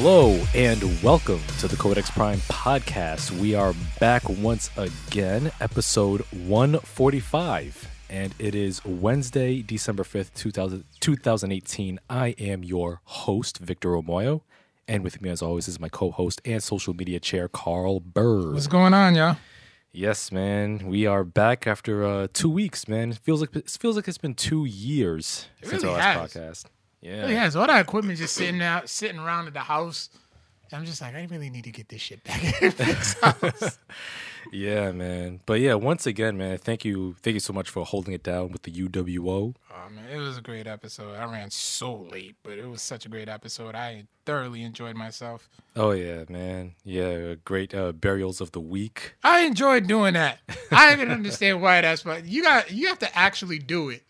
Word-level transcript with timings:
Hello 0.00 0.40
and 0.54 0.80
welcome 1.02 1.40
to 1.58 1.66
the 1.66 1.74
Codex 1.76 2.08
Prime 2.08 2.38
podcast. 2.42 3.32
We 3.32 3.56
are 3.56 3.74
back 3.98 4.28
once 4.28 4.70
again, 4.76 5.50
episode 5.60 6.20
145, 6.30 7.88
and 8.08 8.32
it 8.38 8.54
is 8.54 8.84
Wednesday, 8.84 9.60
December 9.60 10.04
5th, 10.04 10.34
2000, 10.34 10.84
2018. 11.00 11.98
I 12.08 12.28
am 12.38 12.62
your 12.62 13.00
host, 13.06 13.58
Victor 13.58 13.88
Omoyo, 13.90 14.42
and 14.86 15.02
with 15.02 15.20
me, 15.20 15.30
as 15.30 15.42
always, 15.42 15.66
is 15.66 15.80
my 15.80 15.88
co 15.88 16.12
host 16.12 16.40
and 16.44 16.62
social 16.62 16.94
media 16.94 17.18
chair, 17.18 17.48
Carl 17.48 17.98
Burr. 17.98 18.52
What's 18.52 18.68
going 18.68 18.94
on, 18.94 19.16
y'all? 19.16 19.36
Yes, 19.90 20.30
man, 20.30 20.86
we 20.86 21.06
are 21.06 21.24
back 21.24 21.66
after 21.66 22.04
uh, 22.04 22.28
two 22.32 22.50
weeks, 22.50 22.86
man. 22.86 23.10
It 23.10 23.18
feels 23.18 23.40
like 23.40 23.56
it 23.56 23.68
feels 23.68 23.96
like 23.96 24.06
it's 24.06 24.16
been 24.16 24.34
two 24.34 24.64
years 24.64 25.48
It 25.60 25.70
since 25.70 25.82
really 25.82 25.94
our 25.96 25.98
last 25.98 26.34
has. 26.34 26.62
podcast. 26.62 26.64
Yeah, 27.00 27.26
has 27.28 27.54
all 27.56 27.66
that 27.66 27.80
equipment 27.80 28.18
just 28.18 28.34
sitting 28.34 28.60
out, 28.62 28.88
sitting 28.88 29.18
around 29.18 29.46
at 29.46 29.54
the 29.54 29.60
house. 29.60 30.10
I'm 30.72 30.84
just 30.84 31.00
like, 31.00 31.14
I 31.14 31.26
really 31.30 31.48
need 31.48 31.64
to 31.64 31.70
get 31.70 31.88
this 31.88 32.02
shit 32.02 32.22
back 32.24 32.42
in 32.62 32.70
this 32.72 33.14
house. 33.20 33.78
Yeah, 34.52 34.92
man. 34.92 35.40
But 35.46 35.60
yeah, 35.60 35.74
once 35.74 36.06
again, 36.06 36.36
man, 36.36 36.58
thank 36.58 36.84
you, 36.84 37.16
thank 37.22 37.34
you 37.34 37.40
so 37.40 37.52
much 37.52 37.68
for 37.68 37.84
holding 37.84 38.14
it 38.14 38.22
down 38.22 38.52
with 38.52 38.62
the 38.62 38.72
UWO. 38.72 39.54
Oh 39.70 39.90
man, 39.90 40.08
it 40.10 40.18
was 40.18 40.38
a 40.38 40.42
great 40.42 40.66
episode. 40.66 41.14
I 41.14 41.24
ran 41.30 41.50
so 41.50 41.94
late, 41.94 42.36
but 42.42 42.58
it 42.58 42.66
was 42.66 42.82
such 42.82 43.06
a 43.06 43.08
great 43.08 43.28
episode. 43.28 43.74
I 43.74 44.04
thoroughly 44.26 44.62
enjoyed 44.62 44.96
myself. 44.96 45.48
Oh 45.76 45.92
yeah, 45.92 46.24
man. 46.28 46.74
Yeah, 46.84 47.34
great 47.44 47.74
uh, 47.74 47.92
burials 47.92 48.40
of 48.40 48.52
the 48.52 48.60
week. 48.60 49.14
I 49.22 49.40
enjoyed 49.40 49.86
doing 49.86 50.14
that. 50.14 50.38
I 50.70 50.92
even 50.92 51.10
understand 51.10 51.62
why 51.62 51.80
that's 51.80 52.02
but 52.02 52.24
you 52.26 52.42
got 52.42 52.70
you 52.70 52.88
have 52.88 52.98
to 53.00 53.18
actually 53.18 53.58
do 53.58 53.90
it 53.90 54.02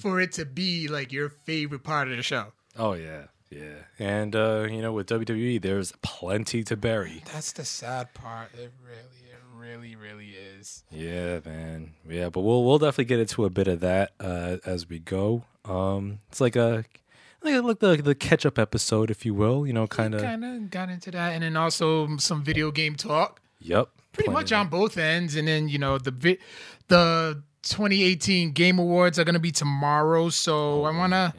for 0.00 0.20
it 0.20 0.32
to 0.32 0.44
be 0.44 0.88
like 0.88 1.12
your 1.12 1.28
favorite 1.28 1.84
part 1.84 2.10
of 2.10 2.16
the 2.16 2.22
show. 2.22 2.52
Oh 2.78 2.94
yeah, 2.94 3.24
yeah. 3.50 3.84
And 3.98 4.34
uh, 4.34 4.66
you 4.70 4.82
know, 4.82 4.92
with 4.92 5.08
WWE, 5.08 5.60
there's 5.60 5.92
plenty 6.02 6.64
to 6.64 6.76
bury. 6.76 7.22
That's 7.32 7.52
the 7.52 7.64
sad 7.64 8.12
part. 8.14 8.48
It 8.54 8.72
really, 8.84 9.21
really, 9.62 9.96
really 9.96 10.30
is. 10.30 10.84
Yeah, 10.90 11.40
man. 11.44 11.92
Yeah, 12.08 12.28
but 12.28 12.40
we'll 12.40 12.64
we'll 12.64 12.78
definitely 12.78 13.04
get 13.06 13.20
into 13.20 13.44
a 13.44 13.50
bit 13.50 13.68
of 13.68 13.80
that 13.80 14.12
uh, 14.20 14.56
as 14.66 14.88
we 14.88 14.98
go. 14.98 15.44
Um, 15.64 16.18
it's 16.28 16.40
like 16.40 16.56
a 16.56 16.84
like, 17.42 17.62
like 17.62 17.78
the 17.78 17.96
the 17.96 18.14
catch 18.14 18.44
up 18.44 18.58
episode, 18.58 19.10
if 19.10 19.24
you 19.24 19.34
will. 19.34 19.66
You 19.66 19.72
know, 19.72 19.86
kind 19.86 20.14
of. 20.14 20.22
Kind 20.22 20.44
of 20.44 20.70
got 20.70 20.88
into 20.88 21.10
that, 21.12 21.32
and 21.32 21.42
then 21.42 21.56
also 21.56 22.16
some 22.18 22.42
video 22.42 22.70
game 22.70 22.96
talk. 22.96 23.40
Yep. 23.60 23.88
pretty 24.12 24.26
plenty 24.26 24.42
much 24.42 24.52
on 24.52 24.68
both 24.68 24.98
ends 24.98 25.36
and 25.36 25.46
then 25.46 25.68
you 25.68 25.78
know 25.78 25.96
the 25.96 26.10
vi- 26.10 26.38
the 26.88 27.40
2018 27.62 28.50
game 28.50 28.80
awards 28.80 29.20
are 29.20 29.24
going 29.24 29.34
to 29.34 29.38
be 29.40 29.52
tomorrow 29.52 30.28
so 30.30 30.82
i 30.82 30.90
want 30.90 31.12
to 31.12 31.32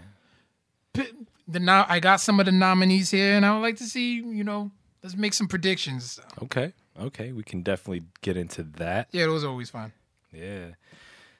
the 1.49 1.59
now 1.59 1.85
i 1.89 1.99
got 1.99 2.21
some 2.21 2.39
of 2.39 2.45
the 2.45 2.51
nominees 2.53 3.11
here 3.11 3.33
and 3.33 3.45
i 3.45 3.53
would 3.53 3.59
like 3.61 3.75
to 3.75 3.83
see 3.83 4.21
you 4.21 4.41
know 4.41 4.71
let's 5.03 5.15
make 5.17 5.33
some 5.33 5.47
predictions. 5.47 6.19
Okay. 6.41 6.73
Okay, 6.99 7.31
we 7.31 7.43
can 7.43 7.63
definitely 7.63 8.03
get 8.21 8.37
into 8.37 8.63
that. 8.63 9.07
yeah 9.11 9.23
it 9.23 9.27
was 9.27 9.43
always 9.43 9.69
fun 9.69 9.91
Yeah. 10.31 10.73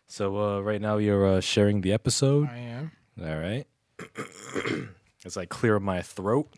So 0.08 0.38
uh, 0.38 0.60
right 0.62 0.82
now 0.82 0.98
you're 0.98 1.26
uh, 1.26 1.42
sharing 1.42 1.82
the 1.82 1.94
episode. 1.94 2.50
i 2.50 2.58
am 2.58 2.92
All 3.20 3.38
right. 3.38 3.66
As 5.26 5.38
I 5.38 5.46
clear 5.46 5.80
my 5.80 6.02
throat. 6.02 6.50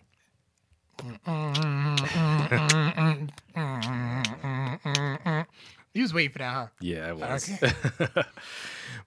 you 5.95 6.03
was 6.03 6.13
waiting 6.13 6.31
for 6.31 6.39
that 6.39 6.53
huh 6.53 6.67
Yeah, 6.81 7.07
I 7.09 7.13
was. 7.13 7.49
okay 7.63 7.73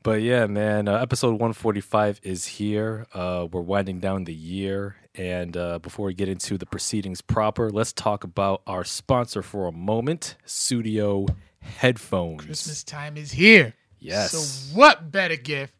But 0.05 0.23
yeah, 0.23 0.47
man, 0.47 0.87
uh, 0.87 0.95
episode 0.99 1.33
145 1.33 2.21
is 2.23 2.47
here. 2.47 3.07
Uh, 3.13 3.49
we're 3.51 3.61
winding 3.63 3.99
down 3.99 4.25
the 4.25 4.35
year. 4.35 4.97
And 5.17 5.57
uh, 5.57 5.81
before 5.81 6.07
we 6.07 6.15
get 6.15 6.29
into 6.29 6.57
the 6.57 6.67
proceedings 6.67 7.21
proper, 7.21 7.69
let's 7.71 7.93
talk 7.93 8.23
about 8.23 8.63
our 8.67 8.85
sponsor 8.85 9.43
for 9.43 9.67
a 9.67 9.73
moment 9.73 10.37
Studio 10.45 11.27
Headphones. 11.61 12.45
christmas 12.45 12.85
time 12.85 13.17
is 13.17 13.33
here 13.33 13.75
Yes. 13.99 14.31
so 14.31 14.77
what 14.79 15.11
better 15.11 15.35
gift 15.37 15.75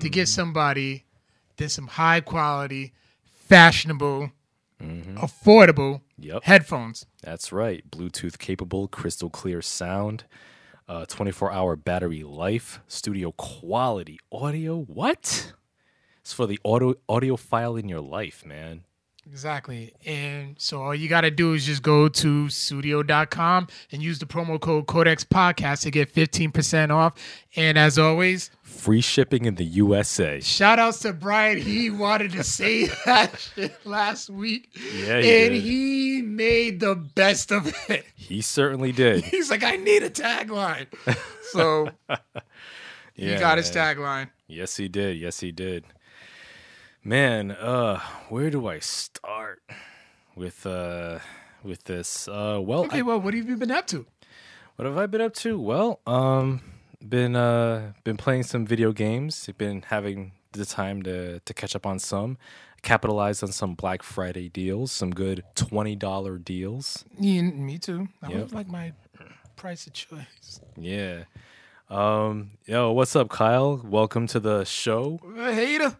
to 0.00 0.08
get 0.10 0.28
somebody 0.28 1.04
than 1.56 1.70
some 1.70 1.86
high 1.86 2.20
quality 2.20 2.92
fashionable 3.48 4.30
affordable 5.16 6.02
Yep. 6.18 6.44
headphones 6.44 7.06
That's 7.22 7.52
right. 7.52 7.88
Bluetooth 7.90 8.38
capable, 8.38 8.88
crystal 8.88 9.30
clear 9.30 9.60
sound, 9.62 10.24
uh, 10.88 11.06
24 11.06 11.52
hour 11.52 11.76
battery 11.76 12.22
life, 12.22 12.80
studio 12.86 13.32
quality 13.32 14.18
audio. 14.30 14.76
What? 14.78 15.52
It's 16.20 16.32
for 16.32 16.46
the 16.46 16.58
audio 16.64 16.94
audiophile 17.08 17.78
in 17.78 17.88
your 17.88 18.00
life, 18.00 18.44
man. 18.46 18.84
Exactly. 19.26 19.92
And 20.06 20.54
so 20.58 20.82
all 20.82 20.94
you 20.94 21.08
got 21.08 21.22
to 21.22 21.30
do 21.30 21.54
is 21.54 21.64
just 21.66 21.82
go 21.82 22.08
to 22.08 22.48
studio.com 22.48 23.68
and 23.90 24.02
use 24.02 24.18
the 24.18 24.26
promo 24.26 24.60
code 24.60 24.86
Codex 24.86 25.24
Podcast 25.24 25.82
to 25.82 25.90
get 25.90 26.12
15% 26.14 26.90
off. 26.90 27.14
And 27.56 27.78
as 27.78 27.98
always, 27.98 28.50
Free 28.62 29.00
shipping 29.00 29.44
in 29.44 29.54
the 29.54 29.64
USA. 29.64 30.40
shout 30.40 30.78
outs 30.78 30.98
to 31.00 31.12
Brian. 31.12 31.58
He 31.58 31.90
wanted 31.90 32.32
to 32.32 32.44
say 32.44 32.86
that 33.06 33.38
shit 33.38 33.74
last 33.86 34.28
week. 34.30 34.68
Yeah, 34.74 35.20
he 35.20 35.44
and 35.46 35.52
did. 35.54 35.62
he 35.62 36.22
made 36.22 36.80
the 36.80 36.94
best 36.94 37.50
of 37.52 37.72
it. 37.88 38.04
He 38.14 38.40
certainly 38.40 38.92
did. 38.92 39.24
He's 39.24 39.50
like, 39.50 39.62
I 39.64 39.76
need 39.76 40.02
a 40.02 40.10
tagline. 40.10 40.86
So 41.52 41.88
he 43.14 43.30
Yeah, 43.30 43.38
got 43.40 43.58
his 43.58 43.70
tagline. 43.70 44.30
Yes, 44.48 44.76
he 44.76 44.88
did. 44.88 45.16
Yes, 45.18 45.40
he 45.40 45.50
did. 45.52 45.84
Man, 47.04 47.50
uh, 47.50 48.00
where 48.28 48.50
do 48.50 48.66
I 48.66 48.78
start 48.78 49.62
with 50.34 50.64
uh 50.66 51.18
with 51.62 51.84
this? 51.84 52.28
Uh, 52.28 52.58
well, 52.62 52.84
Okay, 52.84 52.98
I- 52.98 53.02
well, 53.02 53.20
what 53.20 53.34
have 53.34 53.48
you 53.48 53.56
been 53.56 53.70
up 53.70 53.86
to? 53.88 54.06
What 54.76 54.86
have 54.86 54.96
I 54.96 55.06
been 55.06 55.20
up 55.20 55.34
to? 55.34 55.58
Well, 55.58 56.00
um, 56.06 56.60
been 57.06 57.36
uh 57.36 57.92
been 58.04 58.16
playing 58.16 58.44
some 58.44 58.66
video 58.66 58.92
games. 58.92 59.48
Been 59.58 59.82
having 59.82 60.32
the 60.52 60.64
time 60.64 61.02
to 61.02 61.40
to 61.40 61.54
catch 61.54 61.76
up 61.76 61.84
on 61.86 61.98
some, 61.98 62.38
capitalized 62.82 63.42
on 63.44 63.52
some 63.52 63.74
Black 63.74 64.02
Friday 64.02 64.48
deals, 64.48 64.90
some 64.90 65.10
good 65.10 65.44
twenty 65.54 65.96
dollar 65.96 66.38
deals. 66.38 67.04
Yeah, 67.18 67.42
me 67.42 67.78
too. 67.78 68.08
That 68.22 68.30
Yep. 68.30 68.52
like 68.52 68.68
my 68.68 68.92
price 69.56 69.86
of 69.86 69.92
choice. 69.92 70.60
Yeah. 70.76 71.24
Um, 71.90 72.52
yo, 72.64 72.92
what's 72.92 73.14
up, 73.14 73.28
Kyle? 73.28 73.76
Welcome 73.84 74.26
to 74.28 74.40
the 74.40 74.64
show. 74.64 75.20
Hater. 75.36 75.98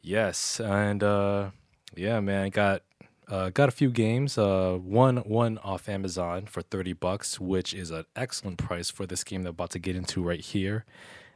Yes, 0.00 0.60
and 0.60 1.02
uh, 1.02 1.50
yeah, 1.94 2.20
man, 2.20 2.50
got 2.50 2.82
uh, 3.28 3.50
got 3.50 3.68
a 3.68 3.72
few 3.72 3.90
games. 3.90 4.38
Uh, 4.38 4.78
one 4.80 5.18
one 5.18 5.58
off 5.58 5.88
Amazon 5.88 6.46
for 6.46 6.62
thirty 6.62 6.92
bucks, 6.92 7.40
which 7.40 7.74
is 7.74 7.90
an 7.90 8.04
excellent 8.16 8.58
price 8.58 8.90
for 8.90 9.06
this 9.06 9.24
game 9.24 9.42
that 9.42 9.50
I'm 9.50 9.54
about 9.54 9.70
to 9.70 9.78
get 9.78 9.96
into 9.96 10.22
right 10.22 10.40
here, 10.40 10.84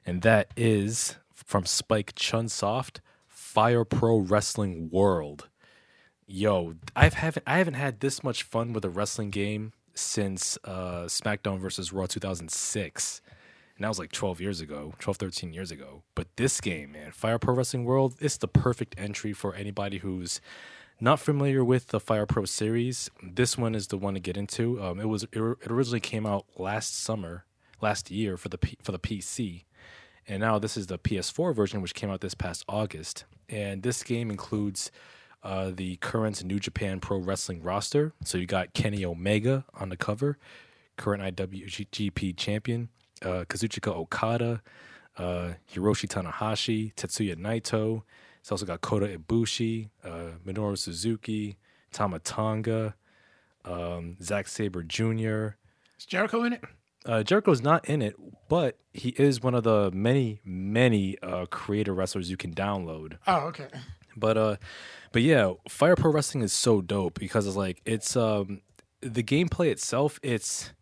and 0.07 0.23
that 0.23 0.53
is 0.57 1.17
from 1.33 1.67
Spike 1.67 2.15
Chunsoft, 2.15 2.99
Fire 3.27 3.85
Pro 3.85 4.19
Wrestling 4.19 4.91
World. 4.91 5.49
Yo, 6.27 6.75
I've 6.95 7.15
haven't 7.15 7.45
I 7.47 7.59
haven't 7.59 7.75
had 7.75 8.01
this 8.01 8.23
much 8.23 8.43
fun 8.43 8.73
with 8.73 8.85
a 8.85 8.91
wrestling 8.91 9.31
game 9.31 9.73
since 9.95 10.57
uh, 10.65 11.05
SmackDown 11.05 11.59
versus 11.59 11.93
Raw 11.93 12.07
2006 12.07 13.21
and 13.83 13.87
that 13.87 13.91
was 13.91 13.99
like 13.99 14.13
12 14.13 14.41
years 14.41 14.61
ago 14.61 14.95
12 15.01 15.17
13 15.17 15.53
years 15.53 15.73
ago. 15.73 16.05
But 16.15 16.29
this 16.37 16.61
game 16.61 16.93
man 16.93 17.11
fire 17.11 17.37
pro 17.37 17.53
wrestling 17.53 17.85
world 17.85 18.15
it's 18.21 18.37
the 18.37 18.47
perfect 18.47 18.95
entry 18.97 19.33
for 19.33 19.57
anybody 19.57 19.99
who's 19.99 20.41
not 21.01 21.19
familiar 21.19 21.65
with 21.65 21.89
the 21.89 21.99
fire 21.99 22.25
pro 22.25 22.45
series. 22.45 23.11
This 23.21 23.59
one 23.59 23.75
is 23.75 23.89
the 23.89 23.99
one 23.99 24.15
to 24.15 24.21
get 24.21 24.37
into. 24.37 24.81
Um, 24.81 25.01
it 25.01 25.09
was 25.09 25.25
it 25.25 25.41
originally 25.67 25.99
came 25.99 26.27
out 26.27 26.47
last 26.57 26.95
summer 26.95 27.45
last 27.81 28.09
year 28.09 28.37
for 28.37 28.49
the 28.49 28.59
P, 28.59 28.77
for 28.81 28.93
the 28.93 29.01
pc 29.01 29.65
and 30.29 30.39
now 30.39 30.61
this 30.61 30.77
is 30.77 30.87
the 30.87 31.01
ps4 31.01 31.53
version 31.53 31.83
which 31.83 31.95
came 31.95 32.09
out 32.09 32.21
this 32.21 32.35
past 32.35 32.65
august. 32.69 33.25
And 33.49 33.83
this 33.83 34.05
game 34.05 34.31
includes 34.31 34.93
uh, 35.43 35.73
the 35.75 35.97
current 35.97 36.45
new 36.45 36.61
japan 36.61 37.01
pro 37.01 37.19
wrestling 37.19 37.65
roster. 37.65 38.13
So 38.25 38.39
you 38.39 38.47
got 38.47 38.75
kenny 38.75 39.05
omega 39.05 39.65
on 39.75 39.89
the 39.89 39.97
cover 39.97 40.39
current 40.97 41.37
iwgp 41.37 42.37
champion 42.37 42.89
uh, 43.25 43.45
Kazuchika 43.45 43.95
Okada, 43.95 44.63
uh, 45.19 45.53
Hiroshi 45.73 46.09
Tanahashi, 46.09 46.95
Tetsuya 46.95 47.37
Naito. 47.37 48.03
It's 48.41 48.51
also 48.51 48.67
got 48.67 48.81
Kota 48.81 49.07
Ibushi, 49.07 49.91
uh, 50.05 50.37
Minoru 50.47 50.77
Suzuki, 50.77 51.59
Tama 51.93 52.19
Tonga, 52.19 52.95
um, 53.65 54.17
Zack 54.21 54.49
Sabre 54.49 54.83
Jr. 54.83 55.57
Is 55.99 56.07
Jericho 56.07 56.43
in 56.43 56.55
it? 56.55 56.65
Uh, 57.05 57.23
Jericho's 57.23 57.63
not 57.63 57.85
in 57.89 58.01
it, 58.03 58.15
but 58.49 58.79
he 58.93 59.11
is 59.11 59.43
one 59.43 59.55
of 59.55 59.65
the 59.65 59.91
many, 59.93 60.41
many 60.45 61.19
uh, 61.23 61.47
creator 61.47 61.93
wrestlers 61.95 62.31
you 62.31 62.37
can 62.37 62.55
download. 62.55 63.19
Oh, 63.27 63.47
okay. 63.47 63.69
But 64.17 64.37
uh, 64.37 64.57
but 65.13 65.23
yeah, 65.23 65.53
Fire 65.69 65.97
Pro 65.97 66.13
Wrestling 66.13 66.45
is 66.45 66.53
so 66.53 66.81
dope 66.81 67.19
because 67.19 67.47
it's 67.47 67.57
like 67.57 67.81
it's 67.85 68.17
um 68.17 68.61
the 69.01 69.23
gameplay 69.23 69.69
itself. 69.69 70.21
It's 70.23 70.73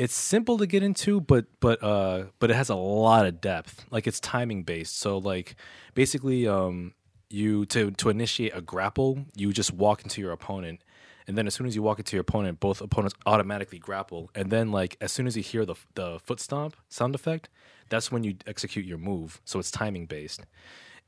it's 0.00 0.14
simple 0.14 0.56
to 0.56 0.66
get 0.66 0.82
into, 0.82 1.20
but 1.20 1.44
but 1.60 1.82
uh 1.84 2.24
but 2.38 2.50
it 2.50 2.54
has 2.54 2.70
a 2.70 2.74
lot 2.74 3.26
of 3.26 3.42
depth. 3.42 3.84
Like 3.90 4.06
it's 4.06 4.18
timing 4.18 4.62
based. 4.62 4.98
So 4.98 5.18
like 5.18 5.56
basically 5.92 6.48
um 6.48 6.94
you 7.28 7.66
to 7.66 7.90
to 7.90 8.08
initiate 8.08 8.52
a 8.56 8.62
grapple, 8.62 9.26
you 9.36 9.52
just 9.52 9.74
walk 9.74 10.02
into 10.02 10.22
your 10.22 10.32
opponent, 10.32 10.82
and 11.26 11.36
then 11.36 11.46
as 11.46 11.52
soon 11.52 11.66
as 11.66 11.76
you 11.76 11.82
walk 11.82 11.98
into 11.98 12.16
your 12.16 12.22
opponent, 12.22 12.60
both 12.60 12.80
opponents 12.80 13.14
automatically 13.26 13.78
grapple, 13.78 14.30
and 14.34 14.50
then 14.50 14.72
like 14.72 14.96
as 15.02 15.12
soon 15.12 15.26
as 15.26 15.36
you 15.36 15.42
hear 15.42 15.66
the 15.66 15.74
the 15.94 16.18
foot 16.20 16.40
stomp 16.40 16.76
sound 16.88 17.14
effect, 17.14 17.50
that's 17.90 18.10
when 18.10 18.24
you 18.24 18.36
execute 18.46 18.86
your 18.86 18.96
move. 18.96 19.42
So 19.44 19.58
it's 19.58 19.70
timing 19.70 20.06
based, 20.06 20.46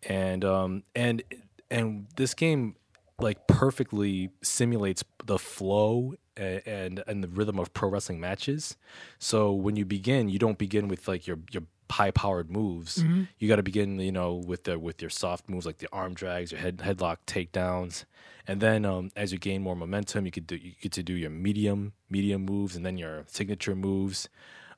and 0.02 0.44
um 0.44 0.82
and 0.94 1.22
and 1.70 2.08
this 2.16 2.34
game 2.34 2.76
like 3.18 3.46
perfectly 3.66 4.28
simulates 4.42 5.04
the 5.24 5.38
flow 5.38 6.14
a- 6.36 6.62
and 6.68 6.94
and 7.06 7.22
the 7.22 7.28
rhythm 7.28 7.58
of 7.60 7.72
pro 7.72 7.88
wrestling 7.88 8.18
matches. 8.28 8.76
So 9.20 9.38
when 9.52 9.76
you 9.76 9.84
begin, 9.84 10.28
you 10.28 10.38
don't 10.44 10.58
begin 10.66 10.88
with 10.88 11.06
like 11.06 11.28
your 11.28 11.38
your 11.54 11.62
high 11.98 12.10
powered 12.10 12.50
moves. 12.50 12.92
You 13.38 13.46
got 13.52 13.56
to 13.56 13.62
begin, 13.62 14.00
you 14.00 14.10
know, 14.18 14.34
with 14.50 14.64
the 14.64 14.74
with 14.86 15.00
your 15.00 15.10
soft 15.10 15.48
moves 15.48 15.64
like 15.64 15.78
the 15.78 15.88
arm 15.92 16.12
drags, 16.14 16.50
your 16.52 16.60
head 16.60 16.78
headlock 16.78 17.18
takedowns, 17.32 18.04
and 18.48 18.60
then 18.60 18.84
um, 18.84 19.10
as 19.14 19.30
you 19.32 19.38
gain 19.38 19.60
more 19.62 19.76
momentum, 19.76 20.24
you 20.26 20.32
could 20.32 20.46
do 20.52 20.56
you 20.56 20.72
get 20.80 20.92
to 20.92 21.02
do 21.04 21.14
your 21.14 21.30
medium 21.30 21.92
medium 22.10 22.42
moves, 22.44 22.74
and 22.76 22.84
then 22.86 22.96
your 22.98 23.24
signature 23.28 23.76
moves. 23.76 24.28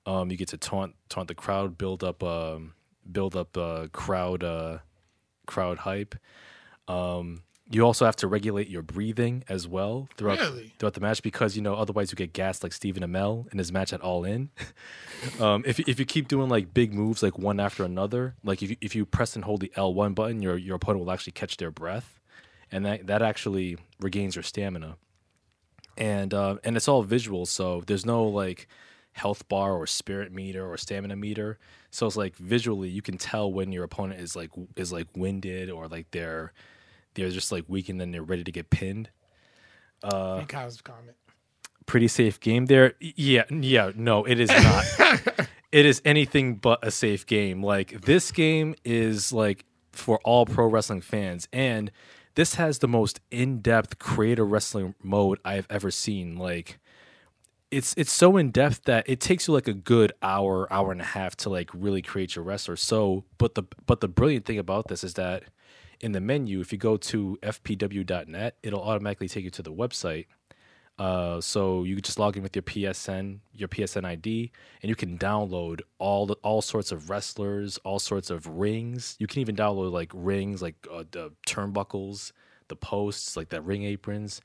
Um, 0.04 0.30
you 0.30 0.36
get 0.36 0.48
to 0.48 0.58
taunt 0.58 0.92
taunt 1.08 1.28
the 1.28 1.34
crowd, 1.44 1.78
build 1.78 2.04
up 2.04 2.22
um, 2.22 2.74
build 3.10 3.34
up 3.34 3.56
uh, 3.56 3.86
crowd 3.92 4.44
uh, 4.44 4.78
crowd 5.46 5.78
hype. 5.88 6.14
Um, 6.86 7.44
you 7.70 7.82
also 7.82 8.04
have 8.04 8.16
to 8.16 8.26
regulate 8.28 8.68
your 8.68 8.82
breathing 8.82 9.42
as 9.48 9.66
well 9.66 10.08
throughout 10.16 10.38
Really? 10.38 10.74
throughout 10.78 10.94
the 10.94 11.00
match 11.00 11.22
because 11.22 11.56
you 11.56 11.62
know 11.62 11.74
otherwise 11.74 12.10
you 12.12 12.16
get 12.16 12.32
gassed 12.32 12.62
like 12.62 12.72
Stephen 12.72 13.02
Amell 13.02 13.50
in 13.52 13.58
his 13.58 13.72
match 13.72 13.92
at 13.92 14.00
All 14.02 14.24
In. 14.24 14.50
um, 15.40 15.62
if 15.66 15.78
you- 15.78 15.84
if 15.88 15.98
you 15.98 16.04
keep 16.04 16.28
doing 16.28 16.48
like 16.48 16.74
big 16.74 16.92
moves 16.92 17.22
like 17.22 17.38
one 17.38 17.58
after 17.60 17.82
another, 17.84 18.34
like 18.44 18.62
if 18.62 18.70
you, 18.70 18.76
if 18.80 18.94
you 18.94 19.06
press 19.06 19.34
and 19.34 19.44
hold 19.44 19.60
the 19.60 19.72
L 19.76 19.94
one 19.94 20.12
button, 20.14 20.42
your 20.42 20.56
your 20.58 20.76
opponent 20.76 21.04
will 21.04 21.12
actually 21.12 21.32
catch 21.32 21.56
their 21.56 21.70
breath, 21.70 22.20
and 22.70 22.84
that 22.84 23.06
that 23.06 23.22
actually 23.22 23.78
regains 24.00 24.36
your 24.36 24.42
stamina. 24.42 24.96
And 25.96 26.34
uh, 26.34 26.56
and 26.64 26.76
it's 26.76 26.88
all 26.88 27.02
visual, 27.02 27.46
so 27.46 27.82
there's 27.86 28.04
no 28.04 28.24
like 28.24 28.66
health 29.12 29.48
bar 29.48 29.74
or 29.74 29.86
spirit 29.86 30.32
meter 30.32 30.66
or 30.68 30.76
stamina 30.76 31.14
meter. 31.14 31.56
So 31.92 32.06
it's 32.06 32.16
like 32.16 32.34
visually 32.36 32.88
you 32.88 33.00
can 33.00 33.16
tell 33.16 33.52
when 33.52 33.70
your 33.70 33.84
opponent 33.84 34.20
is 34.20 34.34
like 34.34 34.50
is 34.76 34.92
like 34.92 35.06
winded 35.16 35.70
or 35.70 35.86
like 35.86 36.10
they're 36.10 36.52
they're 37.14 37.30
just 37.30 37.52
like 37.52 37.64
weakened 37.68 38.00
and 38.02 38.12
they're 38.12 38.22
ready 38.22 38.44
to 38.44 38.52
get 38.52 38.70
pinned. 38.70 39.10
Uh, 40.02 40.38
Think 40.38 40.54
I 40.54 40.68
comment. 40.82 41.16
pretty 41.86 42.08
safe 42.08 42.40
game 42.40 42.66
there. 42.66 42.94
Yeah, 43.00 43.44
yeah, 43.50 43.92
no, 43.94 44.24
it 44.24 44.38
is 44.38 44.50
not. 44.50 44.84
it 45.72 45.86
is 45.86 46.02
anything 46.04 46.56
but 46.56 46.84
a 46.86 46.90
safe 46.90 47.26
game. 47.26 47.62
Like 47.62 48.02
this 48.02 48.30
game 48.30 48.74
is 48.84 49.32
like 49.32 49.64
for 49.92 50.18
all 50.24 50.44
pro 50.44 50.66
wrestling 50.66 51.00
fans 51.00 51.48
and 51.52 51.90
this 52.34 52.56
has 52.56 52.80
the 52.80 52.88
most 52.88 53.20
in-depth 53.30 53.98
creative 53.98 54.50
wrestling 54.50 54.94
mode 55.02 55.38
I've 55.44 55.66
ever 55.70 55.90
seen. 55.90 56.36
Like 56.36 56.78
it's 57.70 57.94
it's 57.96 58.12
so 58.12 58.36
in 58.36 58.50
depth 58.50 58.84
that 58.84 59.08
it 59.08 59.20
takes 59.20 59.48
you 59.48 59.54
like 59.54 59.68
a 59.68 59.74
good 59.74 60.12
hour, 60.22 60.72
hour 60.72 60.92
and 60.92 61.00
a 61.00 61.04
half 61.04 61.36
to 61.36 61.50
like 61.50 61.70
really 61.72 62.02
create 62.02 62.36
your 62.36 62.44
wrestler. 62.44 62.76
So, 62.76 63.24
but 63.38 63.54
the 63.54 63.64
but 63.86 64.00
the 64.00 64.08
brilliant 64.08 64.46
thing 64.46 64.58
about 64.58 64.88
this 64.88 65.02
is 65.02 65.14
that 65.14 65.44
in 66.00 66.12
the 66.12 66.20
menu, 66.20 66.60
if 66.60 66.72
you 66.72 66.78
go 66.78 66.96
to 66.96 67.38
fpw.net, 67.42 68.56
it'll 68.62 68.82
automatically 68.82 69.28
take 69.28 69.44
you 69.44 69.50
to 69.50 69.62
the 69.62 69.72
website. 69.72 70.26
Uh, 70.96 71.40
so 71.40 71.82
you 71.82 72.00
just 72.00 72.18
log 72.18 72.36
in 72.36 72.42
with 72.42 72.54
your 72.54 72.62
PSN, 72.62 73.40
your 73.52 73.68
PSN 73.68 74.04
ID, 74.04 74.52
and 74.80 74.88
you 74.88 74.94
can 74.94 75.18
download 75.18 75.80
all 75.98 76.24
the 76.26 76.34
all 76.44 76.62
sorts 76.62 76.92
of 76.92 77.10
wrestlers, 77.10 77.78
all 77.78 77.98
sorts 77.98 78.30
of 78.30 78.46
rings. 78.46 79.16
You 79.18 79.26
can 79.26 79.40
even 79.40 79.56
download 79.56 79.90
like 79.90 80.12
rings, 80.14 80.62
like 80.62 80.76
uh, 80.92 81.04
the 81.10 81.32
turnbuckles, 81.48 82.30
the 82.68 82.76
posts, 82.76 83.36
like 83.36 83.48
the 83.48 83.60
ring 83.60 83.82
aprons. 83.82 84.40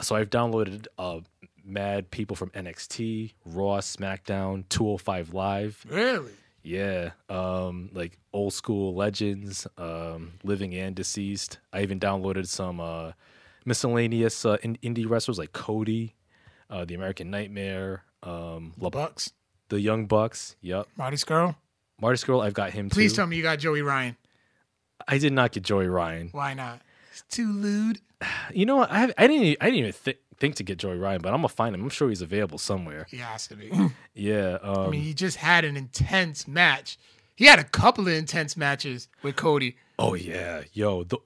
So 0.00 0.16
I've 0.16 0.28
downloaded 0.28 0.86
uh, 0.98 1.20
mad 1.64 2.10
people 2.10 2.36
from 2.36 2.50
NXT, 2.50 3.34
Raw, 3.44 3.78
SmackDown, 3.78 4.68
205 4.68 5.32
Live. 5.34 5.86
Really? 5.88 6.32
Yeah, 6.66 7.10
um, 7.28 7.90
like 7.92 8.18
old 8.32 8.52
school 8.52 8.92
legends, 8.96 9.68
um, 9.78 10.32
living 10.42 10.74
and 10.74 10.96
deceased. 10.96 11.58
I 11.72 11.82
even 11.82 12.00
downloaded 12.00 12.48
some 12.48 12.80
uh, 12.80 13.12
miscellaneous 13.64 14.44
uh, 14.44 14.56
in- 14.64 14.76
indie 14.82 15.08
wrestlers 15.08 15.38
like 15.38 15.52
Cody, 15.52 16.16
uh, 16.68 16.84
the 16.84 16.94
American 16.94 17.30
Nightmare, 17.30 18.02
um, 18.24 18.72
La- 18.80 18.90
Bucks. 18.90 19.32
the 19.68 19.80
Young 19.80 20.06
Bucks. 20.06 20.56
Yep, 20.60 20.88
Marty 20.96 21.16
Scurll. 21.16 21.54
Marty 22.00 22.18
Scurll. 22.18 22.44
I've 22.44 22.54
got 22.54 22.72
him 22.72 22.90
Please 22.90 23.12
too. 23.12 23.16
tell 23.18 23.26
me 23.28 23.36
you 23.36 23.44
got 23.44 23.60
Joey 23.60 23.82
Ryan. 23.82 24.16
I 25.06 25.18
did 25.18 25.32
not 25.32 25.52
get 25.52 25.62
Joey 25.62 25.86
Ryan. 25.86 26.30
Why 26.32 26.54
not? 26.54 26.80
It's 27.12 27.22
too 27.28 27.52
lewd. 27.52 28.00
You 28.52 28.64
know 28.66 28.76
what? 28.76 28.90
I, 28.90 28.98
have, 29.00 29.12
I 29.18 29.26
didn't. 29.28 29.56
I 29.60 29.66
didn't 29.66 29.78
even 29.78 29.92
thi- 29.92 30.18
think 30.38 30.54
to 30.56 30.62
get 30.64 30.78
Joey 30.78 30.96
Ryan, 30.98 31.20
but 31.22 31.30
I'm 31.32 31.38
gonna 31.38 31.48
find 31.48 31.74
him. 31.74 31.82
I'm 31.82 31.88
sure 31.90 32.08
he's 32.08 32.22
available 32.22 32.58
somewhere. 32.58 33.06
He 33.10 33.18
has 33.18 33.46
to 33.48 33.56
be. 33.56 33.70
Yeah. 34.14 34.58
Um, 34.62 34.78
I 34.78 34.88
mean, 34.88 35.02
he 35.02 35.12
just 35.14 35.36
had 35.36 35.64
an 35.64 35.76
intense 35.76 36.48
match. 36.48 36.98
He 37.34 37.44
had 37.44 37.58
a 37.58 37.64
couple 37.64 38.06
of 38.08 38.14
intense 38.14 38.56
matches 38.56 39.08
with 39.22 39.36
Cody. 39.36 39.76
oh 39.98 40.14
yeah, 40.14 40.62
yo. 40.72 41.04
The, 41.04 41.18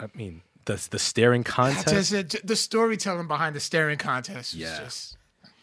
I 0.00 0.06
mean, 0.14 0.40
the 0.64 0.86
the 0.90 0.98
staring 0.98 1.44
contest. 1.44 2.10
Just, 2.12 2.46
the 2.46 2.56
storytelling 2.56 3.28
behind 3.28 3.54
the 3.56 3.60
staring 3.60 3.98
contest 3.98 4.54
Yeah. 4.54 4.78
just 4.80 5.16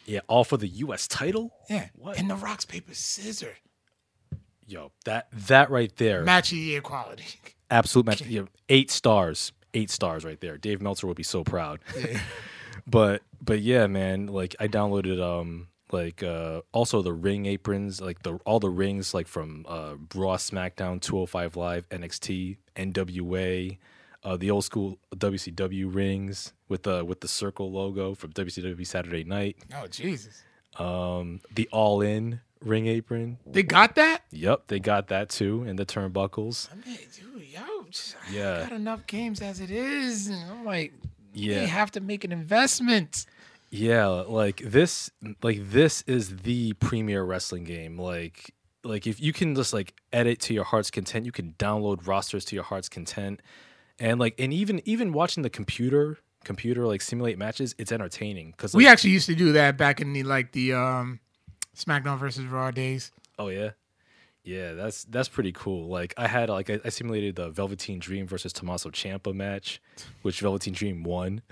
Yeah, 0.05 0.19
all 0.27 0.43
for 0.43 0.57
the 0.57 0.67
U.S. 0.67 1.07
title. 1.07 1.51
yeah. 1.69 1.87
What? 1.95 2.19
And 2.19 2.29
the 2.29 2.35
rocks 2.35 2.65
paper 2.65 2.93
scissor 2.93 3.55
Yo, 4.67 4.91
that 5.05 5.29
that 5.47 5.71
right 5.71 5.95
there, 5.97 6.23
match 6.23 6.51
of 6.51 6.57
the 6.57 6.63
year 6.63 6.81
quality. 6.81 7.25
absolute 7.71 8.05
match. 8.05 8.29
Know, 8.29 8.47
eight 8.69 8.91
stars, 8.91 9.51
eight 9.73 9.89
stars 9.89 10.25
right 10.25 10.39
there. 10.41 10.57
Dave 10.57 10.81
Meltzer 10.81 11.07
would 11.07 11.17
be 11.17 11.23
so 11.23 11.43
proud. 11.43 11.79
but 12.87 13.21
but 13.41 13.61
yeah, 13.61 13.87
man, 13.87 14.27
like 14.27 14.55
I 14.59 14.67
downloaded 14.67 15.21
um 15.21 15.67
like 15.91 16.21
uh 16.23 16.61
also 16.71 17.01
the 17.01 17.13
ring 17.13 17.45
aprons, 17.45 18.01
like 18.01 18.23
the 18.23 18.35
all 18.45 18.59
the 18.59 18.69
rings 18.69 19.13
like 19.13 19.27
from 19.27 19.65
uh 19.67 19.95
Raw, 20.15 20.37
SmackDown, 20.37 21.01
205 21.01 21.55
Live, 21.55 21.89
NXT, 21.89 22.57
NWA, 22.75 23.77
uh 24.23 24.37
the 24.37 24.51
old 24.51 24.65
school 24.65 24.97
WCW 25.15 25.93
rings 25.93 26.53
with 26.67 26.83
the 26.83 27.03
with 27.05 27.21
the 27.21 27.27
circle 27.27 27.71
logo 27.71 28.13
from 28.15 28.31
WCW 28.33 28.85
Saturday 28.85 29.23
Night, 29.23 29.57
Oh 29.75 29.87
Jesus! 29.87 30.43
um 30.77 31.41
the 31.53 31.67
All 31.71 32.01
In 32.01 32.41
ring 32.61 32.87
apron. 32.87 33.37
They 33.45 33.63
got 33.63 33.95
that. 33.95 34.23
Yep, 34.31 34.67
they 34.67 34.79
got 34.79 35.07
that 35.07 35.29
too, 35.29 35.63
and 35.63 35.79
the 35.79 35.85
turnbuckles. 35.85 36.69
I 36.71 36.75
mean, 36.87 36.97
just, 37.89 38.15
Yeah. 38.31 38.57
I 38.57 38.69
got 38.69 38.71
enough 38.73 39.05
games 39.07 39.41
as 39.41 39.59
it 39.59 39.71
is, 39.71 40.27
and 40.27 40.51
I'm 40.51 40.65
like, 40.65 40.93
Yeah. 41.33 41.59
they 41.61 41.67
have 41.67 41.91
to 41.91 41.99
make 42.01 42.23
an 42.23 42.31
investment. 42.31 43.25
Yeah, 43.71 44.07
like 44.07 44.61
this 44.65 45.11
like 45.43 45.59
this 45.69 46.01
is 46.07 46.37
the 46.37 46.73
premier 46.73 47.23
wrestling 47.23 47.65
game. 47.65 47.99
Like 47.99 48.53
like 48.83 49.05
if 49.05 49.19
you 49.21 49.31
can 49.33 49.53
just 49.55 49.73
like 49.73 49.93
edit 50.11 50.39
to 50.41 50.53
your 50.55 50.63
heart's 50.63 50.89
content, 50.89 51.25
you 51.25 51.31
can 51.31 51.53
download 51.59 52.07
rosters 52.07 52.45
to 52.45 52.55
your 52.55 52.63
heart's 52.63 52.89
content. 52.89 53.41
And 53.99 54.19
like 54.19 54.33
and 54.39 54.51
even 54.53 54.81
even 54.85 55.13
watching 55.13 55.43
the 55.43 55.49
computer 55.51 56.17
computer 56.43 56.87
like 56.87 57.01
simulate 57.01 57.37
matches, 57.37 57.75
it's 57.77 57.91
entertaining 57.91 58.53
cuz 58.57 58.73
We 58.73 58.87
actually 58.87 59.11
used 59.11 59.27
to 59.27 59.35
do 59.35 59.51
that 59.51 59.77
back 59.77 60.01
in 60.01 60.13
the 60.13 60.23
like 60.23 60.51
the 60.53 60.73
um 60.73 61.19
SmackDown 61.75 62.17
versus 62.17 62.45
Raw 62.45 62.71
days. 62.71 63.11
oh 63.37 63.49
yeah. 63.49 63.71
Yeah, 64.49 64.73
that's 64.73 65.03
that's 65.03 65.29
pretty 65.29 65.51
cool. 65.51 65.87
Like 65.89 66.15
I 66.17 66.27
had 66.27 66.49
like 66.49 66.71
I, 66.71 66.79
I 66.83 66.89
simulated 66.89 67.35
the 67.35 67.49
Velveteen 67.49 67.99
Dream 67.99 68.25
versus 68.25 68.51
Tommaso 68.51 68.89
Ciampa 68.89 69.31
match, 69.33 69.79
which 70.23 70.39
Velveteen 70.41 70.73
Dream 70.73 71.03
won. 71.03 71.41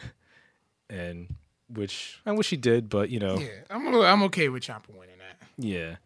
And 0.89 1.35
which 1.67 2.21
I 2.25 2.31
wish 2.31 2.49
he 2.49 2.55
did, 2.55 2.87
but 2.87 3.09
you 3.09 3.19
know, 3.19 3.37
Yeah, 3.37 3.49
I'm 3.69 3.93
I'm 3.93 4.23
okay 4.23 4.47
with 4.47 4.63
Ciampa 4.63 4.89
winning 4.89 5.17
that. 5.17 5.47
Yeah. 5.57 5.97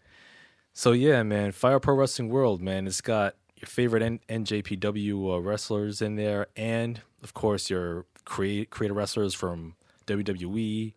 So 0.73 0.91
yeah, 0.91 1.21
man, 1.21 1.51
Fire 1.51 1.79
Pro 1.79 1.93
Wrestling 1.93 2.29
World, 2.29 2.61
man, 2.63 2.87
it's 2.87 2.99
got 2.99 3.35
your 3.57 3.67
favorite 3.67 4.01
N- 4.01 4.19
NJPW 4.27 5.35
uh, 5.35 5.39
wrestlers 5.39 6.01
in 6.01 6.15
there, 6.15 6.47
and 6.55 6.99
of 7.21 7.35
course 7.35 7.69
your 7.69 8.07
create 8.25 8.71
creator 8.71 8.95
wrestlers 8.95 9.35
from 9.35 9.75
WWE, 10.07 10.93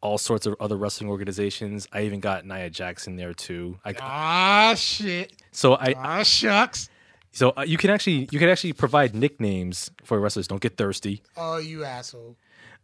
all 0.00 0.18
sorts 0.18 0.46
of 0.46 0.54
other 0.60 0.76
wrestling 0.76 1.10
organizations. 1.10 1.88
I 1.92 2.02
even 2.02 2.20
got 2.20 2.44
Nia 2.44 2.70
Jackson 2.70 3.16
there 3.16 3.34
too. 3.34 3.78
I, 3.84 3.94
Ah 4.00 4.74
shit! 4.76 5.32
so 5.52 5.74
I 5.74 5.94
Ah 5.96 6.22
shucks! 6.22 6.88
so 7.32 7.52
uh, 7.56 7.64
you 7.66 7.76
can 7.76 7.90
actually 7.90 8.28
you 8.30 8.38
can 8.38 8.48
actually 8.48 8.72
provide 8.72 9.14
nicknames 9.14 9.90
for 10.04 10.18
wrestlers. 10.18 10.48
Don't 10.48 10.60
get 10.60 10.76
thirsty. 10.76 11.22
Oh, 11.36 11.58
you 11.58 11.84
asshole! 11.84 12.36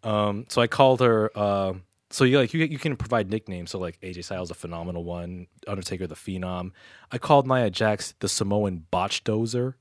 Um, 0.03 0.47
so 0.49 0.61
I 0.61 0.67
called 0.67 1.01
her. 1.01 1.31
Uh, 1.35 1.75
so 2.11 2.25
you 2.25 2.39
like 2.39 2.53
you 2.53 2.65
you 2.65 2.79
can 2.79 2.97
provide 2.97 3.31
nicknames. 3.31 3.71
So 3.71 3.79
like 3.79 4.01
AJ 4.01 4.25
Styles, 4.25 4.51
a 4.51 4.55
phenomenal 4.55 5.05
one. 5.05 5.47
Undertaker, 5.67 6.07
the 6.07 6.15
phenom. 6.15 6.73
I 7.11 7.19
called 7.19 7.47
Nia 7.47 7.71
Jax 7.71 8.15
the 8.21 8.29
Samoan 8.29 8.85
botch 8.91 9.25
dozer. 9.25 9.75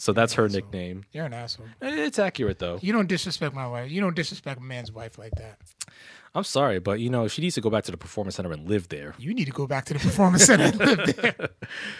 So 0.00 0.12
that's 0.12 0.34
her 0.34 0.48
nickname. 0.48 1.04
You're 1.12 1.26
an 1.26 1.32
asshole. 1.34 1.66
Eh, 1.82 2.04
It's 2.06 2.18
accurate 2.20 2.60
though. 2.60 2.78
You 2.80 2.92
don't 2.92 3.08
disrespect 3.08 3.52
my 3.54 3.66
wife. 3.66 3.90
You 3.90 4.00
don't 4.00 4.14
disrespect 4.14 4.60
a 4.60 4.62
man's 4.62 4.92
wife 4.92 5.18
like 5.18 5.32
that. 5.36 5.58
I'm 6.34 6.44
sorry, 6.44 6.78
but 6.78 7.00
you 7.00 7.10
know 7.10 7.26
she 7.26 7.42
needs 7.42 7.56
to 7.56 7.60
go 7.60 7.68
back 7.68 7.82
to 7.84 7.90
the 7.90 7.96
performance 7.96 8.36
center 8.36 8.52
and 8.52 8.68
live 8.68 8.88
there. 8.90 9.14
You 9.18 9.34
need 9.34 9.46
to 9.46 9.50
go 9.52 9.66
back 9.66 9.86
to 9.86 9.94
the 9.94 9.98
performance 10.00 10.44
center 10.44 10.64
and 10.66 10.76
live 10.78 11.16
there. 11.16 11.48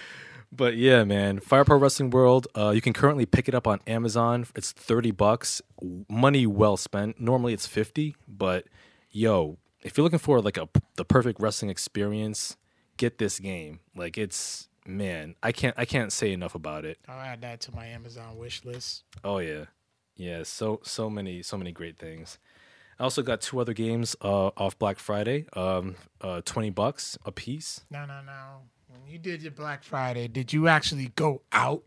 but 0.52 0.76
yeah, 0.76 1.02
man, 1.05 1.40
Fire 1.40 1.64
Pro 1.64 1.76
Wrestling 1.76 2.11
World. 2.11 2.47
Uh, 2.57 2.71
you 2.71 2.81
can 2.81 2.93
currently 2.93 3.26
pick 3.26 3.49
it 3.49 3.55
up 3.55 3.67
on 3.67 3.81
Amazon. 3.87 4.47
It's 4.55 4.71
thirty 4.71 5.11
bucks. 5.11 5.61
Money 6.09 6.47
well 6.47 6.76
spent. 6.76 7.21
Normally 7.21 7.52
it's 7.52 7.67
fifty, 7.67 8.14
but 8.28 8.67
yo, 9.11 9.59
if 9.83 9.97
you're 9.97 10.05
looking 10.05 10.19
for 10.21 10.40
like 10.40 10.57
a 10.57 10.69
the 10.97 11.05
perfect 11.05 11.40
wrestling 11.40 11.71
experience, 11.71 12.57
get 12.97 13.19
this 13.19 13.40
game. 13.40 13.81
Like 13.97 14.17
it's 14.17 14.68
man, 14.88 15.37
I 15.42 15.52
can't 15.52 15.75
I 15.78 15.85
can't 15.85 16.12
say 16.12 16.33
enough 16.33 16.54
about 16.54 16.85
it. 16.85 16.99
I'll 17.07 17.21
add 17.21 17.42
that 17.42 17.61
to 17.62 17.75
my 17.75 17.87
Amazon 17.87 18.37
wish 18.37 18.64
list. 18.64 19.04
Oh 19.23 19.38
yeah, 19.38 19.66
yeah. 20.16 20.42
So 20.42 20.80
so 20.83 21.09
many 21.11 21.42
so 21.42 21.57
many 21.57 21.71
great 21.73 21.99
things. 21.99 22.38
I 22.99 23.04
also 23.04 23.23
got 23.23 23.40
two 23.40 23.61
other 23.61 23.75
games 23.75 24.16
uh, 24.23 24.50
off 24.57 24.76
Black 24.78 24.99
Friday. 24.99 25.47
Um, 25.52 25.97
uh, 26.21 26.40
twenty 26.45 26.71
bucks 26.71 27.18
a 27.25 27.30
piece. 27.30 27.83
No, 27.90 28.07
no, 28.07 28.21
no. 28.25 28.62
When 28.88 29.07
you 29.07 29.18
did 29.18 29.42
your 29.42 29.52
Black 29.52 29.85
Friday, 29.85 30.26
did 30.26 30.52
you 30.52 30.66
actually 30.66 31.12
go 31.14 31.42
out? 31.52 31.85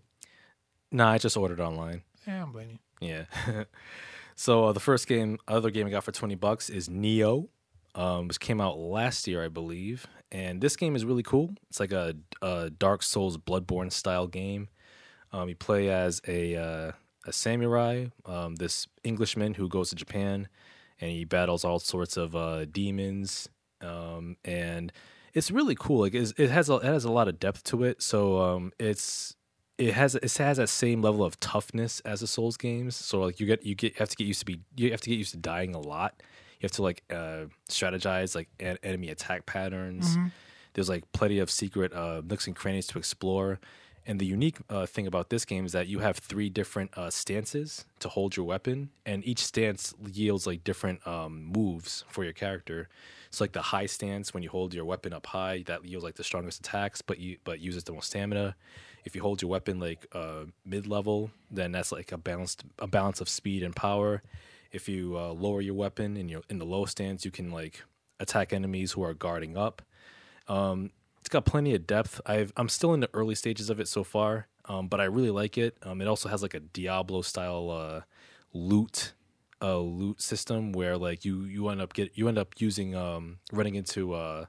Nah, 0.92 1.12
I 1.12 1.18
just 1.18 1.36
ordered 1.36 1.60
online. 1.60 2.04
Yeah, 2.28 2.44
I'm 2.44 2.52
blaming 2.52 2.80
you. 3.02 3.08
Yeah. 3.10 3.64
so 4.36 4.66
uh, 4.66 4.72
the 4.74 4.80
first 4.80 5.08
game, 5.08 5.40
other 5.48 5.72
game 5.72 5.88
I 5.88 5.90
got 5.90 6.04
for 6.04 6.12
twenty 6.12 6.36
bucks 6.36 6.70
is 6.70 6.88
Nioh, 6.88 7.48
um, 7.96 8.28
which 8.28 8.40
came 8.40 8.62
out 8.62 8.78
last 8.78 9.28
year, 9.28 9.44
I 9.44 9.50
believe. 9.50 10.08
And 10.32 10.62
this 10.62 10.76
game 10.76 10.96
is 10.96 11.04
really 11.04 11.24
cool. 11.24 11.54
It's 11.70 11.80
like 11.80 11.92
a, 11.92 12.16
a 12.42 12.70
Dark 12.70 13.04
Souls 13.04 13.38
Bloodborne 13.38 13.92
style 13.92 14.28
game. 14.28 14.70
Um, 15.34 15.50
you 15.50 15.56
play 15.56 15.90
as 15.90 16.22
a 16.28 16.56
uh, 16.56 16.92
a 17.26 17.34
samurai, 17.34 18.06
um, 18.26 18.56
this 18.56 18.88
Englishman 19.04 19.54
who 19.54 19.68
goes 19.70 19.90
to 19.90 19.96
Japan, 19.96 20.48
and 21.00 21.12
he 21.12 21.26
battles 21.26 21.64
all 21.64 21.80
sorts 21.80 22.18
of 22.18 22.36
uh, 22.36 22.66
demons. 22.66 23.50
Um, 23.82 24.38
and 24.46 24.92
it's 25.34 25.52
really 25.52 25.76
cool. 25.76 26.02
Like 26.02 26.14
it 26.14 26.50
has 26.50 26.70
a, 26.70 26.76
it 26.76 26.84
has 26.84 27.06
a 27.06 27.12
lot 27.12 27.28
of 27.28 27.40
depth 27.40 27.64
to 27.66 27.84
it. 27.84 28.02
So 28.02 28.42
um, 28.42 28.72
it's 28.80 29.36
it 29.78 29.94
has 29.94 30.16
it 30.16 30.38
has 30.38 30.58
that 30.58 30.70
same 30.70 31.02
level 31.02 31.24
of 31.24 31.40
toughness 31.40 32.00
as 32.02 32.20
the 32.22 32.28
Souls 32.28 32.58
games. 32.58 32.96
So 32.96 33.22
like 33.22 33.40
you 33.40 33.48
get 33.48 33.64
you 33.64 33.76
get 33.76 33.94
you 33.94 34.00
have 34.00 34.10
to 34.10 34.16
get 34.16 34.28
used 34.28 34.42
to 34.42 34.46
be 34.46 34.62
you 34.76 34.92
have 34.92 35.02
to 35.02 35.10
get 35.10 35.18
used 35.18 35.32
to 35.32 35.38
dying 35.38 35.76
a 35.76 35.80
lot. 35.80 36.22
You 36.62 36.68
have 36.68 36.72
to 36.74 36.84
like 36.84 37.04
uh, 37.10 37.46
strategize 37.70 38.36
like 38.36 38.50
en- 38.60 38.78
enemy 38.84 39.10
attack 39.10 39.46
patterns. 39.48 40.16
There's 40.74 40.90
like 40.90 41.12
plenty 41.12 41.40
of 41.40 41.50
secret 41.50 41.92
uh, 41.92 42.22
nooks 42.24 42.48
and 42.48 42.56
crannies 42.56 42.88
to 42.88 42.98
explore. 43.00 43.60
And 44.06 44.20
the 44.20 44.26
unique 44.26 44.58
uh, 44.70 44.86
thing 44.88 45.06
about 45.06 45.30
this 45.30 45.46
game 45.46 45.66
is 45.66 45.74
that 45.74 45.88
you 45.88 46.00
have 46.00 46.18
three 46.18 46.50
different 46.50 46.98
uh, 46.98 47.10
stances 47.12 47.86
to 48.00 48.10
hold 48.10 48.36
your 48.36 48.48
weapon, 48.48 48.90
and 49.06 49.24
each 49.26 49.44
stance 49.44 49.94
yields 50.12 50.48
like 50.48 50.64
different 50.64 51.06
um, 51.06 51.46
moves 51.46 52.04
for 52.08 52.24
your 52.24 52.34
character. 52.34 52.90
So 53.30 53.44
like 53.44 53.52
the 53.52 53.62
high 53.62 53.86
stance, 53.86 54.34
when 54.34 54.42
you 54.44 54.50
hold 54.50 54.74
your 54.74 54.86
weapon 54.86 55.14
up 55.14 55.28
high, 55.28 55.64
that 55.68 55.86
yields 55.86 56.04
like 56.04 56.16
the 56.16 56.24
strongest 56.24 56.60
attacks, 56.60 57.02
but 57.02 57.20
you 57.20 57.38
but 57.44 57.60
uses 57.60 57.84
the 57.84 57.94
most 57.94 58.08
stamina. 58.08 58.56
If 59.06 59.16
you 59.16 59.22
hold 59.22 59.42
your 59.42 59.50
weapon 59.52 59.80
like 59.80 60.08
uh, 60.14 60.46
mid 60.66 60.88
level, 60.88 61.32
then 61.52 61.72
that's 61.72 61.92
like 61.92 62.12
a 62.12 62.18
balanced 62.18 62.64
a 62.80 62.88
balance 62.88 63.22
of 63.22 63.30
speed 63.30 63.62
and 63.62 63.76
power. 63.76 64.24
If 64.72 64.88
you 64.88 65.18
uh, 65.18 65.34
lower 65.34 65.62
your 65.62 65.74
weapon 65.74 66.18
in 66.18 66.30
your 66.30 66.42
in 66.50 66.60
the 66.60 66.66
low 66.66 66.86
stance, 66.86 67.26
you 67.26 67.32
can 67.32 67.52
like 67.52 67.84
attack 68.20 68.54
enemies 68.54 68.94
who 68.94 69.04
are 69.04 69.14
guarding 69.14 69.58
up. 69.58 69.82
Um, 70.48 70.92
it's 71.20 71.30
got 71.30 71.46
plenty 71.46 71.76
of 71.76 71.86
depth. 71.86 72.20
I've 72.26 72.52
I'm 72.58 72.70
still 72.70 72.94
in 72.94 73.00
the 73.00 73.10
early 73.14 73.36
stages 73.36 73.70
of 73.70 73.80
it 73.80 73.88
so 73.88 74.04
far, 74.04 74.48
um, 74.66 74.88
but 74.88 75.00
I 75.00 75.06
really 75.06 75.30
like 75.30 75.58
it. 75.58 75.78
Um, 75.84 76.02
it 76.02 76.08
also 76.08 76.30
has 76.30 76.42
like 76.42 76.54
a 76.54 76.60
Diablo 76.60 77.22
style 77.22 77.70
uh, 77.70 78.02
loot 78.54 79.14
uh, 79.62 79.78
loot 79.78 80.22
system 80.22 80.72
where 80.72 80.98
like 80.98 81.24
you 81.24 81.44
you 81.44 81.70
end 81.70 81.82
up 81.82 81.94
get 81.94 82.12
you 82.16 82.28
end 82.28 82.38
up 82.38 82.60
using 82.60 82.96
um, 82.96 83.38
running 83.52 83.76
into 83.76 84.14
uh, 84.14 84.46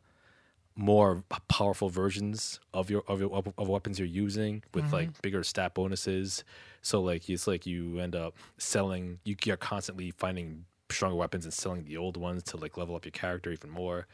more 0.74 1.22
powerful 1.48 1.88
versions 1.88 2.60
of 2.72 2.90
your 2.90 3.02
of 3.06 3.20
your 3.20 3.42
of 3.58 3.68
weapons 3.68 3.98
you're 3.98 4.08
using 4.08 4.62
with 4.74 4.92
like 4.92 5.20
bigger 5.22 5.42
stat 5.42 5.74
bonuses. 5.74 6.44
So 6.80 7.00
like 7.00 7.28
it's 7.28 7.46
like 7.46 7.66
you 7.66 7.98
end 7.98 8.16
up 8.16 8.34
selling. 8.58 9.18
You 9.24 9.36
are 9.50 9.56
constantly 9.56 10.10
finding 10.10 10.64
stronger 10.90 11.16
weapons 11.16 11.44
and 11.44 11.52
selling 11.52 11.84
the 11.84 11.96
old 11.96 12.16
ones 12.16 12.42
to 12.44 12.56
like 12.56 12.76
level 12.76 12.94
up 12.94 13.04
your 13.04 13.12
character 13.12 13.50
even 13.50 13.70
more. 13.70 14.06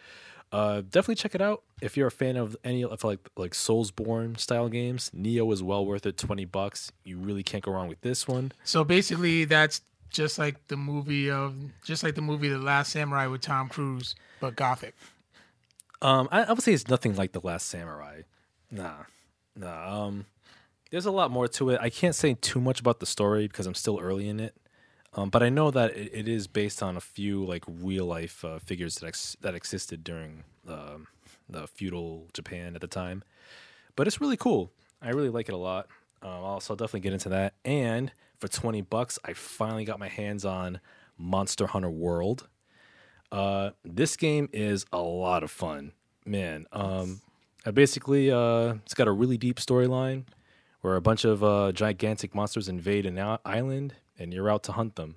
Uh, 0.50 0.81
definitely 0.81 1.15
check 1.15 1.35
it 1.35 1.43
out 1.43 1.62
if 1.83 1.97
you're 1.97 2.07
a 2.07 2.11
fan 2.12 2.37
of 2.37 2.57
any 2.65 2.83
of 2.83 3.05
like 3.05 3.29
like 3.37 3.53
Soulsborne 3.53 4.38
style 4.38 4.69
games. 4.69 5.11
Nioh 5.15 5.53
is 5.53 5.62
well 5.62 5.85
worth 5.85 6.07
it. 6.07 6.17
Twenty 6.17 6.45
bucks. 6.45 6.91
You 7.05 7.19
really 7.19 7.43
can't 7.43 7.62
go 7.62 7.73
wrong 7.73 7.88
with 7.88 8.00
this 8.00 8.27
one. 8.27 8.53
So 8.65 8.83
basically, 8.83 9.45
that's 9.45 9.83
just 10.11 10.38
like 10.38 10.69
the 10.69 10.77
movie 10.77 11.31
of 11.31 11.55
just 11.85 12.03
like 12.03 12.15
the 12.15 12.23
movie 12.23 12.49
The 12.49 12.59
Last 12.59 12.93
Samurai 12.93 13.27
with 13.27 13.43
Tom 13.43 13.69
Cruise, 13.69 14.15
but 14.41 14.57
gothic. 14.57 14.95
Um, 16.00 16.28
I, 16.31 16.45
I 16.45 16.52
would 16.52 16.62
say 16.62 16.73
it's 16.73 16.88
nothing 16.88 17.17
like 17.17 17.33
the 17.33 17.40
Last 17.40 17.67
Samurai. 17.67 18.23
Nah, 18.71 19.05
nah. 19.57 20.05
Um, 20.05 20.26
there's 20.90 21.07
a 21.07 21.11
lot 21.11 21.31
more 21.31 21.49
to 21.49 21.71
it. 21.71 21.81
I 21.81 21.90
can't 21.90 22.14
say 22.14 22.35
too 22.35 22.61
much 22.61 22.81
about 22.81 23.00
the 23.00 23.07
story 23.07 23.49
because 23.49 23.67
I'm 23.67 23.75
still 23.75 23.99
early 24.00 24.28
in 24.28 24.40
it. 24.40 24.55
Um, 25.14 25.31
but 25.31 25.43
I 25.43 25.49
know 25.49 25.71
that 25.71 25.97
it, 25.97 26.11
it 26.12 26.28
is 26.28 26.47
based 26.47 26.83
on 26.83 26.97
a 26.97 27.00
few 27.00 27.45
like 27.45 27.64
real 27.67 28.07
life 28.07 28.45
uh, 28.45 28.59
figures 28.59 28.97
that 28.97 29.07
ex- 29.07 29.37
that 29.40 29.55
existed 29.55 30.05
during 30.05 30.45
um 30.69 31.09
the 31.49 31.67
feudal 31.67 32.28
Japan 32.35 32.75
at 32.75 32.81
the 32.83 32.87
time. 32.87 33.25
But 33.97 34.07
it's 34.07 34.21
really 34.21 34.37
cool. 34.37 34.71
I 35.00 35.11
really 35.11 35.31
like 35.31 35.49
it 35.49 35.55
a 35.55 35.59
lot. 35.59 35.88
Um, 36.23 36.61
so 36.61 36.73
I'll 36.73 36.76
definitely 36.76 37.00
get 37.00 37.14
into 37.14 37.31
that. 37.31 37.55
And 37.64 38.12
for 38.38 38.49
twenty 38.49 38.83
bucks, 38.83 39.19
I 39.25 39.33
finally 39.33 39.85
got 39.85 39.99
my 39.99 40.09
hands 40.09 40.45
on 40.45 40.81
Monster 41.17 41.67
Hunter 41.69 41.90
World. 41.90 42.47
Uh, 43.30 43.70
this 43.85 44.16
game 44.16 44.49
is 44.52 44.87
a 44.92 44.99
lot 44.99 45.42
of 45.42 45.50
fun, 45.50 45.92
man. 46.25 46.66
Um, 46.73 47.20
I 47.66 47.70
basically, 47.70 48.30
uh, 48.30 48.75
it's 48.85 48.94
got 48.94 49.08
a 49.08 49.12
really 49.12 49.37
deep 49.37 49.58
storyline 49.58 50.25
where 50.80 50.97
a 50.97 51.00
bunch 51.00 51.25
of 51.25 51.42
uh, 51.44 51.73
gigantic 51.73 52.35
monsters 52.35 52.68
invade 52.68 53.04
an 53.04 53.18
island, 53.44 53.94
and 54.18 54.32
you're 54.32 54.49
out 54.50 54.62
to 54.64 54.73
hunt 54.73 54.97
them, 54.97 55.16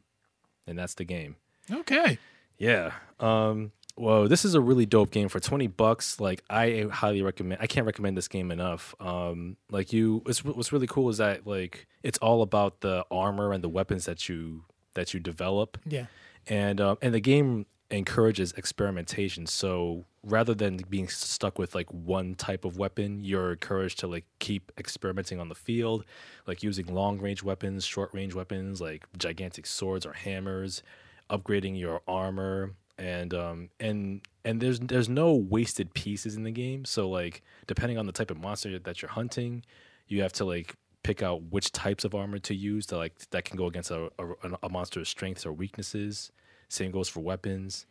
and 0.68 0.78
that's 0.78 0.96
the 0.96 1.06
game. 1.06 1.36
Okay. 1.72 2.18
Yeah. 2.58 2.92
Um, 3.20 3.72
whoa, 3.96 4.28
this 4.28 4.44
is 4.44 4.56
a 4.56 4.62
really 4.62 4.86
dope 4.86 5.12
game 5.12 5.30
for 5.30 5.40
twenty 5.40 5.68
bucks. 5.68 6.20
Like, 6.20 6.44
I 6.50 6.88
highly 6.92 7.22
recommend. 7.22 7.62
I 7.62 7.68
can't 7.68 7.86
recommend 7.86 8.18
this 8.18 8.28
game 8.28 8.52
enough. 8.52 8.94
Um, 9.00 9.56
like 9.70 9.94
you, 9.94 10.22
it's, 10.26 10.44
what's 10.44 10.74
really 10.74 10.88
cool 10.88 11.10
is 11.10 11.18
that 11.18 11.48
like 11.48 11.88
it's 12.04 12.18
all 12.18 12.42
about 12.42 12.82
the 12.82 13.06
armor 13.10 13.54
and 13.54 13.64
the 13.64 13.70
weapons 13.70 14.06
that 14.06 14.28
you 14.28 14.66
that 14.96 15.14
you 15.14 15.20
develop 15.22 15.78
Yeah. 15.86 16.08
and 16.48 16.82
um, 16.82 16.98
and 17.02 17.14
the 17.14 17.22
game 17.22 17.66
encourages 17.92 18.54
experimentation. 18.54 19.46
So 19.46 20.06
rather 20.24 20.54
than 20.54 20.78
being 20.90 21.10
stuck 21.10 21.60
with 21.60 21.76
like 21.76 21.92
one 21.92 22.36
type 22.36 22.66
of 22.66 22.78
weapon, 22.78 23.24
you're 23.24 23.52
encouraged 23.52 24.00
to 24.00 24.08
like 24.08 24.26
keep 24.40 24.72
experimenting 24.78 25.40
on 25.40 25.50
the 25.50 25.56
field, 25.56 26.06
like 26.48 26.64
using 26.64 26.88
long 26.88 27.20
range 27.20 27.44
weapons, 27.44 27.86
short 27.86 28.14
range 28.14 28.34
weapons, 28.34 28.82
like 28.82 29.06
gigantic 29.18 29.66
swords 29.66 30.06
or 30.06 30.14
hammers, 30.14 30.84
upgrading 31.30 31.78
your 31.78 32.02
armor, 32.08 32.72
and 32.98 33.34
um 33.34 33.70
and 33.80 34.22
and 34.46 34.62
there's 34.62 34.80
there's 34.80 35.10
no 35.10 35.34
wasted 35.34 35.94
pieces 35.94 36.36
in 36.36 36.44
the 36.44 36.52
game. 36.52 36.86
So 36.86 37.10
like 37.10 37.42
depending 37.68 37.98
on 37.98 38.06
the 38.06 38.14
type 38.14 38.32
of 38.32 38.40
monster 38.40 38.80
that 38.80 39.02
you're 39.02 39.12
hunting, 39.12 39.64
you 40.08 40.22
have 40.22 40.34
to 40.34 40.46
like 40.46 40.76
pick 41.04 41.24
out 41.24 41.42
which 41.50 41.72
types 41.72 42.06
of 42.06 42.14
armor 42.14 42.38
to 42.38 42.56
use 42.56 42.86
to 42.86 42.98
like 42.98 43.14
that 43.32 43.44
can 43.44 43.58
go 43.58 43.66
against 43.66 43.92
a, 43.92 44.10
a, 44.20 44.52
a 44.64 44.70
monster's 44.70 45.10
strengths 45.10 45.46
or 45.46 45.52
weaknesses. 45.52 46.32
Same 46.72 46.92
goes 46.92 47.10
for 47.10 47.20
weapons. 47.20 47.86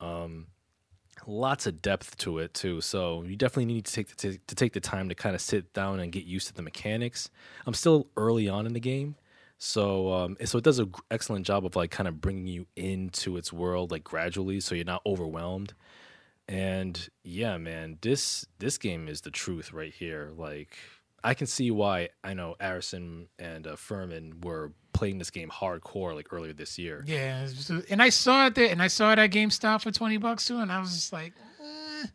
Um, 0.00 0.46
lots 1.26 1.66
of 1.66 1.82
depth 1.82 2.16
to 2.18 2.38
it 2.38 2.54
too. 2.54 2.80
So 2.80 3.22
you 3.22 3.36
definitely 3.36 3.66
need 3.66 3.84
to 3.84 3.92
take 3.92 4.08
the, 4.08 4.14
to, 4.16 4.38
to 4.38 4.54
take 4.54 4.72
the 4.72 4.80
time 4.80 5.08
to 5.08 5.14
kind 5.14 5.34
of 5.34 5.40
sit 5.40 5.72
down 5.72 6.00
and 6.00 6.12
get 6.12 6.24
used 6.24 6.46
to 6.48 6.54
the 6.54 6.62
mechanics. 6.62 7.30
I'm 7.66 7.74
still 7.74 8.08
early 8.16 8.48
on 8.48 8.66
in 8.66 8.72
the 8.72 8.80
game, 8.80 9.16
so 9.58 10.12
um, 10.12 10.36
so 10.44 10.58
it 10.58 10.64
does 10.64 10.78
an 10.78 10.92
excellent 11.10 11.46
job 11.46 11.66
of 11.66 11.76
like 11.76 11.90
kind 11.90 12.08
of 12.08 12.20
bringing 12.20 12.46
you 12.46 12.66
into 12.76 13.36
its 13.36 13.52
world 13.52 13.90
like 13.90 14.04
gradually, 14.04 14.60
so 14.60 14.74
you're 14.74 14.84
not 14.84 15.02
overwhelmed. 15.06 15.74
And 16.48 17.08
yeah, 17.22 17.56
man, 17.58 17.98
this 18.02 18.46
this 18.58 18.78
game 18.78 19.08
is 19.08 19.22
the 19.22 19.30
truth 19.30 19.72
right 19.72 19.92
here. 19.92 20.30
Like 20.36 20.76
I 21.24 21.34
can 21.34 21.46
see 21.46 21.70
why 21.70 22.10
I 22.24 22.34
know 22.34 22.56
Arison 22.60 23.26
and 23.38 23.66
uh, 23.66 23.76
Furman 23.76 24.40
were 24.42 24.72
playing 24.92 25.18
this 25.18 25.30
game 25.30 25.50
hardcore 25.50 26.14
like 26.14 26.32
earlier 26.32 26.52
this 26.52 26.78
year. 26.78 27.04
Yeah. 27.06 27.48
And 27.90 28.02
I 28.02 28.10
saw 28.10 28.46
it 28.46 28.54
there, 28.54 28.70
and 28.70 28.82
I 28.82 28.88
saw 28.88 29.12
it 29.12 29.18
at 29.18 29.30
GameStop 29.30 29.82
for 29.82 29.90
twenty 29.90 30.16
bucks 30.16 30.46
too, 30.46 30.58
and 30.58 30.70
I 30.70 30.80
was 30.80 30.92
just 30.94 31.12
like, 31.12 31.32
uh, 31.60 32.06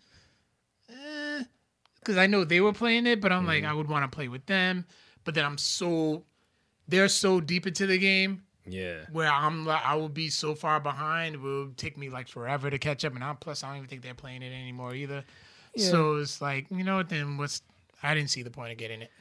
uh, 0.91 1.43
because 2.00 2.17
I 2.17 2.27
know 2.27 2.43
they 2.43 2.62
were 2.62 2.74
playing 2.74 3.05
it, 3.07 3.19
but 3.22 3.31
I'm 3.31 3.46
like, 3.46 3.63
mm-hmm. 3.63 3.72
I 3.72 3.74
would 3.74 3.89
want 3.89 4.10
to 4.10 4.15
play 4.15 4.27
with 4.27 4.46
them. 4.46 4.86
But 5.24 5.34
then 5.36 5.43
I'm 5.43 5.57
so, 5.57 6.24
they're 6.88 7.10
so 7.10 7.41
deep 7.41 7.67
into 7.67 7.86
the 7.86 7.98
game 7.98 8.43
Yeah. 8.65 9.00
where 9.12 9.29
I'm 9.29 9.65
like, 9.65 9.84
I 9.84 9.96
will 9.96 10.07
be 10.07 10.29
so 10.29 10.55
far 10.55 10.79
behind. 10.79 11.36
It 11.36 11.41
will 11.41 11.72
take 11.75 11.98
me 11.98 12.10
like 12.10 12.29
forever 12.29 12.69
to 12.69 12.77
catch 12.77 13.03
up, 13.03 13.13
and 13.13 13.24
I 13.24 13.34
plus 13.34 13.63
I 13.63 13.67
don't 13.69 13.77
even 13.77 13.89
think 13.89 14.03
they're 14.03 14.13
playing 14.13 14.41
it 14.41 14.53
anymore 14.53 14.96
either. 14.96 15.25
So 15.75 16.15
it's 16.15 16.41
like, 16.41 16.65
you 16.72 16.84
know 16.84 16.98
what? 16.98 17.10
Then 17.10 17.38
what's? 17.38 17.62
I 18.01 18.15
didn't 18.15 18.29
see 18.29 18.41
the 18.41 18.50
point 18.50 18.72
of 18.72 18.77
getting 18.77 19.01
it. 19.01 19.12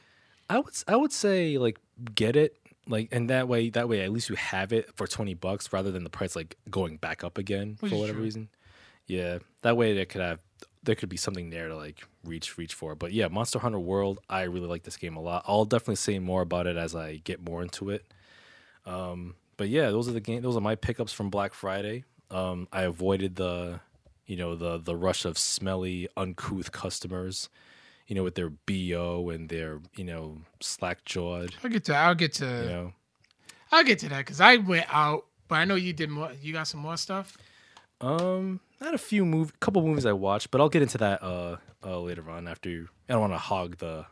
I 0.49 0.59
would 0.59 0.73
I 0.87 0.95
would 0.95 1.11
say 1.11 1.57
like 1.57 1.77
get 2.15 2.35
it 2.35 2.55
like 2.89 3.09
and 3.11 3.29
that 3.29 3.47
way 3.47 3.69
that 3.69 3.87
way 3.89 4.01
at 4.01 4.11
least 4.11 4.29
you 4.29 4.35
have 4.35 4.71
it 4.73 4.95
for 4.95 5.07
20 5.07 5.33
bucks 5.35 5.71
rather 5.73 5.91
than 5.91 6.03
the 6.03 6.09
price 6.09 6.35
like 6.35 6.55
going 6.69 6.97
back 6.97 7.23
up 7.23 7.37
again 7.37 7.77
Which 7.79 7.91
for 7.91 7.99
whatever 7.99 8.17
true. 8.17 8.23
reason. 8.23 8.49
Yeah, 9.07 9.39
that 9.61 9.77
way 9.77 9.93
there 9.93 10.05
could 10.05 10.21
have 10.21 10.39
there 10.83 10.95
could 10.95 11.09
be 11.09 11.17
something 11.17 11.49
there 11.49 11.67
to 11.67 11.75
like 11.75 12.01
reach 12.23 12.57
reach 12.57 12.73
for. 12.73 12.95
But 12.95 13.11
yeah, 13.13 13.27
Monster 13.27 13.59
Hunter 13.59 13.79
World, 13.79 14.19
I 14.29 14.43
really 14.43 14.67
like 14.67 14.83
this 14.83 14.97
game 14.97 15.15
a 15.17 15.21
lot. 15.21 15.43
I'll 15.47 15.65
definitely 15.65 15.95
say 15.95 16.19
more 16.19 16.41
about 16.41 16.67
it 16.67 16.77
as 16.77 16.95
I 16.95 17.17
get 17.23 17.41
more 17.41 17.61
into 17.61 17.89
it. 17.89 18.05
Um, 18.85 19.35
but 19.57 19.69
yeah, 19.69 19.89
those 19.89 20.07
are 20.07 20.13
the 20.13 20.21
game. 20.21 20.41
Those 20.41 20.55
are 20.55 20.61
my 20.61 20.75
pickups 20.75 21.11
from 21.11 21.29
Black 21.29 21.53
Friday. 21.53 22.05
Um, 22.29 22.67
I 22.71 22.83
avoided 22.83 23.35
the, 23.35 23.79
you 24.25 24.37
know, 24.37 24.55
the 24.55 24.77
the 24.77 24.95
rush 24.95 25.25
of 25.25 25.37
smelly, 25.37 26.07
uncouth 26.15 26.71
customers, 26.71 27.49
you 28.07 28.15
know, 28.15 28.23
with 28.23 28.35
their 28.35 28.49
bo 28.49 29.29
and 29.29 29.49
their 29.49 29.79
you 29.95 30.03
know 30.03 30.39
slack 30.61 31.05
jawed. 31.05 31.53
I'll 31.63 31.69
get 31.69 31.85
to. 31.85 31.95
I'll 31.95 32.15
get 32.15 32.33
to. 32.33 32.45
You 32.45 32.69
know, 32.69 32.93
I'll 33.71 33.83
get 33.83 33.99
to 33.99 34.09
that 34.09 34.19
because 34.19 34.41
I 34.41 34.57
went 34.57 34.85
out, 34.89 35.25
but 35.47 35.55
I 35.55 35.65
know 35.65 35.75
you 35.75 35.93
did 35.93 36.09
more. 36.09 36.31
You 36.41 36.53
got 36.53 36.67
some 36.67 36.79
more 36.79 36.97
stuff. 36.97 37.37
um, 38.01 38.59
I 38.81 38.85
had 38.85 38.93
a 38.93 38.99
few 38.99 39.25
move, 39.25 39.59
couple 39.59 39.81
movies 39.85 40.05
I 40.05 40.13
watched, 40.13 40.51
but 40.51 40.61
I'll 40.61 40.69
get 40.69 40.81
into 40.81 40.97
that 40.99 41.21
uh, 41.23 41.57
uh 41.83 41.99
later 41.99 42.29
on 42.29 42.47
after. 42.47 42.69
You, 42.69 42.87
I 43.09 43.13
don't 43.13 43.21
want 43.21 43.33
to 43.33 43.37
hog 43.37 43.77
the 43.77 44.05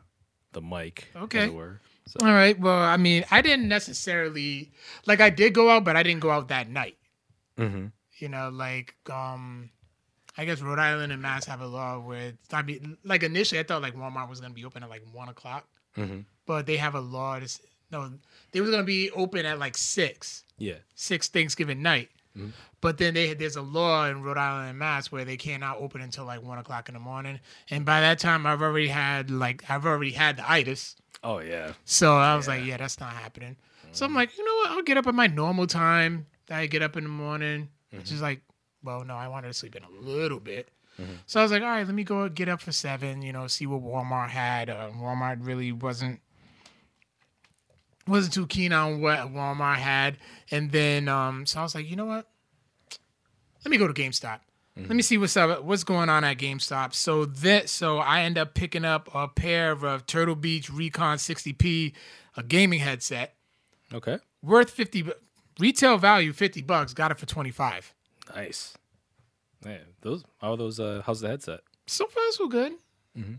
the 0.53 0.61
mic, 0.61 1.09
Okay. 1.15 1.49
were. 1.49 1.79
So, 2.07 2.19
All 2.21 2.33
right. 2.33 2.57
Well, 2.59 2.77
I 2.77 2.97
mean, 2.97 3.25
I 3.31 3.41
didn't 3.41 3.67
necessarily 3.67 4.71
like. 5.05 5.21
I 5.21 5.29
did 5.29 5.53
go 5.53 5.69
out, 5.69 5.83
but 5.83 5.95
I 5.95 6.03
didn't 6.03 6.21
go 6.21 6.31
out 6.31 6.49
that 6.49 6.69
night. 6.69 6.97
Mm-hmm. 7.57 7.87
You 8.17 8.29
know, 8.29 8.49
like 8.49 8.95
um, 9.09 9.69
I 10.37 10.45
guess 10.45 10.61
Rhode 10.61 10.79
Island 10.79 11.11
and 11.13 11.21
Mass 11.21 11.45
have 11.45 11.61
a 11.61 11.67
law 11.67 11.99
where 11.99 12.33
I 12.51 12.61
mean, 12.61 12.97
like 13.03 13.23
initially 13.23 13.59
I 13.59 13.63
thought 13.63 13.81
like 13.81 13.95
Walmart 13.95 14.29
was 14.29 14.41
gonna 14.41 14.53
be 14.53 14.65
open 14.65 14.83
at 14.83 14.89
like 14.89 15.03
one 15.11 15.29
o'clock, 15.29 15.67
hmm 15.95 16.19
but 16.45 16.65
they 16.67 16.77
have 16.77 16.93
a 16.93 16.99
law. 16.99 17.39
To, 17.39 17.59
no, 17.91 18.11
they 18.51 18.61
were 18.61 18.69
gonna 18.69 18.83
be 18.83 19.09
open 19.11 19.45
at 19.45 19.57
like 19.59 19.75
six. 19.77 20.43
Yeah. 20.57 20.75
six 20.95 21.27
Thanksgiving 21.27 21.81
night. 21.81 22.09
Mhm. 22.37 22.51
But 22.81 22.97
then 22.97 23.13
they 23.13 23.33
there's 23.33 23.55
a 23.55 23.61
law 23.61 24.05
in 24.07 24.21
Rhode 24.21 24.37
Island 24.37 24.69
and 24.71 24.79
Mass 24.79 25.11
where 25.11 25.25
they 25.25 25.37
cannot 25.37 25.77
open 25.77 26.01
until 26.01 26.25
like 26.25 26.43
one 26.43 26.57
o'clock 26.57 26.87
in 26.89 26.93
the 26.93 26.99
morning. 26.99 27.39
And 27.69 27.85
by 27.85 28.01
that 28.01 28.19
time, 28.19 28.45
I've 28.45 28.61
already 28.61 28.87
had 28.89 29.31
like 29.31 29.63
I've 29.69 29.85
already 29.85 30.11
had 30.11 30.37
the 30.37 30.49
itis. 30.49 30.95
Oh 31.23 31.39
yeah. 31.39 31.73
So 31.85 32.15
I 32.17 32.35
was 32.35 32.47
like, 32.47 32.59
Yeah. 32.61 32.67
yeah, 32.71 32.77
that's 32.77 32.99
not 32.99 33.13
happening. 33.13 33.55
So 33.91 34.05
I'm 34.05 34.13
like, 34.13 34.37
you 34.37 34.43
know 34.45 34.53
what? 34.55 34.71
I'll 34.71 34.83
get 34.83 34.97
up 34.97 35.07
at 35.07 35.15
my 35.15 35.27
normal 35.27 35.65
time 35.67 36.25
that 36.47 36.59
I 36.59 36.67
get 36.67 36.81
up 36.81 36.97
in 36.97 37.03
the 37.05 37.09
morning, 37.09 37.69
which 37.91 38.11
is 38.11 38.21
like, 38.21 38.41
well, 38.85 39.03
no, 39.03 39.15
I 39.15 39.27
wanted 39.27 39.47
to 39.47 39.53
sleep 39.53 39.75
in 39.75 39.83
a 39.83 39.89
little 39.89 40.39
bit. 40.39 40.69
So 41.25 41.41
I 41.41 41.43
was 41.43 41.51
like, 41.51 41.61
all 41.61 41.67
right, 41.67 41.85
let 41.85 41.93
me 41.93 42.05
go 42.05 42.29
get 42.29 42.47
up 42.47 42.61
for 42.61 42.71
seven. 42.71 43.21
You 43.21 43.33
know, 43.33 43.47
see 43.47 43.65
what 43.67 43.81
Walmart 43.81 44.29
had. 44.29 44.69
Uh, 44.69 44.91
Walmart 44.95 45.39
really 45.45 45.73
wasn't 45.73 46.21
wasn't 48.07 48.33
too 48.33 48.47
keen 48.47 48.71
on 48.71 49.01
what 49.01 49.19
Walmart 49.33 49.75
had, 49.77 50.17
and 50.51 50.71
then 50.71 51.07
um, 51.07 51.45
so 51.45 51.59
I 51.59 51.63
was 51.63 51.75
like, 51.75 51.89
you 51.89 51.95
know 51.95 52.05
what? 52.05 52.27
Let 53.65 53.71
me 53.71 53.77
go 53.77 53.87
to 53.87 53.93
GameStop. 53.93 54.39
Let 54.77 54.89
me 54.89 55.01
see 55.01 55.17
what's 55.17 55.35
up, 55.37 55.63
what's 55.63 55.85
going 55.85 56.09
on 56.09 56.23
at 56.25 56.37
GameStop. 56.37 56.93
So 56.93 57.23
that 57.25 57.69
so 57.69 57.97
I 57.97 58.21
end 58.21 58.37
up 58.37 58.53
picking 58.53 58.83
up 58.85 59.09
a 59.13 59.27
pair 59.27 59.71
of 59.71 59.83
uh, 59.85 59.99
Turtle 60.05 60.35
Beach 60.35 60.69
Recon 60.69 61.17
60p, 61.17 61.93
a 62.37 62.43
gaming 62.43 62.79
headset 62.79 63.35
Okay. 63.93 64.17
worth 64.43 64.69
50 64.69 65.11
retail 65.59 65.97
value 65.97 66.33
50 66.33 66.61
bucks 66.63 66.93
got 66.93 67.09
it 67.11 67.17
for 67.17 67.25
25 67.25 67.94
Nice. 68.33 68.77
Man, 69.63 69.81
those 70.01 70.23
how 70.39 70.51
are 70.53 70.57
those? 70.57 70.79
Uh, 70.79 71.01
how's 71.05 71.21
the 71.21 71.27
headset? 71.27 71.61
so 71.87 72.07
far 72.07 72.23
so 72.31 72.47
good. 72.47 72.73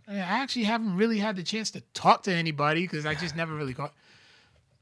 I 0.09 0.17
actually 0.17 0.65
haven't 0.65 0.97
really 0.97 1.19
had 1.19 1.37
the 1.37 1.43
chance 1.43 1.71
to 1.73 1.81
talk 1.93 2.23
to 2.23 2.33
anybody 2.33 2.83
because 2.83 3.05
i 3.05 3.15
just 3.15 3.37
never 3.37 3.55
really 3.55 3.75
caught 3.75 3.93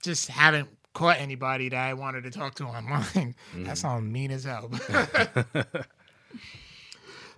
just 0.03 0.29
haven't 0.29 0.69
caught 0.93 1.19
anybody 1.19 1.69
that 1.69 1.79
i 1.79 1.95
wanted 1.95 2.23
to 2.25 2.31
talk 2.31 2.55
to 2.57 2.65
online. 2.65 3.35
That 3.57 3.77
sounds 3.77 4.05
mean 4.05 4.31
as 4.31 4.45
hell. 4.45 4.71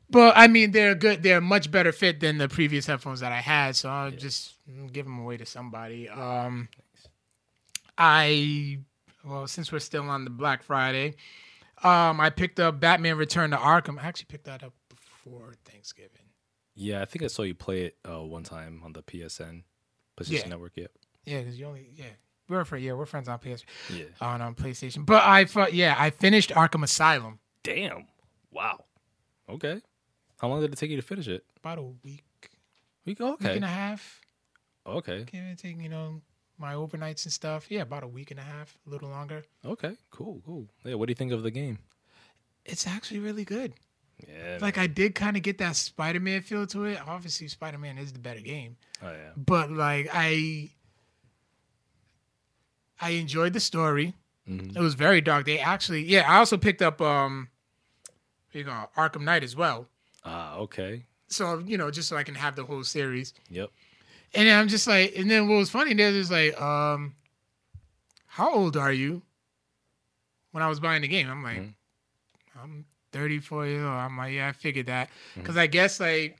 But 0.09 0.35
i 0.37 0.47
mean 0.47 0.71
they're 0.71 0.95
good 0.95 1.23
they're 1.23 1.41
much 1.41 1.71
better 1.71 1.93
fit 1.93 2.21
than 2.21 2.39
the 2.39 2.49
previous 2.49 2.87
headphones 2.87 3.21
that 3.21 3.33
i 3.33 3.41
had 3.41 3.75
so 3.75 3.89
i'll 3.89 4.11
just 4.13 4.55
give 4.93 5.05
them 5.07 5.19
away 5.19 5.37
to 5.39 5.47
somebody. 5.47 6.09
Um 6.09 6.69
i 7.99 8.79
well 9.25 9.47
since 9.47 9.73
we're 9.73 9.79
still 9.81 10.09
on 10.11 10.25
the 10.25 10.31
black 10.31 10.63
friday 10.63 11.15
um 11.83 12.21
i 12.21 12.31
picked 12.31 12.59
up 12.61 12.81
batman 12.81 13.17
return 13.17 13.51
to 13.51 13.57
arkham 13.57 13.99
i 13.99 14.07
actually 14.07 14.27
picked 14.29 14.45
that 14.45 14.63
up 14.63 14.73
before 14.89 15.55
thanksgiving 15.65 16.23
Yeah, 16.75 17.01
I 17.01 17.07
think 17.07 17.23
I 17.25 17.29
saw 17.29 17.43
you 17.43 17.55
play 17.55 17.87
it 17.87 17.97
uh, 18.05 18.21
one 18.23 18.43
time 18.43 18.83
on 18.85 18.93
the 18.93 19.03
PSN, 19.03 19.63
PlayStation 20.17 20.43
Yeah. 20.45 20.49
Network. 20.49 20.73
Yeah. 20.77 20.87
Yeah, 21.25 21.39
because 21.41 21.59
you 21.59 21.65
only 21.67 21.89
yeah 21.95 22.15
we're 22.51 22.65
for 22.67 22.77
yeah 22.77 22.93
we're 22.93 23.07
friends 23.07 23.29
on 23.29 23.39
PS 23.39 23.65
Yeah. 23.91 24.05
on 24.21 24.43
um, 24.43 24.55
PlayStation. 24.55 25.07
But 25.07 25.23
I 25.25 25.47
yeah 25.73 25.95
I 25.99 26.11
finished 26.11 26.51
Arkham 26.51 26.85
Asylum 26.85 27.39
Damn. 27.65 28.07
Wow. 28.53 28.85
Okay. 29.49 29.81
How 30.39 30.49
long 30.49 30.61
did 30.61 30.71
it 30.73 30.77
take 30.77 30.91
you 30.91 30.97
to 30.97 31.03
finish 31.03 31.29
it? 31.29 31.45
about 31.59 31.79
a 31.79 31.83
week 32.05 32.25
week 33.07 33.21
okay. 33.21 33.47
Week 33.49 33.57
and 33.57 33.65
a 33.65 33.69
half. 33.69 34.21
Okay. 34.87 35.25
Give 35.25 35.41
and 35.41 35.59
take 35.59 35.81
you 35.81 35.89
know 35.89 36.21
my 36.59 36.75
overnights 36.75 37.25
and 37.25 37.33
stuff. 37.33 37.67
Yeah, 37.71 37.83
about 37.83 38.03
a 38.03 38.09
week 38.09 38.31
and 38.31 38.41
a 38.41 38.43
half, 38.43 38.77
a 38.87 38.91
little 38.91 39.09
longer. 39.09 39.45
Okay. 39.65 39.97
Cool. 40.11 40.41
Cool. 40.45 40.67
Yeah. 40.85 40.95
What 40.95 41.07
do 41.07 41.11
you 41.11 41.15
think 41.17 41.33
of 41.33 41.43
the 41.43 41.51
game? 41.51 41.79
It's 42.65 42.87
actually 42.87 43.21
really 43.21 43.45
good. 43.45 43.75
Yeah. 44.27 44.59
Like 44.61 44.79
I 44.79 44.87
did 44.87 45.15
kind 45.15 45.37
of 45.37 45.43
get 45.43 45.59
that 45.59 45.77
Spider 45.77 46.21
Man 46.21 46.41
feel 46.43 46.67
to 46.69 46.85
it. 46.87 46.99
Obviously, 47.07 47.49
Spider 47.49 47.79
Man 47.79 47.99
is 47.99 48.13
the 48.13 48.19
better 48.19 48.41
game, 48.41 48.77
oh 49.03 49.11
yeah. 49.13 49.31
but 49.37 49.71
like 49.71 50.09
I 50.13 50.71
I 53.01 53.11
enjoyed 53.11 53.53
the 53.53 53.61
story. 53.61 54.15
hmm 54.47 54.71
It 54.75 54.81
was 54.81 54.95
very 54.95 55.21
dark. 55.21 55.45
They 55.47 55.59
actually 55.59 56.03
yeah. 56.05 56.25
I 56.31 56.39
also 56.39 56.57
picked 56.57 56.81
up 56.83 57.01
um, 57.03 57.49
you 58.53 58.65
go 58.65 58.89
Arkham 58.97 59.23
Knight 59.23 59.45
as 59.45 59.55
well. 59.55 59.87
Ah. 60.25 60.57
Okay. 60.57 61.05
so 61.29 61.59
you 61.59 61.77
know 61.77 61.91
just 61.91 62.09
so 62.09 62.17
i 62.17 62.23
can 62.25 62.35
have 62.37 62.55
the 62.57 62.65
whole 62.65 62.83
series 62.85 63.33
Yep. 63.51 63.69
And 64.35 64.49
then 64.49 64.59
i'm 64.59 64.69
just 64.69 64.87
like 64.87 65.15
and 65.17 65.31
then 65.31 65.49
what 65.49 65.57
was 65.57 65.71
funny 65.71 65.95
there 65.95 66.11
is 66.11 66.31
like 66.31 66.61
um 66.61 67.15
how 68.27 68.53
old 68.55 68.77
are 68.77 68.93
you 68.93 69.23
when 70.53 70.63
i 70.63 70.69
was 70.69 70.81
buying 70.81 71.03
the 71.03 71.09
game 71.09 71.29
i'm 71.29 71.43
like 71.43 71.59
Mhm. 71.59 71.75
i'm 72.63 72.85
34 73.13 73.67
years 73.67 73.83
old 73.83 73.93
i'm 73.93 74.17
like 74.17 74.35
yeah 74.35 74.49
i 74.49 74.53
figured 74.53 74.87
that 74.87 75.09
Mm-hmm. 75.09 75.41
because 75.41 75.57
i 75.57 75.67
guess 75.67 76.01
like 76.01 76.39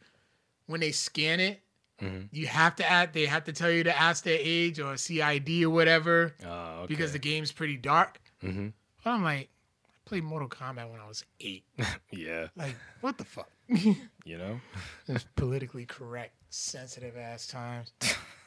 when 0.67 0.81
they 0.81 0.93
scan 0.93 1.41
it 1.41 1.61
hmm 2.01 2.23
you 2.31 2.47
have 2.47 2.77
to 2.77 2.85
add 2.91 3.13
they 3.15 3.25
have 3.27 3.45
to 3.45 3.53
tell 3.53 3.71
you 3.71 3.83
to 3.85 3.99
ask 3.99 4.25
their 4.25 4.39
age 4.41 4.79
or 4.81 4.97
cid 4.97 5.49
or 5.65 5.71
whatever 5.71 6.35
Ah. 6.45 6.81
Okay. 6.81 6.87
because 6.89 7.13
the 7.13 7.19
game's 7.19 7.53
pretty 7.53 7.77
dark 7.77 8.21
hmm 8.43 8.69
but 9.03 9.11
i'm 9.11 9.23
like 9.23 9.49
i 9.85 10.09
played 10.09 10.25
mortal 10.25 10.49
kombat 10.49 10.91
when 10.91 11.01
i 11.01 11.09
was 11.09 11.25
eight 11.41 11.65
yeah. 12.11 12.49
like 12.57 12.75
what 13.01 13.17
the 13.19 13.25
fuck 13.25 13.51
You 13.69 14.39
know. 14.39 14.61
It's 15.09 15.25
politically 15.35 15.87
correct 15.87 16.36
sensitive 16.57 17.17
ass 17.17 17.47
times 17.47 17.93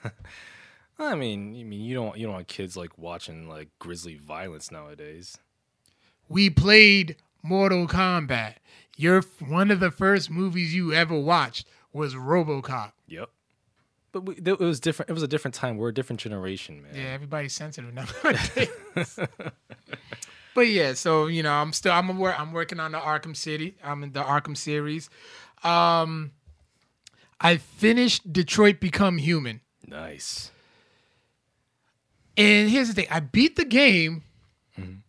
I 1.01 1.15
mean, 1.15 1.55
you 1.55 1.65
mean 1.65 1.81
you 1.81 1.93
don't 1.95 2.17
you 2.17 2.25
don't 2.25 2.33
want 2.35 2.47
kids 2.49 2.75
like 2.75 2.97
watching 2.97 3.47
like 3.47 3.69
grisly 3.79 4.15
violence 4.15 4.69
nowadays. 4.69 5.37
we 6.27 6.49
played 6.49 7.15
Mortal 7.41 7.87
Kombat. 7.87 8.55
Your 8.97 9.21
one 9.47 9.71
of 9.71 9.79
the 9.79 9.91
first 9.91 10.29
movies 10.29 10.75
you 10.75 10.91
ever 10.91 11.17
watched 11.17 11.65
was 11.93 12.15
RoboCop. 12.15 12.91
Yep. 13.07 13.29
But 14.11 14.25
we, 14.25 14.35
it 14.35 14.59
was 14.59 14.81
different. 14.81 15.09
It 15.09 15.13
was 15.13 15.23
a 15.23 15.27
different 15.27 15.55
time. 15.55 15.77
We're 15.77 15.89
a 15.89 15.93
different 15.93 16.19
generation, 16.19 16.81
man. 16.81 16.91
Yeah, 16.95 17.11
everybody's 17.13 17.53
sensitive 17.53 17.93
nowadays. 18.23 18.67
but 20.53 20.67
yeah, 20.67 20.93
so 20.93 21.27
you 21.27 21.43
know, 21.43 21.53
I'm 21.53 21.71
still 21.71 21.93
I'm 21.93 22.17
wor- 22.17 22.35
I'm 22.35 22.51
working 22.51 22.81
on 22.81 22.91
the 22.91 22.99
Arkham 22.99 23.37
City. 23.37 23.75
I'm 23.81 24.03
in 24.03 24.11
the 24.11 24.23
Arkham 24.23 24.57
series. 24.57 25.09
Um, 25.63 26.31
I 27.41 27.57
finished 27.57 28.31
Detroit 28.33 28.79
Become 28.79 29.17
Human, 29.17 29.61
Nice. 29.87 30.51
and 32.37 32.69
here's 32.69 32.87
the 32.89 32.93
thing: 32.93 33.07
I 33.09 33.19
beat 33.19 33.55
the 33.55 33.65
game, 33.65 34.23
Mhm. 34.77 34.99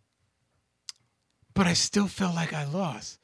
but 1.55 1.67
I 1.67 1.73
still 1.75 2.07
felt 2.09 2.35
like 2.35 2.53
I 2.53 2.65
lost 2.65 3.19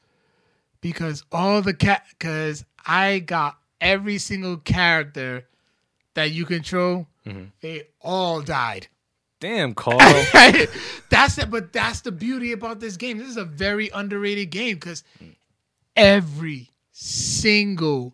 because 0.81 1.23
all 1.31 1.61
the 1.61 1.73
cat 1.73 2.05
because 2.09 2.65
I 2.85 3.19
got 3.19 3.57
every 3.81 4.17
single 4.17 4.57
character 4.57 5.47
that 6.13 6.31
you 6.31 6.45
control. 6.45 7.07
Mhm. 7.25 7.51
They 7.61 7.83
all 8.01 8.41
died. 8.41 8.87
Damn, 9.39 9.75
Carl. 9.75 9.99
that's 11.09 11.37
it. 11.37 11.51
But 11.51 11.71
that's 11.71 12.01
the 12.01 12.11
beauty 12.11 12.51
about 12.53 12.79
this 12.79 12.97
game. 12.97 13.19
This 13.19 13.27
is 13.29 13.37
a 13.37 13.45
very 13.45 13.89
underrated 13.89 14.49
game 14.49 14.75
because 14.77 15.03
every 15.95 16.71
single 16.91 18.13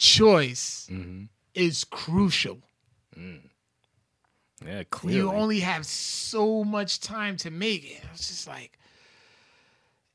choice 0.00 0.86
hmm 0.88 1.24
is 1.54 1.84
crucial. 1.84 2.58
Yeah, 4.64 4.82
clearly. 4.84 5.18
You 5.18 5.32
only 5.32 5.60
have 5.60 5.84
so 5.86 6.64
much 6.64 7.00
time 7.00 7.36
to 7.38 7.50
make 7.50 7.84
it. 7.84 8.02
It's 8.12 8.28
just 8.28 8.46
like 8.46 8.78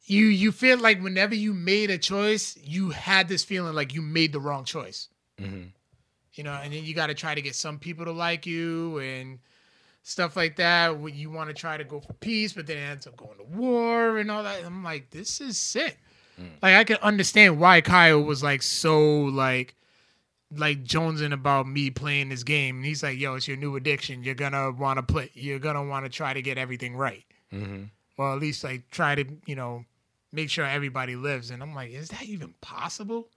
you 0.05 0.25
you 0.25 0.51
feel 0.51 0.77
like 0.77 1.01
whenever 1.01 1.35
you 1.35 1.53
made 1.53 1.89
a 1.89 1.97
choice, 1.97 2.57
you 2.63 2.91
had 2.91 3.27
this 3.27 3.43
feeling 3.43 3.73
like 3.73 3.93
you 3.93 4.01
made 4.01 4.31
the 4.33 4.39
wrong 4.39 4.63
choice. 4.63 5.09
Mhm. 5.39 5.71
You 6.33 6.43
know, 6.43 6.53
and 6.53 6.73
then 6.73 6.83
you 6.83 6.93
got 6.93 7.07
to 7.07 7.13
try 7.13 7.33
to 7.33 7.41
get 7.41 7.55
some 7.55 7.79
people 7.79 8.05
to 8.05 8.11
like 8.11 8.45
you 8.45 8.99
and 8.99 9.39
stuff 10.03 10.35
like 10.35 10.57
that. 10.57 10.99
You 11.13 11.29
want 11.31 11.49
to 11.49 11.53
try 11.53 11.77
to 11.77 11.83
go 11.83 11.99
for 11.99 12.13
peace, 12.13 12.53
but 12.53 12.67
then 12.67 12.77
it 12.77 12.81
ends 12.81 13.07
up 13.07 13.17
going 13.17 13.37
to 13.37 13.43
war 13.43 14.17
and 14.17 14.29
all 14.29 14.43
that. 14.43 14.63
I'm 14.63 14.83
like, 14.83 15.11
this 15.11 15.41
is 15.41 15.57
sick. 15.57 15.97
Like 16.61 16.75
I 16.75 16.83
can 16.83 16.97
understand 16.97 17.59
why 17.59 17.81
Kyle 17.81 18.21
was 18.21 18.43
like 18.43 18.61
so 18.61 19.21
like 19.23 19.75
like 20.55 20.83
jonesing 20.83 21.33
about 21.33 21.67
me 21.67 21.89
playing 21.89 22.29
this 22.29 22.43
game. 22.43 22.77
And 22.77 22.85
he's 22.85 23.01
like, 23.03 23.17
"Yo, 23.17 23.35
it's 23.35 23.47
your 23.47 23.57
new 23.57 23.75
addiction. 23.75 24.23
You're 24.23 24.35
gonna 24.35 24.71
want 24.71 24.97
to 24.97 25.03
play. 25.03 25.29
You're 25.33 25.59
gonna 25.59 25.83
want 25.85 26.05
to 26.05 26.09
try 26.09 26.33
to 26.33 26.41
get 26.41 26.57
everything 26.57 26.95
right, 26.95 27.23
Mm-hmm. 27.53 27.83
or 28.17 28.33
at 28.33 28.39
least 28.39 28.63
like 28.63 28.89
try 28.91 29.15
to 29.15 29.25
you 29.45 29.55
know 29.55 29.85
make 30.31 30.49
sure 30.49 30.65
everybody 30.65 31.15
lives." 31.15 31.51
And 31.51 31.63
I'm 31.63 31.73
like, 31.73 31.91
"Is 31.91 32.09
that 32.09 32.23
even 32.23 32.53
possible?" 32.61 33.29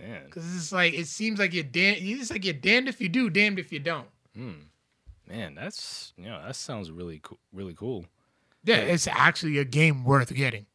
Man, 0.00 0.24
Because 0.26 0.44
it's 0.56 0.72
like 0.72 0.94
it 0.94 1.06
seems 1.06 1.38
like 1.38 1.52
you're 1.52 1.64
damn. 1.64 1.96
It's 1.98 2.30
like 2.30 2.44
you're 2.44 2.54
damned 2.54 2.88
if 2.88 3.00
you 3.00 3.08
do, 3.08 3.28
damned 3.30 3.58
if 3.58 3.72
you 3.72 3.78
don't. 3.80 4.06
man, 4.34 5.54
that's 5.54 6.12
you 6.16 6.24
know 6.24 6.40
that 6.44 6.56
sounds 6.56 6.90
really 6.90 7.20
cool. 7.22 7.38
Really 7.52 7.74
cool. 7.74 8.04
Yeah, 8.64 8.76
it's 8.76 9.06
actually 9.06 9.58
a 9.58 9.64
game 9.64 10.04
worth 10.04 10.34
getting. 10.34 10.66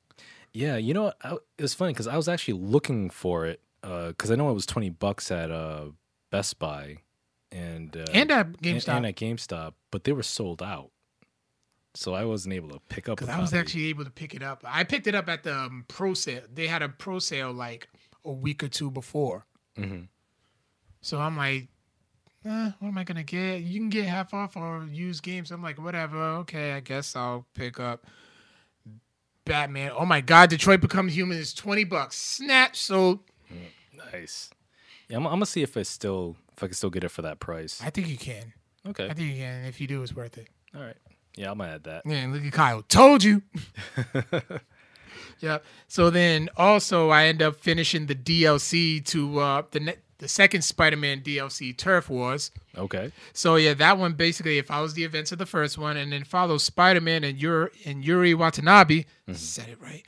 Yeah, 0.53 0.77
you 0.77 0.93
know, 0.93 1.03
what? 1.03 1.17
I, 1.23 1.37
it's 1.57 1.73
funny 1.73 1.93
because 1.93 2.07
I 2.07 2.15
was 2.15 2.29
actually 2.29 2.59
looking 2.59 3.09
for 3.09 3.45
it 3.45 3.61
because 3.81 4.31
I 4.31 4.35
know 4.35 4.49
it 4.49 4.53
was 4.53 4.65
twenty 4.65 4.89
bucks 4.89 5.31
at 5.31 5.51
uh, 5.51 5.85
Best 6.31 6.59
Buy 6.59 6.97
and 7.51 7.95
uh, 7.97 8.05
And 8.13 8.31
at 8.31 8.53
GameStop. 8.61 8.95
and 8.97 9.05
at 9.07 9.15
GameStop, 9.15 9.73
but 9.91 10.03
they 10.03 10.11
were 10.11 10.23
sold 10.23 10.61
out, 10.61 10.91
so 11.95 12.13
I 12.13 12.23
wasn't 12.25 12.53
able 12.53 12.69
to 12.69 12.79
pick 12.89 13.09
up. 13.09 13.17
Because 13.17 13.33
I 13.33 13.39
was 13.39 13.53
actually 13.53 13.85
able 13.85 14.05
to 14.05 14.11
pick 14.11 14.33
it 14.35 14.43
up. 14.43 14.63
I 14.65 14.83
picked 14.83 15.07
it 15.07 15.15
up 15.15 15.27
at 15.27 15.43
the 15.43 15.55
um, 15.57 15.85
pro 15.87 16.13
sale. 16.13 16.43
They 16.53 16.67
had 16.67 16.81
a 16.81 16.89
pro 16.89 17.19
sale 17.19 17.51
like 17.51 17.87
a 18.25 18.31
week 18.31 18.63
or 18.63 18.67
two 18.69 18.89
before. 18.91 19.45
Mhm. 19.77 20.07
So 21.01 21.19
I'm 21.19 21.35
like, 21.35 21.67
eh, 22.45 22.71
what 22.79 22.87
am 22.87 22.97
I 22.97 23.03
gonna 23.03 23.23
get? 23.23 23.63
You 23.63 23.79
can 23.79 23.89
get 23.89 24.05
half 24.05 24.33
off 24.33 24.55
or 24.55 24.87
use 24.91 25.19
games. 25.19 25.51
I'm 25.51 25.61
like, 25.63 25.81
whatever. 25.81 26.17
Okay, 26.41 26.73
I 26.73 26.79
guess 26.79 27.15
I'll 27.15 27.45
pick 27.55 27.79
up 27.79 28.05
Batman. 29.45 29.91
Oh 29.97 30.05
my 30.05 30.21
God, 30.21 30.49
Detroit 30.49 30.81
Become 30.81 31.07
Human 31.09 31.37
is 31.37 31.53
twenty 31.53 31.83
bucks. 31.83 32.15
Snap, 32.17 32.75
So 32.75 33.21
nice. 34.11 34.49
Yeah, 35.09 35.17
I'm, 35.17 35.25
I'm 35.27 35.33
gonna 35.33 35.45
see 35.45 35.61
if 35.63 35.75
it's 35.77 35.89
still 35.89 36.35
if 36.55 36.63
I 36.63 36.67
can 36.67 36.75
still 36.75 36.89
get 36.89 37.03
it 37.03 37.09
for 37.09 37.21
that 37.23 37.39
price. 37.39 37.81
I 37.83 37.89
think 37.89 38.07
you 38.07 38.17
can. 38.17 38.53
Okay, 38.87 39.05
I 39.09 39.13
think 39.13 39.29
you 39.31 39.37
can. 39.41 39.65
If 39.65 39.79
you 39.81 39.87
do, 39.87 40.01
it's 40.03 40.15
worth 40.15 40.37
it. 40.37 40.47
all 40.75 40.81
right. 40.81 40.97
Yeah, 41.35 41.51
I'm 41.51 41.57
gonna 41.57 41.73
add 41.73 41.83
that. 41.85 42.03
Yeah, 42.05 42.27
look 42.29 42.43
at 42.43 42.51
Kyle. 42.53 42.83
Told 42.83 43.23
you. 43.23 43.41
yeah. 45.39 45.59
So 45.87 46.09
then 46.09 46.49
also 46.57 47.09
I 47.09 47.25
end 47.25 47.41
up 47.41 47.55
finishing 47.55 48.05
the 48.05 48.15
DLC 48.15 49.03
to 49.07 49.39
uh 49.39 49.63
the 49.71 49.79
ne- 49.79 49.97
the 50.23 50.29
second 50.29 50.61
Spider-Man 50.63 51.21
DLC 51.21 51.77
Turf 51.77 52.09
Wars. 52.09 52.49
Okay. 52.77 53.11
So 53.33 53.57
yeah, 53.57 53.73
that 53.75 53.97
one 53.97 54.13
basically 54.13 54.57
it 54.57 54.65
follows 54.65 54.93
the 54.93 55.03
events 55.03 55.31
of 55.33 55.37
the 55.37 55.45
first 55.45 55.77
one 55.77 55.97
and 55.97 56.11
then 56.13 56.23
follows 56.23 56.63
Spider-Man 56.63 57.23
and 57.25 57.37
Yuri 57.37 57.69
and 57.85 58.03
Yuri 58.03 58.33
Watanabe. 58.33 59.03
Said 59.33 59.67
it 59.67 59.81
right. 59.81 60.05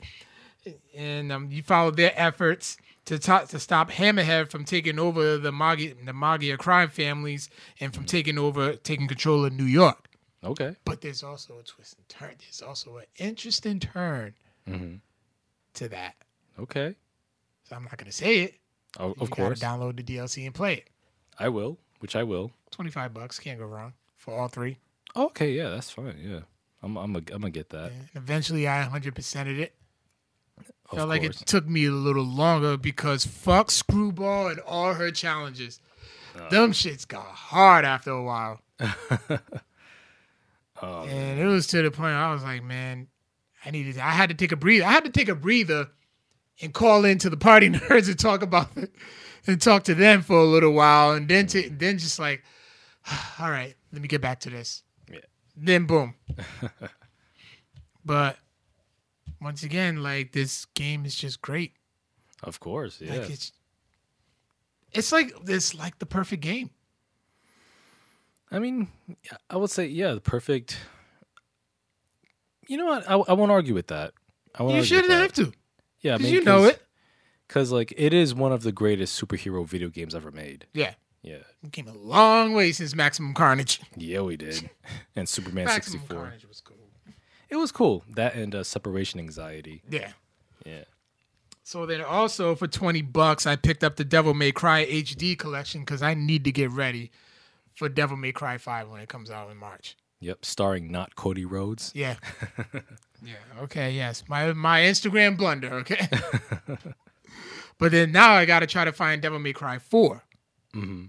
And 0.96 1.30
um, 1.30 1.50
you 1.52 1.62
follow 1.62 1.90
their 1.90 2.12
efforts 2.16 2.76
to 3.04 3.18
to 3.18 3.44
to 3.48 3.58
stop 3.60 3.90
Hammerhead 3.90 4.50
from 4.50 4.64
taking 4.64 4.98
over 4.98 5.36
the 5.38 5.52
Magi 5.52 5.92
the 6.04 6.12
Maggia 6.12 6.56
crime 6.58 6.88
families 6.88 7.48
and 7.78 7.94
from 7.94 8.04
taking 8.04 8.38
over 8.38 8.74
taking 8.74 9.06
control 9.06 9.44
of 9.44 9.52
New 9.52 9.64
York. 9.64 10.08
Okay. 10.42 10.74
But 10.84 11.02
there's 11.02 11.22
also 11.22 11.58
a 11.58 11.62
twist 11.62 11.96
and 11.98 12.08
turn. 12.08 12.34
There's 12.38 12.62
also 12.62 12.96
an 12.96 13.04
interesting 13.16 13.78
turn 13.80 14.34
Mhm. 14.68 15.00
to 15.74 15.88
that. 15.90 16.14
Okay. 16.58 16.94
So 17.64 17.76
I'm 17.76 17.84
not 17.84 17.96
gonna 17.98 18.10
say 18.12 18.38
it. 18.40 18.54
Oh, 18.98 19.14
of 19.20 19.30
course, 19.30 19.60
download 19.60 19.96
the 19.96 20.02
DLC 20.02 20.46
and 20.46 20.54
play 20.54 20.74
it. 20.74 20.90
I 21.38 21.48
will. 21.48 21.78
Which 22.00 22.16
I 22.16 22.22
will. 22.22 22.52
Twenty 22.70 22.90
five 22.90 23.14
bucks, 23.14 23.38
can't 23.38 23.58
go 23.58 23.66
wrong 23.66 23.94
for 24.16 24.38
all 24.38 24.48
three. 24.48 24.78
Oh, 25.14 25.26
okay. 25.26 25.52
Yeah, 25.52 25.70
that's 25.70 25.90
fine. 25.90 26.16
Yeah, 26.22 26.40
I'm. 26.82 26.96
I'm. 26.96 27.14
A, 27.14 27.18
I'm 27.18 27.24
gonna 27.24 27.50
get 27.50 27.70
that. 27.70 27.92
And 27.92 28.08
eventually, 28.14 28.68
I 28.68 28.80
100 28.80 29.14
percented 29.14 29.58
it. 29.58 29.74
Of 30.90 30.98
Felt 30.98 31.08
like 31.08 31.24
it 31.24 31.32
took 31.32 31.66
me 31.66 31.86
a 31.86 31.90
little 31.90 32.24
longer 32.24 32.76
because 32.76 33.26
fuck 33.26 33.70
Screwball 33.70 34.48
and 34.48 34.60
all 34.60 34.94
her 34.94 35.10
challenges. 35.10 35.80
Uh. 36.38 36.48
Them 36.48 36.72
shits 36.72 37.06
got 37.08 37.24
hard 37.24 37.84
after 37.84 38.10
a 38.10 38.22
while. 38.22 38.60
Oh, 40.82 41.04
and 41.04 41.40
it 41.40 41.46
was 41.46 41.66
to 41.68 41.82
the 41.82 41.90
point 41.90 42.12
I 42.12 42.32
was 42.32 42.42
like, 42.42 42.62
man, 42.62 43.08
I 43.64 43.70
needed. 43.70 43.98
I 43.98 44.10
had 44.10 44.28
to 44.28 44.34
take 44.34 44.52
a 44.52 44.56
breather. 44.56 44.84
I 44.84 44.92
had 44.92 45.04
to 45.04 45.10
take 45.10 45.28
a 45.28 45.34
breather 45.34 45.88
and 46.60 46.72
call 46.72 47.04
into 47.04 47.30
the 47.30 47.36
party 47.36 47.70
nerds 47.70 48.08
and 48.08 48.18
talk 48.18 48.42
about 48.42 48.68
it 48.76 48.92
and 49.46 49.60
talk 49.60 49.84
to 49.84 49.94
them 49.94 50.22
for 50.22 50.38
a 50.38 50.44
little 50.44 50.72
while, 50.72 51.12
and 51.12 51.28
then 51.28 51.46
to, 51.48 51.68
then 51.70 51.98
just 51.98 52.18
like, 52.18 52.42
all 53.40 53.50
right, 53.50 53.74
let 53.92 54.02
me 54.02 54.08
get 54.08 54.20
back 54.20 54.40
to 54.40 54.50
this. 54.50 54.82
Yeah. 55.10 55.20
Then 55.56 55.86
boom. 55.86 56.14
but 58.04 58.36
once 59.40 59.62
again, 59.62 60.02
like 60.02 60.32
this 60.32 60.64
game 60.74 61.04
is 61.04 61.14
just 61.14 61.40
great. 61.40 61.72
Of 62.42 62.60
course. 62.60 63.00
Yeah. 63.00 63.16
Like 63.16 63.30
it's 63.30 63.52
it's 64.92 65.12
like 65.12 65.32
it's 65.46 65.74
like 65.74 65.98
the 65.98 66.06
perfect 66.06 66.42
game. 66.42 66.70
I 68.50 68.58
mean, 68.58 68.88
I 69.50 69.56
would 69.56 69.70
say 69.70 69.86
yeah, 69.86 70.14
the 70.14 70.20
perfect. 70.20 70.78
You 72.68 72.76
know 72.76 72.86
what? 72.86 73.08
I, 73.08 73.14
I 73.14 73.32
won't 73.32 73.52
argue 73.52 73.74
with 73.74 73.88
that. 73.88 74.12
I 74.54 74.62
won't 74.62 74.76
You 74.76 74.84
shouldn't 74.84 75.12
have 75.12 75.32
to. 75.34 75.52
Yeah, 76.00 76.14
I 76.14 76.18
mean, 76.18 76.32
you 76.32 76.42
know 76.44 76.64
it. 76.64 76.82
Because 77.46 77.72
like 77.72 77.92
it 77.96 78.12
is 78.12 78.34
one 78.34 78.52
of 78.52 78.62
the 78.62 78.72
greatest 78.72 79.20
superhero 79.20 79.66
video 79.66 79.88
games 79.88 80.14
ever 80.14 80.30
made. 80.30 80.66
Yeah. 80.72 80.94
Yeah. 81.22 81.38
We 81.62 81.70
came 81.70 81.88
a 81.88 81.92
long 81.92 82.54
way 82.54 82.72
since 82.72 82.94
Maximum 82.94 83.34
Carnage. 83.34 83.80
Yeah, 83.96 84.20
we 84.20 84.36
did. 84.36 84.70
And 85.16 85.28
Superman 85.28 85.64
Maximum 85.64 86.00
64. 86.00 86.16
Carnage 86.22 86.46
was 86.46 86.60
cool. 86.60 86.76
It 87.48 87.56
was 87.56 87.72
cool. 87.72 88.04
That 88.14 88.34
and 88.34 88.54
uh, 88.54 88.64
separation 88.64 89.18
anxiety. 89.18 89.82
Yeah. 89.88 90.12
Yeah. 90.64 90.84
So 91.62 91.86
then 91.86 92.02
also 92.02 92.54
for 92.54 92.68
20 92.68 93.02
bucks, 93.02 93.46
I 93.46 93.56
picked 93.56 93.82
up 93.82 93.96
the 93.96 94.04
Devil 94.04 94.34
May 94.34 94.52
Cry 94.52 94.84
HD 94.86 95.36
collection 95.36 95.80
because 95.80 96.02
I 96.02 96.14
need 96.14 96.44
to 96.44 96.52
get 96.52 96.70
ready 96.70 97.10
for 97.74 97.88
Devil 97.88 98.16
May 98.16 98.32
Cry 98.32 98.58
5 98.58 98.88
when 98.88 99.00
it 99.00 99.08
comes 99.08 99.30
out 99.30 99.50
in 99.50 99.56
March. 99.56 99.96
Yep. 100.20 100.44
Starring 100.44 100.90
not 100.90 101.14
Cody 101.14 101.44
Rhodes. 101.44 101.92
Yeah. 101.94 102.16
yeah. 103.22 103.34
Okay. 103.60 103.92
Yes. 103.92 104.24
My 104.28 104.52
my 104.52 104.80
Instagram 104.80 105.36
blunder. 105.36 105.74
Okay. 105.74 106.08
but 107.78 107.92
then 107.92 108.12
now 108.12 108.32
I 108.32 108.44
got 108.44 108.60
to 108.60 108.66
try 108.66 108.84
to 108.84 108.92
find 108.92 109.20
Devil 109.20 109.38
May 109.38 109.52
Cry 109.52 109.78
4. 109.78 110.22
Mm-hmm. 110.74 111.04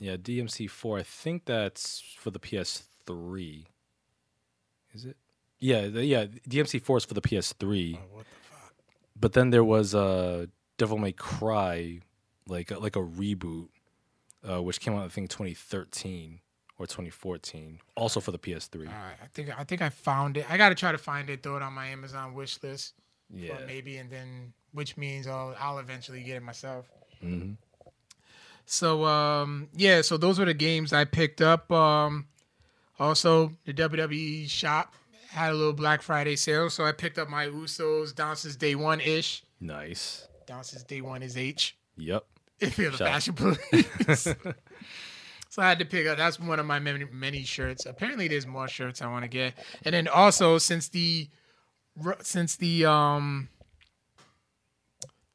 Yeah, 0.00 0.16
DMC 0.16 0.68
four. 0.68 0.98
I 0.98 1.02
think 1.02 1.44
that's 1.44 2.02
for 2.18 2.30
the 2.30 2.40
PS3. 2.40 3.66
Is 4.94 5.04
it? 5.04 5.16
Yeah, 5.60 5.88
the, 5.88 6.04
yeah. 6.04 6.24
DMC 6.48 6.82
four 6.82 6.96
is 6.96 7.04
for 7.04 7.12
the 7.12 7.20
PS3. 7.20 7.98
Oh, 7.98 8.16
what 8.16 8.24
the 8.24 8.50
fuck? 8.50 8.74
But 9.14 9.34
then 9.34 9.50
there 9.50 9.62
was 9.62 9.94
uh, 9.94 10.46
Devil 10.78 10.96
May 10.96 11.12
Cry, 11.12 12.00
like 12.48 12.70
like 12.80 12.96
a 12.96 13.00
reboot, 13.00 13.68
uh, 14.48 14.62
which 14.62 14.80
came 14.80 14.94
out 14.94 15.04
I 15.04 15.08
think 15.08 15.28
2013 15.28 16.40
or 16.80 16.86
2014, 16.86 17.78
also 17.94 18.20
for 18.20 18.30
the 18.32 18.38
PS3. 18.38 18.74
All 18.78 18.84
right. 18.86 19.14
I 19.22 19.26
think 19.34 19.56
I 19.60 19.64
think 19.64 19.82
I 19.82 19.90
found 19.90 20.38
it. 20.38 20.50
I 20.50 20.56
got 20.56 20.70
to 20.70 20.74
try 20.74 20.90
to 20.92 20.98
find 20.98 21.28
it. 21.28 21.42
Throw 21.42 21.56
it 21.56 21.62
on 21.62 21.74
my 21.74 21.88
Amazon 21.88 22.32
wish 22.32 22.60
list. 22.62 22.94
Yeah. 23.32 23.54
Maybe, 23.66 23.98
and 23.98 24.10
then 24.10 24.54
which 24.72 24.96
means 24.96 25.26
I'll 25.26 25.54
I'll 25.60 25.78
eventually 25.78 26.22
get 26.22 26.36
it 26.38 26.42
myself. 26.42 26.86
hmm 27.20 27.52
So 28.64 29.04
um 29.04 29.68
yeah, 29.74 30.00
so 30.00 30.16
those 30.16 30.38
were 30.38 30.46
the 30.46 30.54
games 30.54 30.92
I 30.92 31.04
picked 31.04 31.42
up. 31.42 31.70
Um 31.70 32.26
also 32.98 33.52
the 33.66 33.74
WWE 33.74 34.48
shop 34.48 34.94
had 35.28 35.52
a 35.52 35.54
little 35.54 35.72
Black 35.74 36.00
Friday 36.02 36.34
sale, 36.36 36.70
so 36.70 36.84
I 36.84 36.92
picked 36.92 37.18
up 37.18 37.28
my 37.28 37.46
Usos 37.46 38.14
Dances 38.14 38.56
Day 38.56 38.74
One 38.74 39.00
ish. 39.00 39.42
Nice. 39.60 40.26
Dances 40.46 40.82
Day 40.82 41.02
One 41.02 41.22
is 41.22 41.36
H. 41.36 41.76
Yep. 41.98 42.24
If 42.58 42.78
you're 42.78 42.90
the 42.90 42.96
Shout. 42.96 43.08
fashion 43.08 43.34
police. 43.34 44.34
so 45.50 45.60
I 45.60 45.68
had 45.68 45.80
to 45.80 45.84
pick 45.84 46.06
up. 46.06 46.16
That's 46.16 46.38
one 46.38 46.60
of 46.60 46.66
my 46.66 46.78
many, 46.78 47.04
many 47.12 47.42
shirts. 47.42 47.84
Apparently, 47.84 48.28
there's 48.28 48.46
more 48.46 48.68
shirts 48.68 49.02
I 49.02 49.08
want 49.08 49.24
to 49.24 49.28
get. 49.28 49.54
And 49.84 49.92
then 49.94 50.06
also 50.06 50.58
since 50.58 50.88
the 50.88 51.28
since 52.22 52.54
the 52.54 52.86
um, 52.86 53.48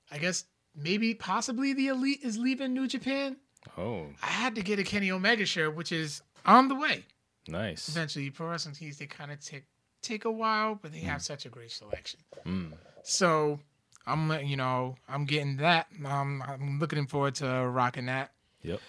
I 0.10 0.18
guess 0.18 0.46
maybe 0.74 1.14
possibly 1.14 1.74
the 1.74 1.88
elite 1.88 2.22
is 2.24 2.38
leaving 2.38 2.74
New 2.74 2.88
Japan. 2.88 3.36
Oh, 3.78 4.08
I 4.24 4.28
had 4.28 4.56
to 4.56 4.62
get 4.62 4.80
a 4.80 4.84
Kenny 4.84 5.12
Omega 5.12 5.46
shirt, 5.46 5.76
which 5.76 5.92
is 5.92 6.22
on 6.46 6.70
the 6.70 6.76
way. 6.76 7.04
nice. 7.50 7.90
Eventually, 7.90 8.30
pro 8.30 8.48
wrestling 8.48 8.74
tees 8.74 8.98
they 8.98 9.08
kind 9.08 9.34
of 9.34 9.42
take 9.42 9.66
take 10.02 10.24
a 10.24 10.32
while, 10.32 10.80
but 10.82 10.94
they 10.94 11.00
have 11.00 11.24
such 11.24 11.46
a 11.46 11.50
great 11.50 11.72
selection. 11.72 12.22
Mm. 12.46 12.72
So 13.04 13.60
I'm 14.08 14.32
you 14.46 14.56
know 14.56 14.96
I'm 15.10 15.26
getting 15.26 15.58
that. 15.58 15.88
Um, 16.06 16.42
I'm 16.48 16.80
looking 16.80 17.06
forward 17.06 17.36
to 17.36 17.48
rocking 17.68 18.06
that. 18.06 18.32
Yep. 18.62 18.80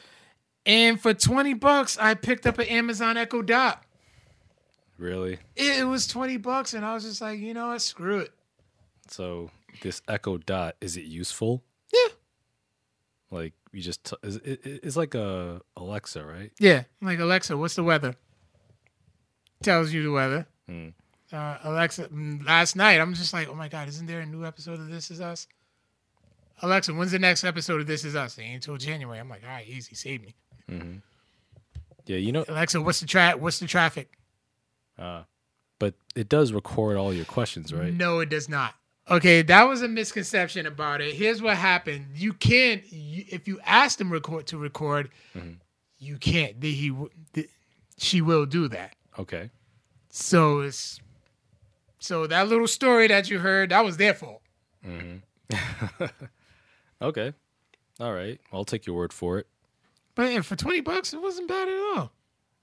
And 0.66 1.00
for 1.00 1.14
twenty 1.14 1.54
bucks, 1.54 1.96
I 1.96 2.14
picked 2.14 2.46
up 2.46 2.58
an 2.58 2.66
Amazon 2.66 3.16
Echo 3.16 3.40
Dot. 3.40 3.82
Really. 4.98 5.38
It 5.54 5.86
was 5.86 6.06
twenty 6.06 6.36
bucks, 6.36 6.74
and 6.74 6.84
I 6.84 6.92
was 6.94 7.04
just 7.04 7.20
like, 7.20 7.38
you 7.38 7.54
know 7.54 7.68
what, 7.68 7.80
screw 7.82 8.18
it. 8.18 8.32
So 9.08 9.50
this 9.82 10.02
Echo 10.08 10.38
Dot 10.38 10.74
is 10.80 10.96
it 10.96 11.04
useful? 11.04 11.62
Yeah, 11.92 12.12
Like 13.30 13.52
you 13.72 13.80
just 13.80 14.04
t- 14.04 14.16
is 14.24 14.36
it, 14.36 14.66
it- 14.66 14.80
it's 14.82 14.96
like 14.96 15.14
a 15.14 15.60
Alexa, 15.76 16.24
right? 16.24 16.50
yeah. 16.58 16.82
Like 17.00 17.20
Alexa, 17.20 17.56
what's 17.56 17.76
the 17.76 17.84
weather? 17.84 18.16
Tells 19.62 19.92
you 19.92 20.02
the 20.02 20.10
weather. 20.10 20.46
Mm. 20.68 20.94
uh, 21.32 21.58
Alexa, 21.62 22.08
mm, 22.08 22.44
last 22.44 22.74
night, 22.74 23.00
I'm 23.00 23.14
just 23.14 23.32
like, 23.32 23.48
oh 23.48 23.54
my 23.54 23.68
God, 23.68 23.88
isn't 23.88 24.06
there 24.06 24.20
a 24.20 24.26
new 24.26 24.44
episode 24.44 24.80
of 24.80 24.88
This 24.90 25.10
Is 25.12 25.20
Us? 25.20 25.46
Alexa, 26.62 26.92
when's 26.92 27.12
the 27.12 27.18
next 27.18 27.44
episode 27.44 27.80
of 27.80 27.86
This 27.86 28.04
Is 28.04 28.16
Us? 28.16 28.36
It 28.38 28.42
ain't 28.42 28.54
until 28.56 28.76
January. 28.76 29.18
I'm 29.20 29.28
like, 29.28 29.42
all 29.44 29.50
right, 29.50 29.66
easy, 29.68 29.94
save 29.94 30.22
me. 30.22 30.34
Mm-hmm. 30.70 30.98
Yeah, 32.06 32.18
you 32.18 32.32
know, 32.32 32.44
Alexa, 32.48 32.80
what's 32.80 33.00
the 33.00 33.06
tra- 33.06 33.36
What's 33.36 33.58
the 33.58 33.66
traffic? 33.66 34.12
uh, 34.98 35.22
but 35.78 35.94
it 36.14 36.28
does 36.28 36.52
record 36.52 36.96
all 36.96 37.12
your 37.12 37.24
questions, 37.24 37.72
right? 37.72 37.92
No, 37.92 38.20
it 38.20 38.30
does 38.30 38.48
not. 38.48 38.74
Okay, 39.08 39.42
that 39.42 39.64
was 39.64 39.82
a 39.82 39.88
misconception 39.88 40.66
about 40.66 41.00
it. 41.00 41.14
Here's 41.14 41.42
what 41.42 41.56
happened: 41.56 42.06
you 42.14 42.32
can't, 42.32 42.82
you, 42.90 43.24
if 43.28 43.46
you 43.46 43.60
ask 43.64 43.98
them 43.98 44.10
record 44.10 44.46
to 44.48 44.58
record, 44.58 45.10
mm-hmm. 45.36 45.54
you 45.98 46.16
can't. 46.16 46.60
The, 46.60 46.72
he, 46.72 46.94
the, 47.32 47.48
she 47.98 48.20
will 48.20 48.46
do 48.46 48.68
that. 48.68 48.94
Okay. 49.18 49.50
So 50.10 50.60
it's 50.60 51.00
so 51.98 52.26
that 52.26 52.48
little 52.48 52.68
story 52.68 53.08
that 53.08 53.30
you 53.30 53.38
heard 53.38 53.70
that 53.70 53.84
was 53.84 53.96
their 53.96 54.14
fault. 54.14 54.42
Mm-hmm. 54.84 56.04
Okay. 57.00 57.32
All 58.00 58.12
right. 58.12 58.40
I'll 58.52 58.64
take 58.64 58.86
your 58.86 58.96
word 58.96 59.12
for 59.12 59.38
it. 59.38 59.46
But 60.16 60.32
yeah, 60.32 60.40
for 60.40 60.56
twenty 60.56 60.80
bucks, 60.80 61.12
it 61.12 61.22
wasn't 61.22 61.46
bad 61.46 61.68
at 61.68 61.78
all. 61.78 62.10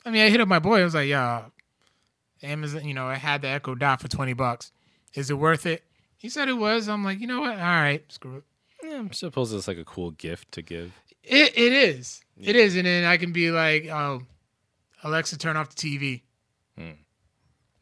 I 0.06 0.10
mean, 0.12 0.24
I 0.24 0.30
hit 0.30 0.42
up 0.42 0.50
my 0.50 0.60
boy. 0.60 0.82
I 0.82 0.84
was 0.84 0.96
like, 0.96 1.08
"Yeah, 1.08 1.46
Amazon. 2.42 2.86
You 2.86 2.94
know, 2.94 3.06
I 3.08 3.16
had 3.16 3.44
the 3.44 3.48
Echo 3.48 3.76
Dot 3.76 4.02
for 4.02 4.10
twenty 4.10 4.34
bucks. 4.34 4.74
Is 5.14 5.30
it 5.30 5.38
worth 5.38 5.66
it?" 5.66 5.84
He 6.18 6.30
said 6.30 6.50
it 6.50 6.54
was. 6.54 6.90
I'm 6.90 7.04
like, 7.04 7.20
you 7.20 7.28
know 7.28 7.42
what? 7.42 7.52
All 7.52 7.58
right, 7.58 8.04
screw 8.12 8.38
it. 8.38 8.44
Yeah, 8.84 8.98
I'm 8.98 9.14
suppose 9.14 9.54
it's 9.54 9.68
like 9.68 9.78
a 9.78 9.86
cool 9.86 10.12
gift 10.12 10.52
to 10.54 10.62
give. 10.62 10.94
It 11.24 11.58
it 11.58 11.72
is. 11.72 12.22
It 12.42 12.56
is, 12.56 12.76
and 12.76 12.88
then 12.88 13.06
I 13.06 13.18
can 13.18 13.32
be 13.32 13.52
like, 13.52 13.86
"Oh, 13.88 14.24
Alexa, 15.04 15.38
turn 15.38 15.56
off 15.56 15.74
the 15.74 15.76
TV." 15.76 16.24
Hmm. 16.78 16.98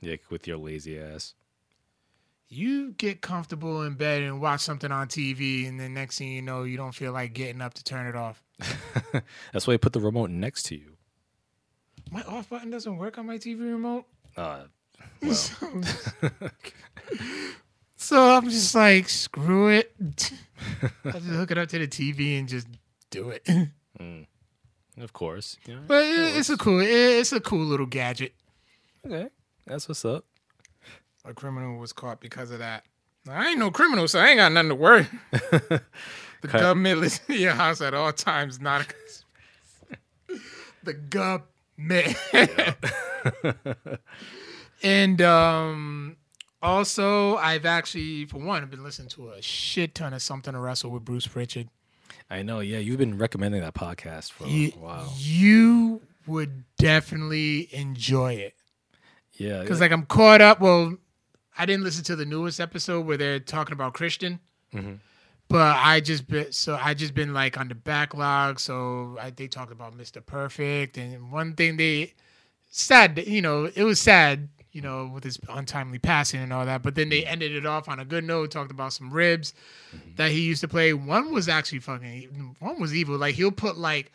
Yeah, 0.02 0.18
with 0.30 0.48
your 0.48 0.58
lazy 0.58 1.00
ass. 1.00 1.34
You 2.50 2.92
get 2.92 3.22
comfortable 3.22 3.84
in 3.84 3.94
bed 3.94 4.24
and 4.24 4.42
watch 4.42 4.60
something 4.60 4.92
on 4.92 5.08
TV, 5.08 5.70
and 5.70 5.80
then 5.80 5.94
next 5.94 6.18
thing 6.18 6.34
you 6.34 6.42
know, 6.42 6.64
you 6.64 6.76
don't 6.76 6.92
feel 6.94 7.14
like 7.14 7.32
getting 7.34 7.62
up 7.62 7.76
to 7.76 7.84
turn 7.86 8.08
it 8.08 8.16
off. 8.16 8.44
That's 9.54 9.68
why 9.68 9.74
I 9.74 9.78
put 9.78 9.94
the 9.94 10.00
remote 10.00 10.30
next 10.30 10.64
to 10.68 10.76
you. 10.76 10.98
My 12.12 12.22
off 12.24 12.50
button 12.50 12.70
doesn't 12.70 12.98
work 12.98 13.18
on 13.18 13.26
my 13.26 13.38
TV 13.38 13.60
remote. 13.62 14.06
Uh, 14.38 14.64
So 17.96 18.36
I'm 18.36 18.50
just 18.50 18.74
like, 18.74 19.08
screw 19.10 19.70
it. 19.70 19.94
I 21.06 21.12
just 21.12 21.26
hook 21.28 21.52
it 21.52 21.58
up 21.60 21.70
to 21.70 21.78
the 21.80 21.88
TV 21.88 22.40
and 22.40 22.50
just 22.50 22.68
do 23.12 23.30
it. 23.30 23.48
of 24.98 25.14
course. 25.14 25.58
Yeah. 25.68 25.78
But 25.88 26.04
it- 26.06 26.38
it's 26.38 26.50
a 26.50 26.58
cool, 26.58 26.80
it- 26.80 26.88
it's 26.90 27.32
a 27.32 27.40
cool 27.40 27.64
little 27.64 27.86
gadget. 27.86 28.34
Okay. 29.06 29.30
That's 29.68 29.88
what's 29.88 30.04
up. 30.04 30.26
A 31.26 31.34
criminal 31.36 31.78
was 31.78 31.94
caught 31.94 32.20
because 32.20 32.50
of 32.50 32.58
that. 32.60 32.84
I 33.30 33.50
ain't 33.50 33.60
no 33.60 33.72
criminal, 33.72 34.08
so 34.08 34.20
I 34.20 34.28
ain't 34.30 34.38
got 34.38 34.52
nothing 34.52 34.70
to 34.70 34.76
worry. 34.76 35.08
the 35.32 35.82
Okay. 36.44 36.60
government 36.60 37.00
listen 37.00 37.26
to 37.28 37.38
your 37.38 37.52
house 37.54 37.82
at 37.82 37.94
all 37.94 38.12
times, 38.12 38.60
not 38.60 38.82
a 40.30 40.36
the 40.84 40.94
government. 40.94 42.18
and 44.84 45.22
um 45.22 46.18
also 46.62 47.36
I've 47.38 47.66
actually 47.66 48.26
for 48.26 48.38
one 48.40 48.64
I've 48.64 48.72
been 48.72 48.84
listening 48.84 49.10
to 49.10 49.30
a 49.30 49.42
shit 49.42 49.94
ton 49.96 50.14
of 50.14 50.22
something 50.22 50.54
to 50.54 50.60
wrestle 50.60 50.90
with 50.92 51.06
Bruce 51.06 51.28
Pritchard. 51.28 51.70
I 52.30 52.44
know. 52.44 52.60
Yeah, 52.62 52.78
you've 52.80 52.98
been 52.98 53.18
recommending 53.18 53.62
that 53.62 53.74
podcast 53.74 54.32
for 54.32 54.48
You, 54.48 54.70
a 54.70 54.80
while. 54.80 55.14
you 55.18 56.02
would 56.28 56.64
definitely 56.78 57.68
enjoy 57.74 58.34
it. 58.36 58.56
Yeah. 59.34 59.62
Because 59.62 59.80
like 59.82 59.92
I'm 59.92 60.06
caught 60.06 60.40
up. 60.42 60.60
Well, 60.62 60.96
I 61.58 61.66
didn't 61.66 61.84
listen 61.84 62.04
to 62.06 62.16
the 62.16 62.26
newest 62.26 62.60
episode 62.60 63.06
where 63.06 63.18
they're 63.18 63.40
talking 63.40 63.74
about 63.74 63.94
Christian, 63.94 64.40
mm-hmm. 64.74 64.94
but 65.48 65.76
I 65.78 66.00
just 66.00 66.28
been 66.28 66.52
so 66.52 66.80
I 66.82 66.94
just 66.94 67.14
been 67.14 67.34
like 67.34 67.58
on 67.58 67.68
the 67.68 67.76
backlog. 67.76 68.60
So 68.60 69.18
I, 69.20 69.30
they 69.32 69.48
talked 69.48 69.72
about 69.72 69.98
Mr. 69.98 70.26
Perfect, 70.26 70.98
and 70.98 71.32
one 71.32 71.54
thing 71.54 71.78
they 71.78 72.14
sad, 72.70 73.22
you 73.28 73.42
know, 73.42 73.70
it 73.76 73.84
was 73.84 74.00
sad, 74.00 74.50
you 74.72 74.82
know, 74.82 75.12
with 75.14 75.24
his 75.24 75.38
untimely 75.50 76.00
passing 76.00 76.42
and 76.42 76.54
all 76.54 76.66
that. 76.66 76.82
But 76.82 76.96
then 76.96 77.10
they 77.10 77.22
mm-hmm. 77.22 77.34
ended 77.34 77.56
it 77.56 77.66
off 77.66 77.90
on 77.90 78.00
a 78.00 78.06
good 78.06 78.24
note. 78.24 78.52
Talked 78.52 78.72
about 78.72 78.94
some 78.94 79.12
ribs 79.12 79.54
mm-hmm. 79.96 80.16
that 80.16 80.32
he 80.32 80.42
used 80.42 80.62
to 80.62 80.68
play. 80.68 80.94
One 80.94 81.34
was 81.34 81.50
actually 81.50 81.80
fucking. 81.80 82.56
One 82.60 82.80
was 82.80 82.96
evil. 82.96 83.18
Like 83.18 83.36
he'll 83.36 83.52
put 83.52 83.78
like 83.78 84.12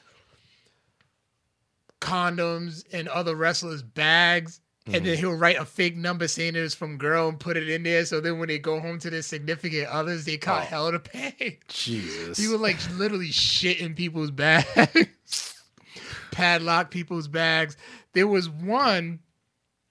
condoms 2.01 2.87
in 2.89 3.09
other 3.09 3.37
wrestlers' 3.37 3.83
bags. 3.83 4.61
And 4.87 5.05
then 5.05 5.15
mm-hmm. 5.15 5.21
he'll 5.21 5.37
write 5.37 5.59
a 5.59 5.65
fake 5.65 5.97
number 5.97 6.29
saying 6.29 6.55
it 6.55 6.61
was 6.61 6.75
from 6.75 6.97
girl 6.97 7.29
and 7.29 7.41
put 7.41 7.57
it 7.57 7.69
in 7.69 7.83
there. 7.83 8.05
So 8.05 8.21
then 8.21 8.39
when 8.39 8.47
they 8.47 8.59
go 8.61 8.79
home 8.79 9.01
to 9.01 9.11
their 9.11 9.23
significant 9.23 9.89
others, 9.89 10.25
they 10.25 10.37
caught 10.37 10.63
Oh. 10.63 10.67
hell 10.67 10.93
to 10.93 11.01
pay. 11.01 11.59
Jesus. 11.67 12.39
He 12.39 12.47
would 12.47 12.61
like 12.61 12.79
literally 12.93 13.33
shit 13.33 13.81
in 13.81 13.95
people's 13.95 14.31
bags, 14.31 15.55
padlock 16.31 16.93
people's 16.93 17.27
bags. 17.27 17.77
There 18.13 18.29
was 18.29 18.49
one 18.49 19.19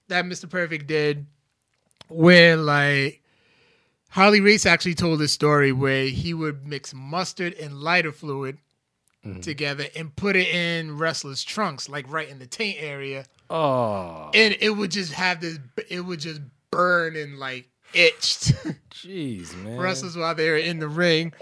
that 0.08 0.24
Mr. 0.26 0.50
Perfect 0.50 0.88
did 0.88 1.26
where 2.08 2.56
like 2.56 3.22
Harley 4.10 4.40
Race 4.40 4.66
actually 4.66 4.96
told 4.96 5.20
this 5.20 5.34
story 5.34 5.74
where 5.74 6.06
he 6.06 6.34
would 6.34 6.66
mix 6.66 6.94
mustard 6.94 7.54
and 7.56 7.82
lighter 7.82 8.14
fluid 8.14 8.60
mm-hmm. 9.26 9.42
together 9.42 9.88
and 9.94 10.16
put 10.16 10.38
it 10.38 10.48
in 10.48 10.98
wrestlers' 10.98 11.44
trunks, 11.44 11.90
like 11.90 12.10
right 12.10 12.30
in 12.30 12.40
the 12.40 12.48
taint 12.48 12.78
area, 12.80 13.26
oh, 13.50 14.32
and 14.34 14.56
it 14.60 14.72
would 14.72 14.92
just 14.92 15.14
have 15.14 15.42
this. 15.42 15.60
It 15.90 16.02
would 16.02 16.20
just 16.20 16.42
burn 16.72 17.16
and 17.16 17.40
like 17.40 17.70
itched. 17.94 18.54
jeez, 18.92 19.56
man. 19.64 19.78
wrestlers 19.78 20.18
while 20.18 20.36
they 20.36 20.50
were 20.50 20.58
in 20.58 20.80
the 20.80 20.88
ring. 20.88 21.34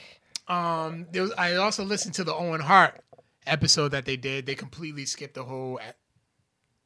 Um, 0.48 1.08
there 1.12 1.22
was, 1.22 1.32
I 1.38 1.56
also 1.56 1.84
listened 1.84 2.16
to 2.16 2.24
the 2.24 2.34
Owen 2.34 2.62
Hart 2.62 3.02
episode 3.48 3.90
that 3.90 4.06
they 4.06 4.18
did. 4.18 4.46
They 4.46 4.56
completely 4.56 5.06
skipped 5.06 5.36
the 5.36 5.44
whole 5.44 5.80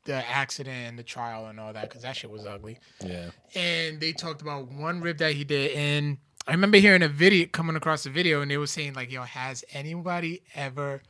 the 0.06 0.28
accident 0.30 0.88
and 0.88 0.98
the 0.98 1.04
trial 1.04 1.48
and 1.48 1.60
all 1.60 1.74
that 1.74 1.84
because 1.84 2.02
that 2.02 2.16
shit 2.16 2.32
was 2.32 2.46
ugly. 2.46 2.80
Yeah. 3.04 3.30
And 3.54 4.00
they 4.00 4.14
talked 4.14 4.42
about 4.42 4.72
one 4.72 5.02
rib 5.02 5.18
that 5.18 5.34
he 5.34 5.44
did, 5.44 5.72
and 5.72 6.18
I 6.48 6.52
remember 6.52 6.78
hearing 6.78 7.04
a 7.04 7.10
video 7.10 7.48
coming 7.48 7.76
across 7.76 8.04
the 8.04 8.10
video, 8.10 8.42
and 8.42 8.50
they 8.50 8.58
were 8.58 8.68
saying 8.68 8.94
like, 8.94 9.12
"Yo, 9.12 9.24
has 9.24 9.66
anybody 9.74 10.42
ever 10.56 11.02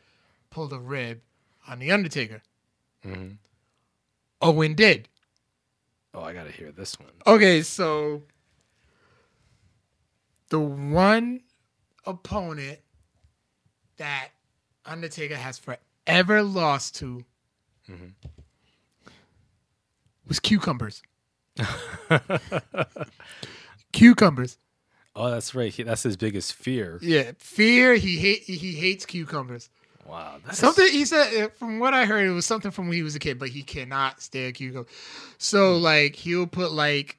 pulled 0.50 0.74
a 0.74 0.80
rib 0.80 1.22
on 1.68 1.80
the 1.80 1.92
Undertaker?" 1.92 2.42
Owen 4.42 4.74
did. 4.74 5.10
Oh, 6.14 6.22
I 6.22 6.34
gotta 6.34 6.52
hear 6.52 6.72
this 6.72 7.00
one. 7.00 7.10
Okay, 7.26 7.62
so 7.62 8.24
the 10.50 10.60
one 10.60 11.42
opponent 12.06 12.80
that 13.98 14.30
Undertaker 14.86 15.36
has 15.36 15.60
forever 15.60 16.44
lost 16.44 16.96
to 16.96 17.24
mm-hmm. 17.90 18.08
was 20.28 20.40
cucumbers. 20.40 21.04
cucumbers. 23.92 24.58
Oh, 25.16 25.32
that's 25.32 25.56
right. 25.56 25.74
He, 25.74 25.84
that's 25.84 26.04
his 26.04 26.16
biggest 26.16 26.54
fear. 26.54 27.00
Yeah, 27.02 27.32
fear. 27.40 27.96
He 27.96 28.18
hate. 28.18 28.44
He 28.44 28.74
hates 28.74 29.06
cucumbers. 29.06 29.70
Wow. 30.08 30.38
That's, 30.46 30.60
Something 30.60 30.88
he 30.92 31.04
said 31.06 31.44
uh, 31.44 31.50
from 31.50 31.80
what 31.80 31.94
I 31.94 32.06
heard, 32.06 32.26
it 32.26 32.32
was 32.32 32.46
something 32.46 32.72
from 32.72 32.88
when 32.88 32.96
he 32.96 33.04
was 33.04 33.16
a 33.16 33.20
kid, 33.20 33.38
but 33.40 33.50
he 33.50 33.62
cannot 33.64 34.22
stand 34.22 34.56
cucumber. 34.56 34.88
So 35.38 35.78
like 35.78 36.16
he'll 36.16 36.48
put 36.48 36.72
like 36.72 37.18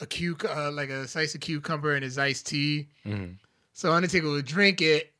a 0.00 0.06
cuc 0.06 0.44
uh, 0.44 0.70
like 0.72 0.90
a 0.90 1.06
slice 1.06 1.34
of 1.34 1.40
cucumber 1.40 1.94
in 1.94 2.02
his 2.02 2.18
iced 2.18 2.46
tea. 2.48 2.88
So 3.72 3.92
Undertaker 3.92 4.26
will 4.26 4.42
drink 4.42 4.80
it. 4.82 5.12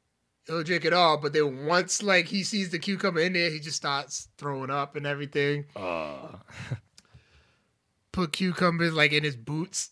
He'll 0.47 0.63
drink 0.65 0.85
it 0.85 0.93
all, 0.93 1.19
but 1.19 1.33
then 1.33 1.67
once 1.67 2.03
like 2.03 2.27
he 2.27 2.43
sees 2.43 2.71
the 2.71 2.79
cucumber 2.79 3.21
in 3.21 3.35
there, 3.35 3.51
he 3.51 3.61
just 3.61 3.77
starts 3.77 4.29
throwing 4.39 4.71
up 4.71 4.97
and 4.97 5.07
everything. 5.07 5.67
Uh, 5.77 6.37
Put 8.13 8.33
cucumbers 8.33 8.93
like 8.95 9.13
in 9.13 9.23
his 9.23 9.37
boots. 9.37 9.91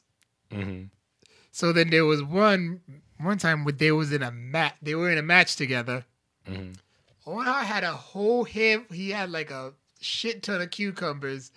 mhm. 0.50 0.90
So 1.52 1.72
then 1.72 1.90
there 1.90 2.04
was 2.04 2.22
one 2.22 2.80
one 3.18 3.38
time 3.38 3.64
where 3.64 3.72
they 3.72 3.92
was 3.92 4.12
in 4.12 4.22
a 4.22 4.30
mat. 4.30 4.76
They 4.82 4.94
were 4.94 5.10
in 5.10 5.18
a 5.18 5.22
match 5.22 5.56
together. 5.56 6.04
Mhm. 6.48 6.76
Owen 7.26 7.46
Hart 7.46 7.66
had 7.66 7.84
a 7.84 7.92
whole 7.92 8.44
head. 8.44 8.84
He 8.92 9.10
had 9.10 9.30
like 9.30 9.50
a 9.50 9.72
shit 10.00 10.42
ton 10.42 10.60
of 10.62 10.70
cucumbers 10.70 11.50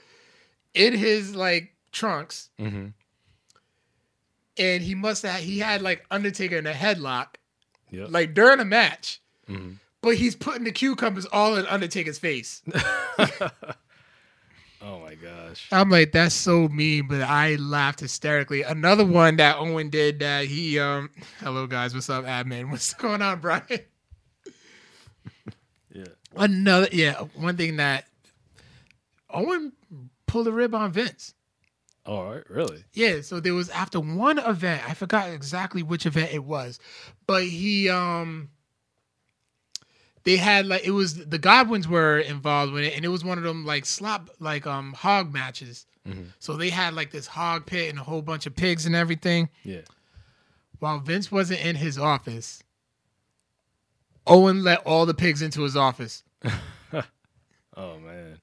in 0.73 0.93
his 0.93 1.35
like 1.35 1.73
trunks, 1.91 2.49
Mhm. 2.59 2.93
and 4.57 4.83
he 4.83 4.95
must 4.95 5.23
have. 5.23 5.41
He 5.41 5.59
had 5.59 5.81
like 5.81 6.05
Undertaker 6.09 6.55
in 6.57 6.65
a 6.67 6.73
headlock, 6.73 7.35
Yep. 7.91 8.07
like 8.11 8.33
during 8.33 8.59
a 8.59 8.65
match. 8.65 9.21
Mhm. 9.47 9.77
But 10.01 10.15
he's 10.15 10.35
putting 10.35 10.63
the 10.63 10.71
cucumbers 10.71 11.25
all 11.25 11.55
in 11.57 11.65
Undertaker's 11.67 12.17
face. 12.19 12.61
Oh 14.81 14.99
my 15.01 15.13
gosh. 15.15 15.67
I'm 15.73 15.89
like, 15.89 16.13
that's 16.13 16.33
so 16.33 16.69
mean, 16.69 17.07
but 17.09 17.21
I 17.21 17.55
laughed 17.55 17.99
hysterically. 17.99 18.61
Another 18.61 19.03
one 19.03 19.35
that 19.35 19.57
Owen 19.57 19.89
did 19.89 20.19
that 20.19 20.45
he 20.45 20.79
um 20.79 21.09
hello 21.41 21.67
guys, 21.67 21.93
what's 21.93 22.09
up, 22.09 22.23
admin? 22.23 22.69
What's 22.71 22.93
going 22.93 23.21
on, 23.21 23.41
Brian? 23.41 23.65
Another 26.35 26.87
yeah, 26.91 27.21
one 27.35 27.57
thing 27.57 27.77
that 27.77 28.05
Owen 29.29 29.73
pulled 30.27 30.47
a 30.47 30.51
rib 30.51 30.75
on 30.75 30.91
Vince. 30.91 31.33
All 32.05 32.31
right, 32.31 32.49
really? 32.49 32.83
Yeah, 32.93 33.21
so 33.21 33.39
there 33.39 33.53
was 33.53 33.69
after 33.69 33.99
one 33.99 34.39
event, 34.39 34.87
I 34.87 34.93
forgot 34.93 35.29
exactly 35.29 35.83
which 35.83 36.05
event 36.05 36.33
it 36.33 36.43
was, 36.43 36.79
but 37.27 37.43
he 37.43 37.89
um 37.89 38.49
they 40.23 40.37
had 40.37 40.65
like 40.65 40.85
it 40.85 40.91
was 40.91 41.25
the 41.25 41.39
Godwinns 41.39 41.87
were 41.87 42.19
involved 42.19 42.73
with 42.73 42.83
it, 42.83 42.95
and 42.95 43.05
it 43.05 43.09
was 43.09 43.23
one 43.23 43.37
of 43.37 43.43
them 43.43 43.65
like 43.65 43.85
slop 43.85 44.29
like 44.39 44.65
um 44.65 44.93
hog 44.93 45.33
matches. 45.33 45.85
So 46.39 46.55
they 46.55 46.71
had 46.71 46.95
like 46.95 47.11
this 47.11 47.27
hog 47.27 47.67
pit 47.67 47.87
and 47.91 47.99
a 47.99 48.03
whole 48.03 48.23
bunch 48.23 48.47
of 48.47 48.55
pigs 48.55 48.87
and 48.87 48.95
everything. 48.95 49.47
Yeah. 49.63 49.81
While 50.79 50.97
Vince 51.01 51.31
wasn't 51.31 51.63
in 51.63 51.75
his 51.75 51.99
office, 51.99 52.63
Owen 54.29 54.63
let 54.63 54.79
all 54.85 55.05
the 55.05 55.13
pigs 55.13 55.41
into 55.41 55.61
his 55.61 55.75
office. 55.75 56.23
Oh 57.77 57.97
man. 57.99 58.39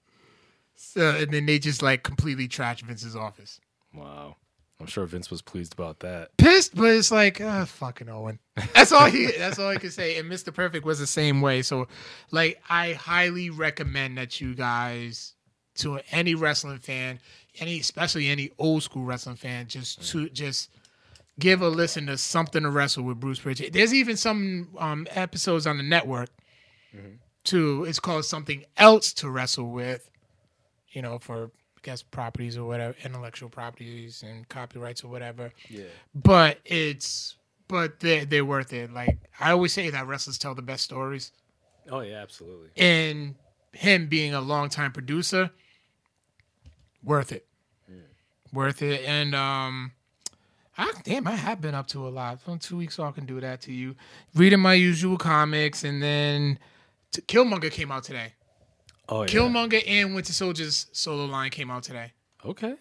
So, 0.76 1.10
and 1.10 1.30
then 1.30 1.44
they 1.44 1.58
just 1.58 1.82
like 1.82 2.02
completely 2.02 2.48
trashed 2.48 2.80
Vince's 2.80 3.14
office. 3.14 3.60
Wow. 3.92 4.36
I'm 4.80 4.86
sure 4.86 5.04
Vince 5.04 5.30
was 5.30 5.42
pleased 5.42 5.74
about 5.74 6.00
that. 6.00 6.36
pissed, 6.38 6.74
but 6.74 6.90
it's 6.90 7.10
like, 7.10 7.40
uh, 7.40 7.64
fucking 7.66 8.08
Owen. 8.08 8.38
That's 8.74 8.92
all 8.92 9.06
he. 9.06 9.26
That's 9.26 9.58
all 9.58 9.68
I 9.68 9.76
can 9.76 9.90
say. 9.90 10.18
And 10.18 10.30
Mr. 10.30 10.54
Perfect 10.54 10.84
was 10.86 10.98
the 10.98 11.06
same 11.06 11.40
way. 11.42 11.62
So, 11.62 11.88
like, 12.30 12.62
I 12.68 12.92
highly 12.92 13.50
recommend 13.50 14.16
that 14.18 14.40
you 14.40 14.54
guys, 14.54 15.34
to 15.76 16.00
any 16.10 16.34
wrestling 16.34 16.78
fan, 16.78 17.20
any 17.58 17.80
especially 17.80 18.28
any 18.28 18.50
old 18.58 18.82
school 18.82 19.04
wrestling 19.04 19.36
fan, 19.36 19.66
just 19.66 20.06
to 20.10 20.28
just 20.30 20.70
give 21.38 21.60
a 21.62 21.68
listen 21.68 22.06
to 22.06 22.16
something 22.18 22.62
to 22.62 22.70
wrestle 22.70 23.04
with 23.04 23.20
Bruce 23.20 23.38
Prichard. 23.40 23.72
There's 23.72 23.92
even 23.94 24.16
some 24.16 24.68
um, 24.78 25.06
episodes 25.10 25.66
on 25.66 25.76
the 25.76 25.82
network. 25.82 26.30
Too. 27.44 27.84
It's 27.84 28.00
called 28.00 28.24
something 28.24 28.64
else 28.76 29.12
to 29.14 29.30
wrestle 29.30 29.70
with. 29.70 30.08
You 30.88 31.02
know, 31.02 31.18
for 31.18 31.44
I 31.76 31.80
guess 31.82 32.02
properties 32.02 32.56
or 32.56 32.64
whatever, 32.64 32.96
intellectual 33.04 33.48
properties 33.50 34.22
and 34.26 34.48
copyrights 34.48 35.04
or 35.04 35.08
whatever 35.08 35.52
Yeah. 35.68 35.84
but 36.14 36.58
it's 36.64 37.36
but 37.68 38.00
they 38.00 38.24
they're 38.24 38.44
worth 38.46 38.72
it. 38.72 38.92
Like 38.92 39.18
I 39.38 39.50
always 39.52 39.72
say 39.74 39.90
that 39.90 40.06
wrestlers 40.06 40.38
tell 40.38 40.54
the 40.54 40.62
best 40.62 40.84
stories, 40.84 41.32
Oh 41.90 42.00
yeah, 42.00 42.22
absolutely. 42.22 42.70
and 42.78 43.34
him 43.72 44.06
being 44.08 44.32
a 44.32 44.40
longtime 44.40 44.92
producer, 44.92 45.50
worth 47.02 47.30
it, 47.30 47.46
worth 48.52 48.80
it. 48.82 49.04
And 49.04 49.34
um, 49.34 49.92
I 50.78 50.92
damn, 51.04 51.26
I 51.26 51.32
have 51.32 51.60
been 51.60 51.74
up 51.74 51.86
to 51.88 52.06
a 52.06 52.10
lot. 52.10 52.40
On 52.46 52.58
two 52.58 52.76
weeks, 52.76 52.98
I 52.98 53.10
can 53.12 53.24
do 53.26 53.40
that 53.40 53.62
to 53.62 53.72
you. 53.72 53.96
Reading 54.34 54.60
my 54.60 54.74
usual 54.74 55.16
comics, 55.16 55.84
and 55.84 56.02
then 56.02 56.58
t- 57.12 57.22
Killmonger 57.22 57.70
came 57.70 57.90
out 57.90 58.04
today. 58.04 58.34
Oh 59.08 59.22
yeah. 59.22 59.28
Killmonger 59.28 59.82
and 59.86 60.14
Winter 60.14 60.32
Soldier's 60.32 60.86
solo 60.92 61.24
line 61.26 61.50
came 61.50 61.70
out 61.70 61.82
today. 61.84 62.12
Okay. 62.44 62.74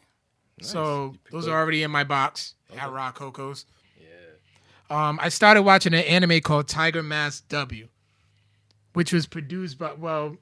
Nice. 0.59 0.69
So 0.71 1.15
those 1.31 1.47
up- 1.47 1.53
are 1.53 1.59
already 1.61 1.83
in 1.83 1.91
my 1.91 2.03
box 2.03 2.55
at 2.75 2.83
Okay. 2.85 2.93
Rock 2.93 3.15
Coco's. 3.15 3.65
Yeah. 3.99 5.07
Um, 5.09 5.19
I 5.21 5.29
started 5.29 5.61
watching 5.61 5.93
an 5.93 6.03
anime 6.03 6.41
called 6.41 6.67
Tiger 6.67 7.01
Mask 7.03 7.47
W, 7.49 7.87
which 8.93 9.13
was 9.13 9.25
produced 9.25 9.77
by 9.77 9.93
well, 9.93 10.35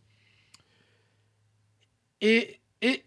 it 2.20 2.60
it 2.82 3.06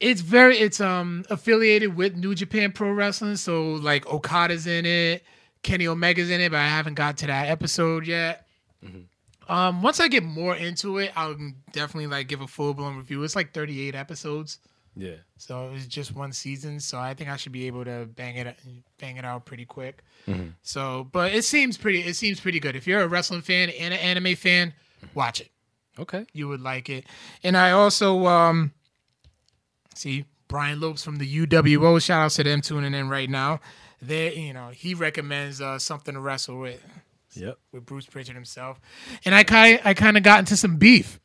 it's 0.00 0.20
very 0.20 0.58
it's 0.58 0.80
um 0.80 1.24
affiliated 1.30 1.96
with 1.96 2.16
New 2.16 2.34
Japan 2.34 2.72
Pro 2.72 2.92
Wrestling, 2.92 3.36
so 3.36 3.72
like 3.72 4.06
Okada's 4.06 4.66
in 4.66 4.86
it, 4.86 5.22
Kenny 5.62 5.86
Omega's 5.86 6.30
in 6.30 6.40
it, 6.40 6.50
but 6.50 6.58
I 6.58 6.68
haven't 6.68 6.94
got 6.94 7.18
to 7.18 7.26
that 7.26 7.48
episode 7.48 8.06
yet. 8.06 8.46
Um, 9.48 9.82
once 9.82 10.00
I 10.00 10.08
get 10.08 10.22
more 10.24 10.56
into 10.56 10.98
it, 10.98 11.12
I'll 11.16 11.36
definitely 11.72 12.06
like 12.06 12.28
give 12.28 12.40
a 12.40 12.46
full 12.46 12.74
blown 12.74 12.96
review. 12.96 13.22
It's 13.24 13.36
like 13.36 13.52
thirty 13.52 13.86
eight 13.86 13.94
episodes. 13.94 14.58
Yeah. 14.96 15.16
So 15.38 15.66
it 15.66 15.72
was 15.72 15.86
just 15.86 16.14
one 16.14 16.32
season, 16.32 16.80
so 16.80 16.98
I 16.98 17.14
think 17.14 17.28
I 17.28 17.36
should 17.36 17.52
be 17.52 17.66
able 17.66 17.84
to 17.84 18.06
bang 18.14 18.36
it 18.36 18.56
bang 18.98 19.16
it 19.16 19.24
out 19.24 19.44
pretty 19.44 19.64
quick. 19.64 20.02
So, 20.62 21.08
but 21.12 21.34
it 21.34 21.44
seems 21.44 21.76
pretty 21.76 22.00
it 22.00 22.16
seems 22.16 22.40
pretty 22.40 22.60
good. 22.60 22.76
If 22.76 22.86
you're 22.86 23.00
a 23.00 23.08
wrestling 23.08 23.42
fan 23.42 23.70
and 23.70 23.92
an 23.92 24.00
anime 24.00 24.34
fan, 24.36 24.72
watch 25.14 25.40
it. 25.40 25.50
Okay. 25.98 26.26
You 26.32 26.48
would 26.48 26.60
like 26.60 26.88
it. 26.88 27.04
And 27.42 27.56
I 27.56 27.72
also 27.72 28.26
um 28.26 28.72
see 29.96 30.24
Brian 30.48 30.80
Lopes 30.80 31.02
from 31.04 31.16
the 31.16 31.46
UWO. 31.46 32.02
Shout 32.02 32.20
out 32.26 32.30
to 32.32 32.42
them 32.44 32.60
tuning 32.60 32.94
in 32.94 33.08
right 33.08 33.28
now. 33.30 33.60
They, 34.02 34.34
you 34.34 34.52
know, 34.52 34.68
he 34.68 34.94
recommends 34.94 35.60
uh, 35.60 35.78
something 35.78 36.14
to 36.14 36.20
wrestle 36.20 36.58
with 36.60 36.80
Yep. 37.32 37.58
with 37.72 37.84
Bruce 37.86 38.06
Prichard 38.06 38.36
himself. 38.36 38.80
And 39.24 39.34
I 39.34 39.42
kind 39.44 39.80
I 39.84 39.94
kind 39.94 40.16
of 40.16 40.22
got 40.22 40.38
into 40.40 40.56
some 40.56 40.76
beef, 40.76 41.18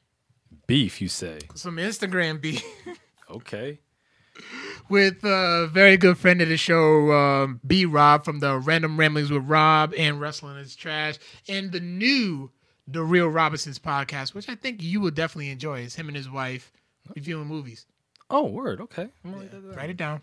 Beef, 0.65 1.01
you 1.01 1.07
say? 1.07 1.39
some 1.55 1.75
Instagram 1.77 2.41
beef. 2.41 2.63
Okay. 3.29 3.79
with 4.89 5.23
a 5.23 5.69
very 5.71 5.97
good 5.97 6.17
friend 6.17 6.41
of 6.41 6.49
the 6.49 6.57
show, 6.57 7.11
um, 7.11 7.59
B 7.67 7.85
Rob 7.85 8.25
from 8.25 8.39
the 8.39 8.57
Random 8.57 8.97
Ramblings 8.97 9.29
with 9.29 9.43
Rob 9.43 9.93
and 9.95 10.19
Wrestling 10.19 10.57
is 10.57 10.75
Trash, 10.75 11.19
and 11.47 11.71
the 11.71 11.79
new 11.79 12.49
The 12.87 13.03
Real 13.03 13.27
Robinsons 13.27 13.77
podcast, 13.77 14.33
which 14.33 14.49
I 14.49 14.55
think 14.55 14.81
you 14.81 14.99
will 14.99 15.11
definitely 15.11 15.49
enjoy. 15.51 15.81
It's 15.81 15.93
him 15.93 16.07
and 16.07 16.17
his 16.17 16.27
wife 16.29 16.71
reviewing 17.15 17.45
movies. 17.47 17.85
Oh, 18.29 18.45
word. 18.45 18.81
Okay. 18.81 19.07
I'm 19.23 19.31
gonna 19.31 19.45
write. 19.45 19.77
Write 19.77 19.89
it 19.89 19.97
down. 19.97 20.21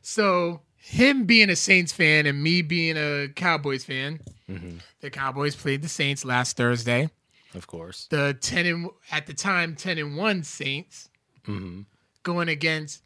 So, 0.00 0.62
him 0.76 1.24
being 1.24 1.50
a 1.50 1.56
Saints 1.56 1.92
fan 1.92 2.26
and 2.26 2.42
me 2.42 2.62
being 2.62 2.96
a 2.96 3.28
Cowboys 3.28 3.84
fan, 3.84 4.20
mm-hmm. 4.48 4.78
the 5.00 5.10
Cowboys 5.10 5.54
played 5.54 5.82
the 5.82 5.88
Saints 5.88 6.24
last 6.24 6.56
Thursday. 6.56 7.10
Of 7.54 7.66
course. 7.66 8.06
the 8.10 8.36
ten 8.40 8.66
and 8.66 8.90
at 9.10 9.26
the 9.26 9.34
time 9.34 9.74
ten 9.74 9.98
and 9.98 10.16
one 10.16 10.42
Saints 10.42 11.08
mm-hmm. 11.46 11.82
going 12.22 12.48
against 12.48 13.02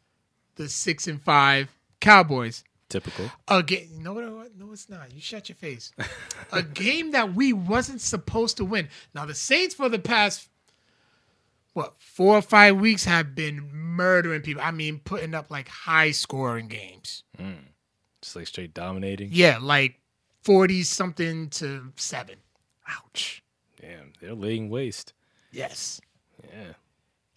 the 0.55 0.67
six 0.69 1.07
and 1.07 1.21
five 1.21 1.69
Cowboys. 1.99 2.63
Typical. 2.89 3.31
Again, 3.47 3.87
no, 3.99 4.13
no, 4.13 4.45
no, 4.55 4.71
it's 4.71 4.89
not. 4.89 5.11
You 5.13 5.21
shut 5.21 5.49
your 5.49 5.55
face. 5.55 5.91
a 6.51 6.61
game 6.83 7.11
that 7.11 7.33
we 7.33 7.53
wasn't 7.53 8.01
supposed 8.01 8.57
to 8.57 8.65
win. 8.65 8.89
Now 9.15 9.25
the 9.25 9.33
Saints 9.33 9.73
for 9.73 9.89
the 9.89 9.99
past 9.99 10.49
what 11.73 11.95
four 11.99 12.37
or 12.37 12.41
five 12.41 12.77
weeks 12.77 13.05
have 13.05 13.35
been 13.35 13.69
murdering 13.71 14.41
people. 14.41 14.61
I 14.63 14.71
mean, 14.71 14.99
putting 15.03 15.33
up 15.33 15.49
like 15.49 15.67
high 15.67 16.11
scoring 16.11 16.67
games. 16.67 17.23
Mm. 17.39 17.65
Just 18.21 18.35
like 18.35 18.47
straight 18.47 18.73
dominating. 18.73 19.29
Yeah, 19.31 19.57
like 19.61 19.99
forty 20.43 20.83
something 20.83 21.49
to 21.51 21.91
seven. 21.95 22.35
Ouch. 22.87 23.43
Damn, 23.81 24.13
they're 24.21 24.33
laying 24.33 24.69
waste. 24.69 25.13
Yes. 25.51 25.99
Yeah. 26.51 26.73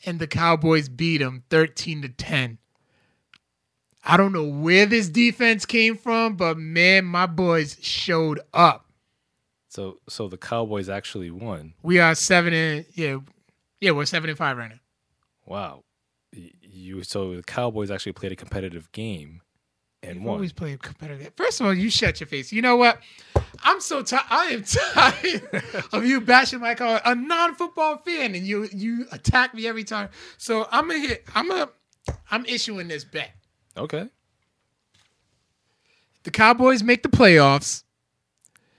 and 0.04 0.18
the 0.18 0.26
Cowboys 0.26 0.88
beat 0.88 1.18
them 1.18 1.42
13 1.50 2.02
to 2.02 2.08
10. 2.08 2.58
I 4.04 4.16
don't 4.16 4.32
know 4.32 4.44
where 4.44 4.86
this 4.86 5.08
defense 5.08 5.66
came 5.66 5.96
from, 5.96 6.36
but 6.36 6.58
man, 6.58 7.04
my 7.04 7.26
boys 7.26 7.76
showed 7.80 8.40
up. 8.54 8.86
So 9.68 9.98
so 10.08 10.28
the 10.28 10.38
Cowboys 10.38 10.88
actually 10.88 11.30
won. 11.30 11.74
We 11.82 11.98
are 11.98 12.14
seven 12.14 12.52
and 12.54 12.86
yeah, 12.94 13.18
yeah, 13.86 13.92
we're 13.92 14.04
seven 14.04 14.28
and 14.28 14.36
five 14.36 14.56
right 14.58 14.70
now. 14.70 14.80
Wow. 15.46 15.84
You 16.32 17.04
so 17.04 17.36
the 17.36 17.42
Cowboys 17.44 17.90
actually 17.90 18.12
played 18.12 18.32
a 18.32 18.36
competitive 18.36 18.90
game 18.90 19.42
and 20.02 20.18
We've 20.18 20.26
won. 20.26 20.34
always 20.34 20.52
played 20.52 20.82
competitive. 20.82 21.32
First 21.36 21.60
of 21.60 21.66
all, 21.66 21.72
you 21.74 21.88
shut 21.88 22.18
your 22.20 22.26
face. 22.26 22.52
You 22.52 22.62
know 22.62 22.76
what? 22.76 22.98
I'm 23.62 23.80
so 23.80 24.02
tired. 24.02 24.24
I 24.28 24.44
am 24.46 24.64
tired 24.64 25.64
of 25.92 26.04
you 26.04 26.20
bashing 26.20 26.60
my 26.60 26.74
car, 26.74 27.00
a 27.04 27.14
non-football 27.14 27.98
fan, 27.98 28.34
and 28.34 28.44
you 28.46 28.68
you 28.72 29.06
attack 29.12 29.54
me 29.54 29.68
every 29.68 29.84
time. 29.84 30.08
So 30.36 30.66
I'm 30.72 30.88
gonna 30.88 30.98
hit. 31.00 31.24
I'm 31.34 31.50
a. 31.52 31.68
I'm 32.30 32.44
issuing 32.46 32.88
this 32.88 33.04
bet. 33.04 33.30
Okay. 33.76 34.08
the 36.24 36.30
Cowboys 36.32 36.82
make 36.82 37.02
the 37.02 37.08
playoffs, 37.08 37.84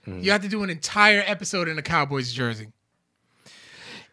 mm. 0.06 0.22
you 0.22 0.30
have 0.32 0.42
to 0.42 0.48
do 0.48 0.62
an 0.62 0.70
entire 0.70 1.22
episode 1.26 1.66
in 1.68 1.78
a 1.78 1.82
Cowboys 1.82 2.32
jersey. 2.32 2.68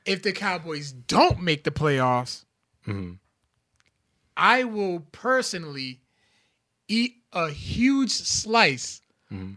If 0.06 0.22
the 0.22 0.32
Cowboys 0.34 0.92
don't 0.92 1.42
make 1.42 1.64
the 1.64 1.72
playoffs, 1.72 2.46
I 4.38 4.64
will 4.64 5.00
personally 5.12 6.02
eat 6.88 7.16
a 7.34 7.50
huge 7.50 8.12
slice 8.12 9.02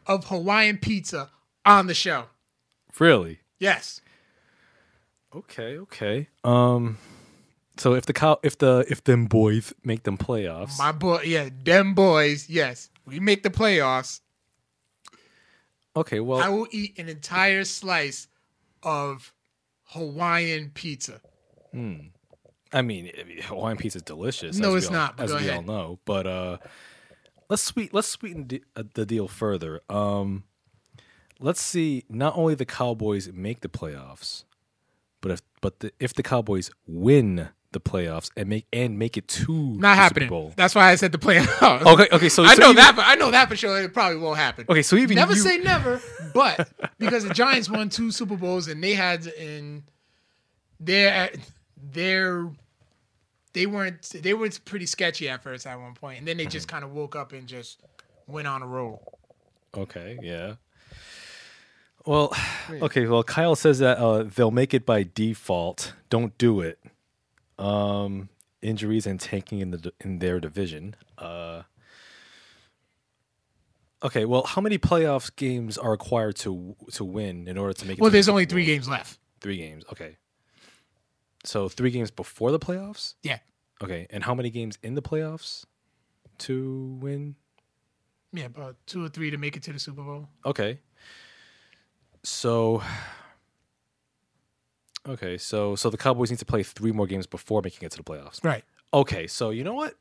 of 0.06 0.24
Hawaiian 0.26 0.78
pizza 0.78 1.30
on 1.64 1.86
the 1.86 1.94
show. 1.94 2.24
Really? 2.98 3.38
Yes. 3.58 4.00
Okay, 5.34 5.78
okay. 5.78 6.28
Um 6.42 6.98
so 7.76 7.94
if 7.94 8.06
the 8.06 8.12
cow 8.12 8.38
if 8.42 8.58
the 8.58 8.84
if 8.88 9.04
them 9.04 9.26
boys 9.26 9.72
make 9.84 10.02
them 10.04 10.16
playoffs, 10.18 10.78
My 10.78 10.90
boy, 10.90 11.22
yeah, 11.22 11.50
them 11.64 11.94
boys, 11.94 12.48
yes. 12.48 12.90
We 13.04 13.20
make 13.20 13.42
the 13.42 13.50
playoffs. 13.50 14.20
okay, 15.94 16.18
well 16.20 16.40
I 16.40 16.48
will 16.48 16.66
eat 16.72 16.98
an 16.98 17.08
entire 17.08 17.64
slice 17.64 18.26
of 18.82 19.32
Hawaiian 19.88 20.70
pizza. 20.74 21.20
I 21.74 21.76
mean, 21.76 22.12
I 22.72 22.82
mean, 22.82 23.10
Hawaiian 23.42 23.78
pizza 23.78 23.98
is 23.98 24.02
delicious. 24.02 24.56
No, 24.58 24.68
as 24.68 24.72
we 24.72 24.78
it's 24.78 24.86
all- 24.88 24.92
not, 24.92 25.20
as 25.20 25.30
we 25.32 25.38
ahead. 25.38 25.56
all 25.56 25.62
know. 25.62 25.98
But 26.04 26.26
uh, 26.26 26.58
let's 27.48 27.62
sweet 27.62 27.94
let's 27.94 28.08
sweeten 28.08 28.46
the, 28.48 28.62
uh, 28.76 28.82
the 28.94 29.06
deal 29.06 29.28
further. 29.28 29.80
Um, 29.88 30.44
let's 31.40 31.60
see. 31.60 32.04
Not 32.08 32.36
only 32.36 32.54
the 32.54 32.66
Cowboys 32.66 33.30
make 33.32 33.60
the 33.60 33.68
playoffs, 33.68 34.44
but 35.20 35.30
if 35.32 35.42
but 35.60 35.80
the, 35.80 35.92
if 35.98 36.12
the 36.14 36.22
Cowboys 36.22 36.70
win 36.86 37.48
the 37.72 37.80
playoffs 37.80 38.30
and 38.36 38.48
make 38.48 38.66
and 38.72 38.98
make 38.98 39.16
it 39.16 39.28
to 39.28 39.52
Not 39.52 39.80
the 39.80 39.94
happening. 39.96 40.26
Super 40.28 40.30
Bowl. 40.30 40.52
That's 40.56 40.74
why 40.74 40.90
I 40.90 40.94
said 40.94 41.12
the 41.12 41.18
playoffs. 41.18 41.82
Okay, 41.84 42.08
okay, 42.12 42.28
so 42.28 42.42
I 42.44 42.54
so 42.54 42.60
know 42.60 42.66
even- 42.70 42.76
that. 42.76 42.96
but 42.96 43.04
I 43.06 43.14
know 43.16 43.30
that 43.30 43.48
for 43.48 43.56
sure. 43.56 43.80
It 43.82 43.92
probably 43.92 44.18
won't 44.18 44.38
happen. 44.38 44.64
Okay, 44.68 44.82
so 44.82 44.96
even 44.96 45.16
never 45.16 45.34
you, 45.34 45.38
say 45.40 45.58
never, 45.58 46.00
but 46.32 46.68
because 46.98 47.24
the 47.24 47.34
Giants 47.34 47.68
won 47.68 47.88
two 47.90 48.10
Super 48.10 48.36
Bowls 48.36 48.68
and 48.68 48.82
they 48.82 48.94
had 48.94 49.26
in 49.26 49.84
their 50.80 51.30
their 51.76 52.50
they 53.52 53.66
weren't 53.66 54.02
they 54.22 54.32
were 54.34 54.48
pretty 54.64 54.86
sketchy 54.86 55.28
at 55.28 55.42
first 55.42 55.66
at 55.66 55.78
one 55.78 55.94
point, 55.94 56.18
and 56.20 56.26
then 56.28 56.36
they 56.38 56.44
Mm-hmm. 56.44 56.50
just 56.50 56.68
kind 56.68 56.84
of 56.84 56.92
woke 56.92 57.16
up 57.16 57.32
and 57.32 57.46
just 57.46 57.82
went 58.26 58.46
on 58.48 58.62
a 58.62 58.66
roll. 58.66 59.02
Okay, 59.76 60.18
yeah. 60.22 60.54
Well, 62.06 62.34
okay. 62.70 63.06
Well, 63.06 63.22
Kyle 63.22 63.56
says 63.56 63.80
that 63.80 63.98
uh, 63.98 64.22
they'll 64.24 64.50
make 64.50 64.72
it 64.72 64.86
by 64.86 65.02
default. 65.14 65.92
Don't 66.08 66.36
do 66.38 66.60
it. 66.60 66.78
Um, 67.58 68.28
injuries 68.62 69.06
and 69.06 69.20
tanking 69.20 69.60
in 69.60 69.70
the 69.70 69.92
in 70.00 70.18
their 70.20 70.40
division. 70.40 70.94
Uh, 71.16 71.62
okay. 74.02 74.24
Well, 74.24 74.44
how 74.44 74.60
many 74.60 74.78
playoffs 74.78 75.34
games 75.34 75.76
are 75.78 75.90
required 75.90 76.36
to 76.36 76.76
to 76.92 77.04
win 77.04 77.48
in 77.48 77.58
order 77.58 77.72
to 77.72 77.86
make 77.86 77.98
it? 77.98 78.00
Well, 78.02 78.10
there's 78.10 78.28
only 78.28 78.44
three 78.44 78.64
games 78.64 78.88
left. 78.88 79.18
Three 79.40 79.56
games. 79.56 79.84
Okay. 79.92 80.16
So 81.44 81.68
three 81.68 81.90
games 81.90 82.10
before 82.10 82.50
the 82.50 82.58
playoffs. 82.58 83.14
Yeah, 83.22 83.38
Okay, 83.82 84.08
and 84.10 84.24
how 84.24 84.34
many 84.34 84.50
games 84.50 84.76
in 84.82 84.94
the 84.96 85.02
playoffs 85.02 85.64
to 86.38 86.98
win? 87.00 87.36
yeah, 88.32 88.46
about 88.46 88.76
two 88.86 89.04
or 89.04 89.08
three 89.08 89.30
to 89.30 89.38
make 89.38 89.56
it 89.56 89.62
to 89.62 89.72
the 89.72 89.78
Super 89.78 90.02
Bowl. 90.02 90.28
Okay. 90.44 90.80
So 92.24 92.82
Okay, 95.06 95.38
so 95.38 95.74
so 95.76 95.90
the 95.90 95.96
Cowboys 95.98 96.30
need 96.30 96.38
to 96.40 96.44
play 96.46 96.62
3 96.62 96.92
more 96.92 97.06
games 97.06 97.26
before 97.26 97.60
making 97.62 97.84
it 97.86 97.90
to 97.92 97.96
the 97.98 98.02
playoffs. 98.04 98.42
Right. 98.44 98.64
Okay, 98.92 99.26
so 99.26 99.50
you 99.50 99.64
know 99.64 99.74
what? 99.74 99.94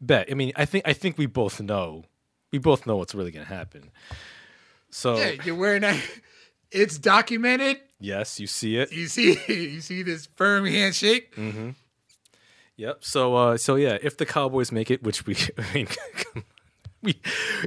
Bet. 0.00 0.28
I 0.30 0.34
mean, 0.34 0.52
I 0.56 0.64
think 0.64 0.86
I 0.86 0.92
think 0.92 1.18
we 1.18 1.26
both 1.26 1.60
know. 1.60 2.04
We 2.52 2.58
both 2.58 2.86
know 2.86 2.96
what's 2.96 3.14
really 3.14 3.30
going 3.30 3.44
to 3.46 3.52
happen. 3.52 3.90
So, 4.90 5.18
Yeah, 5.18 5.32
you're 5.44 5.54
wearing 5.54 5.82
that. 5.82 6.00
It's 6.70 6.98
documented. 6.98 7.78
yes, 7.98 8.38
you 8.38 8.46
see 8.46 8.76
it. 8.76 8.92
You 8.92 9.06
see, 9.06 9.38
you 9.48 9.80
see 9.80 10.02
this 10.02 10.26
firm 10.36 10.66
handshake. 10.66 11.34
Mm. 11.34 11.74
Yep. 12.76 12.98
So 13.04 13.34
uh 13.34 13.56
so 13.56 13.76
yeah, 13.76 13.96
if 14.02 14.18
the 14.18 14.26
Cowboys 14.26 14.70
make 14.70 14.90
it, 14.90 15.02
which 15.02 15.24
we 15.26 15.34
I 15.58 15.64
mean 15.74 15.88
we 17.02 17.20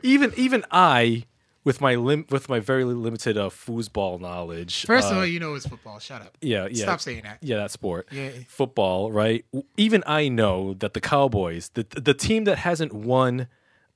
even 0.04 0.32
even 0.38 0.64
I 0.72 1.26
with 1.64 1.82
my 1.82 1.96
lim- 1.96 2.26
with 2.30 2.50
my 2.50 2.60
very 2.60 2.84
limited 2.84 3.38
uh 3.38 3.50
foosball 3.50 4.20
knowledge. 4.20 4.86
First 4.86 5.08
uh, 5.08 5.12
of 5.12 5.18
all, 5.18 5.26
you 5.26 5.40
know 5.40 5.54
it's 5.56 5.68
football. 5.68 6.00
Shut 6.00 6.22
up. 6.22 6.38
yeah, 6.42 6.68
yeah. 6.72 6.84
Stop 6.84 7.02
saying 7.02 7.24
that. 7.24 7.38
Yeah, 7.42 7.58
that 7.58 7.72
sport. 7.72 8.08
Yeah. 8.12 8.30
Football, 8.48 9.12
right? 9.12 9.46
Even 9.78 10.04
I 10.08 10.28
know 10.30 10.74
that 10.76 10.94
the 10.94 11.02
Cowboys, 11.02 11.70
the 11.74 11.86
the 11.90 12.14
team 12.14 12.46
that 12.46 12.60
hasn't 12.60 12.94
won 12.94 13.48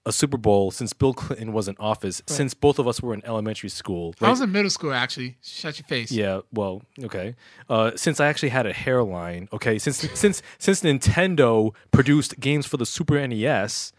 a 0.08 0.12
Super 0.12 0.38
Bowl 0.38 0.70
since 0.70 0.94
Bill 0.94 1.16
Clinton 1.16 1.52
was 1.52 1.68
in 1.68 1.76
office, 1.80 2.22
since 2.28 2.54
both 2.54 2.78
of 2.78 2.88
us 2.88 3.02
were 3.02 3.16
in 3.16 3.26
elementary 3.26 3.70
school. 3.70 4.14
I 4.22 4.30
was 4.30 4.40
in 4.40 4.52
middle 4.52 4.70
school 4.70 4.94
actually. 4.94 5.38
Shut 5.42 5.80
your 5.80 5.88
face. 5.88 6.12
Yeah, 6.12 6.42
well, 6.54 6.84
okay. 7.04 7.36
Uh, 7.68 7.90
since 7.96 8.20
I 8.20 8.28
actually 8.28 8.50
had 8.50 8.68
a 8.68 8.74
hairline, 8.74 9.50
okay, 9.52 9.80
since 9.80 9.98
since 10.14 10.44
since 10.60 10.82
Nintendo 10.82 11.74
produced 11.92 12.40
games 12.40 12.68
for 12.68 12.78
the 12.78 12.86
Super 12.86 13.26
NES, 13.28 13.94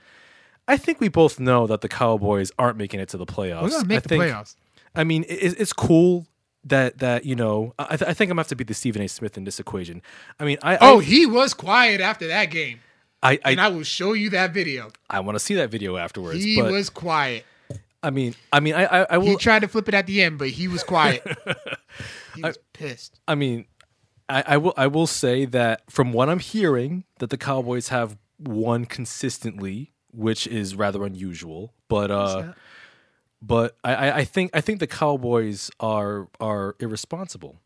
I 0.68 0.76
think 0.76 1.00
we 1.00 1.08
both 1.08 1.38
know 1.38 1.66
that 1.66 1.80
the 1.80 1.88
Cowboys 1.88 2.50
aren't 2.58 2.76
making 2.76 3.00
it 3.00 3.08
to 3.10 3.16
the 3.16 3.26
playoffs. 3.26 3.62
We're 3.62 3.70
gonna 3.70 3.84
make 3.86 3.98
I 3.98 4.00
the 4.00 4.08
think, 4.08 4.24
playoffs. 4.24 4.56
I 4.94 5.04
mean, 5.04 5.24
it, 5.28 5.60
it's 5.60 5.72
cool 5.72 6.26
that 6.64 6.98
that 6.98 7.24
you 7.24 7.36
know. 7.36 7.74
I, 7.78 7.96
th- 7.96 8.08
I 8.08 8.14
think 8.14 8.30
I'm 8.30 8.34
gonna 8.34 8.40
have 8.40 8.48
to 8.48 8.56
be 8.56 8.64
the 8.64 8.74
Stephen 8.74 9.02
A. 9.02 9.08
Smith 9.08 9.36
in 9.36 9.44
this 9.44 9.60
equation. 9.60 10.02
I 10.40 10.44
mean, 10.44 10.58
I 10.62 10.78
Oh, 10.80 11.00
I 11.00 11.02
he 11.02 11.26
was 11.26 11.54
quiet 11.54 12.00
after 12.00 12.26
that 12.28 12.50
game, 12.50 12.80
I 13.22 13.38
and 13.44 13.60
I, 13.60 13.66
I 13.66 13.68
will 13.68 13.84
show 13.84 14.12
you 14.12 14.30
that 14.30 14.52
video. 14.52 14.90
I 15.08 15.20
want 15.20 15.36
to 15.36 15.40
see 15.40 15.54
that 15.54 15.70
video 15.70 15.96
afterwards. 15.96 16.42
He 16.42 16.60
was 16.60 16.90
quiet. 16.90 17.44
I 18.02 18.10
mean, 18.10 18.34
I 18.52 18.60
mean, 18.60 18.74
I 18.74 18.84
I, 18.84 19.16
I 19.16 19.20
He 19.20 19.36
tried 19.36 19.60
to 19.60 19.68
flip 19.68 19.88
it 19.88 19.94
at 19.94 20.06
the 20.06 20.22
end, 20.22 20.38
but 20.38 20.48
he 20.48 20.68
was 20.68 20.82
quiet. 20.84 21.22
he 22.34 22.42
was 22.42 22.58
pissed. 22.72 23.20
I 23.26 23.34
mean, 23.34 23.66
I, 24.28 24.44
I 24.46 24.56
will 24.58 24.74
I 24.76 24.86
will 24.86 25.06
say 25.06 25.44
that 25.46 25.90
from 25.90 26.12
what 26.12 26.28
I'm 26.28 26.38
hearing, 26.40 27.04
that 27.18 27.30
the 27.30 27.38
Cowboys 27.38 27.88
have 27.88 28.16
won 28.38 28.84
consistently, 28.84 29.92
which 30.16 30.46
is 30.46 30.74
rather 30.74 31.04
unusual. 31.04 31.72
But 31.88 32.10
uh, 32.10 32.52
but 33.42 33.76
I, 33.84 33.94
I- 33.94 34.16
I 34.18 34.24
think 34.24 34.50
I 34.54 34.60
think 34.60 34.80
the 34.80 34.86
Cowboys 34.86 35.70
are 35.80 36.28
are 36.40 36.74
irresponsible. 36.80 37.60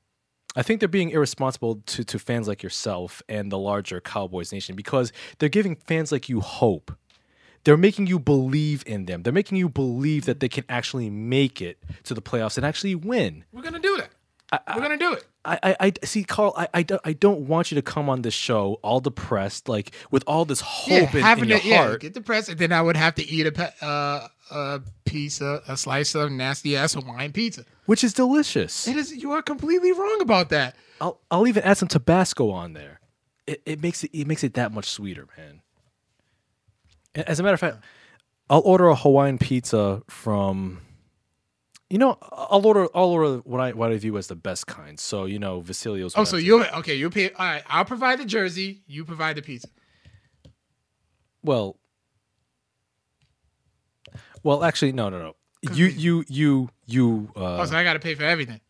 I 0.56 0.62
think 0.64 0.80
they're 0.80 0.88
being 0.88 1.10
irresponsible 1.10 1.76
to, 1.86 2.02
to 2.02 2.18
fans 2.18 2.48
like 2.48 2.60
yourself 2.62 3.22
and 3.28 3.52
the 3.52 3.58
larger 3.58 4.00
Cowboys 4.00 4.52
nation 4.52 4.74
because 4.74 5.12
they're 5.38 5.48
giving 5.48 5.76
fans 5.76 6.10
like 6.10 6.28
you 6.28 6.40
hope. 6.40 6.90
They're 7.62 7.76
making 7.76 8.08
you 8.08 8.18
believe 8.18 8.82
in 8.84 9.04
them. 9.04 9.22
They're 9.22 9.32
making 9.32 9.58
you 9.58 9.68
believe 9.68 10.24
that 10.24 10.40
they 10.40 10.48
can 10.48 10.64
actually 10.68 11.08
make 11.08 11.62
it 11.62 11.78
to 12.04 12.14
the 12.14 12.22
playoffs 12.22 12.56
and 12.56 12.66
actually 12.66 12.96
win. 12.96 13.44
We're 13.52 13.62
gonna 13.62 13.78
do 13.78 13.96
that. 13.98 14.64
We're 14.74 14.82
gonna 14.82 14.96
do 14.96 15.12
it. 15.12 15.24
I, 15.44 15.58
I, 15.62 15.74
I 16.02 16.06
see, 16.06 16.22
Carl. 16.24 16.52
I, 16.56 16.68
I, 16.74 16.82
don't, 16.82 17.00
I 17.04 17.14
don't 17.14 17.48
want 17.48 17.70
you 17.70 17.76
to 17.76 17.82
come 17.82 18.10
on 18.10 18.22
this 18.22 18.34
show 18.34 18.78
all 18.82 19.00
depressed, 19.00 19.68
like 19.68 19.92
with 20.10 20.22
all 20.26 20.44
this 20.44 20.60
hope 20.60 21.14
in, 21.14 21.24
in 21.24 21.48
your 21.48 21.58
it, 21.58 21.64
yeah, 21.64 21.96
get 21.96 22.12
depressed, 22.12 22.50
and 22.50 22.58
then 22.58 22.72
I 22.72 22.82
would 22.82 22.96
have 22.96 23.14
to 23.14 23.26
eat 23.26 23.46
a 23.46 23.84
uh, 23.84 24.28
a 24.50 24.82
piece 25.06 25.40
of 25.40 25.62
a 25.66 25.76
slice 25.78 26.14
of 26.14 26.30
nasty 26.30 26.76
ass 26.76 26.92
Hawaiian 26.92 27.32
pizza. 27.32 27.64
which 27.86 28.04
is 28.04 28.12
delicious. 28.12 28.86
It 28.86 28.96
is. 28.96 29.12
You 29.16 29.32
are 29.32 29.40
completely 29.40 29.92
wrong 29.92 30.18
about 30.20 30.50
that. 30.50 30.76
I'll, 31.00 31.18
I'll 31.30 31.46
even 31.46 31.62
add 31.62 31.78
some 31.78 31.88
Tabasco 31.88 32.50
on 32.50 32.74
there. 32.74 33.00
It, 33.46 33.62
it 33.64 33.82
makes 33.82 34.04
it, 34.04 34.10
it 34.12 34.26
makes 34.26 34.44
it 34.44 34.54
that 34.54 34.72
much 34.72 34.90
sweeter, 34.90 35.26
man. 35.38 35.62
As 37.14 37.40
a 37.40 37.42
matter 37.42 37.54
of 37.54 37.60
fact, 37.60 37.78
I'll 38.50 38.60
order 38.60 38.88
a 38.88 38.94
Hawaiian 38.94 39.38
pizza 39.38 40.02
from. 40.08 40.82
You 41.90 41.98
know, 41.98 42.16
I'll 42.32 42.64
order. 42.64 42.86
I'll 42.94 43.06
order 43.10 43.38
what 43.38 43.60
I 43.60 43.72
what 43.72 43.90
I 43.90 43.96
view 43.98 44.16
as 44.16 44.28
the 44.28 44.36
best 44.36 44.68
kind. 44.68 44.98
So 44.98 45.24
you 45.24 45.40
know, 45.40 45.60
Vasilio's. 45.60 46.14
Oh, 46.16 46.22
so 46.24 46.36
you 46.36 46.64
okay? 46.64 46.94
You 46.94 47.10
pay. 47.10 47.30
All 47.32 47.44
right, 47.44 47.64
I'll 47.66 47.84
provide 47.84 48.20
the 48.20 48.24
jersey. 48.24 48.82
You 48.86 49.04
provide 49.04 49.34
the 49.36 49.42
pizza. 49.42 49.68
Well, 51.42 51.78
well, 54.42 54.62
actually, 54.64 54.92
no, 54.92 55.08
no, 55.08 55.18
no. 55.18 55.36
You, 55.74 55.86
you, 55.86 56.24
you, 56.28 56.68
you. 56.86 57.30
Uh, 57.36 57.58
Oh, 57.58 57.64
so 57.66 57.76
I 57.76 57.82
got 57.84 57.94
to 57.94 57.98
pay 57.98 58.14
for 58.14 58.24
everything. 58.24 58.60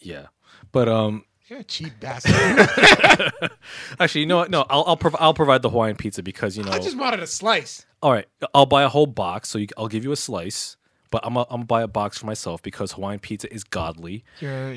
yeah, 0.00 0.26
but 0.70 0.88
um, 0.88 1.24
You're 1.48 1.60
a 1.60 1.64
cheap 1.64 1.98
bastard. 1.98 2.32
actually, 4.00 4.20
you 4.22 4.26
know 4.26 4.36
what? 4.38 4.50
No, 4.50 4.64
I'll 4.70 4.84
I'll, 4.86 4.96
prov- 4.96 5.16
I'll 5.18 5.34
provide 5.34 5.62
the 5.62 5.70
Hawaiian 5.70 5.96
pizza 5.96 6.22
because 6.22 6.56
you 6.56 6.62
know. 6.64 6.70
I 6.72 6.78
just 6.78 6.96
wanted 6.98 7.20
a 7.20 7.26
slice. 7.26 7.84
all 8.02 8.12
right, 8.12 8.26
I'll 8.54 8.66
buy 8.66 8.82
a 8.82 8.88
whole 8.88 9.06
box, 9.06 9.48
so 9.48 9.58
you, 9.58 9.66
I'll 9.76 9.88
give 9.88 10.04
you 10.04 10.12
a 10.12 10.16
slice. 10.16 10.76
But 11.10 11.24
I'm 11.24 11.36
i 11.36 11.42
I'm 11.42 11.46
gonna 11.48 11.64
buy 11.64 11.82
a 11.82 11.88
box 11.88 12.18
for 12.18 12.26
myself 12.26 12.62
because 12.62 12.92
Hawaiian 12.92 13.20
pizza 13.20 13.52
is 13.52 13.64
godly. 13.64 14.24
You're 14.40 14.74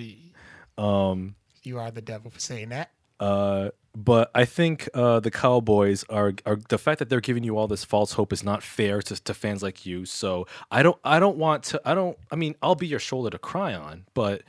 um. 0.77 1.36
You 1.63 1.79
are 1.79 1.91
the 1.91 2.01
devil 2.01 2.29
for 2.29 2.39
saying 2.39 2.69
that. 2.69 2.91
Uh, 3.19 3.69
but 3.95 4.31
I 4.34 4.45
think 4.45 4.89
uh, 4.93 5.19
the 5.19 5.31
Cowboys 5.31 6.03
are 6.09 6.34
are 6.45 6.57
the 6.69 6.77
fact 6.77 6.99
that 6.99 7.09
they're 7.09 7.21
giving 7.21 7.43
you 7.43 7.57
all 7.57 7.67
this 7.67 7.84
false 7.84 8.13
hope 8.13 8.34
is 8.34 8.43
not 8.43 8.63
fair 8.63 9.01
to, 9.03 9.23
to 9.23 9.34
fans 9.34 9.61
like 9.61 9.86
you. 9.86 10.05
So 10.05 10.47
I 10.71 10.81
don't 10.81 10.97
I 11.03 11.19
don't 11.19 11.38
want 11.38 11.63
to 11.65 11.81
I 11.86 11.93
don't 11.93 12.17
I 12.31 12.36
mean 12.36 12.55
I'll 12.61 12.75
be 12.75 12.88
your 12.88 12.99
shoulder 12.99 13.29
to 13.29 13.38
cry 13.38 13.73
on, 13.73 14.05
but 14.13 14.41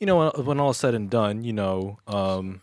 you 0.00 0.06
know 0.06 0.30
when, 0.34 0.46
when 0.46 0.60
all 0.60 0.70
is 0.70 0.76
said 0.76 0.94
and 0.94 1.08
done, 1.08 1.44
you 1.44 1.52
know, 1.52 1.98
um, 2.08 2.60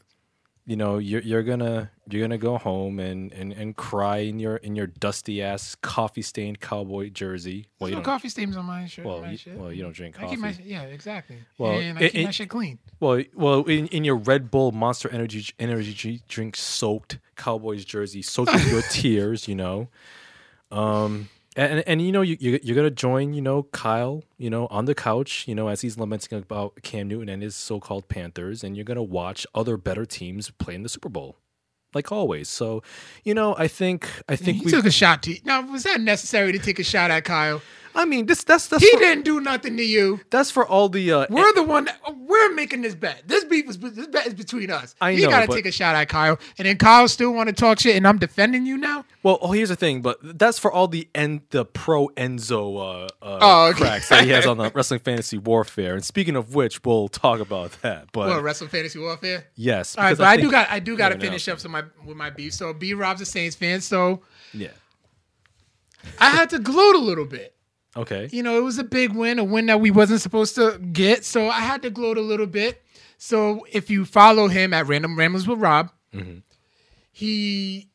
you 0.68 0.76
know 0.76 0.98
you're 0.98 1.22
you're 1.22 1.44
gonna 1.44 1.92
you're 2.10 2.22
gonna 2.22 2.38
go 2.38 2.58
home 2.58 3.00
and, 3.00 3.32
and, 3.34 3.54
and 3.54 3.76
cry 3.76 4.18
in 4.18 4.40
your 4.40 4.58
in 4.58 4.76
your 4.76 4.88
dusty 4.88 5.42
ass 5.44 5.76
coffee 5.76 6.22
stained 6.22 6.60
cowboy 6.60 7.10
jersey. 7.10 7.68
Well, 7.80 7.90
you 7.90 7.96
no 7.96 8.00
don't. 8.02 8.06
coffee 8.06 8.30
stains 8.30 8.58
on 8.58 8.66
my 8.66 8.86
shirt. 8.88 9.06
Well, 9.06 9.22
my 9.22 9.32
you, 9.32 9.38
shit. 9.38 9.58
well, 9.58 9.72
you 9.72 9.84
don't 9.84 9.94
drink 9.96 10.18
I 10.18 10.22
coffee. 10.24 10.36
keep 10.36 10.40
my 10.40 10.56
yeah 10.64 10.82
exactly. 10.84 11.38
Well, 11.58 11.80
and 11.80 11.98
I 12.00 12.02
it- 12.04 12.12
keep 12.14 12.26
my 12.26 12.32
shit 12.32 12.50
clean. 12.50 12.80
Well, 13.00 13.24
well, 13.36 13.64
in, 13.66 13.88
in 13.88 14.04
your 14.04 14.16
Red 14.16 14.50
Bull 14.50 14.72
Monster 14.72 15.10
Energy 15.10 15.54
energy 15.60 16.22
drink 16.28 16.56
soaked 16.56 17.20
Cowboys 17.36 17.86
jersey, 17.86 18.22
soaked 18.22 18.54
with 18.54 18.72
your 18.72 18.82
tears, 18.92 19.48
you 19.48 19.56
know. 19.56 19.90
Um, 20.72 21.30
and 21.56 21.84
and 21.88 22.02
you 22.02 22.12
know 22.12 22.22
you 22.22 22.38
you- 22.40 22.60
you're 22.64 22.76
gonna 22.76 22.90
join 22.90 23.34
you 23.34 23.42
know 23.42 23.64
Kyle 23.64 24.24
you 24.38 24.50
know 24.50 24.68
on 24.68 24.86
the 24.86 24.96
couch 24.96 25.46
you 25.48 25.56
know 25.56 25.68
as 25.68 25.82
he's 25.82 25.98
lamenting 25.98 26.38
about 26.38 26.82
Cam 26.84 27.08
Newton 27.08 27.30
and 27.30 27.42
his 27.42 27.56
so-called 27.56 28.08
Panthers, 28.10 28.64
and 28.64 28.76
you're 28.76 28.84
gonna 28.86 29.04
watch 29.04 29.46
other 29.56 29.78
better 29.78 30.06
teams 30.06 30.50
play 30.52 30.76
in 30.76 30.84
the 30.84 30.90
Super 30.90 31.10
Bowl, 31.10 31.38
like 31.94 32.12
always. 32.12 32.50
So, 32.50 32.84
you 33.24 33.34
know, 33.34 33.56
I 33.58 33.68
think 33.68 34.10
I 34.28 34.36
think 34.36 34.58
He 34.60 34.66
we 34.66 34.72
took 34.72 34.86
a 34.86 34.92
shot 34.92 35.24
to. 35.24 35.38
Now, 35.46 35.62
was 35.62 35.84
that 35.84 36.02
necessary 36.02 36.52
to 36.52 36.60
take 36.60 36.80
a 36.80 36.84
shot 36.84 37.10
at 37.12 37.24
Kyle? 37.24 37.62
I 37.96 38.06
mean, 38.06 38.26
this 38.26 38.44
that's 38.44 38.68
that's 38.68 38.84
He 38.84 38.92
for, 38.92 39.00
didn't 39.00 39.24
do 39.24 39.40
nothing 39.40 39.78
to 39.78 39.84
you. 39.84 40.20
that's 40.30 40.52
for 40.52 40.68
all 40.68 40.90
the 40.90 41.12
uh, 41.12 41.26
We're 41.30 41.54
the 41.54 41.64
one. 41.64 41.86
That, 41.86 42.00
we're 42.18 42.54
making 42.54 42.82
this 42.82 42.94
bet. 42.94 43.24
This 43.26 43.46
beef 43.46 43.70
is 43.70 43.78
this 43.80 44.08
bet 44.08 44.28
is 44.28 44.34
between 44.34 44.70
us. 44.70 44.94
I 45.00 45.12
you 45.12 45.24
know, 45.24 45.30
gotta 45.30 45.48
take 45.48 45.66
a 45.66 45.72
shot 45.72 45.96
at 45.96 46.10
Kyle, 46.10 46.38
and 46.58 46.68
then 46.68 46.78
Kyle 46.78 47.08
still 47.08 47.34
want 47.34 47.48
to 47.48 47.54
talk 47.54 47.80
shit, 47.80 47.96
and 47.96 48.06
I'm 48.08 48.18
defending 48.18 48.66
you 48.66 48.78
now. 48.78 49.06
Well, 49.24 49.40
oh, 49.42 49.54
here's 49.54 49.70
the 49.70 49.76
thing, 49.76 50.02
but 50.02 50.18
that's 50.38 50.60
for 50.60 50.72
all 50.72 50.88
the 50.88 51.08
en- 51.16 51.42
the 51.52 51.66
pro 51.66 52.10
Enzo 52.10 52.76
uh, 52.78 53.26
uh, 53.26 53.40
Oh, 53.42 53.68
okay. 53.70 53.80
cracks 53.80 54.10
that 54.10 54.26
he 54.26 54.30
has 54.32 54.46
on 54.46 54.58
the 54.58 54.70
Wrestling 54.76 55.00
Fantasy 55.00 55.38
Warfare. 55.38 55.96
And 55.96 56.04
speaking 56.04 56.36
of 56.36 56.54
which, 56.54 56.84
we'll 56.84 57.08
talk 57.08 57.40
about 57.40 57.72
that. 57.82 58.12
But 58.12 58.28
Well, 58.28 58.42
Wrestle 58.42 58.68
Fantasy 58.68 59.00
Warfare. 59.00 59.48
yes, 59.56 59.98
All 59.98 60.04
right, 60.04 60.18
but 60.18 60.28
I, 60.28 60.38
do 60.38 60.52
got 60.52 60.70
I 60.70 60.80
do 60.80 60.98
got 60.98 61.10
to 61.10 61.18
finish 61.20 61.48
up 61.48 61.60
some 61.60 61.72
my 61.72 61.84
with 62.06 62.18
my 62.18 62.30
beef. 62.30 62.54
So 62.54 62.74
B 62.74 62.94
Rob's 62.94 63.22
a 63.22 63.26
Saints 63.26 63.56
fan, 63.56 63.82
so 63.82 64.22
yeah. 64.54 64.70
I 66.20 66.30
had 66.30 66.50
to 66.52 66.60
gloat 66.60 66.96
a 66.96 67.00
little 67.00 67.26
bit. 67.26 67.55
Okay. 67.98 68.30
You 68.32 68.44
know, 68.44 68.58
it 68.58 68.64
was 68.64 68.78
a 68.78 68.84
big 68.84 69.14
win, 69.14 69.40
a 69.40 69.44
win 69.44 69.68
that 69.68 69.80
we 69.80 69.92
wasn't 69.92 70.22
supposed 70.22 70.56
to 70.56 70.78
get. 70.92 71.24
So 71.24 71.50
I 71.50 71.62
had 71.62 71.82
to 71.84 71.90
gloat 71.90 72.18
a 72.18 72.22
little 72.22 72.48
bit. 72.48 72.84
So 73.18 73.66
if 73.72 73.90
you 73.90 74.06
follow 74.06 74.48
him 74.48 74.74
at 74.74 74.88
Random 74.88 75.18
Ramblings 75.18 75.48
with 75.48 75.60
Rob, 75.60 75.92
he 77.12 77.90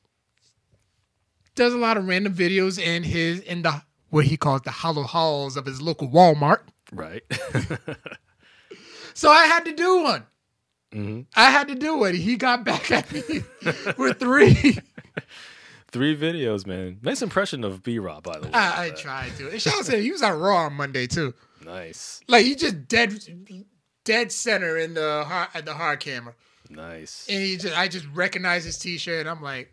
does 1.55 1.75
a 1.75 1.79
lot 1.79 1.97
of 1.97 2.07
random 2.07 2.35
videos 2.35 2.79
in 2.79 3.03
his 3.03 3.41
in 3.41 3.63
the 3.63 3.83
what 4.09 4.25
he 4.25 4.37
calls 4.37 4.63
the 4.63 4.71
hollow 4.71 5.03
halls 5.03 5.57
of 5.57 5.67
his 5.67 5.83
local 5.83 6.09
Walmart. 6.09 6.61
Right. 6.93 7.23
So 9.21 9.31
I 9.31 9.45
had 9.45 9.67
to 9.67 9.73
do 9.75 10.03
one. 10.03 10.27
Mm-hmm. 10.95 11.21
I 11.37 11.51
had 11.51 11.69
to 11.69 11.75
do 11.75 12.05
it. 12.05 12.15
He 12.15 12.37
got 12.37 12.65
back 12.65 12.91
at 12.91 13.13
me 13.13 13.23
with 13.99 14.19
three. 14.19 14.79
Three 15.93 16.17
videos, 16.17 16.67
man. 16.67 16.99
Nice 17.03 17.23
impression 17.23 17.65
of 17.65 17.83
B 17.83 17.99
Rob, 17.99 18.23
by 18.23 18.39
the 18.39 18.47
way. 18.47 18.53
I, 18.53 18.87
I 18.87 18.91
tried 18.91 19.35
to. 19.39 19.51
And 19.51 19.61
shout 19.61 19.75
out 19.79 19.85
to 19.87 19.97
him. 19.97 20.03
He 20.03 20.13
was 20.13 20.23
on 20.23 20.39
Raw 20.39 20.67
on 20.67 20.75
Monday 20.75 21.07
too. 21.07 21.35
nice. 21.65 22.21
Like 22.29 22.45
he 22.45 22.55
just 22.55 22.87
dead, 22.89 23.19
dead 24.05 24.31
center 24.33 24.77
in 24.77 24.95
the 24.95 25.25
hard, 25.27 25.49
at 25.55 25.65
the 25.65 25.75
hard 25.75 26.01
camera, 26.01 26.35
Nice. 26.69 27.27
and 27.29 27.43
he 27.43 27.57
just 27.57 27.77
I 27.77 27.89
just 27.89 28.07
recognized 28.15 28.67
his 28.67 28.79
T-shirt. 28.79 29.21
and 29.21 29.29
I'm 29.29 29.43
like, 29.43 29.73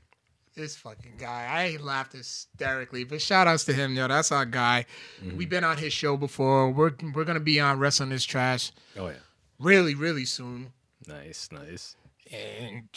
this 0.56 0.76
fucking 0.76 1.14
guy. 1.20 1.46
I 1.78 1.78
laughed 1.82 2.14
hysterically. 2.14 3.04
But 3.04 3.22
shout 3.22 3.46
outs 3.48 3.66
to 3.66 3.74
him, 3.74 3.94
yo. 3.96 4.08
That's 4.08 4.32
our 4.32 4.46
guy. 4.46 4.86
Mm-hmm. 5.24 5.38
We've 5.38 5.50
been 5.50 5.64
on 5.64 5.78
his 5.78 5.94
show 5.94 6.18
before. 6.18 6.72
We're 6.72 6.94
we're 7.14 7.26
gonna 7.26 7.40
be 7.40 7.60
on 7.60 7.78
Wrestling 7.78 8.10
This 8.10 8.26
Trash 8.26 8.72
Oh 8.98 9.08
yeah. 9.10 9.14
really 9.60 9.94
really 9.94 10.26
soon. 10.26 10.74
Nice, 11.08 11.50
nice. 11.52 11.96
And 12.34 12.90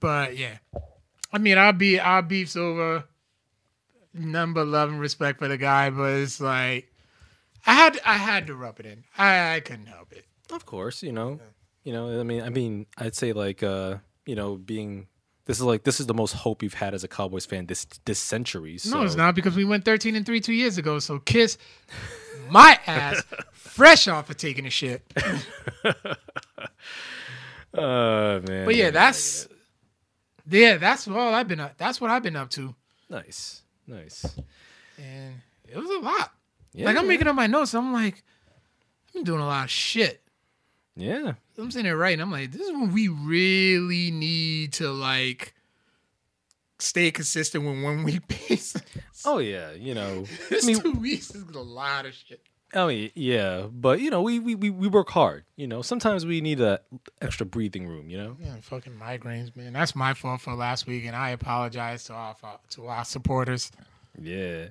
but 0.00 0.36
yeah, 0.38 0.56
I 1.32 1.38
mean, 1.38 1.58
I'll 1.58 1.72
be 1.72 1.98
our 2.00 2.22
beefs 2.22 2.56
over. 2.56 3.04
Number 4.12 4.64
love 4.64 4.90
and 4.90 5.00
respect 5.00 5.38
for 5.38 5.46
the 5.46 5.56
guy, 5.56 5.90
but 5.90 6.12
it's 6.14 6.40
like 6.40 6.90
I 7.64 7.74
had 7.74 8.00
I 8.04 8.14
had 8.14 8.48
to 8.48 8.56
rub 8.56 8.80
it 8.80 8.86
in. 8.86 9.04
I 9.16 9.54
I 9.54 9.60
couldn't 9.60 9.86
help 9.86 10.12
it. 10.12 10.24
Of 10.50 10.66
course, 10.66 11.02
you 11.02 11.12
know. 11.12 11.38
You 11.84 11.92
know, 11.92 12.18
I 12.18 12.24
mean 12.24 12.42
I 12.42 12.48
mean 12.48 12.86
I'd 12.98 13.14
say 13.14 13.32
like 13.32 13.62
uh, 13.62 13.98
you 14.26 14.34
know, 14.34 14.56
being 14.56 15.06
this 15.44 15.58
is 15.58 15.64
like 15.64 15.84
this 15.84 16.00
is 16.00 16.06
the 16.06 16.14
most 16.14 16.32
hope 16.32 16.62
you've 16.62 16.74
had 16.74 16.92
as 16.92 17.04
a 17.04 17.08
Cowboys 17.08 17.46
fan 17.46 17.66
this 17.66 17.84
this 18.04 18.18
century. 18.18 18.78
So 18.78 18.98
No, 18.98 19.04
it's 19.04 19.14
not 19.14 19.36
because 19.36 19.54
we 19.54 19.64
went 19.64 19.84
thirteen 19.84 20.16
and 20.16 20.26
three 20.26 20.40
two 20.40 20.52
years 20.52 20.76
ago. 20.76 20.98
So 20.98 21.20
kiss 21.20 21.56
my 22.50 22.78
ass, 22.88 23.22
fresh 23.52 24.08
off 24.08 24.28
of 24.28 24.36
taking 24.38 24.66
a 24.66 24.70
shit. 24.70 25.02
Uh 27.72 28.40
man. 28.46 28.64
But 28.64 28.74
yeah, 28.74 28.90
that's 28.90 29.46
yeah, 30.50 30.76
that's 30.76 31.06
all 31.08 31.34
I've 31.34 31.48
been. 31.48 31.60
up 31.60 31.76
That's 31.78 32.00
what 32.00 32.10
I've 32.10 32.22
been 32.22 32.36
up 32.36 32.50
to, 32.50 32.74
nice. 33.08 33.62
Nice. 33.86 34.24
and 34.98 35.34
it 35.68 35.76
was 35.76 35.90
a 35.90 35.98
lot. 35.98 36.32
Yeah. 36.72 36.86
like 36.86 36.96
I'm 36.96 37.08
making 37.08 37.26
up 37.26 37.34
my 37.34 37.46
notes. 37.46 37.74
I'm 37.74 37.92
like, 37.92 38.22
I've 39.08 39.14
been 39.14 39.24
doing 39.24 39.40
a 39.40 39.46
lot 39.46 39.64
of 39.64 39.70
shit. 39.70 40.22
Yeah. 40.96 41.32
I'm 41.58 41.70
sitting 41.70 41.84
there 41.84 41.96
writing. 41.96 42.20
I'm 42.20 42.30
like, 42.30 42.52
this 42.52 42.62
is 42.62 42.72
when 42.72 42.92
we 42.92 43.08
really 43.08 44.10
need 44.10 44.72
to 44.74 44.90
like 44.90 45.54
stay 46.78 47.10
consistent 47.10 47.64
with 47.64 47.82
one 47.82 48.02
week 48.04 48.26
basis. 48.28 48.82
Oh 49.24 49.38
yeah, 49.38 49.72
you 49.72 49.94
know. 49.94 50.24
This 50.48 50.64
I 50.64 50.66
mean, 50.66 50.80
two 50.80 50.92
weeks 50.92 51.34
is 51.34 51.48
a 51.54 51.60
lot 51.60 52.06
of 52.06 52.14
shit. 52.14 52.40
I 52.72 52.86
mean, 52.86 53.10
yeah, 53.14 53.66
but 53.70 54.00
you 54.00 54.10
know, 54.10 54.22
we, 54.22 54.38
we 54.38 54.54
we 54.54 54.70
we 54.70 54.88
work 54.88 55.10
hard. 55.10 55.44
You 55.56 55.66
know, 55.66 55.82
sometimes 55.82 56.24
we 56.24 56.40
need 56.40 56.60
a 56.60 56.80
extra 57.20 57.44
breathing 57.44 57.86
room. 57.86 58.08
You 58.08 58.18
know. 58.18 58.36
Yeah, 58.40 58.54
fucking 58.60 58.94
migraines, 58.94 59.54
man. 59.56 59.72
That's 59.72 59.96
my 59.96 60.14
fault 60.14 60.40
for 60.40 60.54
last 60.54 60.86
week, 60.86 61.04
and 61.04 61.16
I 61.16 61.30
apologize 61.30 62.04
to 62.04 62.14
our 62.14 62.36
to 62.70 62.86
our 62.86 63.04
supporters. 63.04 63.72
Yeah. 64.20 64.68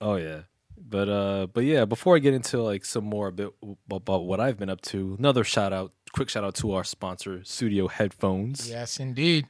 Oh 0.00 0.16
yeah. 0.16 0.42
But 0.76 1.08
uh 1.08 1.46
but 1.52 1.64
yeah, 1.64 1.84
before 1.84 2.16
I 2.16 2.18
get 2.18 2.34
into 2.34 2.62
like 2.62 2.84
some 2.84 3.04
more 3.04 3.28
a 3.28 3.32
bit 3.32 3.52
about 3.90 4.24
what 4.24 4.40
I've 4.40 4.58
been 4.58 4.70
up 4.70 4.80
to, 4.82 5.16
another 5.18 5.44
shout 5.44 5.72
out, 5.72 5.92
quick 6.12 6.28
shout 6.28 6.44
out 6.44 6.54
to 6.56 6.72
our 6.72 6.84
sponsor, 6.84 7.44
Studio 7.44 7.88
Headphones. 7.88 8.68
Yes, 8.68 8.98
indeed. 8.98 9.46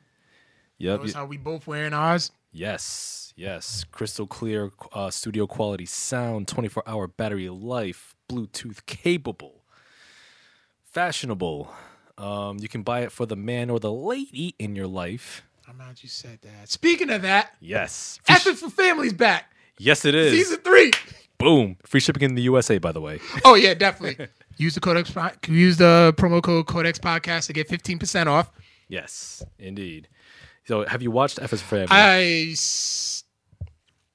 Yep. 0.78 0.98
Notice 0.98 1.14
how 1.14 1.26
we 1.26 1.36
both 1.36 1.66
wearing 1.66 1.94
ours. 1.94 2.30
Yes. 2.52 3.23
Yes. 3.36 3.84
Crystal 3.90 4.26
clear 4.26 4.70
uh, 4.92 5.10
studio 5.10 5.46
quality 5.46 5.86
sound, 5.86 6.46
24-hour 6.46 7.08
battery 7.08 7.48
life, 7.48 8.14
Bluetooth 8.30 8.86
capable. 8.86 9.64
Fashionable. 10.84 11.72
Um, 12.16 12.58
you 12.60 12.68
can 12.68 12.82
buy 12.82 13.00
it 13.00 13.10
for 13.12 13.26
the 13.26 13.36
man 13.36 13.70
or 13.70 13.80
the 13.80 13.92
lady 13.92 14.54
in 14.58 14.76
your 14.76 14.86
life. 14.86 15.42
I'm 15.68 15.76
glad 15.78 16.02
you 16.02 16.08
said 16.08 16.38
that. 16.42 16.68
Speaking 16.68 17.10
of 17.10 17.22
that, 17.22 17.52
Yes. 17.60 18.20
It 18.28 18.38
for 18.40 18.70
Families 18.70 19.12
back. 19.12 19.50
Yes, 19.78 20.04
it 20.04 20.14
is. 20.14 20.32
Season 20.32 20.58
three. 20.58 20.92
Boom. 21.38 21.76
Free 21.84 21.98
shipping 22.00 22.22
in 22.22 22.34
the 22.36 22.42
USA, 22.42 22.78
by 22.78 22.92
the 22.92 23.00
way. 23.00 23.18
Oh 23.44 23.54
yeah, 23.54 23.74
definitely. 23.74 24.28
use 24.56 24.74
the 24.74 24.80
codex. 24.80 25.12
Use 25.48 25.76
the 25.78 26.14
promo 26.16 26.40
code 26.42 26.66
Codex 26.66 26.98
Podcast 26.98 27.46
to 27.48 27.52
get 27.52 27.68
15 27.68 27.98
percent 27.98 28.28
off. 28.28 28.52
Yes, 28.88 29.42
indeed. 29.58 30.08
So, 30.66 30.86
have 30.86 31.02
you 31.02 31.10
watched 31.10 31.40
FS 31.42 31.60
Family? 31.60 31.88
I 31.90 32.54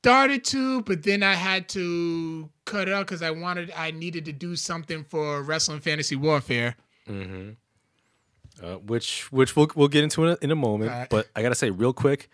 started 0.02 0.44
to, 0.46 0.82
but 0.84 1.04
then 1.04 1.24
I 1.24 1.34
had 1.34 1.68
to 1.70 2.50
cut 2.66 2.88
it 2.88 2.94
out 2.94 3.06
because 3.06 3.22
I 3.22 3.32
wanted, 3.32 3.72
I 3.76 3.92
needed 3.92 4.26
to 4.26 4.32
do 4.32 4.56
something 4.56 5.04
for 5.04 5.42
Wrestling 5.44 5.80
Fantasy 5.82 6.16
Warfare. 6.16 6.76
uh, 7.10 8.76
which 8.86 9.32
which 9.32 9.56
we'll 9.56 9.70
we'll 9.76 9.88
get 9.88 10.04
into 10.04 10.26
in 10.26 10.32
a, 10.32 10.38
in 10.42 10.52
a 10.52 10.56
moment. 10.56 10.92
Alright. 10.92 11.10
But 11.10 11.28
I 11.36 11.42
gotta 11.42 11.56
say 11.56 11.70
real 11.70 11.94
quick, 11.94 12.30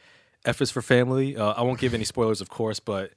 F 0.45 0.61
is 0.61 0.72
for 0.72 0.82
family. 0.82 1.38
Uh, 1.38 1.51
I 1.53 1.61
won't 1.63 1.80
give 1.80 1.93
any 1.93 2.03
spoilers, 2.03 2.41
of 2.41 2.49
course, 2.49 2.80
but 2.80 3.11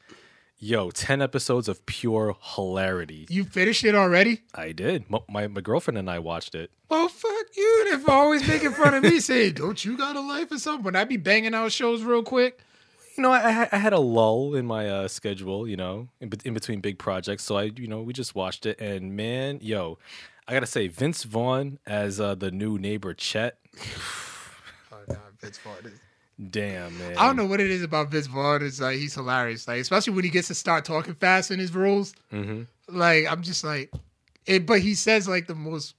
yo, 0.59 0.90
ten 0.90 1.20
episodes 1.22 1.68
of 1.68 1.84
pure 1.86 2.36
hilarity. 2.55 3.26
You 3.28 3.44
finished 3.44 3.84
it 3.84 3.94
already? 3.94 4.42
I 4.55 4.72
did. 4.72 5.05
M- 5.12 5.20
My 5.28 5.46
my 5.46 5.61
girlfriend 5.61 5.99
and 5.99 6.09
I 6.11 6.18
watched 6.20 6.55
it. 6.55 6.70
Oh 6.90 7.09
fuck 7.09 7.46
you! 7.57 7.84
And 7.90 8.01
if 8.01 8.09
always 8.09 8.46
making 8.46 8.72
fun 8.72 8.94
of 8.94 9.03
me, 9.03 9.20
say, 9.30 9.51
"Don't 9.51 9.84
you 9.84 9.96
got 9.99 10.16
a 10.16 10.20
life 10.20 10.51
or 10.53 10.59
something?" 10.59 10.84
When 10.84 10.96
I 10.96 11.05
be 11.05 11.16
banging 11.16 11.55
out 11.55 11.72
shows 11.72 12.03
real 12.03 12.22
quick. 12.22 12.61
You 13.19 13.23
know, 13.23 13.33
I, 13.33 13.69
I- 13.73 13.77
had 13.79 13.93
a 13.93 13.99
lull 13.99 14.55
in 14.55 14.64
my 14.64 14.89
uh, 14.89 15.09
schedule. 15.09 15.66
You 15.66 15.77
know, 15.77 16.09
in, 16.21 16.31
in 16.45 16.55
between 16.55 16.81
big 16.81 16.99
projects, 16.99 17.43
so 17.45 17.57
I 17.57 17.64
you 17.64 17.89
know 17.89 18.01
we 18.01 18.12
just 18.12 18.35
watched 18.37 18.64
it. 18.64 18.81
And 18.81 19.16
man, 19.16 19.59
yo, 19.61 19.99
I 20.47 20.53
gotta 20.53 20.66
say, 20.66 20.87
Vince 20.87 21.25
Vaughn 21.25 21.79
as 21.87 22.21
uh, 22.21 22.37
the 22.37 22.51
new 22.53 22.79
neighbor 22.79 23.12
Chet. 23.14 23.59
Oh 24.93 24.97
god, 25.07 25.19
Vince 25.41 25.59
Vaughn. 25.59 25.75
Is- 25.85 26.01
Damn 26.51 26.97
man. 26.99 27.16
I 27.19 27.27
don't 27.27 27.35
know 27.37 27.47
what 27.47 27.61
it 27.61 27.69
is 27.71 27.83
about 27.83 28.11
Vince 28.12 28.29
Vaughn. 28.29 28.62
It's 28.64 28.81
like 28.81 28.97
he's 28.99 29.14
hilarious. 29.14 29.66
Like 29.66 29.81
especially 29.81 30.12
when 30.14 30.23
he 30.25 30.31
gets 30.31 30.47
to 30.49 30.55
start 30.55 30.85
talking 30.85 31.14
fast 31.14 31.51
in 31.51 31.59
his 31.59 31.75
roles. 31.75 32.14
hmm 32.31 32.62
Like 32.89 33.27
I'm 33.31 33.43
just 33.43 33.64
like, 33.64 33.93
it, 34.47 34.64
but 34.64 34.79
he 34.81 34.95
says 34.95 35.29
like 35.29 35.47
the 35.49 35.55
most 35.57 35.95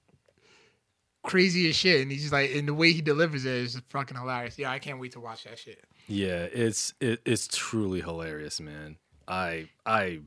craziest 1.26 1.78
shit, 1.80 2.02
and 2.02 2.10
he's 2.12 2.22
just 2.22 2.34
like, 2.34 2.52
and 2.56 2.68
the 2.68 2.74
way 2.74 2.92
he 2.94 3.02
delivers 3.02 3.46
it 3.46 3.54
is 3.54 3.82
fucking 3.90 4.18
hilarious. 4.18 4.58
Yeah, 4.58 4.72
I 4.72 4.80
can't 4.80 5.00
wait 5.00 5.12
to 5.14 5.20
watch 5.20 5.44
that 5.44 5.60
shit. 5.60 5.84
Yeah, 6.10 6.48
it's 6.52 6.94
it, 7.00 7.22
it's 7.24 7.48
truly 7.48 8.02
hilarious, 8.02 8.60
man. 8.60 8.98
I 9.28 9.70
I. 9.86 10.20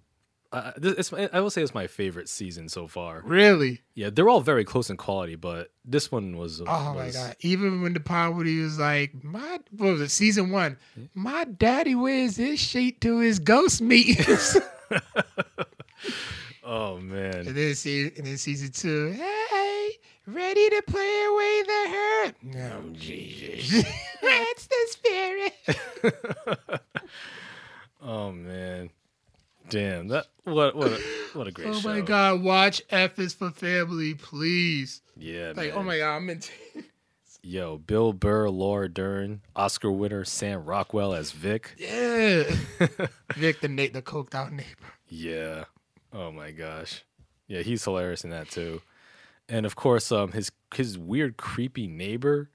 Uh, 0.52 0.70
this, 0.76 1.10
it's, 1.10 1.32
I 1.32 1.40
will 1.40 1.48
say 1.48 1.62
it's 1.62 1.74
my 1.74 1.86
favorite 1.86 2.28
season 2.28 2.68
so 2.68 2.86
far. 2.86 3.22
Really? 3.24 3.80
Yeah, 3.94 4.10
they're 4.10 4.28
all 4.28 4.42
very 4.42 4.64
close 4.64 4.90
in 4.90 4.98
quality, 4.98 5.34
but 5.34 5.70
this 5.82 6.12
one 6.12 6.36
was. 6.36 6.60
Oh 6.60 6.94
my 6.94 7.10
god! 7.10 7.36
Even 7.40 7.82
when 7.82 7.94
the 7.94 8.00
part 8.00 8.36
where 8.36 8.44
he 8.44 8.58
was 8.58 8.78
like, 8.78 9.24
"My 9.24 9.58
what 9.70 9.92
was 9.92 10.00
it? 10.02 10.10
Season 10.10 10.50
one, 10.50 10.76
my 11.14 11.44
daddy 11.44 11.94
wears 11.94 12.36
his 12.36 12.60
sheet 12.60 13.00
to 13.00 13.18
his 13.18 13.38
ghost 13.38 13.80
meetings." 13.80 14.56
Oh 16.64 16.98
man, 16.98 17.34
and 17.34 17.56
then 17.56 17.74
and 18.16 18.26
then 18.26 18.38
season 18.38 18.70
two, 18.70 19.10
hey, 19.10 19.71
ready 20.26 20.70
to 20.70 20.82
play 20.86 21.24
away 21.30 21.62
the 21.66 21.90
hurt? 21.90 22.34
No, 22.42 22.82
Jesus, 22.92 23.84
that's 24.22 24.66
the 24.66 24.86
spirit. 24.88 25.54
oh 28.02 28.32
man, 28.32 28.90
damn 29.68 30.08
that 30.08 30.26
what 30.44 30.74
what 30.74 30.92
a, 30.92 31.00
what 31.34 31.46
a 31.46 31.52
great 31.52 31.68
oh, 31.68 31.72
show! 31.72 31.78
Oh 31.78 31.80
show. 31.80 31.88
my 31.88 32.00
god! 32.00 32.42
Watch 32.42 32.82
F 32.90 33.18
is 33.18 33.34
for 33.34 33.50
Family, 33.50 34.14
please. 34.14 35.02
Yeah, 35.16 35.52
Like, 35.56 35.72
oh, 35.72 35.76
man. 35.76 35.78
oh 35.78 35.82
my 35.82 35.98
god, 35.98 36.16
I'm 36.16 36.30
in. 36.30 36.40
Yo, 37.44 37.76
Bill 37.76 38.12
Burr, 38.12 38.48
Laura 38.50 38.88
Dern, 38.88 39.40
Oscar 39.56 39.90
winner 39.90 40.24
Sam 40.24 40.64
Rockwell 40.64 41.12
as 41.12 41.32
Vic. 41.32 41.74
Yeah, 41.76 42.44
Vic 43.34 43.60
the 43.60 43.68
Nate 43.68 43.92
the 43.92 44.00
coked 44.02 44.34
out 44.34 44.52
neighbor. 44.52 44.92
Yeah. 45.08 45.64
Oh 46.12 46.30
my 46.30 46.52
gosh. 46.52 47.02
Yeah, 47.48 47.62
he's 47.62 47.82
hilarious 47.84 48.22
in 48.22 48.30
that 48.30 48.48
too. 48.48 48.80
And 49.52 49.66
of 49.66 49.76
course, 49.76 50.10
um, 50.10 50.32
his 50.32 50.50
his 50.74 50.96
weird, 50.98 51.36
creepy 51.36 51.86
neighbor. 51.86 52.50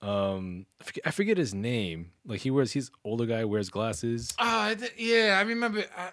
Um, 0.00 0.66
I 0.80 0.84
forget, 0.84 1.02
I 1.06 1.10
forget 1.10 1.36
his 1.38 1.54
name. 1.54 2.12
Like 2.26 2.40
he 2.40 2.50
wears, 2.50 2.72
he's 2.72 2.90
older 3.04 3.26
guy, 3.26 3.44
wears 3.44 3.68
glasses. 3.70 4.32
Uh, 4.38 4.74
th- 4.74 4.94
yeah, 4.96 5.36
I 5.38 5.42
remember. 5.42 5.84
I, 5.96 6.10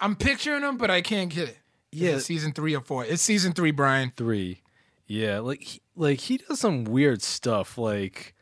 I'm 0.00 0.16
picturing 0.16 0.62
him, 0.62 0.76
but 0.78 0.90
I 0.90 1.02
can't 1.02 1.30
get 1.30 1.48
it 1.50 1.58
Yeah. 1.92 2.18
season 2.18 2.52
three 2.52 2.74
or 2.74 2.80
four. 2.82 3.04
It's 3.04 3.22
season 3.22 3.52
three, 3.52 3.70
Brian. 3.70 4.12
Three. 4.16 4.62
Yeah, 5.06 5.40
like 5.40 5.62
he, 5.62 5.80
like 5.96 6.20
he 6.20 6.38
does 6.38 6.60
some 6.60 6.84
weird 6.84 7.20
stuff. 7.20 7.76
Like, 7.76 8.34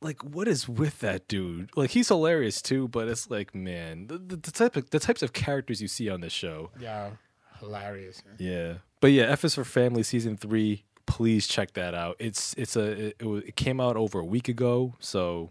like 0.00 0.22
what 0.22 0.46
is 0.46 0.68
with 0.68 1.00
that 1.00 1.26
dude? 1.26 1.70
Like 1.76 1.90
he's 1.90 2.08
hilarious 2.08 2.60
too, 2.62 2.86
but 2.88 3.08
it's 3.08 3.30
like, 3.30 3.54
man, 3.54 4.06
the, 4.06 4.18
the, 4.18 4.36
the 4.36 4.50
type 4.52 4.76
of 4.76 4.90
the 4.90 4.98
types 5.00 5.22
of 5.22 5.32
characters 5.32 5.80
you 5.82 5.88
see 5.88 6.08
on 6.10 6.20
this 6.20 6.32
show. 6.32 6.70
Yeah, 6.78 7.10
hilarious. 7.58 8.22
Man. 8.26 8.36
Yeah, 8.38 8.74
but 9.04 9.12
yeah, 9.12 9.24
F 9.24 9.44
is 9.44 9.54
for 9.54 9.64
Family 9.64 10.02
season 10.02 10.34
three. 10.38 10.82
Please 11.04 11.46
check 11.46 11.74
that 11.74 11.94
out. 11.94 12.16
It's 12.18 12.54
it's 12.56 12.74
a 12.74 13.08
it, 13.08 13.16
it, 13.20 13.54
came 13.54 13.78
out 13.78 13.96
over 13.96 14.18
a 14.18 14.24
week 14.24 14.48
ago, 14.48 14.94
so 14.98 15.50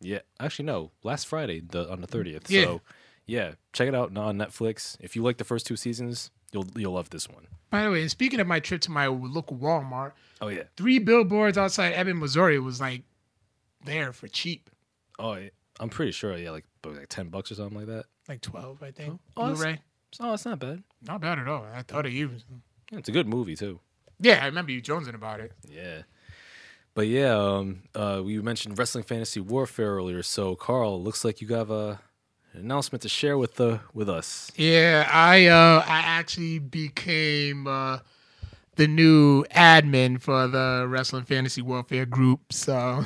yeah. 0.00 0.20
Actually, 0.38 0.66
no, 0.66 0.92
last 1.02 1.26
Friday 1.26 1.58
the, 1.68 1.90
on 1.90 2.00
the 2.00 2.06
thirtieth. 2.06 2.48
Yeah. 2.48 2.62
So 2.62 2.80
yeah, 3.26 3.54
check 3.72 3.88
it 3.88 3.94
out 3.96 4.16
on 4.16 4.38
Netflix. 4.38 4.96
If 5.00 5.16
you 5.16 5.24
like 5.24 5.38
the 5.38 5.42
first 5.42 5.66
two 5.66 5.74
seasons, 5.74 6.30
you'll 6.52 6.68
you'll 6.76 6.92
love 6.92 7.10
this 7.10 7.28
one. 7.28 7.48
By 7.70 7.82
the 7.82 7.90
way, 7.90 8.02
and 8.02 8.08
speaking 8.08 8.38
of 8.38 8.46
my 8.46 8.60
trip 8.60 8.82
to 8.82 8.92
my 8.92 9.08
local 9.08 9.56
Walmart, 9.56 10.12
Oh 10.40 10.46
yeah. 10.46 10.62
three 10.76 11.00
billboards 11.00 11.58
outside 11.58 11.92
Ebbing, 11.94 12.20
Missouri 12.20 12.60
was 12.60 12.80
like 12.80 13.02
there 13.84 14.12
for 14.12 14.28
cheap, 14.28 14.70
Oh, 15.18 15.34
yeah. 15.34 15.48
I'm 15.80 15.88
pretty 15.88 16.12
sure. 16.12 16.36
Yeah, 16.36 16.52
like 16.52 16.66
like 16.84 17.08
ten 17.08 17.30
bucks 17.30 17.50
or 17.50 17.56
something 17.56 17.78
like 17.78 17.88
that. 17.88 18.04
like 18.28 18.42
twelve, 18.42 18.80
I 18.80 18.92
think. 18.92 19.18
Oh, 19.36 19.42
that's- 19.48 19.58
Blu-ray, 19.58 19.80
Oh, 20.20 20.34
it's 20.34 20.44
not 20.44 20.60
bad. 20.60 20.84
not 21.02 21.20
bad 21.20 21.40
at 21.40 21.48
all. 21.48 21.66
I 21.74 21.82
thought 21.82 22.06
of 22.06 22.12
you. 22.12 22.30
Yeah, 22.90 22.98
it's 22.98 23.08
a 23.08 23.12
good 23.12 23.28
movie 23.28 23.56
too. 23.56 23.80
Yeah, 24.20 24.42
I 24.42 24.46
remember 24.46 24.72
you 24.72 24.80
jonesing 24.80 25.14
about 25.14 25.40
it. 25.40 25.52
Yeah. 25.68 26.02
But 26.94 27.08
yeah, 27.08 27.36
um, 27.36 27.82
uh, 27.94 28.22
we 28.24 28.40
mentioned 28.40 28.78
wrestling 28.78 29.04
fantasy 29.04 29.40
warfare 29.40 29.96
earlier. 29.96 30.22
So 30.22 30.54
Carl, 30.56 31.02
looks 31.02 31.24
like 31.24 31.40
you 31.40 31.48
have 31.48 31.70
a 31.70 32.00
an 32.54 32.60
announcement 32.60 33.02
to 33.02 33.08
share 33.08 33.36
with 33.36 33.56
the 33.56 33.80
with 33.92 34.08
us. 34.08 34.50
Yeah, 34.56 35.08
I 35.12 35.46
uh 35.46 35.84
I 35.86 35.98
actually 35.98 36.58
became 36.58 37.66
uh 37.66 37.98
the 38.76 38.86
new 38.86 39.44
admin 39.44 40.20
for 40.20 40.48
the 40.48 40.86
Wrestling 40.88 41.24
Fantasy 41.24 41.62
Warfare 41.62 42.06
group, 42.06 42.52
so 42.52 43.04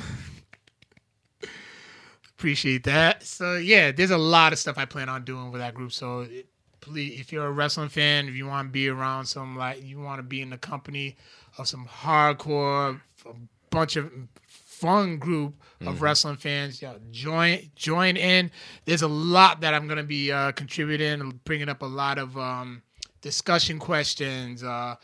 appreciate 2.37 2.83
that. 2.85 3.23
So 3.23 3.55
yeah, 3.55 3.91
there's 3.91 4.11
a 4.11 4.17
lot 4.17 4.53
of 4.53 4.59
stuff 4.59 4.77
I 4.77 4.85
plan 4.85 5.09
on 5.09 5.23
doing 5.23 5.51
with 5.51 5.61
that 5.61 5.73
group. 5.73 5.91
So 5.91 6.21
it, 6.21 6.47
please, 6.81 7.19
if 7.19 7.31
you're 7.31 7.45
a 7.45 7.51
wrestling 7.51 7.89
fan, 7.89 8.27
if 8.27 8.35
you 8.35 8.45
want 8.45 8.67
to 8.67 8.71
be 8.71 8.89
around 8.89 9.25
some 9.25 9.55
like 9.55 9.83
you 9.83 9.99
want 9.99 10.19
to 10.19 10.23
be 10.23 10.41
in 10.41 10.49
the 10.49 10.57
company 10.57 11.15
of 11.57 11.67
some 11.67 11.87
hardcore, 11.87 12.99
a 13.25 13.33
bunch 13.69 13.95
of 13.95 14.11
fun 14.47 15.17
group 15.17 15.53
of 15.81 16.01
wrestling 16.01 16.35
fans, 16.35 16.81
yeah, 16.81 16.93
join 17.11 17.59
join 17.75 18.17
in. 18.17 18.51
There's 18.85 19.03
a 19.03 19.07
lot 19.07 19.61
that 19.61 19.73
I'm 19.73 19.87
gonna 19.87 20.03
be 20.03 20.31
uh, 20.31 20.51
contributing, 20.51 21.39
bringing 21.45 21.69
up 21.69 21.81
a 21.81 21.87
lot 21.87 22.17
of 22.17 22.37
um, 22.37 22.81
discussion 23.21 23.79
questions. 23.79 24.63
Uh, 24.63 24.95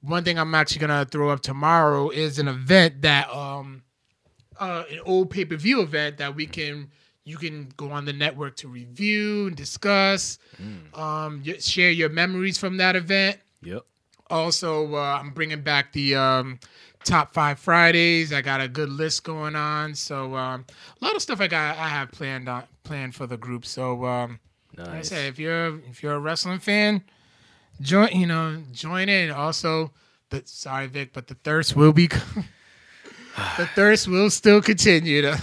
one 0.00 0.24
thing 0.24 0.38
I'm 0.38 0.54
actually 0.54 0.80
gonna 0.80 1.04
throw 1.04 1.30
up 1.30 1.40
tomorrow 1.40 2.10
is 2.10 2.38
an 2.38 2.48
event 2.48 3.02
that 3.02 3.28
um, 3.30 3.82
uh, 4.58 4.84
an 4.90 5.00
old 5.04 5.30
pay 5.30 5.44
per 5.44 5.56
view 5.56 5.80
event 5.82 6.18
that 6.18 6.34
we 6.34 6.46
can 6.46 6.90
you 7.26 7.36
can 7.36 7.68
go 7.76 7.90
on 7.90 8.04
the 8.04 8.12
network 8.12 8.54
to 8.56 8.68
review 8.68 9.48
and 9.48 9.56
discuss, 9.56 10.38
um, 10.94 11.42
share 11.58 11.90
your 11.90 12.08
memories 12.08 12.56
from 12.56 12.76
that 12.76 12.94
event. 12.94 13.36
Yep. 13.62 13.84
Also, 14.30 14.94
uh, 14.94 15.18
I'm 15.20 15.30
bringing 15.30 15.60
back 15.60 15.92
the 15.92 16.14
um, 16.14 16.60
top 17.04 17.34
five 17.34 17.58
Fridays. 17.58 18.32
I 18.32 18.42
got 18.42 18.60
a 18.60 18.68
good 18.68 18.88
list 18.88 19.24
going 19.24 19.56
on, 19.56 19.94
so 19.96 20.36
um, 20.36 20.64
a 21.00 21.04
lot 21.04 21.16
of 21.16 21.22
stuff 21.22 21.40
I 21.40 21.48
got 21.48 21.76
I 21.76 21.88
have 21.88 22.12
planned 22.12 22.48
on 22.48 22.62
planned 22.84 23.16
for 23.16 23.26
the 23.26 23.36
group. 23.36 23.66
So 23.66 24.04
um, 24.04 24.38
like 24.76 24.88
I 24.88 24.92
Nice. 24.94 25.12
if 25.12 25.38
you're 25.38 25.80
if 25.90 26.02
you're 26.04 26.14
a 26.14 26.20
wrestling 26.20 26.60
fan, 26.60 27.02
join 27.80 28.08
you 28.12 28.26
know 28.26 28.62
join 28.72 29.08
in. 29.08 29.32
Also, 29.32 29.92
the 30.30 30.42
sorry 30.44 30.86
Vic, 30.86 31.12
but 31.12 31.26
the 31.26 31.34
thirst 31.34 31.74
will 31.74 31.92
be 31.92 32.06
the 33.56 33.66
thirst 33.74 34.06
will 34.06 34.30
still 34.30 34.62
continue. 34.62 35.22
To, 35.22 35.40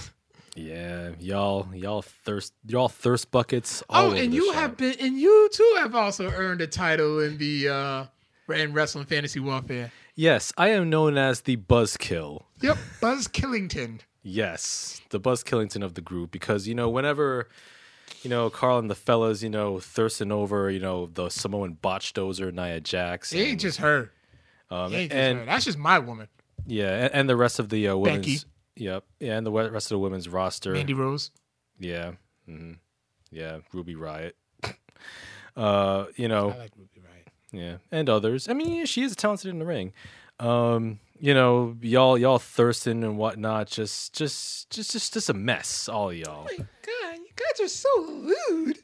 Yeah, 0.54 1.10
y'all, 1.18 1.68
y'all 1.74 2.02
thirst, 2.02 2.52
y'all 2.66 2.88
thirst 2.88 3.30
buckets. 3.30 3.82
All 3.88 4.12
oh, 4.12 4.14
and 4.14 4.32
you 4.32 4.46
shop. 4.52 4.54
have 4.54 4.76
been 4.76 4.94
and 5.00 5.18
you 5.18 5.48
too 5.52 5.74
have 5.78 5.94
also 5.94 6.30
earned 6.30 6.60
a 6.60 6.66
title 6.66 7.20
in 7.20 7.38
the 7.38 7.68
uh, 7.68 8.04
in 8.52 8.72
wrestling 8.72 9.06
fantasy 9.06 9.40
warfare. 9.40 9.90
Yes, 10.14 10.52
I 10.56 10.68
am 10.68 10.90
known 10.90 11.18
as 11.18 11.40
the 11.40 11.56
Buzzkill. 11.56 12.44
Yep, 12.60 12.78
Buzz 13.00 13.26
Killington. 13.26 14.00
Yes, 14.22 15.00
the 15.10 15.18
Buzz 15.18 15.42
Killington 15.42 15.82
of 15.82 15.94
the 15.94 16.00
group 16.00 16.30
because 16.30 16.68
you 16.68 16.74
know 16.74 16.88
whenever 16.88 17.48
you 18.22 18.30
know 18.30 18.48
Carl 18.48 18.78
and 18.78 18.88
the 18.88 18.94
fellas 18.94 19.42
you 19.42 19.50
know 19.50 19.80
thirsting 19.80 20.30
over 20.30 20.70
you 20.70 20.78
know 20.78 21.06
the 21.06 21.30
Samoan 21.30 21.74
botch 21.74 22.14
dozer 22.14 22.52
Nia 22.54 22.80
Jax 22.80 23.32
It 23.32 23.38
ain't 23.40 23.60
just 23.60 23.78
her. 23.80 24.12
um, 24.70 24.92
It 24.92 24.96
ain't 24.96 25.10
just 25.10 25.18
and 25.20 25.38
her. 25.40 25.44
That's 25.46 25.64
just 25.64 25.78
my 25.78 25.98
woman, 25.98 26.28
yeah 26.64 27.06
and, 27.06 27.14
and 27.14 27.28
the 27.28 27.36
rest 27.36 27.58
of 27.58 27.70
the 27.70 27.88
uh, 27.88 27.96
women's 27.96 28.44
Becky. 28.44 28.50
Yep 28.76 29.04
yeah 29.20 29.36
and 29.36 29.46
the 29.46 29.52
rest 29.52 29.86
of 29.86 29.96
the 29.96 29.98
women's 30.00 30.28
roster 30.28 30.72
Mandy 30.72 30.94
Rose. 30.94 31.30
yeah 31.78 32.12
hmm 32.46 32.72
yeah 33.30 33.58
Ruby 33.72 33.94
Riott 33.94 34.32
uh 35.56 36.06
you 36.16 36.28
know 36.28 36.50
I 36.50 36.56
like 36.58 36.72
Ruby 36.76 37.00
Riott. 37.00 37.28
yeah, 37.52 37.76
and 37.92 38.08
others. 38.08 38.48
I 38.48 38.52
mean, 38.52 38.86
she 38.86 39.02
is 39.02 39.14
talented 39.14 39.50
in 39.50 39.58
the 39.60 39.64
ring. 39.66 39.92
Um, 40.40 40.98
you 41.20 41.32
know, 41.32 41.76
y'all, 41.80 42.18
y'all 42.18 42.40
thirsting 42.40 43.04
and 43.04 43.16
whatnot. 43.16 43.68
Just, 43.68 44.12
just, 44.14 44.68
just, 44.70 44.90
just, 44.90 45.12
just 45.14 45.30
a 45.30 45.34
mess, 45.34 45.88
all 45.88 46.12
y'all. 46.12 46.44
My 46.44 46.56
God, 46.56 47.18
you 47.18 47.28
guys 47.36 47.60
are 47.64 47.68
so 47.68 47.88
lewd. 48.08 48.78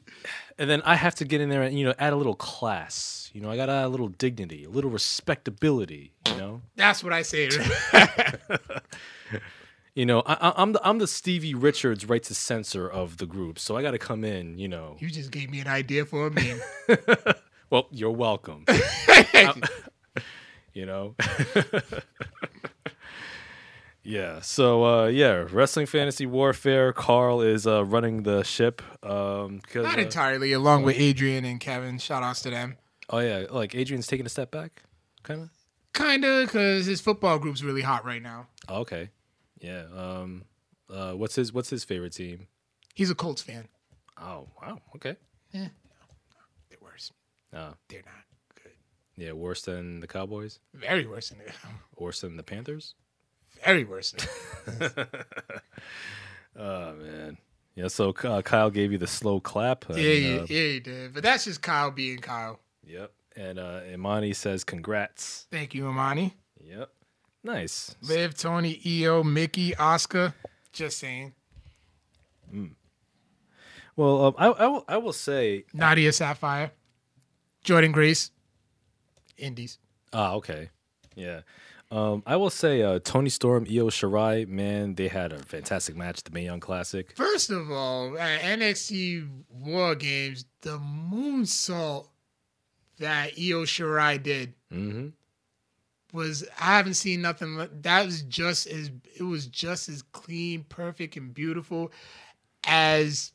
And 0.57 0.69
then 0.69 0.81
I 0.83 0.95
have 0.95 1.15
to 1.15 1.25
get 1.25 1.41
in 1.41 1.49
there 1.49 1.61
and 1.63 1.77
you 1.77 1.83
know 1.85 1.93
add 1.99 2.13
a 2.13 2.15
little 2.15 2.35
class. 2.35 3.29
You 3.33 3.41
know, 3.41 3.51
I 3.51 3.57
got 3.57 3.65
to 3.65 3.73
add 3.73 3.85
a 3.85 3.89
little 3.89 4.07
dignity, 4.07 4.63
a 4.63 4.69
little 4.69 4.89
respectability. 4.91 6.13
You 6.29 6.37
know, 6.37 6.61
That's 6.77 7.03
what 7.03 7.11
I 7.11 7.21
say. 7.23 7.49
you 9.93 10.05
know, 10.05 10.21
I, 10.25 10.33
I, 10.33 10.53
I'm 10.61 10.73
the 10.73 10.81
I'm 10.87 10.99
the 10.99 11.07
Stevie 11.07 11.53
Richards 11.53 12.07
right 12.07 12.23
to 12.23 12.33
censor 12.33 12.87
of 12.87 13.17
the 13.17 13.25
group, 13.25 13.59
so 13.59 13.75
I 13.75 13.81
got 13.81 13.91
to 13.91 13.97
come 13.97 14.23
in. 14.23 14.57
You 14.57 14.67
know, 14.67 14.95
you 14.99 15.09
just 15.09 15.31
gave 15.31 15.49
me 15.49 15.59
an 15.59 15.67
idea 15.67 16.05
for 16.05 16.27
a 16.27 16.31
meme. 16.31 16.61
well, 17.69 17.87
you're 17.91 18.11
welcome. 18.11 18.65
you 20.73 20.85
know. 20.85 21.15
yeah. 24.03 24.39
So 24.39 24.85
uh, 24.85 25.07
yeah, 25.07 25.45
wrestling 25.51 25.87
fantasy 25.87 26.25
warfare. 26.25 26.93
Carl 26.93 27.41
is 27.41 27.67
uh, 27.67 27.83
running 27.83 28.23
the 28.23 28.43
ship. 28.43 28.81
Um, 29.03 29.61
Not 29.75 29.97
uh, 29.97 30.01
entirely, 30.01 30.53
along 30.53 30.83
with 30.83 30.97
Adrian 30.97 31.43
and 31.43 31.59
Kevin. 31.59 31.97
Shout 31.97 32.23
outs 32.23 32.41
to 32.43 32.49
them. 32.49 32.77
oh 33.09 33.19
yeah, 33.19 33.45
like 33.49 33.75
Adrian's 33.75 34.07
taking 34.07 34.25
a 34.25 34.29
step 34.29 34.51
back, 34.51 34.83
kind 35.23 35.41
of. 35.41 35.49
Kinda, 35.93 36.43
because 36.45 36.85
his 36.85 37.01
football 37.01 37.37
group's 37.37 37.61
really 37.61 37.81
hot 37.81 38.05
right 38.05 38.21
now. 38.21 38.47
Oh, 38.69 38.79
okay. 38.79 39.09
Yeah. 39.61 39.83
Um. 39.95 40.43
Uh. 40.89 41.13
What's 41.13 41.35
his 41.35 41.53
What's 41.53 41.69
his 41.69 41.83
favorite 41.85 42.13
team? 42.13 42.47
He's 42.93 43.09
a 43.09 43.15
Colts 43.15 43.41
fan. 43.41 43.67
Oh 44.19 44.47
wow. 44.61 44.79
Okay. 44.95 45.15
Yeah. 45.53 45.67
They're 46.69 46.79
worse. 46.81 47.11
Uh, 47.53 47.71
They're 47.87 48.01
not 48.05 48.25
good. 48.63 48.73
yeah. 49.15 49.31
Worse 49.31 49.61
than 49.61 49.99
the 50.01 50.07
Cowboys. 50.07 50.59
Very 50.73 51.05
worse 51.05 51.29
than 51.29 51.37
the, 51.39 51.53
Worse 52.03 52.21
than 52.21 52.35
the 52.37 52.43
Panthers. 52.43 52.95
very 53.63 53.83
worse. 53.85 54.11
Than 54.65 54.95
Oh 56.55 56.93
man. 56.95 57.37
Yeah. 57.75 57.87
So 57.87 58.13
uh, 58.23 58.41
Kyle 58.41 58.69
gave 58.69 58.91
you 58.91 58.97
the 58.97 59.07
slow 59.07 59.39
clap. 59.39 59.89
and, 59.89 59.97
yeah, 59.97 60.11
yeah, 60.11 60.35
uh, 60.41 60.45
yeah, 60.49 60.63
he 60.63 60.79
did. 60.79 61.13
But 61.13 61.23
that's 61.23 61.45
just 61.45 61.61
Kyle 61.61 61.91
being 61.91 62.17
Kyle. 62.19 62.59
Yep. 62.85 63.11
And 63.37 63.59
uh, 63.59 63.81
Imani 63.91 64.33
says 64.33 64.63
congrats. 64.63 65.47
Thank 65.51 65.73
you, 65.73 65.87
Imani. 65.89 66.35
Yep. 66.59 66.89
Nice. 67.43 67.95
Liv, 68.01 68.37
Toni, 68.37 68.79
Io, 68.85 69.23
Mickie, 69.23 69.75
Oscar. 69.75 70.33
Just 70.71 70.99
saying. 70.99 71.33
Well, 73.95 74.25
um, 74.25 74.35
I, 74.37 74.47
I 74.47 74.67
will 74.67 74.85
I 74.87 74.97
will 74.97 75.13
say. 75.13 75.65
Nadia 75.73 76.11
Sapphire. 76.13 76.71
Jordynne 77.65 77.91
Grace. 77.93 78.31
Indies. 79.37 79.79
Ah, 80.13 80.33
okay. 80.33 80.69
Yeah. 81.15 81.41
Um, 81.91 82.23
I 82.25 82.37
will 82.37 82.49
say 82.49 82.81
uh, 82.83 82.99
Toni 82.99 83.29
Storm, 83.29 83.65
Io 83.69 83.87
Shirai, 83.89 84.47
man, 84.47 84.95
they 84.95 85.09
had 85.09 85.33
a 85.33 85.39
fantastic 85.39 85.93
match 85.95 86.23
the 86.23 86.31
Mae 86.31 86.45
Young 86.45 86.61
Classic. 86.61 87.11
First 87.17 87.49
of 87.49 87.69
all, 87.69 88.17
at 88.17 88.39
NXT 88.41 89.27
War 89.49 89.95
Games, 89.95 90.45
the 90.61 90.79
moonsault 90.79 92.07
that 92.99 93.31
Io 93.37 93.65
Shirai 93.65 94.21
did, 94.23 94.53
Mm-hmm. 94.71 95.09
Was 96.13 96.43
I 96.59 96.77
haven't 96.77 96.95
seen 96.95 97.21
nothing 97.21 97.57
that 97.83 98.05
was 98.05 98.21
just 98.23 98.67
as 98.67 98.91
it 99.15 99.23
was 99.23 99.45
just 99.47 99.87
as 99.89 100.01
clean, 100.11 100.63
perfect, 100.67 101.15
and 101.15 101.33
beautiful 101.33 101.91
as 102.65 103.31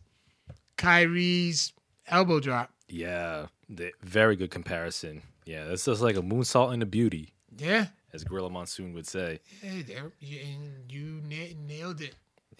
Kairi's 0.77 1.73
elbow 2.07 2.41
drop. 2.41 2.71
Yeah, 2.89 3.47
the, 3.69 3.93
very 4.03 4.37
good 4.37 4.51
comparison. 4.51 5.23
Yeah, 5.45 5.65
that's 5.65 5.85
just 5.85 6.03
like 6.03 6.17
a 6.17 6.23
moonsault 6.23 6.73
and 6.73 6.83
a 6.83 6.87
beauty, 6.87 7.33
Yeah, 7.57 7.87
as 8.13 8.25
Gorilla 8.25 8.51
Monsoon 8.51 8.93
would 8.95 9.07
say. 9.07 9.41
yeah 9.63 9.83
there- 9.87 10.13
and 10.21 10.91
you 10.93 11.21
na- 11.25 11.55
nailed 11.67 12.01
it. 12.01 12.15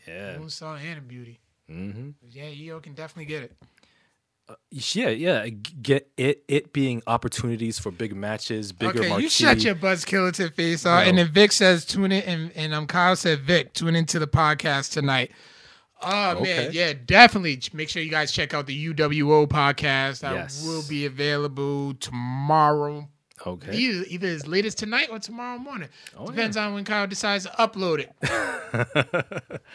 Yeah. 0.07 0.37
Moonsault 0.37 0.81
and 0.81 0.99
a 0.99 1.03
beauty. 1.03 1.41
Mm-hmm. 1.71 2.11
Yeah, 2.31 2.73
Io 2.73 2.81
can 2.81 2.95
definitely 2.95 3.27
get 3.27 3.43
it. 3.43 3.57
Yeah, 4.71 5.09
yeah. 5.09 5.49
Get 5.49 6.11
it. 6.17 6.45
It 6.49 6.73
being 6.73 7.03
opportunities 7.07 7.79
for 7.79 7.91
big 7.91 8.15
matches, 8.15 8.73
bigger 8.73 9.01
okay, 9.01 9.09
marquee. 9.09 9.25
you 9.25 9.31
shut 9.31 9.63
your 9.63 9.75
buzz 9.75 10.05
killer 10.05 10.31
to 10.33 10.51
face 10.51 10.87
off. 10.87 11.07
And 11.07 11.19
then 11.19 11.29
Vic 11.29 11.53
says, 11.53 11.85
tune 11.85 12.13
in. 12.13 12.23
And, 12.23 12.53
and 12.55 12.75
um, 12.75 12.87
Kyle 12.87 13.17
said, 13.17 13.41
Vic, 13.41 13.73
tune 13.73 13.97
into 13.97 14.19
the 14.19 14.27
podcast 14.27 14.93
tonight. 14.93 15.33
Oh, 16.03 16.41
man. 16.41 16.71
Yeah, 16.73 16.93
definitely. 16.93 17.61
Make 17.73 17.89
sure 17.89 18.03
you 18.03 18.11
guys 18.11 18.31
check 18.31 18.55
out 18.55 18.67
the 18.67 18.93
UWO 18.95 19.49
podcast. 19.49 20.21
That 20.21 20.35
Yes. 20.35 20.65
will 20.65 20.83
be 20.89 21.07
available 21.07 21.95
tomorrow. 21.95 23.09
Okay. 23.47 23.77
Either, 23.77 24.05
either 24.09 24.29
as 24.29 24.47
late 24.47 24.65
as 24.67 24.75
tonight 24.75 25.09
or 25.11 25.19
tomorrow 25.19 25.59
morning. 25.59 25.89
Oh, 26.17 26.27
Depends 26.27 26.57
on 26.57 26.75
when 26.75 26.85
Kyle 26.85 27.07
decides 27.07 27.45
to 27.45 27.51
upload 27.51 28.07
it. 28.07 29.61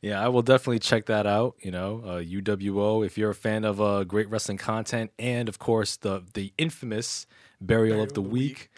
Yeah, 0.00 0.24
I 0.24 0.28
will 0.28 0.42
definitely 0.42 0.78
check 0.78 1.06
that 1.06 1.26
out. 1.26 1.56
You 1.60 1.70
know, 1.70 2.02
uh, 2.04 2.20
UWO. 2.20 3.04
If 3.04 3.18
you're 3.18 3.30
a 3.30 3.34
fan 3.34 3.64
of 3.64 3.80
uh, 3.80 4.04
great 4.04 4.30
wrestling 4.30 4.58
content, 4.58 5.10
and 5.18 5.48
of 5.48 5.58
course 5.58 5.96
the 5.96 6.22
the 6.34 6.52
infamous 6.58 7.26
Burial, 7.60 8.02
of 8.02 8.12
the 8.12 8.22
week, 8.22 8.70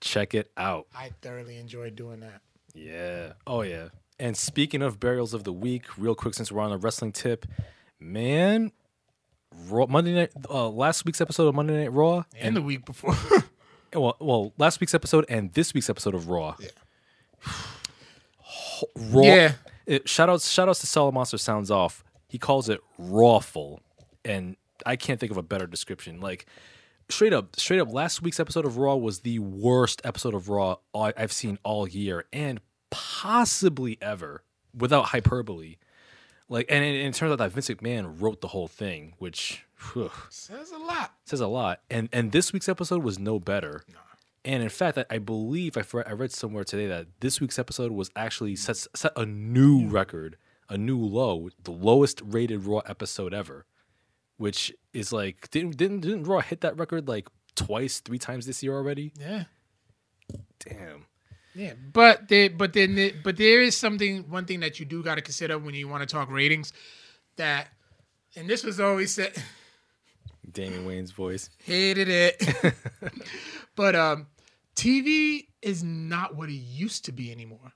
check 0.00 0.34
it 0.34 0.50
out. 0.56 0.86
I 0.94 1.10
thoroughly 1.20 1.58
enjoyed 1.58 1.96
doing 1.96 2.20
that. 2.20 2.40
Yeah. 2.74 3.34
Oh 3.46 3.62
yeah. 3.62 3.88
And 4.18 4.36
speaking 4.36 4.82
of 4.82 5.00
burials 5.00 5.34
of 5.34 5.44
the 5.44 5.52
week, 5.52 5.98
real 5.98 6.14
quick 6.14 6.34
since 6.34 6.52
we're 6.52 6.62
on 6.62 6.72
a 6.72 6.76
wrestling 6.76 7.12
tip, 7.12 7.44
man, 7.98 8.72
Raw, 9.68 9.86
Monday 9.86 10.14
night, 10.14 10.30
uh, 10.48 10.68
last 10.68 11.04
week's 11.04 11.20
episode 11.20 11.48
of 11.48 11.54
Monday 11.54 11.76
Night 11.76 11.92
Raw, 11.92 12.24
And 12.38 12.56
the 12.56 12.62
week 12.62 12.84
before. 12.84 13.16
well, 13.92 14.16
well, 14.20 14.52
last 14.58 14.80
week's 14.80 14.94
episode 14.94 15.26
and 15.28 15.52
this 15.52 15.74
week's 15.74 15.90
episode 15.90 16.14
of 16.14 16.28
Raw. 16.28 16.54
Yeah. 16.60 16.68
Raw. 18.96 19.22
Yeah. 19.22 19.52
It, 19.86 20.08
shout 20.08 20.28
outs, 20.30 20.48
shout 20.50 20.68
outs 20.68 20.80
to 20.80 20.86
Solid 20.86 21.12
Monster 21.12 21.38
Sounds 21.38 21.70
Off. 21.70 22.04
He 22.28 22.38
calls 22.38 22.68
it 22.68 22.80
rawful, 22.98 23.80
and 24.24 24.56
I 24.86 24.96
can't 24.96 25.18
think 25.20 25.30
of 25.32 25.36
a 25.38 25.42
better 25.42 25.66
description. 25.66 26.20
Like 26.20 26.46
straight 27.08 27.32
up, 27.32 27.56
straight 27.58 27.80
up. 27.80 27.92
Last 27.92 28.22
week's 28.22 28.40
episode 28.40 28.64
of 28.64 28.76
Raw 28.78 28.96
was 28.96 29.20
the 29.20 29.38
worst 29.40 30.00
episode 30.04 30.34
of 30.34 30.48
Raw 30.48 30.76
I've 30.94 31.32
seen 31.32 31.58
all 31.62 31.86
year, 31.88 32.24
and 32.32 32.60
possibly 32.90 33.98
ever, 34.00 34.44
without 34.76 35.06
hyperbole. 35.06 35.76
Like, 36.48 36.66
and 36.68 36.84
it, 36.84 36.98
and 37.04 37.08
it 37.08 37.14
turns 37.14 37.32
out 37.32 37.38
that 37.38 37.52
Vince 37.52 37.68
McMahon 37.70 38.20
wrote 38.20 38.40
the 38.40 38.48
whole 38.48 38.68
thing, 38.68 39.14
which 39.18 39.64
whew, 39.92 40.10
Says 40.28 40.70
a 40.70 40.78
lot. 40.78 41.14
says 41.24 41.40
a 41.40 41.46
lot. 41.46 41.80
And 41.90 42.08
and 42.12 42.32
this 42.32 42.52
week's 42.52 42.68
episode 42.68 43.02
was 43.02 43.18
no 43.18 43.38
better. 43.40 43.84
And 44.44 44.62
in 44.62 44.68
fact, 44.68 44.98
I, 44.98 45.04
I 45.10 45.18
believe 45.18 45.76
I, 45.76 45.84
I 46.06 46.12
read 46.12 46.32
somewhere 46.32 46.64
today 46.64 46.86
that 46.88 47.06
this 47.20 47.40
week's 47.40 47.58
episode 47.58 47.92
was 47.92 48.10
actually 48.16 48.56
set, 48.56 48.76
set 48.94 49.12
a 49.16 49.24
new 49.24 49.86
record, 49.88 50.36
a 50.68 50.76
new 50.76 50.98
low, 50.98 51.48
the 51.62 51.70
lowest 51.70 52.20
rated 52.24 52.64
Raw 52.64 52.78
episode 52.86 53.32
ever, 53.32 53.66
which 54.38 54.72
is 54.92 55.12
like 55.12 55.50
didn't 55.50 55.76
didn't 55.76 56.00
didn't 56.00 56.24
Raw 56.24 56.40
hit 56.40 56.60
that 56.62 56.76
record 56.76 57.06
like 57.06 57.28
twice, 57.54 58.00
three 58.00 58.18
times 58.18 58.46
this 58.46 58.62
year 58.62 58.74
already? 58.74 59.12
Yeah. 59.18 59.44
Damn. 60.58 61.06
Yeah, 61.54 61.74
but 61.92 62.28
they, 62.28 62.48
but 62.48 62.72
then, 62.72 62.94
the- 62.94 63.14
but 63.22 63.36
there 63.36 63.60
is 63.60 63.76
something. 63.76 64.28
One 64.30 64.46
thing 64.46 64.60
that 64.60 64.80
you 64.80 64.86
do 64.86 65.02
got 65.02 65.16
to 65.16 65.20
consider 65.20 65.58
when 65.58 65.74
you 65.74 65.86
want 65.86 66.00
to 66.02 66.06
talk 66.10 66.30
ratings, 66.30 66.72
that, 67.36 67.68
and 68.34 68.48
this 68.48 68.64
was 68.64 68.80
always 68.80 69.12
said, 69.12 69.34
Damian 70.50 70.86
Wayne's 70.86 71.10
voice. 71.10 71.50
hated 71.64 72.08
it, 72.08 72.42
but 73.76 73.94
um, 73.94 74.28
TV 74.76 75.46
is 75.60 75.82
not 75.82 76.34
what 76.36 76.48
it 76.48 76.54
used 76.54 77.04
to 77.06 77.12
be 77.12 77.30
anymore. 77.30 77.72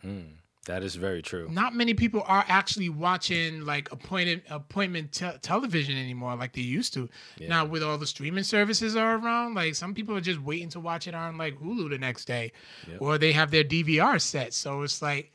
Hmm, 0.00 0.34
that 0.66 0.82
is 0.82 0.96
very 0.96 1.22
true. 1.22 1.48
Not 1.50 1.74
many 1.74 1.94
people 1.94 2.22
are 2.26 2.44
actually 2.48 2.88
watching 2.88 3.64
like 3.64 3.90
appointed 3.92 4.42
appointment 4.50 5.12
te- 5.12 5.38
television 5.40 5.96
anymore, 5.96 6.36
like 6.36 6.52
they 6.52 6.62
used 6.62 6.94
to. 6.94 7.08
Now 7.48 7.64
with 7.64 7.82
all 7.82 7.98
the 7.98 8.06
streaming 8.06 8.44
services 8.44 8.96
are 8.96 9.16
around, 9.16 9.54
like 9.54 9.74
some 9.74 9.94
people 9.94 10.16
are 10.16 10.20
just 10.20 10.40
waiting 10.40 10.68
to 10.70 10.80
watch 10.80 11.06
it 11.08 11.14
on 11.14 11.36
like 11.38 11.58
Hulu 11.58 11.90
the 11.90 11.98
next 11.98 12.26
day, 12.26 12.52
or 13.00 13.18
they 13.18 13.32
have 13.32 13.50
their 13.50 13.64
DVR 13.64 14.20
set. 14.20 14.52
So 14.54 14.82
it's 14.82 15.00
like 15.02 15.32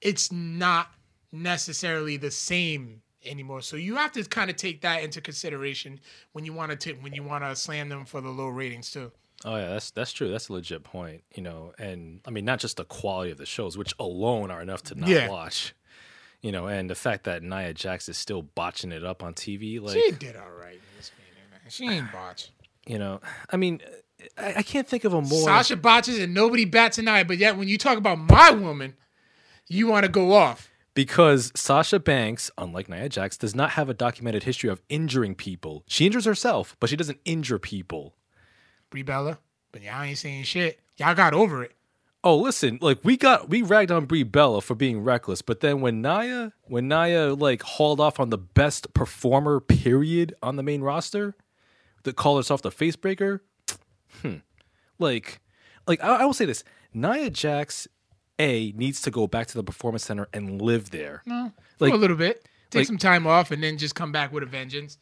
it's 0.00 0.30
not 0.32 0.88
necessarily 1.32 2.16
the 2.16 2.30
same 2.30 3.02
anymore. 3.24 3.60
So 3.60 3.76
you 3.76 3.96
have 3.96 4.12
to 4.12 4.24
kind 4.24 4.50
of 4.50 4.56
take 4.56 4.82
that 4.82 5.02
into 5.02 5.20
consideration 5.20 6.00
when 6.32 6.44
you 6.44 6.52
want 6.52 6.78
to 6.78 6.92
when 6.94 7.12
you 7.14 7.22
want 7.22 7.44
to 7.44 7.54
slam 7.56 7.88
them 7.88 8.04
for 8.04 8.20
the 8.20 8.30
low 8.30 8.48
ratings 8.48 8.90
too. 8.90 9.12
Oh 9.44 9.56
yeah, 9.56 9.68
that's 9.68 9.90
that's 9.90 10.12
true. 10.12 10.30
That's 10.30 10.48
a 10.48 10.54
legit 10.54 10.82
point. 10.82 11.22
You 11.34 11.42
know, 11.42 11.72
and 11.78 12.20
I 12.26 12.30
mean 12.30 12.44
not 12.44 12.58
just 12.58 12.76
the 12.78 12.84
quality 12.84 13.30
of 13.30 13.38
the 13.38 13.46
shows, 13.46 13.76
which 13.76 13.94
alone 14.00 14.50
are 14.50 14.62
enough 14.62 14.82
to 14.84 14.94
not 14.94 15.08
Yeah. 15.08 15.28
watch. 15.28 15.74
You 16.42 16.52
know, 16.52 16.66
and 16.66 16.88
the 16.88 16.94
fact 16.94 17.24
that 17.24 17.42
Nia 17.42 17.74
Jax 17.74 18.08
is 18.08 18.16
still 18.16 18.42
botching 18.42 18.92
it 18.92 19.04
up 19.04 19.22
on 19.22 19.34
TV, 19.34 19.80
like 19.80 19.94
She 19.94 20.10
did 20.12 20.36
all 20.36 20.50
right 20.50 20.74
in 20.74 20.80
this 20.96 21.10
meeting, 21.18 21.50
man. 21.50 21.60
She 21.68 21.88
ain't 21.88 22.12
botch. 22.12 22.50
you 22.86 22.98
know, 22.98 23.20
I 23.50 23.56
mean, 23.56 23.80
I, 24.38 24.54
I 24.58 24.62
can't 24.62 24.86
think 24.86 25.04
of 25.04 25.12
a 25.12 25.20
more. 25.20 25.44
Sasha 25.44 25.76
botches 25.76 26.18
and 26.18 26.32
nobody 26.34 26.64
bats 26.64 26.98
an 26.98 27.08
eye, 27.08 27.24
but 27.24 27.38
yet 27.38 27.56
when 27.56 27.68
you 27.68 27.78
talk 27.78 27.98
about 27.98 28.18
my 28.18 28.50
woman, 28.50 28.94
you 29.68 29.86
want 29.88 30.04
to 30.04 30.10
go 30.10 30.32
off. 30.32 30.70
Because 30.94 31.52
Sasha 31.54 31.98
Banks, 31.98 32.50
unlike 32.56 32.88
Nia 32.88 33.08
Jax, 33.10 33.36
does 33.36 33.54
not 33.54 33.70
have 33.70 33.90
a 33.90 33.94
documented 33.94 34.44
history 34.44 34.70
of 34.70 34.80
injuring 34.88 35.34
people. 35.34 35.84
She 35.88 36.06
injures 36.06 36.24
herself, 36.24 36.74
but 36.80 36.88
she 36.88 36.96
doesn't 36.96 37.18
injure 37.26 37.58
people. 37.58 38.14
Brie 38.90 39.02
Bella, 39.02 39.38
but 39.72 39.82
y'all 39.82 40.02
ain't 40.02 40.18
saying 40.18 40.44
shit. 40.44 40.80
Y'all 40.96 41.14
got 41.14 41.34
over 41.34 41.62
it. 41.62 41.72
Oh, 42.24 42.36
listen, 42.38 42.78
like 42.80 42.98
we 43.04 43.16
got 43.16 43.48
we 43.48 43.62
ragged 43.62 43.92
on 43.92 44.06
Brie 44.06 44.22
Bella 44.24 44.60
for 44.60 44.74
being 44.74 45.00
reckless, 45.00 45.42
but 45.42 45.60
then 45.60 45.80
when 45.80 46.02
Nia 46.02 46.52
when 46.64 46.88
Nia 46.88 47.34
like 47.34 47.62
hauled 47.62 48.00
off 48.00 48.18
on 48.18 48.30
the 48.30 48.38
best 48.38 48.92
performer 48.94 49.60
period 49.60 50.34
on 50.42 50.56
the 50.56 50.62
main 50.62 50.80
roster, 50.82 51.36
that 52.02 52.16
called 52.16 52.38
herself 52.38 52.62
the 52.62 52.70
face 52.72 52.96
breaker, 52.96 53.42
hmm. 54.22 54.36
Like 54.98 55.40
like 55.86 56.02
I, 56.02 56.16
I 56.22 56.24
will 56.24 56.32
say 56.34 56.46
this. 56.46 56.64
Nia 56.92 57.30
Jax 57.30 57.86
A 58.38 58.72
needs 58.72 59.02
to 59.02 59.10
go 59.10 59.26
back 59.26 59.46
to 59.48 59.54
the 59.54 59.62
performance 59.62 60.04
center 60.04 60.26
and 60.32 60.60
live 60.60 60.90
there. 60.90 61.22
No, 61.26 61.52
Like- 61.78 61.92
for 61.92 61.96
a 61.96 62.00
little 62.00 62.16
bit. 62.16 62.48
Take 62.70 62.80
like- 62.80 62.86
some 62.86 62.98
time 62.98 63.26
off 63.26 63.50
and 63.52 63.62
then 63.62 63.78
just 63.78 63.94
come 63.94 64.10
back 64.10 64.32
with 64.32 64.42
a 64.42 64.46
vengeance. 64.46 64.98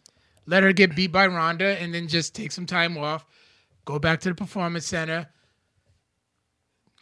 Let 0.46 0.62
her 0.62 0.74
get 0.74 0.94
beat 0.94 1.10
by 1.12 1.26
Ronda 1.26 1.80
and 1.80 1.94
then 1.94 2.06
just 2.08 2.34
take 2.34 2.52
some 2.52 2.66
time 2.66 2.98
off. 2.98 3.24
Go 3.84 3.98
back 3.98 4.20
to 4.20 4.28
the 4.30 4.34
performance 4.34 4.86
center. 4.86 5.28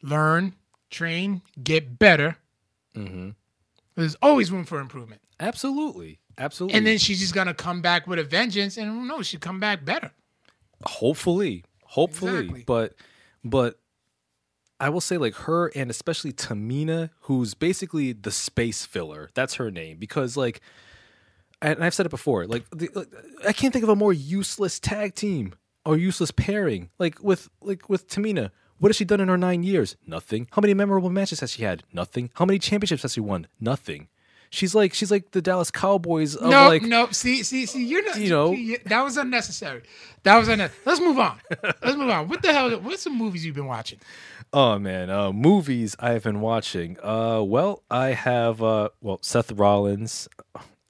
Learn, 0.02 0.54
train, 0.90 1.42
get 1.62 1.98
better. 1.98 2.36
Mm-hmm. 2.96 3.30
There's 3.94 4.16
always 4.16 4.50
room 4.50 4.64
for 4.64 4.80
improvement. 4.80 5.20
Absolutely. 5.38 6.18
Absolutely. 6.38 6.76
And 6.78 6.86
then 6.86 6.98
she's 6.98 7.20
just 7.20 7.34
gonna 7.34 7.54
come 7.54 7.82
back 7.82 8.06
with 8.06 8.18
a 8.18 8.24
vengeance, 8.24 8.76
and 8.78 8.88
who 8.90 9.04
knows, 9.04 9.26
she'll 9.26 9.38
come 9.40 9.60
back 9.60 9.84
better. 9.84 10.10
hopefully 10.84 11.64
hopefully 11.84 12.38
Exactly. 12.38 12.64
but 12.66 12.94
but 13.44 13.78
i 14.80 14.88
will 14.88 15.00
say 15.02 15.16
like 15.18 15.34
her 15.34 15.68
and 15.76 15.90
especially 15.90 16.32
tamina 16.32 17.10
who's 17.20 17.52
basically 17.54 18.12
the 18.14 18.30
space 18.32 18.84
filler 18.86 19.28
that's 19.34 19.54
her 19.56 19.70
name 19.70 19.98
because 19.98 20.36
like 20.36 20.60
and 21.60 21.84
i've 21.84 21.92
said 21.94 22.06
it 22.06 22.08
before 22.08 22.46
like, 22.46 22.64
the, 22.70 22.88
like 22.94 23.08
i 23.46 23.52
can't 23.52 23.72
think 23.74 23.82
of 23.84 23.90
a 23.90 23.94
more 23.94 24.12
useless 24.12 24.80
tag 24.80 25.14
team 25.14 25.52
or 25.84 25.96
useless 25.96 26.30
pairing 26.30 26.90
like 26.98 27.22
with 27.22 27.48
like 27.60 27.88
with 27.88 28.08
tamina 28.08 28.50
what 28.78 28.88
has 28.88 28.96
she 28.96 29.04
done 29.04 29.20
in 29.20 29.28
her 29.28 29.38
nine 29.38 29.62
years 29.62 29.96
nothing 30.06 30.46
how 30.52 30.60
many 30.60 30.74
memorable 30.74 31.10
matches 31.10 31.40
has 31.40 31.52
she 31.52 31.62
had 31.62 31.82
nothing 31.92 32.30
how 32.34 32.44
many 32.44 32.58
championships 32.58 33.02
has 33.02 33.12
she 33.14 33.20
won 33.20 33.46
nothing 33.60 34.08
she's 34.50 34.74
like 34.74 34.92
she's 34.94 35.10
like 35.10 35.30
the 35.32 35.40
dallas 35.42 35.70
cowboys 35.70 36.34
of 36.36 36.50
No, 36.50 36.68
like 36.68 36.82
no. 36.82 37.08
See, 37.10 37.42
see, 37.42 37.64
see. 37.66 37.84
You're 37.86 38.04
not. 38.04 38.18
You 38.18 38.28
know- 38.30 38.52
you- 38.52 38.78
that 38.84 39.02
was 39.02 39.16
unnecessary. 39.16 39.82
That 40.24 40.36
was 40.36 40.48
unnecessary. 40.48 40.82
Let's 40.84 41.00
move 41.00 41.18
on. 41.18 41.38
Let's 41.82 41.96
move 41.96 42.10
on. 42.10 42.28
What 42.28 42.42
the 42.42 42.52
hell? 42.52 42.70
What's 42.80 43.02
some 43.02 43.16
movies 43.16 43.46
you've 43.46 43.54
been 43.54 43.66
watching? 43.66 43.98
Oh 44.52 44.78
man, 44.78 45.08
uh, 45.08 45.32
movies 45.32 45.96
I've 45.98 46.24
been 46.24 46.40
watching. 46.42 46.98
Uh, 47.02 47.40
well, 47.42 47.82
I 47.90 48.08
have 48.08 48.62
uh, 48.62 48.90
well 49.00 49.18
Seth 49.22 49.52
Rollins. 49.52 50.28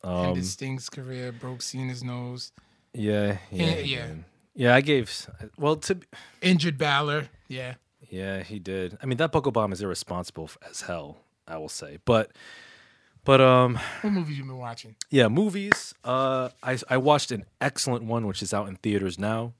Um, 0.02 0.26
Ended 0.26 0.46
Sting's 0.46 0.88
career, 0.90 1.30
broke 1.30 1.62
Cena's 1.62 2.02
nose, 2.02 2.50
yeah, 2.92 3.38
yeah, 3.52 3.78
yeah. 3.78 4.06
man. 4.06 4.24
Yeah. 4.54 4.74
I 4.74 4.80
gave 4.80 5.26
well 5.56 5.76
to 5.76 5.98
injured 6.40 6.78
Balor. 6.78 7.28
Yeah. 7.48 7.74
yeah, 8.08 8.42
he 8.42 8.58
did. 8.58 8.98
I 9.02 9.06
mean, 9.06 9.18
that 9.18 9.32
buckle 9.32 9.52
bomb 9.52 9.72
is 9.72 9.82
irresponsible 9.82 10.50
as 10.68 10.82
hell. 10.82 11.18
I 11.46 11.56
will 11.58 11.68
say, 11.68 11.98
but 12.04 12.30
but 13.24 13.40
um, 13.40 13.78
What 14.00 14.12
movies 14.12 14.38
you 14.38 14.44
been 14.44 14.58
watching? 14.58 14.96
yeah, 15.10 15.28
movies. 15.28 15.94
Uh, 16.04 16.50
I 16.62 16.78
I 16.88 16.96
watched 16.96 17.30
an 17.32 17.44
excellent 17.60 18.04
one 18.04 18.26
which 18.26 18.42
is 18.42 18.54
out 18.54 18.68
in 18.68 18.76
theaters 18.76 19.18
now. 19.18 19.52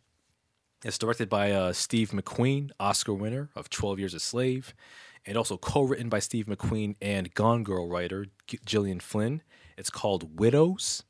It's 0.84 0.98
directed 0.98 1.28
by 1.28 1.52
uh, 1.52 1.72
Steve 1.72 2.10
McQueen, 2.10 2.70
Oscar 2.80 3.14
winner 3.14 3.50
of 3.54 3.70
12 3.70 3.98
Years 4.00 4.14
a 4.14 4.20
Slave, 4.20 4.74
and 5.24 5.36
also 5.36 5.56
co 5.56 5.82
written 5.82 6.08
by 6.08 6.18
Steve 6.18 6.46
McQueen 6.46 6.96
and 7.00 7.32
Gone 7.34 7.62
Girl 7.62 7.88
writer 7.88 8.26
G- 8.48 8.58
Gillian 8.66 8.98
Flynn. 9.00 9.42
It's 9.76 9.90
called 9.90 10.38
Widows. 10.40 11.04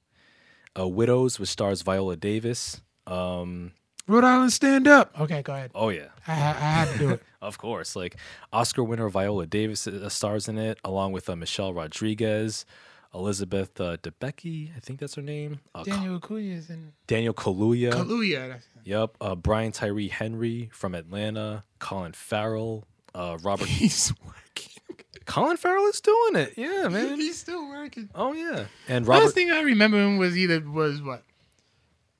Uh, 0.78 0.88
Widows, 0.88 1.38
which 1.40 1.48
stars 1.50 1.82
Viola 1.82 2.16
Davis. 2.16 2.80
Um, 3.06 3.72
Rhode 4.08 4.24
Island, 4.24 4.52
stand 4.52 4.88
up. 4.88 5.18
Okay, 5.20 5.42
go 5.42 5.54
ahead. 5.54 5.70
oh, 5.74 5.88
yeah. 5.90 6.08
I, 6.26 6.32
I 6.32 6.34
had 6.36 6.92
to 6.92 6.98
do 6.98 7.10
it. 7.10 7.22
Of 7.42 7.58
course, 7.58 7.96
like 7.96 8.14
Oscar 8.52 8.84
winner 8.84 9.08
Viola 9.08 9.46
Davis 9.46 9.88
uh, 9.88 10.08
stars 10.08 10.46
in 10.46 10.58
it, 10.58 10.78
along 10.84 11.10
with 11.10 11.28
uh, 11.28 11.34
Michelle 11.34 11.74
Rodriguez, 11.74 12.64
Elizabeth 13.12 13.80
uh, 13.80 13.96
Debicki, 13.96 14.70
I 14.76 14.78
think 14.78 15.00
that's 15.00 15.16
her 15.16 15.22
name. 15.22 15.58
Uh, 15.74 15.82
Daniel 15.82 16.20
Kaluuya 16.20 16.56
is 16.56 16.70
in 16.70 16.92
Daniel 17.08 17.34
Kaluuya. 17.34 17.90
Kaluuya. 17.92 18.46
that's- 18.46 18.68
Yep. 18.84 19.16
Uh, 19.20 19.34
Brian 19.34 19.72
Tyree 19.72 20.06
Henry 20.06 20.70
from 20.72 20.94
Atlanta. 20.94 21.64
Colin 21.80 22.12
Farrell. 22.12 22.84
Uh, 23.12 23.38
Robert. 23.42 23.66
He's 23.80 24.12
working. 24.24 24.98
Colin 25.26 25.56
Farrell 25.56 25.86
is 25.86 26.00
doing 26.00 26.36
it. 26.36 26.54
Yeah, 26.56 26.86
man. 26.88 27.16
He's 27.16 27.38
still 27.40 27.68
working. 27.68 28.08
Oh 28.14 28.32
yeah. 28.34 28.66
And 28.88 29.04
Last 29.06 29.34
thing 29.34 29.50
I 29.50 29.62
remember 29.62 29.98
him 29.98 30.16
was 30.18 30.36
either 30.38 30.60
was 30.60 31.02
what 31.02 31.24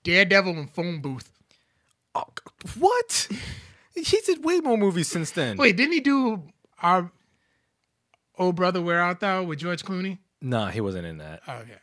Daredevil 0.03 0.53
and 0.59 0.71
Phone 0.71 1.01
Booth. 1.01 1.33
Oh, 2.15 2.25
what? 2.79 3.29
he 3.95 4.21
did 4.27 4.45
way 4.45 4.61
more 4.61 4.77
movies 4.77 5.09
since 5.09 5.31
then. 5.31 5.57
Wait, 5.57 5.77
didn't 5.77 5.93
he 5.93 6.01
do 6.01 6.43
our 6.83 7.11
old 8.39 8.57
brother 8.57 8.83
Where 8.83 9.01
Art 9.01 9.21
Thou 9.21 9.45
with 9.45 9.59
George 9.59 9.85
Clooney? 9.85 10.19
Nah, 10.41 10.69
he 10.71 10.81
wasn't 10.81 11.07
in 11.07 11.19
that. 11.19 11.41
Oh 11.47 11.63
yeah. 11.69 11.77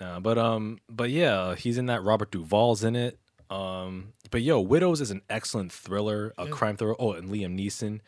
Nah, 0.00 0.20
but 0.20 0.38
um, 0.38 0.78
but 0.90 1.10
yeah, 1.10 1.54
he's 1.54 1.78
in 1.78 1.86
that. 1.86 2.02
Robert 2.02 2.30
Duvall's 2.30 2.84
in 2.84 2.96
it. 2.96 3.18
Um, 3.48 4.12
but 4.30 4.42
yo, 4.42 4.60
Widows 4.60 5.00
is 5.00 5.10
an 5.10 5.22
excellent 5.30 5.72
thriller, 5.72 6.34
a 6.36 6.48
crime 6.48 6.76
thriller. 6.76 6.96
Oh, 6.98 7.12
and 7.12 7.30
Liam 7.30 7.58
Neeson. 7.58 8.00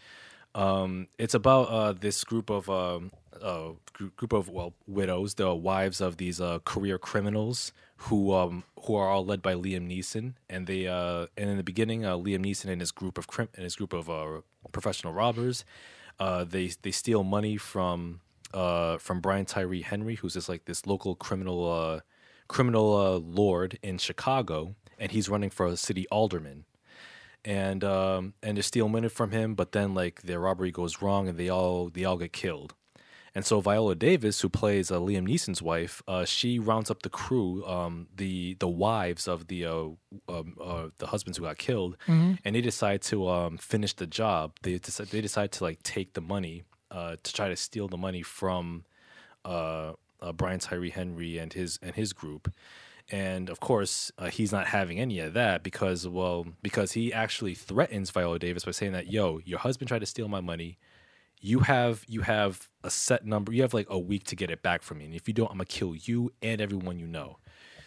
Um, 0.55 1.07
it's 1.19 1.35
about 1.35 1.69
uh 1.69 1.93
this 1.93 2.25
group 2.25 2.51
of 2.51 2.69
um 2.69 3.13
uh 3.43 3.73
group 4.17 4.33
of 4.33 4.49
well 4.49 4.75
widows, 4.87 5.35
the 5.35 5.55
wives 5.55 6.01
of 6.01 6.17
these 6.17 6.41
uh 6.41 6.59
career 6.65 6.99
criminals 6.99 7.73
who 8.03 8.33
um 8.33 8.65
who 8.85 8.95
are 8.95 9.09
all 9.09 9.25
led 9.25 9.43
by 9.43 9.55
Liam 9.55 9.89
Neeson, 9.89 10.35
and 10.49 10.67
they 10.67 10.87
uh 10.87 11.27
and 11.37 11.51
in 11.51 11.57
the 11.57 11.65
beginning, 11.65 12.05
uh, 12.05 12.17
Liam 12.17 12.45
Neeson 12.45 12.67
and 12.67 12.81
his 12.81 12.91
group 12.93 13.19
of 13.19 13.27
crim 13.27 13.49
and 13.55 13.65
his 13.65 13.77
group 13.77 13.93
of 13.93 14.09
uh 14.09 14.41
professional 14.73 15.13
robbers, 15.13 15.65
uh 16.19 16.45
they 16.45 16.71
they 16.83 16.91
steal 16.91 17.25
money 17.25 17.57
from 17.57 18.21
from 18.53 19.21
Brian 19.21 19.45
Tyree 19.47 19.83
Henry, 19.83 20.17
who's 20.17 20.35
just 20.35 20.49
like 20.49 20.65
this 20.65 20.87
local 20.87 21.15
criminal 21.15 22.01
criminal 22.49 23.19
lord 23.21 23.79
in 23.83 23.99
Chicago, 23.99 24.75
and 24.99 25.13
he's 25.13 25.29
running 25.29 25.51
for 25.51 25.67
a 25.67 25.77
city 25.77 26.07
alderman. 26.11 26.65
And 27.45 27.85
um, 27.85 28.35
and 28.43 28.57
they 28.59 28.63
steal 28.63 28.89
money 28.89 29.09
from 29.09 29.31
him, 29.31 29.55
but 29.55 29.73
then 29.73 29.95
like 29.95 30.23
their 30.23 30.41
robbery 30.41 30.71
goes 30.71 31.01
wrong, 31.01 31.29
and 31.29 31.39
they 31.39 31.49
all 31.49 31.89
they 31.89 32.05
all 32.05 32.17
get 32.19 32.33
killed. 32.33 32.75
And 33.35 33.45
so 33.45 33.61
Viola 33.61 33.95
Davis, 33.95 34.41
who 34.41 34.49
plays 34.49 34.91
uh, 34.91 34.99
Liam 34.99 35.29
Neeson's 35.29 35.61
wife, 35.63 36.03
uh, 36.09 36.25
she 36.25 36.59
rounds 36.59 36.91
up 36.91 37.03
the 37.03 37.11
crew, 37.11 37.65
um, 37.67 38.09
the 38.17 38.55
the 38.59 38.69
wives 38.69 39.29
of 39.29 39.49
the 39.49 39.67
uh, 39.67 39.89
um, 40.29 40.57
uh, 40.63 40.89
the 40.99 41.09
husbands 41.09 41.39
who 41.39 41.45
got 41.45 41.59
killed, 41.59 41.97
and 42.07 42.55
they 42.55 42.61
decide 42.61 43.03
to 43.03 43.29
um, 43.29 43.57
finish 43.59 43.93
the 43.95 44.07
job. 44.07 44.53
They 44.63 44.79
decide 44.79 45.09
they 45.09 45.21
decide 45.21 45.53
to 45.53 45.65
like 45.65 45.83
take 45.83 46.15
the 46.15 46.21
money 46.21 46.65
uh, 46.91 47.17
to 47.23 47.33
try 47.33 47.49
to 47.49 47.57
steal 47.57 47.89
the 47.89 47.99
money 47.99 48.23
from 48.23 48.85
uh, 49.45 49.93
uh, 50.21 50.33
Brian 50.33 50.59
Tyree 50.59 50.91
Henry 50.91 51.39
and 51.39 51.53
his 51.53 51.79
and 51.83 51.95
his 51.95 52.13
group. 52.13 52.53
And 53.11 53.49
of 53.49 53.59
course, 53.61 54.13
uh, 54.19 54.27
he's 54.27 54.53
not 54.53 54.67
having 54.67 55.01
any 55.01 55.19
of 55.21 55.33
that 55.33 55.63
because, 55.63 56.07
well, 56.07 56.47
because 56.63 56.93
he 56.93 57.11
actually 57.11 57.55
threatens 57.55 58.11
Viola 58.11 58.39
Davis 58.39 58.65
by 58.67 58.73
saying 58.73 58.93
that, 58.93 59.11
"Yo, 59.11 59.41
your 59.45 59.61
husband 59.61 59.89
tried 59.89 60.01
to 60.01 60.07
steal 60.07 60.29
my 60.29 60.41
money. 60.43 60.77
You 61.41 61.61
have 61.61 62.05
you 62.09 62.23
have 62.23 62.69
a 62.83 62.91
set 62.91 63.25
number. 63.25 63.53
You 63.53 63.63
have 63.63 63.75
like 63.75 63.87
a 63.91 63.99
week 63.99 64.25
to 64.25 64.37
get 64.37 64.51
it 64.51 64.63
back 64.63 64.83
from 64.83 64.99
me, 64.99 65.07
and 65.07 65.15
if 65.15 65.29
you 65.29 65.35
don't, 65.35 65.51
I'm 65.51 65.59
gonna 65.59 65.67
kill 65.67 65.95
you 65.95 66.33
and 66.43 66.61
everyone 66.61 66.99
you 66.99 67.07
know." 67.07 67.39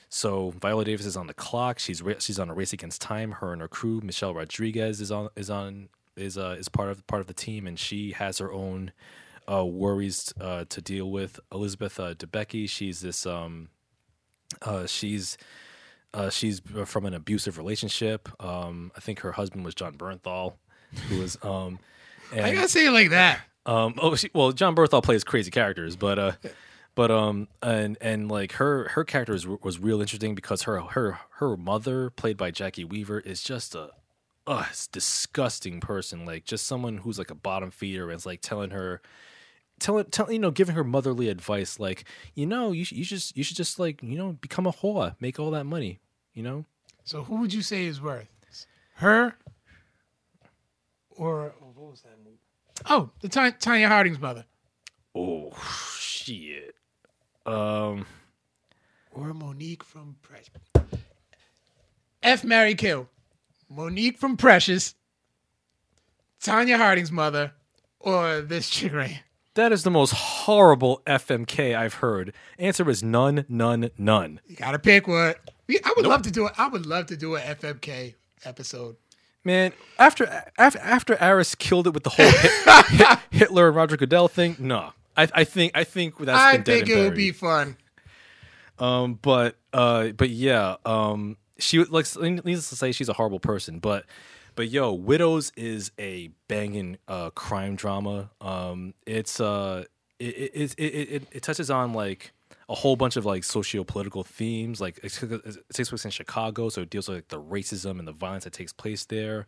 So 0.10 0.52
Viola 0.62 0.84
Davis 0.84 1.06
is 1.06 1.16
on 1.16 1.28
the 1.28 1.34
clock. 1.34 1.80
She's 1.80 2.04
she's 2.20 2.40
on 2.40 2.50
a 2.50 2.54
race 2.54 2.74
against 2.74 3.02
time. 3.02 3.32
Her 3.32 3.54
and 3.54 3.62
her 3.62 3.68
crew. 3.68 4.02
Michelle 4.04 4.34
Rodriguez 4.34 5.00
is 5.02 5.12
on 5.12 5.30
is 5.36 5.50
on 5.50 5.90
is 6.16 6.38
uh 6.38 6.56
is 6.60 6.70
part 6.70 6.90
of 6.90 7.06
part 7.08 7.22
of 7.22 7.28
the 7.28 7.34
team, 7.34 7.68
and 7.68 7.80
she 7.80 8.12
has 8.12 8.38
her 8.38 8.52
own 8.52 8.92
uh, 9.52 9.66
worries 9.66 10.34
uh, 10.40 10.66
to 10.70 10.82
deal 10.82 11.10
with. 11.10 11.40
Elizabeth 11.52 12.00
uh, 12.00 12.14
she's 12.68 13.02
this 13.02 13.26
um 13.26 13.70
uh, 14.62 14.86
she's 14.86 15.38
uh, 16.14 16.30
she's 16.30 16.62
from 16.86 17.06
an 17.06 17.14
abusive 17.14 17.58
relationship. 17.58 18.30
Um, 18.44 18.92
I 18.96 19.00
think 19.00 19.20
her 19.22 19.32
husband 19.32 19.64
was 19.64 19.74
Jon 19.74 19.96
Bernthal, 19.96 20.56
who 21.08 21.20
was 21.20 21.38
um 21.42 21.80
I 22.34 22.54
gotta 22.54 22.70
say 22.70 22.88
it 22.88 22.92
like 22.92 23.10
that. 23.12 23.42
um 23.66 23.96
oh 23.98 24.16
she, 24.16 24.30
well 24.34 24.52
Jon 24.52 24.76
Bernthal 24.76 25.04
plays 25.04 25.24
crazy 25.24 25.52
characters, 25.52 25.96
but 25.96 26.20
uh 26.20 26.32
but 26.96 27.12
um 27.12 27.48
and 27.62 27.98
and 28.02 28.30
like 28.30 28.54
her 28.54 28.90
her 28.90 29.04
character 29.04 29.34
was, 29.34 29.48
was 29.48 29.80
real 29.80 30.02
interesting 30.02 30.36
because 30.36 30.64
her 30.64 30.80
her 30.80 31.20
her 31.36 31.58
mother 31.58 32.10
played 32.10 32.38
by 32.38 32.52
Jacki 32.52 32.84
Weaver 32.88 33.20
is 33.20 33.42
just 33.44 33.76
a 33.76 33.92
uh, 34.48 34.66
disgusting 34.92 35.80
person 35.80 36.26
like 36.26 36.46
just 36.46 36.66
someone 36.66 36.98
who's 36.98 37.20
like 37.20 37.30
a 37.30 37.36
bottom 37.36 37.70
feeder 37.70 38.10
and 38.10 38.18
is 38.18 38.26
like 38.26 38.42
telling 38.42 38.72
her 38.72 39.00
telling 39.80 40.04
tell, 40.06 40.32
you 40.32 40.40
know 40.40 40.50
giving 40.52 40.76
her 40.76 40.84
motherly 40.84 41.30
advice 41.30 41.80
like 41.80 42.06
you 42.34 42.46
know 42.46 42.72
you, 42.72 42.84
you 42.90 43.04
should 43.04 43.24
you 43.36 43.44
should 43.44 43.56
just 43.56 43.80
like 43.80 44.02
you 44.02 44.18
know 44.18 44.34
become 44.42 44.66
a 44.66 44.72
whore 44.74 45.16
make 45.20 45.40
all 45.40 45.52
that 45.52 45.66
money 45.66 46.00
you 46.34 46.42
know 46.42 46.66
So 47.04 47.24
who 47.24 47.36
would 47.38 47.54
you 47.54 47.62
say 47.62 47.86
is 47.86 48.02
worth? 48.02 48.28
Her 48.96 49.36
or 51.10 51.54
oh, 51.62 51.72
what 51.76 51.92
was 51.92 52.02
that? 52.02 52.18
Oh, 52.90 53.10
the 53.22 53.30
Ty- 53.30 53.52
Tonya 53.52 53.88
Harding's 53.88 54.20
mother. 54.20 54.46
oh 55.16 55.52
shit 56.00 56.76
um 57.46 58.06
Or 59.14 59.34
Mo'Nique 59.34 59.84
from 59.84 60.16
Precious. 60.22 60.50
F 62.24 62.44
Mary 62.44 62.76
Kill. 62.76 63.10
Mo'Nique 63.70 64.18
from 64.18 64.38
Precious. 64.38 64.96
Tonya 66.42 66.78
Harding's 66.78 67.12
mother. 67.12 67.54
Or 68.00 68.42
this 68.42 68.70
chick 68.70 68.94
right 68.94 69.10
here. 69.10 69.20
that 69.56 69.72
is 69.72 69.84
the 69.84 69.92
most 69.92 70.12
horrible 70.12 71.02
FMK 71.06 71.76
I've 71.76 71.96
heard. 71.96 72.34
Answer 72.58 72.90
is 72.90 73.04
none, 73.04 73.46
none, 73.50 73.90
none. 73.98 74.40
You 74.48 74.56
gotta 74.56 74.80
pick 74.80 75.08
one. 75.08 75.36
We- 75.68 75.80
I 75.84 75.94
would 75.98 76.06
love 76.08 76.22
to 76.24 76.32
do 76.32 76.48
it. 76.48 76.54
I 76.58 76.68
would 76.68 76.86
love 76.86 77.08
to 77.08 77.18
do 77.18 77.36
an 77.36 77.42
FMK 77.44 78.16
episode. 78.46 78.96
Man, 79.44 79.74
after 79.98 80.44
after 80.58 80.80
after 80.80 81.18
Aris 81.20 81.56
killed 81.56 81.88
it 81.88 81.94
with 81.94 82.04
the 82.04 82.12
whole 82.12 82.26
Hit, 82.30 82.86
Hit- 82.88 83.20
Hitler 83.32 83.68
and 83.68 83.76
Roger 83.76 83.98
Goodell 83.98 84.28
thing, 84.28 84.56
no, 84.60 84.94
I, 85.18 85.28
I 85.34 85.44
think 85.44 85.72
I 85.76 85.84
think 85.84 86.18
that's 86.20 86.40
I 86.40 86.58
think 86.58 86.88
it 86.88 86.98
would 86.98 87.16
be 87.16 87.32
fun. 87.32 87.78
Um, 88.78 89.16
but 89.22 89.56
uh, 89.74 90.10
but 90.10 90.30
yeah, 90.30 90.76
um, 90.86 91.38
she 91.58 91.84
like 91.84 92.06
needless 92.20 92.70
to 92.70 92.76
say, 92.76 92.92
she's 92.92 93.10
a 93.10 93.14
horrible 93.14 93.40
person. 93.40 93.80
But 93.80 94.06
but 94.56 94.70
yo, 94.70 94.94
Widows 94.94 95.52
is 95.56 95.92
a 96.00 96.30
banging 96.48 96.98
uh 97.08 97.32
crime 97.32 97.76
drama. 97.76 98.30
Um, 98.42 98.94
it's 99.08 99.40
uh, 99.40 99.86
it 100.20 100.26
it 100.26 100.76
it 100.78 100.84
it, 100.84 101.28
it 101.32 101.44
touches 101.44 101.72
on 101.72 101.94
like 101.94 102.32
a 102.72 102.76
whole 102.76 102.96
bunch 102.96 103.18
of 103.18 103.26
like 103.26 103.44
socio-political 103.44 104.24
themes 104.24 104.80
like 104.80 104.98
it, 105.04 105.12
takes 105.74 105.90
place 105.90 106.06
in 106.06 106.12
chicago 106.12 106.70
so 106.70 106.82
it 106.82 106.90
deals 106.90 107.10
with 107.10 107.18
like, 107.18 107.28
the 107.28 107.42
racism 107.42 108.00
and 108.00 108.08
the 108.08 108.14
violence 108.14 108.46
that 108.46 108.54
takes 108.54 108.72
place 108.72 109.06
there. 109.06 109.46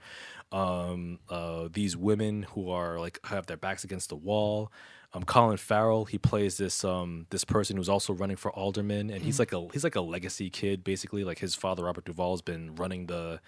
Um 0.52 1.20
uh 1.30 1.70
these 1.72 1.96
women 1.96 2.44
who 2.44 2.70
are 2.70 3.00
like 3.00 3.20
have 3.26 3.46
their 3.46 3.58
backs 3.58 3.84
against 3.86 4.10
the 4.10 4.16
wall. 4.18 4.72
Um 5.14 5.24
colin 5.24 5.58
farrell 5.58 6.04
he 6.06 6.18
plays 6.18 6.58
this 6.58 6.84
um 6.84 7.26
this 7.30 7.46
person 7.46 7.78
who's 7.78 7.90
also 7.90 8.14
running 8.14 8.36
for 8.36 8.52
alderman 8.52 9.10
and 9.10 9.24
he's 9.24 9.40
like 9.40 9.54
a 9.54 9.68
he's 9.72 9.86
like 9.86 9.96
a 9.96 10.02
legacy 10.02 10.50
kid 10.50 10.84
basically. 10.84 11.24
Like 11.24 11.40
his 11.40 11.56
father 11.56 11.86
robert 11.86 12.06
duvall 12.06 12.34
has 12.34 12.42
been 12.42 12.76
running 12.76 13.08
the 13.08 13.40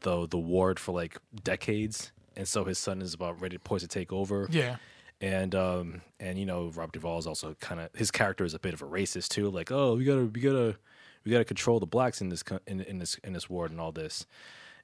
the 0.00 0.28
the 0.28 0.38
ward 0.38 0.78
for 0.78 0.92
like 0.92 1.18
decades 1.42 2.12
and 2.36 2.46
so 2.46 2.64
his 2.64 2.78
son 2.78 3.02
is 3.02 3.12
about 3.14 3.40
ready 3.40 3.58
poised 3.58 3.82
to 3.82 3.88
take 3.88 4.12
over. 4.12 4.46
Yeah. 4.50 4.76
And 5.20 5.54
um 5.54 6.02
and 6.20 6.38
you 6.38 6.46
know 6.46 6.70
Rob 6.74 6.92
Duvall 6.92 7.18
is 7.18 7.26
also 7.26 7.54
kind 7.60 7.80
of 7.80 7.88
his 7.94 8.10
character 8.10 8.44
is 8.44 8.54
a 8.54 8.58
bit 8.58 8.74
of 8.74 8.82
a 8.82 8.86
racist 8.86 9.28
too 9.28 9.48
like 9.50 9.72
oh 9.72 9.94
we 9.96 10.04
gotta 10.04 10.26
we 10.26 10.40
gotta 10.40 10.76
we 11.24 11.32
gotta 11.32 11.44
control 11.44 11.80
the 11.80 11.86
blacks 11.86 12.20
in 12.20 12.28
this 12.28 12.44
in, 12.66 12.80
in 12.80 12.98
this 12.98 13.16
in 13.24 13.32
this 13.32 13.50
ward 13.50 13.70
and 13.70 13.80
all 13.80 13.92
this. 13.92 14.26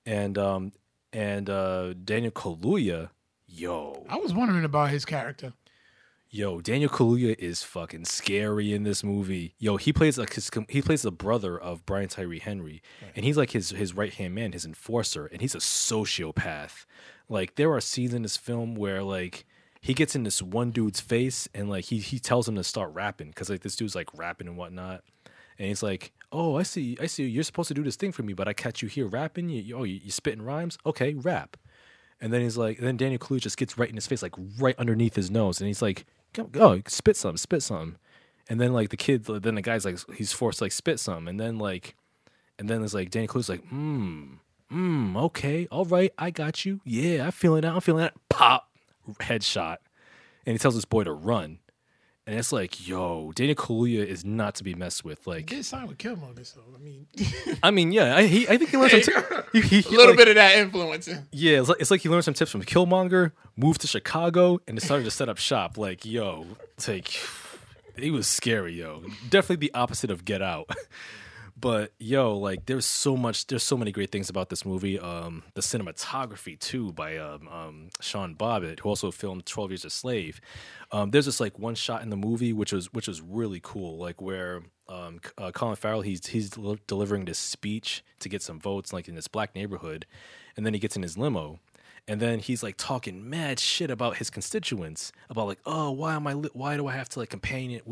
And 0.04 0.36
um 0.36 0.72
and 1.12 1.48
uh 1.48 1.94
Daniel 1.94 2.32
Kaluuya 2.32 3.10
yo. 3.46 4.04
I 4.08 4.16
was 4.16 4.34
wondering 4.34 4.64
about 4.64 4.90
his 4.90 5.04
character. 5.04 5.52
yo 6.30 6.60
Daniel 6.60 6.90
Kaluuya 6.90 7.38
is 7.38 7.62
fucking 7.62 8.06
scary 8.06 8.72
in 8.72 8.82
this 8.82 9.04
movie. 9.04 9.54
Yo 9.58 9.76
he 9.76 9.92
plays 9.92 10.18
like 10.18 10.32
his 10.34 10.50
he 10.68 10.82
plays 10.82 11.02
the 11.02 11.12
brother 11.12 11.56
of 11.56 11.86
Brian 11.86 12.08
Tyree 12.08 12.40
Henry 12.40 12.82
and 13.14 13.24
he's 13.24 13.36
like 13.36 13.50
his 13.50 13.70
his 13.70 13.94
right 13.94 14.14
hand 14.14 14.34
man 14.34 14.52
his 14.52 14.64
enforcer 14.64 15.26
and 15.26 15.40
he's 15.42 15.54
a 15.54 15.58
sociopath. 15.58 16.86
Like 17.28 17.54
there 17.54 17.72
are 17.72 17.80
scenes 17.80 18.14
in 18.14 18.22
this 18.22 18.36
film 18.36 18.74
where 18.74 19.02
like 19.02 19.46
he 19.82 19.92
gets 19.92 20.14
in 20.16 20.22
this 20.22 20.40
one 20.40 20.70
dude's 20.70 21.00
face 21.00 21.48
and 21.54 21.68
like 21.68 21.84
he 21.86 21.98
he 21.98 22.18
tells 22.18 22.48
him 22.48 22.54
to 22.54 22.64
start 22.64 22.94
rapping 22.94 23.28
because 23.28 23.50
like 23.50 23.60
this 23.60 23.76
dude's 23.76 23.94
like 23.94 24.08
rapping 24.14 24.46
and 24.48 24.56
whatnot 24.56 25.02
and 25.58 25.68
he's 25.68 25.82
like 25.82 26.12
"Oh, 26.32 26.56
I 26.56 26.62
see, 26.62 26.96
I 26.98 27.06
see. 27.06 27.24
You're 27.26 27.42
supposed 27.44 27.68
to 27.68 27.74
do 27.74 27.82
this 27.82 27.96
thing 27.96 28.10
for 28.10 28.22
me, 28.22 28.32
but 28.32 28.48
I 28.48 28.54
catch 28.54 28.80
you 28.80 28.88
here 28.88 29.06
rapping. 29.06 29.50
You, 29.50 29.60
you 29.60 29.76
oh, 29.76 29.82
you, 29.84 30.00
you 30.02 30.10
spitting 30.10 30.40
rhymes. 30.42 30.78
Okay, 30.86 31.12
rap." 31.12 31.58
And 32.22 32.32
then 32.32 32.40
he's 32.40 32.56
like, 32.56 32.78
then 32.78 32.96
Daniel 32.96 33.18
Kaluuya 33.18 33.40
just 33.40 33.58
gets 33.58 33.76
right 33.76 33.88
in 33.88 33.96
his 33.96 34.06
face, 34.06 34.22
like 34.22 34.34
right 34.58 34.74
underneath 34.78 35.14
his 35.14 35.30
nose, 35.30 35.60
and 35.60 35.66
he's 35.68 35.82
like, 35.82 36.06
"Go, 36.32 36.80
spit 36.86 37.16
some, 37.18 37.36
spit 37.36 37.62
some." 37.62 37.98
And 38.48 38.60
then 38.60 38.72
like 38.72 38.88
the 38.88 38.96
kid, 38.96 39.24
then 39.24 39.56
the 39.56 39.62
guy's 39.62 39.84
like, 39.84 39.98
he's 40.16 40.32
forced 40.32 40.58
to, 40.58 40.64
like 40.64 40.72
spit 40.72 40.98
some, 40.98 41.28
and 41.28 41.38
then 41.38 41.58
like, 41.58 41.94
and 42.58 42.68
then 42.68 42.82
it's 42.82 42.94
like 42.94 43.10
Daniel 43.10 43.34
Kaluuya's 43.34 43.48
like, 43.50 43.66
"Hmm, 43.68 44.34
Mm, 44.72 45.16
okay, 45.24 45.68
all 45.70 45.84
right, 45.84 46.12
I 46.16 46.30
got 46.30 46.64
you. 46.64 46.80
Yeah, 46.84 47.26
I'm 47.26 47.32
feeling 47.32 47.60
that. 47.60 47.74
I'm 47.74 47.80
feeling 47.82 48.02
that." 48.02 48.14
Pop, 48.30 48.70
headshot, 49.20 49.76
and 50.46 50.54
he 50.54 50.58
tells 50.58 50.74
this 50.74 50.84
boy 50.84 51.04
to 51.04 51.12
run. 51.12 51.58
And 52.24 52.38
it's 52.38 52.52
like, 52.52 52.86
yo, 52.86 53.32
Daniel 53.34 53.56
Kaluuya 53.56 54.06
is 54.06 54.24
not 54.24 54.54
to 54.54 54.62
be 54.64 54.76
messed 54.76 55.04
with. 55.04 55.24
He 55.24 55.30
Like, 55.30 55.46
did 55.46 55.64
sign 55.64 55.88
with 55.88 55.98
Killmonger, 55.98 56.46
so 56.46 56.60
I 56.72 56.78
mean, 56.78 57.06
I 57.64 57.70
mean, 57.72 57.90
yeah, 57.90 58.14
I, 58.16 58.26
he, 58.26 58.46
I 58.48 58.58
think 58.58 58.70
he 58.70 58.76
learned 58.76 59.02
some. 59.04 59.24
T- 59.52 59.60
he, 59.60 59.80
he, 59.80 59.88
a 59.88 59.90
little 59.90 60.06
like- 60.10 60.18
bit 60.18 60.28
of 60.28 60.34
that 60.36 60.56
influence. 60.56 61.08
Yeah, 61.32 61.58
it's 61.58 61.68
like, 61.68 61.80
it's 61.80 61.90
like 61.90 62.00
he 62.00 62.08
learned 62.08 62.24
some 62.24 62.34
tips 62.34 62.52
from 62.52 62.62
Killmonger, 62.62 63.32
moved 63.56 63.80
to 63.80 63.88
Chicago, 63.88 64.60
and 64.68 64.78
decided 64.78 65.04
to 65.04 65.10
set 65.10 65.28
up 65.28 65.36
shop. 65.38 65.76
Like, 65.76 66.04
yo, 66.04 66.46
like 66.86 67.10
he 67.98 68.12
was 68.12 68.28
scary, 68.28 68.74
yo. 68.74 69.02
Definitely 69.28 69.66
the 69.66 69.74
opposite 69.74 70.12
of 70.12 70.24
Get 70.24 70.42
Out. 70.42 70.70
But 71.62 71.92
yo, 72.00 72.36
like 72.36 72.66
there's 72.66 72.84
so 72.84 73.16
much, 73.16 73.46
there's 73.46 73.62
so 73.62 73.76
many 73.76 73.92
great 73.92 74.10
things 74.10 74.28
about 74.28 74.50
this 74.50 74.66
movie. 74.66 74.98
Um, 74.98 75.44
the 75.54 75.60
cinematography 75.60 76.58
too 76.58 76.92
by 76.92 77.16
um, 77.18 77.46
um, 77.46 77.88
Sean 78.00 78.34
Bobbitt, 78.34 78.80
who 78.80 78.88
also 78.88 79.12
filmed 79.12 79.46
Twelve 79.46 79.70
Years 79.70 79.84
a 79.84 79.90
Slave. 79.90 80.40
Um, 80.90 81.12
there's 81.12 81.26
this 81.26 81.38
like 81.38 81.60
one 81.60 81.76
shot 81.76 82.02
in 82.02 82.10
the 82.10 82.16
movie 82.16 82.52
which 82.52 82.72
was 82.72 82.92
which 82.92 83.06
was 83.06 83.20
really 83.20 83.60
cool, 83.62 83.96
like 83.96 84.20
where 84.20 84.62
um, 84.88 85.20
uh, 85.38 85.52
Colin 85.52 85.76
Farrell 85.76 86.00
he's 86.00 86.26
he's 86.26 86.50
del- 86.50 86.78
delivering 86.88 87.26
this 87.26 87.38
speech 87.38 88.04
to 88.18 88.28
get 88.28 88.42
some 88.42 88.58
votes, 88.58 88.92
like 88.92 89.06
in 89.06 89.14
this 89.14 89.28
black 89.28 89.54
neighborhood, 89.54 90.04
and 90.56 90.66
then 90.66 90.74
he 90.74 90.80
gets 90.80 90.96
in 90.96 91.02
his 91.02 91.16
limo, 91.16 91.60
and 92.08 92.20
then 92.20 92.40
he's 92.40 92.62
like 92.62 92.76
talking 92.76 93.28
mad 93.30 93.60
shit 93.60 93.90
about 93.90 94.16
his 94.16 94.28
constituents, 94.28 95.12
about 95.30 95.46
like, 95.46 95.60
oh, 95.64 95.92
why 95.92 96.14
am 96.14 96.26
I, 96.26 96.32
li- 96.32 96.50
why 96.52 96.76
do 96.76 96.88
I 96.88 96.92
have 96.92 97.08
to 97.10 97.20
like 97.20 97.30
campaign 97.30 97.70
it 97.70 97.84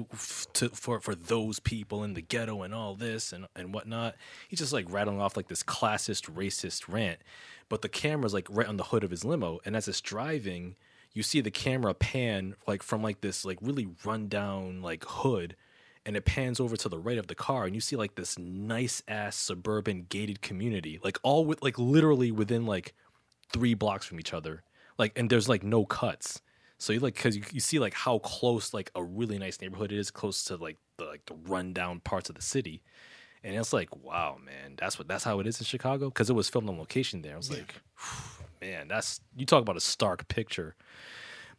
to 0.54 0.68
for 0.70 1.00
for 1.00 1.14
those 1.14 1.60
people 1.60 2.02
in 2.02 2.14
the 2.14 2.20
ghetto 2.20 2.62
and 2.62 2.74
all 2.74 2.96
this 2.96 3.32
and 3.32 3.46
and 3.54 3.72
whatnot. 3.72 4.16
He's 4.48 4.58
just 4.58 4.72
like 4.72 4.86
rattling 4.90 5.20
off 5.20 5.36
like 5.36 5.48
this 5.48 5.62
classist, 5.62 6.30
racist 6.32 6.92
rant, 6.92 7.20
but 7.68 7.82
the 7.82 7.88
camera's 7.88 8.34
like 8.34 8.48
right 8.50 8.66
on 8.66 8.78
the 8.78 8.84
hood 8.84 9.04
of 9.04 9.10
his 9.10 9.24
limo, 9.24 9.60
and 9.64 9.76
as 9.76 9.86
it's 9.86 10.00
driving, 10.00 10.74
you 11.12 11.22
see 11.22 11.40
the 11.40 11.50
camera 11.50 11.94
pan 11.94 12.56
like 12.66 12.82
from 12.82 13.02
like 13.02 13.20
this 13.20 13.44
like 13.44 13.58
really 13.60 13.88
rundown 14.04 14.82
like 14.82 15.04
hood. 15.06 15.56
And 16.06 16.16
it 16.16 16.24
pans 16.24 16.60
over 16.60 16.78
to 16.78 16.88
the 16.88 16.98
right 16.98 17.18
of 17.18 17.26
the 17.26 17.34
car. 17.34 17.66
And 17.66 17.74
you 17.74 17.80
see 17.82 17.94
like 17.94 18.14
this 18.14 18.38
nice 18.38 19.02
ass 19.06 19.36
suburban 19.36 20.06
gated 20.08 20.40
community 20.40 20.98
like 21.04 21.18
all 21.22 21.44
with 21.44 21.62
like 21.62 21.78
literally 21.78 22.32
within 22.32 22.64
like 22.64 22.94
three 23.52 23.74
blocks 23.74 24.06
from 24.06 24.18
each 24.20 24.32
other 24.32 24.62
like 25.00 25.18
and 25.18 25.28
there's 25.30 25.48
like 25.48 25.64
no 25.64 25.84
cuts. 25.84 26.42
So 26.78 26.92
you 26.92 27.00
like 27.00 27.14
because 27.14 27.36
you, 27.36 27.42
you 27.52 27.60
see 27.60 27.78
like 27.78 27.94
how 27.94 28.18
close 28.18 28.72
like 28.72 28.90
a 28.94 29.02
really 29.02 29.38
nice 29.38 29.60
neighborhood 29.60 29.92
is 29.92 30.10
close 30.10 30.44
to 30.44 30.56
like 30.56 30.76
the 30.98 31.06
like 31.06 31.24
the 31.26 31.34
rundown 31.46 32.00
parts 32.00 32.28
of 32.28 32.36
the 32.36 32.42
city. 32.42 32.82
And 33.42 33.56
it's 33.56 33.72
like 33.72 33.96
wow 34.04 34.36
man 34.44 34.74
that's 34.76 34.98
what 34.98 35.08
that's 35.08 35.24
how 35.24 35.40
it 35.40 35.46
is 35.46 35.58
in 35.58 35.64
chicago? 35.64 36.10
Because 36.10 36.28
it 36.28 36.34
was 36.34 36.48
filmed 36.50 36.68
on 36.68 36.78
location 36.78 37.22
there. 37.22 37.34
I 37.34 37.36
was 37.38 37.50
like 37.50 37.74
man 38.60 38.88
that's 38.88 39.20
you 39.34 39.46
talk 39.46 39.62
about 39.62 39.78
a 39.78 39.80
stark 39.80 40.28
picture. 40.28 40.76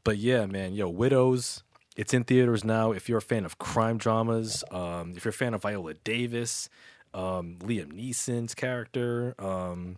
But 0.04 0.18
yeah, 0.18 0.46
man, 0.46 0.74
yo, 0.74 0.88
Widows. 0.88 1.64
It's 1.98 2.14
in 2.14 2.24
theaters 2.24 2.64
now. 2.64 2.94
If 2.94 3.10
you're 3.10 3.18
a 3.18 3.22
fan 3.22 3.44
of 3.44 3.60
crime 3.60 3.98
dramas, 3.98 4.64
um, 4.72 5.14
if 5.18 5.26
you're 5.26 5.32
a 5.32 5.34
fan 5.34 5.54
of 5.54 5.62
Viola 5.62 5.94
Davis, 5.94 6.70
um, 7.14 7.58
Liam 7.60 7.92
Neeson's 7.92 8.56
character, 8.56 9.36
um, 9.38 9.98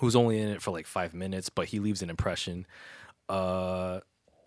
who's 0.00 0.14
only 0.16 0.38
in 0.38 0.48
it 0.48 0.62
for 0.62 0.70
like 0.70 0.86
five 0.86 1.14
minutes, 1.14 1.48
but 1.48 1.66
he 1.68 1.78
leaves 1.80 2.02
an 2.02 2.10
impression. 2.10 2.66
Uh, 3.28 4.00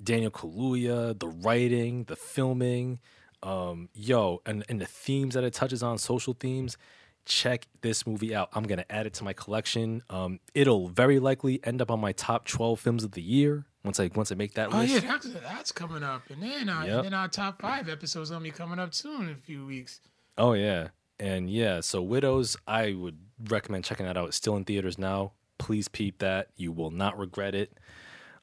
Daniel 0.04 0.32
Kaluuya, 0.32 1.18
the 1.20 1.28
writing, 1.28 2.06
the 2.06 2.16
filming, 2.16 3.00
um, 3.44 3.90
yo, 3.94 4.42
and, 4.46 4.64
and 4.70 4.80
the 4.80 4.86
themes 4.86 5.34
that 5.36 5.44
it 5.44 5.54
touches 5.54 5.84
on, 5.84 5.98
social 5.98 6.34
themes. 6.34 6.78
Check 7.26 7.68
this 7.82 8.08
movie 8.08 8.34
out. 8.34 8.50
I'm 8.54 8.64
gonna 8.64 8.86
add 8.90 9.06
it 9.06 9.14
to 9.16 9.24
my 9.24 9.34
collection. 9.34 10.02
Um, 10.10 10.40
it'll 10.56 10.88
very 10.88 11.20
likely 11.20 11.60
end 11.64 11.82
up 11.82 11.92
on 11.92 12.00
my 12.00 12.12
top 12.14 12.48
12 12.48 12.80
films 12.80 13.04
of 13.04 13.12
the 13.12 13.22
year 13.22 13.66
once 13.84 14.00
I 14.00 14.10
once 14.16 14.32
I 14.32 14.36
make 14.36 14.54
that 14.56 14.74
Oh 14.74 14.78
list. 14.80 14.94
yeah, 15.04 15.12
that's, 15.12 15.28
that's 15.34 15.72
coming 15.72 16.02
up, 16.02 16.24
and 16.30 16.42
then 16.42 16.70
our, 16.70 16.86
Yep. 16.86 16.96
and 16.96 17.06
then 17.06 17.14
our 17.14 17.28
top 17.28 17.62
five 17.62 17.88
episodes 17.88 18.30
gonna 18.32 18.42
be 18.44 18.50
coming 18.52 18.80
up 18.80 18.94
soon 18.96 19.24
in 19.26 19.30
a 19.32 19.36
few 19.36 19.66
weeks. 19.66 20.00
Oh 20.40 20.54
yeah, 20.54 20.88
and 21.20 21.50
yeah. 21.52 21.82
So 21.82 22.02
Widows, 22.02 22.58
I 22.66 22.94
would 22.94 23.20
recommend 23.48 23.84
checking 23.84 24.06
that 24.08 24.18
out. 24.18 24.30
It's 24.30 24.38
still 24.38 24.56
in 24.56 24.64
theaters 24.64 24.98
now. 24.98 25.34
Please 25.60 25.88
peep 25.88 26.18
that. 26.20 26.48
You 26.56 26.72
will 26.72 26.90
not 26.90 27.20
regret 27.20 27.54
it. 27.54 27.78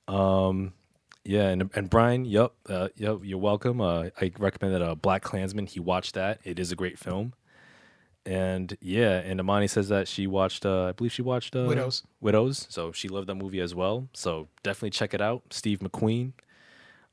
Um, 0.06 0.72
yeah, 1.24 1.48
and 1.48 1.68
and 1.74 1.90
Brian, 1.90 2.24
yep, 2.24 2.52
uh, 2.68 2.88
yep, 2.94 3.18
you're 3.24 3.38
welcome. 3.38 3.80
Uh, 3.80 4.10
I 4.20 4.30
recommended 4.38 4.80
uh, 4.80 4.94
Black 4.94 5.22
Klansman. 5.22 5.66
He 5.66 5.80
watched 5.80 6.14
that. 6.14 6.38
It 6.44 6.60
is 6.60 6.70
a 6.70 6.76
great 6.76 6.98
film. 6.98 7.32
And 8.24 8.76
yeah, 8.80 9.18
and 9.18 9.40
Amani 9.40 9.66
says 9.66 9.88
that 9.88 10.08
she 10.08 10.26
watched. 10.26 10.64
Uh, 10.64 10.86
I 10.86 10.92
believe 10.92 11.12
she 11.12 11.22
watched 11.22 11.56
uh, 11.56 11.64
Widows. 11.66 12.04
Widows. 12.20 12.66
So 12.70 12.92
she 12.92 13.08
loved 13.08 13.28
that 13.28 13.34
movie 13.34 13.60
as 13.60 13.74
well. 13.74 14.08
So 14.14 14.48
definitely 14.62 14.90
check 14.90 15.14
it 15.14 15.20
out. 15.20 15.42
Steve 15.50 15.80
McQueen. 15.80 16.32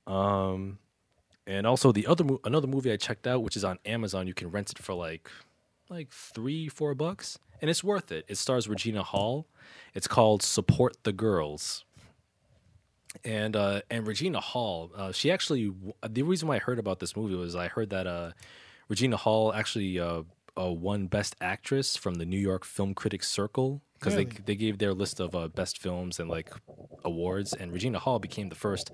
Um, 0.06 0.80
and 1.48 1.66
also 1.68 1.92
the 1.92 2.08
other 2.08 2.24
mo- 2.24 2.42
another 2.44 2.68
movie 2.68 2.92
I 2.92 2.98
checked 2.98 3.28
out, 3.28 3.44
which 3.44 3.56
is 3.56 3.64
on 3.64 3.80
Amazon. 3.86 4.28
You 4.28 4.34
can 4.34 4.50
rent 4.50 4.72
it 4.72 4.80
for 4.80 4.94
like 4.94 5.30
like 5.94 6.12
three 6.12 6.68
four 6.68 6.94
bucks, 6.96 7.40
and 7.62 7.70
it's 7.70 7.84
worth 7.84 8.12
it. 8.12 8.26
It 8.28 8.38
stars 8.38 8.68
Regina 8.68 9.04
Hall. 9.04 9.48
It's 9.94 10.08
called 10.08 10.44
Support 10.44 10.98
the 11.04 11.14
Girls. 11.14 11.86
And 13.24 13.56
uh, 13.56 13.82
and 13.92 14.08
Regina 14.08 14.40
Hall, 14.40 14.92
uh, 14.96 15.12
she 15.12 15.32
actually 15.32 15.72
the 16.08 16.24
reason 16.24 16.48
why 16.48 16.56
I 16.56 16.60
heard 16.60 16.80
about 16.80 17.00
this 17.00 17.16
movie 17.16 17.36
was 17.36 17.56
I 17.56 17.68
heard 17.68 17.92
that 17.92 18.08
uh, 18.08 18.32
Regina 18.90 19.18
Hall 19.18 19.54
actually 19.54 20.00
uh, 20.00 20.24
uh, 20.60 20.72
won 20.72 21.06
Best 21.08 21.36
Actress 21.40 21.96
from 21.96 22.16
the 22.16 22.26
New 22.26 22.40
York 22.40 22.66
Film 22.66 22.96
Critics 22.96 23.28
Circle 23.30 23.84
because 24.00 24.16
Really? 24.16 24.26
they 24.26 24.40
they 24.46 24.56
gave 24.56 24.80
their 24.80 24.94
list 24.96 25.20
of 25.20 25.36
uh, 25.36 25.48
best 25.48 25.78
films 25.78 26.20
and 26.20 26.28
like 26.28 26.52
awards, 27.06 27.54
and 27.54 27.72
Regina 27.72 28.00
Hall 28.00 28.18
became 28.18 28.50
the 28.50 28.56
first 28.56 28.92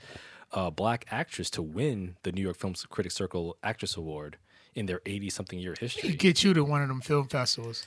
uh, 0.52 0.70
black 0.70 1.06
actress 1.12 1.50
to 1.52 1.62
win 1.62 2.18
the 2.24 2.34
New 2.34 2.42
York 2.42 2.58
Film 2.58 2.74
Critics 2.90 3.16
Circle 3.16 3.58
Actress 3.64 3.96
Award 3.96 4.38
in 4.80 4.86
their 4.88 5.02
eighty 5.06 5.30
something 5.30 5.60
year 5.60 5.76
history. 5.80 6.14
Get 6.14 6.44
you 6.44 6.54
to 6.54 6.64
one 6.64 6.82
of 6.82 6.88
them 6.88 7.02
film 7.02 7.28
festivals. 7.28 7.86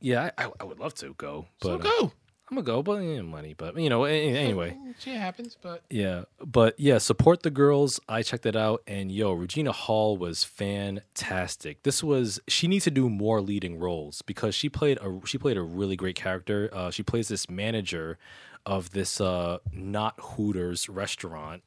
Yeah, 0.00 0.30
I, 0.36 0.44
I, 0.44 0.50
I 0.60 0.64
would 0.64 0.78
love 0.78 0.94
to 0.96 1.14
go, 1.14 1.46
but 1.60 1.66
So 1.66 1.74
uh, 1.74 1.78
go. 1.78 2.12
I'm 2.50 2.56
gonna 2.56 2.66
go, 2.66 2.82
but 2.82 3.02
yeah, 3.02 3.22
money. 3.22 3.54
But 3.54 3.78
you 3.78 3.88
know, 3.88 4.04
anyway, 4.04 4.76
shit 4.98 5.16
happens, 5.16 5.56
but 5.60 5.82
yeah, 5.88 6.24
but 6.44 6.78
yeah, 6.78 6.98
support 6.98 7.42
the 7.42 7.50
girls. 7.50 8.00
I 8.06 8.22
checked 8.22 8.44
it 8.44 8.54
out, 8.54 8.82
and 8.86 9.10
yo, 9.10 9.32
Regina 9.32 9.72
Hall 9.72 10.18
was 10.18 10.44
fantastic. 10.44 11.82
This 11.84 12.04
was 12.04 12.40
she 12.46 12.68
needs 12.68 12.84
to 12.84 12.90
do 12.90 13.08
more 13.08 13.40
leading 13.40 13.78
roles 13.78 14.20
because 14.20 14.54
she 14.54 14.68
played 14.68 14.98
a 14.98 15.20
she 15.24 15.38
played 15.38 15.56
a 15.56 15.62
really 15.62 15.96
great 15.96 16.16
character. 16.16 16.68
Uh, 16.70 16.90
she 16.90 17.02
plays 17.02 17.28
this 17.28 17.48
manager 17.48 18.18
of 18.66 18.90
this 18.90 19.22
uh, 19.22 19.58
not 19.72 20.14
Hooters 20.20 20.90
restaurant. 20.90 21.62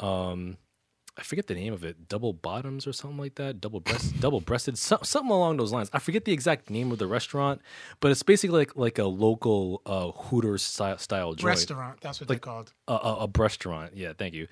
Um, 0.00 0.56
I 1.16 1.22
forget 1.22 1.46
the 1.46 1.54
name 1.54 1.72
of 1.72 1.84
it, 1.84 2.08
double 2.08 2.32
bottoms 2.32 2.88
or 2.88 2.92
something 2.92 3.18
like 3.18 3.36
that, 3.36 3.60
double 3.60 3.78
breast, 3.78 4.18
double 4.20 4.40
breasted, 4.40 4.76
some, 4.76 4.98
something 5.04 5.30
along 5.30 5.58
those 5.58 5.72
lines. 5.72 5.88
I 5.92 6.00
forget 6.00 6.24
the 6.24 6.32
exact 6.32 6.70
name 6.70 6.90
of 6.90 6.98
the 6.98 7.06
restaurant, 7.06 7.62
but 8.00 8.10
it's 8.10 8.24
basically 8.24 8.58
like 8.58 8.74
like 8.74 8.98
a 8.98 9.04
local 9.04 9.80
uh, 9.86 10.10
Hooters 10.10 10.62
style, 10.62 10.98
style 10.98 11.34
joint 11.34 11.44
restaurant. 11.44 12.00
That's 12.00 12.20
what 12.20 12.26
they're 12.26 12.38
called. 12.38 12.72
a, 12.88 12.94
a, 12.94 13.26
a 13.26 13.30
restaurant. 13.38 13.92
Yeah, 13.94 14.12
thank 14.18 14.34
you. 14.34 14.48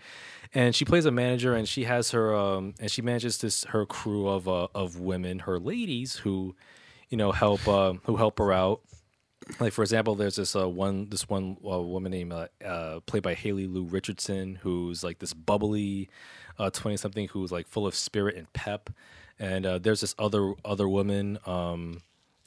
And 0.54 0.72
she 0.72 0.84
plays 0.84 1.04
a 1.04 1.10
manager, 1.10 1.54
and 1.54 1.68
she 1.68 1.82
has 1.84 2.12
her 2.12 2.32
um, 2.34 2.74
and 2.78 2.90
she 2.90 3.02
manages 3.02 3.38
this 3.38 3.64
her 3.64 3.84
crew 3.84 4.28
of 4.28 4.46
uh, 4.46 4.68
of 4.72 5.00
women, 5.00 5.40
her 5.40 5.58
ladies 5.58 6.16
who, 6.16 6.54
you 7.08 7.16
know, 7.16 7.32
help 7.32 7.66
uh, 7.66 7.94
who 8.04 8.16
help 8.16 8.38
her 8.38 8.52
out. 8.52 8.82
Like 9.58 9.72
for 9.72 9.82
example, 9.82 10.14
there's 10.14 10.36
this 10.36 10.54
uh, 10.54 10.68
one 10.68 11.08
this 11.08 11.28
one 11.28 11.56
uh, 11.64 11.80
woman 11.80 12.12
named 12.12 12.32
uh, 12.32 12.46
uh, 12.64 13.00
played 13.00 13.24
by 13.24 13.34
Haley 13.34 13.66
Lu 13.66 13.82
Richardson, 13.82 14.60
who's 14.62 15.02
like 15.02 15.18
this 15.18 15.34
bubbly 15.34 16.08
twenty 16.70 16.96
something 16.96 17.28
who's 17.28 17.52
like 17.52 17.66
full 17.66 17.86
of 17.86 17.94
spirit 17.94 18.36
and 18.36 18.52
pep. 18.52 18.90
And 19.38 19.66
uh, 19.66 19.78
there's 19.78 20.00
this 20.00 20.14
other 20.18 20.54
other 20.64 20.88
woman. 20.88 21.38
Um, 21.46 22.02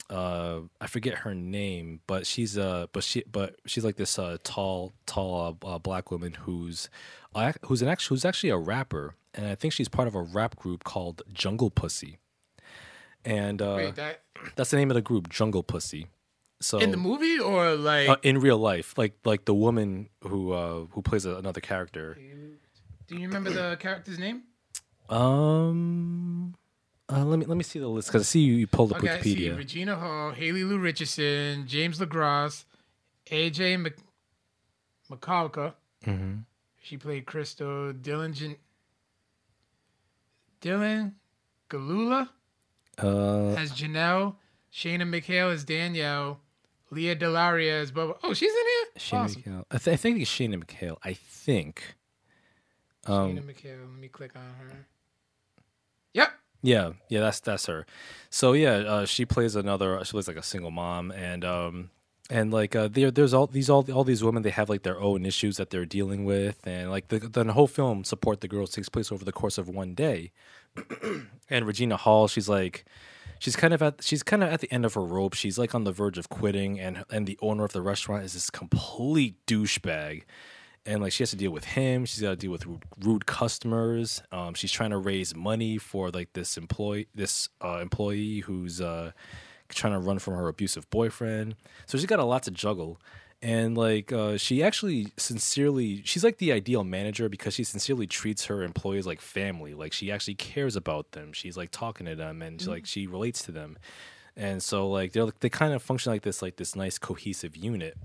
uh 0.08 0.60
I 0.80 0.86
forget 0.86 1.18
her 1.18 1.34
name, 1.34 2.00
but 2.06 2.26
she's 2.26 2.56
uh 2.56 2.86
but 2.92 3.02
she 3.02 3.24
but 3.30 3.56
she's 3.66 3.84
like 3.84 3.96
this 3.96 4.18
uh 4.18 4.38
tall 4.44 4.92
tall 5.04 5.58
uh, 5.62 5.66
uh, 5.66 5.78
black 5.78 6.10
woman 6.10 6.34
who's 6.34 6.88
uh, 7.34 7.52
who's 7.66 7.82
an 7.82 7.88
actually 7.88 8.14
who's 8.14 8.24
actually 8.24 8.50
a 8.50 8.56
rapper, 8.56 9.14
and 9.34 9.46
I 9.46 9.54
think 9.54 9.72
she's 9.72 9.88
part 9.88 10.06
of 10.06 10.14
a 10.14 10.22
rap 10.22 10.56
group 10.56 10.84
called 10.84 11.22
Jungle 11.32 11.70
Pussy. 11.70 12.18
And 13.24 13.60
uh 13.60 13.74
Wait, 13.76 13.96
that 13.96 14.22
that's 14.54 14.70
the 14.70 14.76
name 14.76 14.90
of 14.90 14.94
the 14.94 15.02
group, 15.02 15.28
Jungle 15.28 15.64
Pussy. 15.64 16.06
So 16.60 16.78
in 16.78 16.90
the 16.90 16.96
movie 16.96 17.38
or 17.38 17.74
like? 17.74 18.08
uh, 18.08 18.16
in 18.22 18.38
real 18.38 18.58
life, 18.58 18.96
like 18.96 19.14
like 19.24 19.44
the 19.44 19.54
woman 19.54 20.08
who 20.22 20.52
uh 20.52 20.84
who 20.92 21.02
plays 21.02 21.26
a, 21.26 21.34
another 21.34 21.60
character. 21.60 22.16
Do 23.08 23.16
you 23.16 23.26
remember 23.28 23.50
the 23.50 23.76
character's 23.80 24.18
name? 24.18 24.42
Um 25.08 26.54
Uh, 27.08 27.24
let 27.24 27.38
me 27.38 27.46
let 27.46 27.56
me 27.56 27.62
see 27.64 27.78
the 27.78 27.86
list 27.88 28.08
because 28.08 28.22
I 28.22 28.24
see 28.24 28.40
you, 28.40 28.54
you 28.54 28.66
pulled 28.66 28.92
up 28.92 28.98
Okay, 28.98 29.10
I 29.10 29.20
see 29.20 29.36
Wikipedia. 29.36 29.56
Regina 29.56 29.96
Hall, 29.96 30.32
Haley 30.32 30.64
Lu 30.64 30.78
Richardson, 30.78 31.66
James 31.66 32.00
Le 32.00 32.06
Gros, 32.06 32.64
AJ 33.30 33.78
Mc- 33.80 33.98
McCullough. 35.10 35.74
hmm 36.04 36.34
She 36.82 36.96
played 36.96 37.26
Crystal. 37.26 37.92
Dylan 37.92 38.32
Jan- 38.34 38.56
Dylan 40.60 41.12
Gelula 41.70 42.28
Uh, 42.98 43.54
as 43.56 43.72
Janelle. 43.72 44.36
Shayna 44.72 45.02
McHayle 45.08 45.52
as 45.52 45.64
Danielle. 45.64 46.40
Lea 46.90 47.14
DeLaria 47.16 47.80
as 47.82 47.90
Bubba. 47.92 48.16
Oh, 48.22 48.32
she's 48.34 48.50
in 48.50 48.56
here. 48.56 48.86
Shayna 48.98 49.24
awesome. 49.24 49.42
McHayle. 49.42 49.64
I, 49.70 49.78
th- 49.78 49.94
I 49.94 49.96
think 49.96 50.20
it's 50.20 50.30
Shayna 50.30 50.62
McHayle. 50.62 50.96
I 51.02 51.12
think. 51.14 51.95
Um, 53.06 53.36
McHayle. 53.38 53.80
Let 53.80 54.00
me 54.00 54.08
click 54.08 54.32
on 54.36 54.42
her. 54.42 54.86
Yep. 56.14 56.30
Yeah, 56.62 56.92
yeah, 57.08 57.20
that's 57.20 57.40
that's 57.40 57.66
her. 57.66 57.86
So 58.30 58.52
yeah, 58.52 58.72
uh, 58.72 59.06
she 59.06 59.24
plays 59.24 59.54
another. 59.56 60.02
She 60.04 60.12
plays 60.12 60.28
like 60.28 60.36
a 60.36 60.42
single 60.42 60.70
mom, 60.70 61.10
and 61.12 61.44
um, 61.44 61.90
and 62.30 62.52
like 62.52 62.74
uh, 62.74 62.88
there, 62.88 63.10
there's 63.10 63.34
all 63.34 63.46
these 63.46 63.70
all 63.70 63.90
all 63.92 64.04
these 64.04 64.24
women. 64.24 64.42
They 64.42 64.50
have 64.50 64.68
like 64.68 64.82
their 64.82 65.00
own 65.00 65.24
issues 65.26 65.58
that 65.58 65.70
they're 65.70 65.86
dealing 65.86 66.24
with, 66.24 66.66
and 66.66 66.90
like 66.90 67.08
the 67.08 67.18
the 67.20 67.52
whole 67.52 67.66
film 67.66 68.04
support 68.04 68.40
the 68.40 68.48
girls 68.48 68.70
takes 68.70 68.88
place 68.88 69.12
over 69.12 69.24
the 69.24 69.32
course 69.32 69.58
of 69.58 69.68
one 69.68 69.94
day. 69.94 70.32
and 71.50 71.66
Regina 71.66 71.96
Hall, 71.96 72.28
she's 72.28 72.48
like. 72.48 72.84
She's 73.38 73.54
kind 73.54 73.74
of 73.74 73.82
at 73.82 74.02
she's 74.02 74.22
kind 74.22 74.42
of 74.42 74.50
at 74.50 74.60
the 74.60 74.72
end 74.72 74.86
of 74.86 74.94
her 74.94 75.04
rope. 75.04 75.34
She's 75.34 75.58
like 75.58 75.74
on 75.74 75.84
the 75.84 75.92
verge 75.92 76.16
of 76.16 76.30
quitting, 76.30 76.80
and 76.80 77.04
and 77.10 77.26
the 77.26 77.38
owner 77.42 77.64
of 77.64 77.72
the 77.74 77.82
restaurant 77.82 78.24
is 78.24 78.32
this 78.32 78.48
complete 78.48 79.34
douchebag 79.46 80.22
and 80.86 81.02
like 81.02 81.12
she 81.12 81.22
has 81.22 81.30
to 81.30 81.36
deal 81.36 81.50
with 81.50 81.64
him. 81.64 82.04
She's 82.04 82.22
got 82.22 82.30
to 82.30 82.36
deal 82.36 82.52
with 82.52 82.64
rude, 83.00 83.26
customers. 83.26 84.22
Um, 84.30 84.54
she's 84.54 84.72
trying 84.72 84.90
to 84.90 84.98
raise 84.98 85.34
money 85.34 85.78
for 85.78 86.10
like 86.10 86.32
this 86.32 86.56
employee, 86.56 87.08
this 87.14 87.48
uh, 87.62 87.78
employee 87.82 88.40
who's 88.40 88.80
uh, 88.80 89.10
trying 89.68 89.94
to 89.94 89.98
run 89.98 90.18
from 90.18 90.34
her 90.34 90.48
abusive 90.48 90.88
boyfriend. 90.90 91.56
So 91.86 91.98
she's 91.98 92.06
got 92.06 92.20
a 92.20 92.24
lot 92.24 92.44
to 92.44 92.50
juggle. 92.50 93.00
And 93.42 93.76
like 93.76 94.12
uh, 94.12 94.38
she 94.38 94.62
actually 94.62 95.12
sincerely, 95.16 96.02
she's 96.04 96.24
like 96.24 96.38
the 96.38 96.52
ideal 96.52 96.84
manager 96.84 97.28
because 97.28 97.54
she 97.54 97.64
sincerely 97.64 98.06
treats 98.06 98.46
her 98.46 98.62
employees 98.62 99.06
like 99.06 99.20
family. 99.20 99.74
Like 99.74 99.92
she 99.92 100.10
actually 100.10 100.36
cares 100.36 100.76
about 100.76 101.12
them. 101.12 101.32
She's 101.32 101.56
like 101.56 101.70
talking 101.70 102.06
to 102.06 102.14
them 102.14 102.40
and 102.42 102.60
she, 102.60 102.68
like 102.68 102.86
she 102.86 103.06
relates 103.06 103.42
to 103.42 103.52
them. 103.52 103.76
And 104.36 104.62
so 104.62 104.88
like 104.88 105.12
they 105.12 105.20
are 105.20 105.30
they 105.40 105.50
kind 105.50 105.74
of 105.74 105.82
function 105.82 106.12
like 106.12 106.22
this 106.22 106.40
like 106.40 106.56
this 106.56 106.74
nice 106.74 106.98
cohesive 106.98 107.56
unit. 107.56 107.98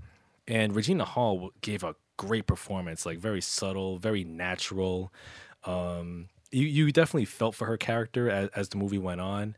And 0.46 0.74
Regina 0.74 1.04
Hall 1.04 1.52
gave 1.60 1.82
a 1.84 1.94
great 2.26 2.46
performance, 2.46 3.04
like 3.04 3.18
very 3.18 3.40
subtle, 3.40 3.98
very 3.98 4.22
natural. 4.22 5.12
Um, 5.64 6.28
you 6.52 6.66
you 6.66 6.92
definitely 6.92 7.24
felt 7.24 7.54
for 7.54 7.66
her 7.66 7.76
character 7.76 8.30
as, 8.30 8.48
as 8.54 8.68
the 8.68 8.76
movie 8.76 8.98
went 8.98 9.20
on, 9.20 9.56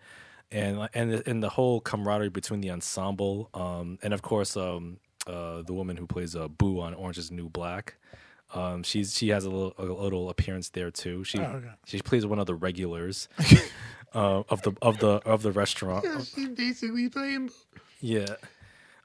and 0.50 0.88
and 0.94 1.22
and 1.26 1.42
the 1.42 1.50
whole 1.50 1.80
camaraderie 1.80 2.30
between 2.30 2.62
the 2.62 2.70
ensemble, 2.70 3.50
um, 3.52 3.98
and 4.02 4.14
of 4.14 4.22
course 4.22 4.56
um, 4.56 4.98
uh, 5.26 5.62
the 5.62 5.74
woman 5.74 5.96
who 5.96 6.06
plays 6.06 6.34
uh, 6.34 6.48
Boo 6.48 6.80
on 6.80 6.94
Orange 6.94 7.18
Is 7.18 7.28
the 7.28 7.34
New 7.34 7.50
Black. 7.50 7.96
Um, 8.54 8.82
she's 8.82 9.14
she 9.14 9.28
has 9.28 9.44
a 9.44 9.50
little 9.50 9.74
a 9.78 9.84
little 9.84 10.30
appearance 10.30 10.70
there 10.70 10.90
too. 10.90 11.22
She 11.24 11.38
okay. 11.38 11.68
she 11.84 12.00
plays 12.00 12.24
one 12.24 12.38
of 12.38 12.46
the 12.46 12.54
regulars 12.54 13.28
uh, 14.14 14.42
of 14.48 14.62
the 14.62 14.72
of 14.80 14.98
the 14.98 15.20
of 15.26 15.42
the 15.42 15.52
restaurant. 15.52 16.06
She 16.34 16.46
basically 16.46 17.10
playing. 17.10 17.50
Yeah, 18.00 18.36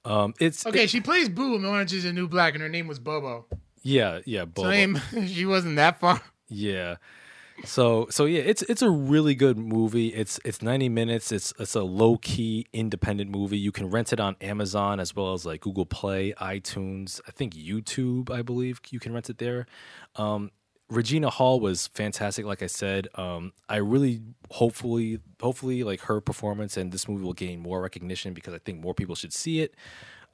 um, 0.10 0.34
it's 0.40 0.66
Okay, 0.66 0.88
she 0.88 1.00
plays 1.02 1.30
Boo 1.30 1.56
in 1.56 1.64
Orange 1.66 1.94
is 1.94 2.04
the 2.04 2.12
New 2.14 2.28
Black, 2.28 2.54
and 2.56 2.62
her 2.62 2.70
name 2.70 2.88
was 2.88 3.00
Bobo. 3.00 3.46
yeah 3.84 4.20
yeah. 4.26 4.42
So 4.58 4.64
Boba. 4.64 4.70
name, 4.70 5.02
she 5.28 5.46
wasn't 5.46 5.76
that 5.78 6.00
far. 6.00 6.22
Yeah. 6.50 6.96
So 7.66 8.08
so 8.10 8.26
yeah, 8.26 8.40
it's 8.40 8.62
it's 8.64 8.82
a 8.82 8.90
really 8.90 9.36
good 9.36 9.58
movie. 9.58 10.08
It's 10.10 10.40
it's 10.46 10.62
90 10.62 10.88
minutes. 10.90 11.32
It's 11.32 11.54
it's 11.60 11.76
a 11.76 11.84
low 11.84 12.18
key 12.18 12.66
independent 12.72 13.30
movie. 13.30 13.58
You 13.58 13.72
can 13.74 13.90
rent 13.90 14.14
it 14.14 14.20
on 14.20 14.38
Amazon 14.40 15.00
as 15.00 15.14
well 15.16 15.34
as 15.34 15.46
like 15.46 15.62
Google 15.62 15.86
Play, 15.86 16.34
iTunes, 16.40 17.20
I 17.28 17.32
think 17.32 17.54
YouTube, 17.54 18.32
I 18.32 18.42
believe 18.44 18.80
you 18.90 19.00
can 19.00 19.14
rent 19.14 19.30
it 19.30 19.40
there. 19.40 19.66
Um 20.16 20.52
Regina 20.90 21.30
Hall 21.30 21.60
was 21.60 21.88
fantastic 21.88 22.46
like 22.46 22.64
I 22.64 22.68
said. 22.68 23.08
Um 23.16 23.54
I 23.68 23.78
really 23.78 24.22
hopefully 24.52 25.20
hopefully 25.42 25.84
like 25.84 26.02
her 26.02 26.20
performance 26.22 26.78
and 26.78 26.92
this 26.92 27.08
movie 27.08 27.24
will 27.24 27.34
gain 27.34 27.60
more 27.60 27.82
recognition 27.82 28.34
because 28.34 28.54
I 28.54 28.60
think 28.60 28.82
more 28.82 28.94
people 28.94 29.16
should 29.16 29.34
see 29.34 29.62
it. 29.62 29.76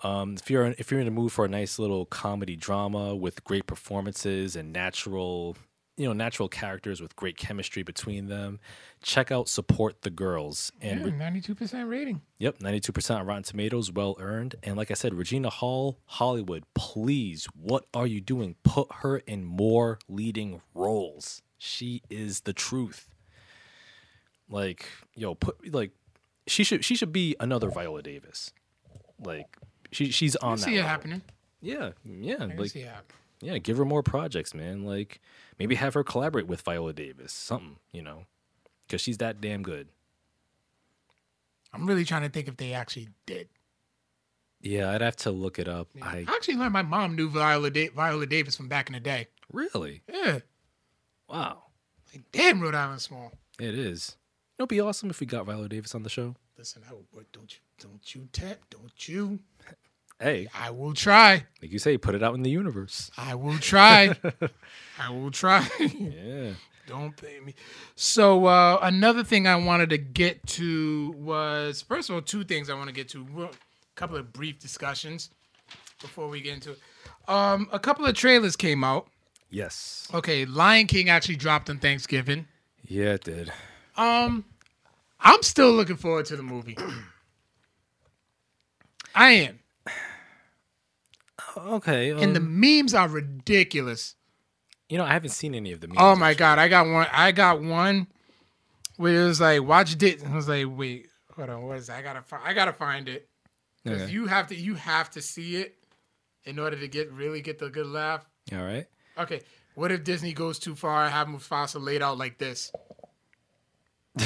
Um, 0.03 0.36
if 0.36 0.49
you're 0.49 0.66
if 0.78 0.91
you're 0.91 0.99
in 0.99 1.06
the 1.06 1.12
mood 1.12 1.32
for 1.32 1.45
a 1.45 1.49
nice 1.49 1.80
little 1.80 2.06
comedy 2.06 2.56
drama 2.56 3.16
with 3.16 3.43
great 3.43 3.66
performances 3.66 4.56
and 4.56 4.74
natural, 4.74 5.56
you 5.98 6.06
know, 6.08 6.14
natural 6.14 6.50
characters 6.50 7.02
with 7.02 7.16
great 7.16 7.38
chemistry 7.38 7.82
between 7.84 8.28
them, 8.28 8.60
check 9.02 9.32
out 9.32 9.48
Support 9.48 10.02
the 10.02 10.10
Girls. 10.10 10.72
And 10.82 11.06
re- 11.06 11.12
ninety-two 11.12 11.56
percent 11.56 11.88
rating. 11.88 12.22
yep, 12.38 12.60
92% 12.60 13.20
on 13.20 13.26
Rotten 13.26 13.43
Tomatoes, 13.43 13.91
well 13.91 14.16
earned. 14.20 14.56
And 14.64 14.76
like 14.76 14.91
I 14.91 14.93
said, 14.93 15.14
Regina 15.14 15.50
Hall, 15.50 16.00
Hollywood, 16.06 16.64
please, 16.74 17.48
what 17.56 17.86
are 17.93 18.06
you 18.08 18.20
doing? 18.20 18.56
Put 18.64 18.88
her 18.96 19.20
in 19.20 19.46
more 19.46 20.00
leading 20.10 20.62
roles. 20.74 21.41
She 21.58 22.02
is 22.10 22.41
the 22.41 22.52
truth. 22.54 23.08
Like, 24.50 24.86
yo, 25.16 25.34
put 25.36 25.74
like 25.74 25.91
she 26.48 26.64
should 26.64 26.86
she 26.86 26.96
should 26.96 27.12
be 27.12 27.36
another 27.39 27.70
Viola 27.70 28.02
Davis. 28.04 28.52
Like 29.24 29.58
she 29.91 30.12
she's 30.12 30.36
I 30.41 30.48
on 30.48 30.58
that. 30.58 30.64
see 30.66 30.74
it 30.74 30.78
level. 30.78 30.89
happening. 30.89 31.22
Yeah, 31.62 31.91
yeah, 32.04 32.36
I 32.41 32.46
like 32.56 32.70
see 32.72 32.82
it 32.82 32.88
happening. 32.89 33.18
Yeah, 33.46 33.58
give 33.60 33.78
her 33.78 33.86
more 33.86 34.04
projects, 34.04 34.54
man. 34.54 34.84
Like 34.84 35.22
maybe 35.60 35.76
have 35.76 35.93
her 35.93 36.04
collaborate 36.04 36.48
with 36.48 36.62
Viola 36.62 36.93
Davis, 36.93 37.32
something, 37.34 37.78
you 37.91 38.02
know, 38.02 38.26
because 38.88 39.02
she's 39.02 39.18
that 39.20 39.39
damn 39.41 39.64
good. 39.64 39.88
I'm 41.74 41.86
really 41.86 42.06
trying 42.06 42.22
to 42.24 42.30
think 42.30 42.48
if 42.48 42.58
they 42.58 42.74
actually 42.74 43.10
did. 43.26 43.50
Yeah, 44.62 44.91
I'd 44.91 45.02
have 45.02 45.18
to 45.18 45.32
look 45.32 45.60
it 45.60 45.68
up. 45.68 45.89
I 46.02 46.20
I 46.28 46.36
actually 46.36 46.56
learned 46.56 46.74
my 46.74 46.82
mom 46.82 47.16
knew 47.16 47.30
Viola, 47.30 47.70
da- 47.70 47.89
Viola 47.89 48.26
Davis 48.26 48.56
from 48.56 48.68
back 48.68 48.88
in 48.88 48.93
the 48.93 49.00
day. 49.00 49.28
really, 49.52 50.02
Yeah, 50.12 50.39
wow, 51.30 51.64
like 52.14 52.24
damn, 52.32 52.62
Rhode 52.62 52.76
Island 52.76 53.02
small. 53.02 53.32
it 53.60 53.76
is. 53.78 54.16
It'd 54.58 54.70
be 54.70 54.80
awesome 54.80 55.10
if 55.10 55.20
we 55.20 55.28
got 55.28 55.46
Viola 55.46 55.68
Davis 55.68 55.93
on 55.93 56.04
the 56.04 56.10
show. 56.10 56.36
Listen, 56.58 56.82
I 56.89 56.93
will, 56.93 57.04
don't 57.34 57.54
you, 57.54 57.60
don't 57.80 58.16
you 58.16 58.30
tap, 58.32 58.60
don't 58.70 59.08
you. 59.10 59.39
Hey, 60.20 60.47
I 60.53 60.72
will 60.72 60.93
try. 60.93 61.43
like 61.61 61.72
you 61.72 61.80
say, 61.80 61.97
put 61.97 62.16
it 62.16 62.24
out 62.24 62.36
in 62.36 62.43
the 62.43 62.49
universe. 62.49 63.11
I 63.18 63.36
will 63.36 63.57
try. 63.57 64.16
I 64.99 65.11
will 65.11 65.32
try. 65.32 65.68
Yeah. 65.80 66.51
Don't 66.88 67.18
pay 67.18 67.39
me. 67.39 67.55
So 67.95 68.45
uh, 68.45 68.80
another 68.82 69.24
thing 69.24 69.47
I 69.47 69.55
wanted 69.55 69.89
to 69.89 69.97
get 69.97 70.45
to 70.47 71.13
was 71.18 71.82
first 71.82 72.09
of 72.09 72.16
all 72.16 72.22
two 72.22 72.43
things 72.43 72.70
I 72.70 72.76
want 72.76 72.88
to 72.88 72.93
get 72.93 73.09
to. 73.09 73.26
A 73.43 73.49
couple 73.95 74.18
of 74.18 74.32
brief 74.32 74.59
discussions 74.59 75.32
before 75.99 76.30
we 76.30 76.41
get 76.41 76.53
into 76.53 76.72
it. 76.74 76.80
Um, 77.28 77.68
a 77.72 77.80
couple 77.80 78.05
of 78.05 78.13
trailers 78.16 78.55
came 78.55 78.84
out. 78.84 79.07
Yes. 79.49 80.07
Okay, 80.13 80.45
Lion 80.45 80.88
King 80.88 81.09
actually 81.09 81.38
dropped 81.38 81.70
on 81.70 81.80
Thanksgiving. 81.80 82.47
Yeah, 82.88 83.13
it 83.13 83.24
did. 83.24 83.51
Um, 83.97 84.45
I'm 85.20 85.41
still 85.41 85.72
looking 85.72 85.95
forward 85.97 86.26
to 86.28 86.36
the 86.36 86.43
movie. 86.43 86.78
I 89.16 89.32
am, 89.32 89.59
Okay. 91.57 92.11
Um, 92.11 92.19
and 92.19 92.36
the 92.36 92.40
memes 92.40 92.94
are 92.94 93.07
ridiculous. 93.07 94.15
you 94.90 94.98
know, 94.98 95.03
I 95.06 95.14
haven't 95.14 95.30
seen 95.32 95.56
any 95.56 95.72
of 95.72 95.82
the. 95.82 95.88
Memes, 95.88 95.98
Oh 95.99 96.15
my 96.15 96.30
actually. 96.32 96.40
god, 96.40 96.60
I 96.60 96.68
got 96.68 96.88
one. 96.88 97.07
I 97.11 97.32
got 97.32 97.61
one 97.61 98.07
where 98.98 99.22
it 99.23 99.26
was 99.26 99.41
like, 99.41 99.61
watch 99.64 100.02
it. 100.02 100.23
I 100.26 100.36
was 100.36 100.48
like, 100.48 100.65
wait, 100.69 101.07
hold 101.36 101.49
on, 101.49 101.64
what 101.64 101.77
is 101.77 101.88
that? 101.88 101.98
I 101.98 102.02
gotta, 102.02 102.22
fi- 102.22 102.41
I 102.44 102.53
gotta 102.53 102.73
find 102.73 103.07
it 103.10 103.27
because 103.84 104.03
Okay. 104.03 104.11
you 104.11 104.27
have 104.27 104.48
to, 104.48 104.56
you 104.56 104.76
have 104.76 105.10
to 105.11 105.22
see 105.22 105.57
it 105.57 105.76
in 106.45 106.60
order 106.60 106.77
to 106.80 106.88
get 106.88 107.11
really 107.11 107.41
get 107.41 107.60
the 107.60 107.69
good 107.69 107.88
laugh. 107.88 108.26
All 108.53 108.64
right. 108.64 108.86
Okay, 109.18 109.41
what 109.76 109.91
if 109.91 110.03
Disney 110.03 110.34
goes 110.34 110.60
too 110.60 110.76
far 110.76 111.03
and 111.06 111.14
have 111.14 111.27
Mufasa 111.27 111.82
laid 111.84 112.02
out 112.02 112.18
like 112.18 112.38
this? 112.38 112.72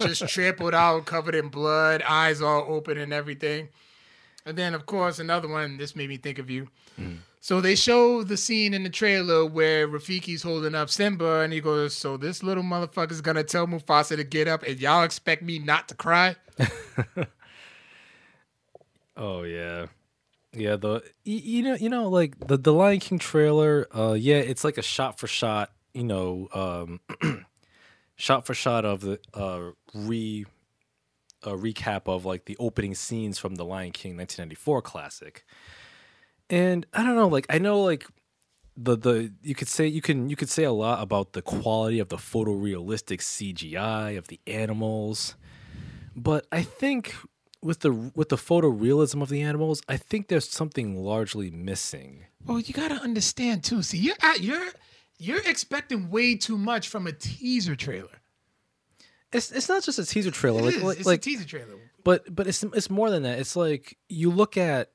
Just 0.00 0.28
trampled 0.28 0.74
out, 0.74 1.04
covered 1.06 1.34
in 1.34 1.48
blood, 1.48 2.02
eyes 2.02 2.40
all 2.42 2.64
open 2.68 2.98
and 2.98 3.12
everything. 3.12 3.68
And 4.46 4.56
then, 4.56 4.74
of 4.74 4.86
course, 4.86 5.18
another 5.18 5.48
one. 5.48 5.76
This 5.76 5.94
made 5.94 6.08
me 6.08 6.16
think 6.16 6.38
of 6.38 6.48
you. 6.48 6.68
So 7.40 7.60
they 7.60 7.74
show 7.74 8.22
the 8.24 8.36
scene 8.36 8.72
in 8.74 8.82
the 8.84 8.90
trailer 8.90 9.44
where 9.44 9.86
Rafiki's 9.86 10.42
holding 10.42 10.74
up 10.74 10.88
Simba, 10.88 11.40
and 11.40 11.52
he 11.52 11.60
goes, 11.60 11.94
"So 11.94 12.16
this 12.16 12.42
little 12.42 12.64
motherfucker's 12.64 13.20
gonna 13.20 13.44
tell 13.44 13.66
Mufasa 13.66 14.16
to 14.16 14.24
get 14.24 14.48
up, 14.48 14.62
and 14.62 14.80
y'all 14.80 15.04
expect 15.04 15.42
me 15.42 15.58
not 15.58 15.88
to 15.88 15.94
cry?" 15.94 16.36
Oh 19.16 19.44
yeah, 19.44 19.86
yeah. 20.52 20.76
The 20.76 21.02
you 21.24 21.62
know 21.62 21.74
you 21.74 21.88
know 21.88 22.08
like 22.08 22.38
the 22.48 22.58
the 22.58 22.72
Lion 22.72 23.00
King 23.00 23.18
trailer. 23.18 23.86
Uh, 23.94 24.12
yeah, 24.12 24.36
it's 24.36 24.62
like 24.62 24.76
a 24.76 24.82
shot 24.82 25.18
for 25.18 25.26
shot. 25.26 25.70
You 25.94 26.04
know, 26.04 26.48
um, 26.52 27.00
shot 28.16 28.44
for 28.44 28.52
shot 28.52 28.84
of 28.84 29.00
the 29.00 29.18
uh 29.32 29.70
re 29.94 30.44
a 31.42 31.50
recap 31.50 32.02
of 32.06 32.24
like 32.24 32.44
the 32.46 32.56
opening 32.58 32.94
scenes 32.94 33.38
from 33.38 33.54
the 33.56 33.64
Lion 33.64 33.92
King 33.92 34.16
1994 34.16 34.82
classic. 34.82 35.44
And 36.48 36.86
I 36.92 37.02
don't 37.02 37.16
know, 37.16 37.28
like 37.28 37.46
I 37.50 37.58
know 37.58 37.82
like 37.82 38.06
the 38.76 38.96
the 38.96 39.32
you 39.42 39.54
could 39.54 39.68
say 39.68 39.86
you 39.86 40.02
can 40.02 40.28
you 40.28 40.36
could 40.36 40.50
say 40.50 40.64
a 40.64 40.72
lot 40.72 41.02
about 41.02 41.32
the 41.32 41.42
quality 41.42 41.98
of 41.98 42.08
the 42.08 42.16
photorealistic 42.16 43.20
CGI 43.20 44.18
of 44.18 44.28
the 44.28 44.40
animals, 44.46 45.34
but 46.14 46.46
I 46.52 46.62
think 46.62 47.14
with 47.62 47.80
the 47.80 47.92
with 48.14 48.28
the 48.28 48.36
photorealism 48.36 49.22
of 49.22 49.28
the 49.28 49.42
animals, 49.42 49.82
I 49.88 49.96
think 49.96 50.28
there's 50.28 50.48
something 50.48 50.96
largely 50.96 51.50
missing. 51.50 52.26
Well, 52.44 52.60
you 52.60 52.74
gotta 52.74 52.96
understand 52.96 53.64
too. 53.64 53.82
See, 53.82 53.98
you're 53.98 54.16
at, 54.22 54.40
you're 54.40 54.68
you're 55.18 55.42
expecting 55.46 56.10
way 56.10 56.36
too 56.36 56.58
much 56.58 56.88
from 56.88 57.06
a 57.06 57.12
teaser 57.12 57.74
trailer. 57.74 58.20
It's 59.36 59.52
it's 59.52 59.68
not 59.68 59.82
just 59.82 59.98
a 59.98 60.04
teaser 60.06 60.30
trailer, 60.30 60.60
It 60.60 60.64
like 60.64 60.74
is. 60.76 60.82
like, 60.82 60.98
it's 60.98 61.06
like 61.06 61.18
a 61.20 61.22
teaser 61.22 61.44
trailer. 61.46 61.74
but 62.04 62.34
but 62.34 62.46
it's 62.46 62.62
it's 62.62 62.90
more 62.90 63.10
than 63.10 63.22
that. 63.24 63.38
It's 63.38 63.56
like 63.56 63.96
you 64.08 64.30
look 64.30 64.56
at 64.56 64.90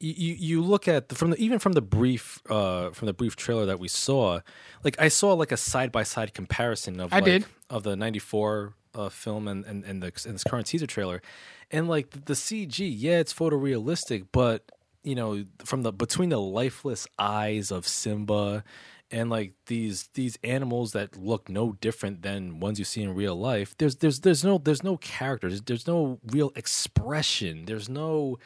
you 0.00 0.12
you 0.16 0.34
you 0.34 0.62
look 0.62 0.88
at 0.88 1.08
the, 1.08 1.14
from 1.14 1.30
the 1.30 1.36
even 1.38 1.58
from 1.58 1.72
the 1.72 1.80
brief 1.82 2.42
uh 2.50 2.90
from 2.90 3.06
the 3.06 3.12
brief 3.14 3.36
trailer 3.36 3.66
that 3.66 3.78
we 3.78 3.88
saw, 3.88 4.40
like 4.82 5.00
I 5.00 5.08
saw 5.08 5.32
like 5.34 5.52
a 5.52 5.56
side 5.56 5.92
by 5.92 6.02
side 6.02 6.34
comparison 6.34 7.00
of 7.00 7.12
I 7.12 7.16
like, 7.16 7.24
did. 7.24 7.46
of 7.70 7.82
the 7.84 7.94
'94 7.96 8.74
uh, 8.94 9.08
film 9.08 9.48
and 9.48 9.64
and 9.64 9.84
and, 9.84 10.02
the, 10.02 10.06
and 10.26 10.34
this 10.34 10.44
current 10.44 10.66
teaser 10.66 10.86
trailer, 10.86 11.22
and 11.70 11.88
like 11.88 12.10
the, 12.10 12.18
the 12.20 12.34
CG, 12.34 12.92
yeah, 12.96 13.18
it's 13.18 13.32
photorealistic, 13.32 14.26
but 14.32 14.70
you 15.02 15.14
know 15.14 15.44
from 15.64 15.82
the 15.82 15.92
between 15.92 16.30
the 16.30 16.40
lifeless 16.40 17.06
eyes 17.18 17.70
of 17.70 17.86
Simba 17.86 18.64
and 19.14 19.30
like 19.30 19.52
these 19.66 20.08
these 20.14 20.36
animals 20.42 20.92
that 20.92 21.16
look 21.16 21.48
no 21.48 21.72
different 21.80 22.22
than 22.22 22.58
ones 22.58 22.78
you 22.80 22.84
see 22.84 23.00
in 23.00 23.14
real 23.14 23.36
life 23.36 23.76
there's 23.78 23.96
there's 23.96 24.20
there's 24.20 24.42
no 24.44 24.58
there's 24.58 24.82
no 24.82 24.96
characters 24.96 25.62
there's 25.62 25.86
no 25.86 26.18
real 26.26 26.50
expression 26.56 27.64
there's 27.66 27.88
no 27.88 28.36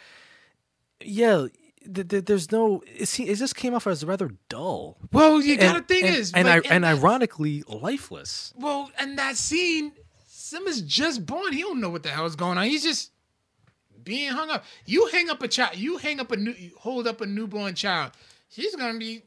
yeah 1.02 1.46
th- 1.94 2.08
th- 2.08 2.24
there's 2.26 2.52
no 2.52 2.82
it, 2.86 3.06
se- 3.06 3.24
it 3.24 3.36
just 3.36 3.56
came 3.56 3.74
off 3.74 3.86
as 3.86 4.04
rather 4.04 4.30
dull 4.50 4.98
Well, 5.10 5.40
you 5.40 5.56
got 5.56 5.76
and, 5.76 5.88
to 5.88 5.94
think 5.94 6.06
and, 6.06 6.16
is, 6.16 6.32
and, 6.34 6.48
I, 6.48 6.60
and 6.70 6.84
ironically 6.84 7.62
lifeless 7.66 8.52
well, 8.56 8.90
and 8.98 9.18
that 9.18 9.36
scene, 9.36 9.92
Simba's 10.26 10.82
just 10.82 11.24
born. 11.26 11.52
He 11.52 11.62
don't 11.62 11.80
know 11.80 11.90
what 11.90 12.02
the 12.02 12.08
hell 12.10 12.26
is 12.26 12.36
going 12.36 12.58
on. 12.58 12.64
He's 12.64 12.82
just 12.82 13.12
being 14.02 14.30
hung 14.32 14.50
up. 14.50 14.64
You 14.86 15.06
hang 15.08 15.28
up 15.30 15.42
a 15.42 15.48
child. 15.48 15.76
You 15.76 15.98
hang 15.98 16.20
up 16.20 16.30
a 16.32 16.36
new, 16.36 16.54
hold 16.78 17.06
up 17.06 17.20
a 17.20 17.26
newborn 17.26 17.74
child. 17.74 18.12
She's 18.48 18.74
gonna 18.74 18.98
be. 18.98 19.24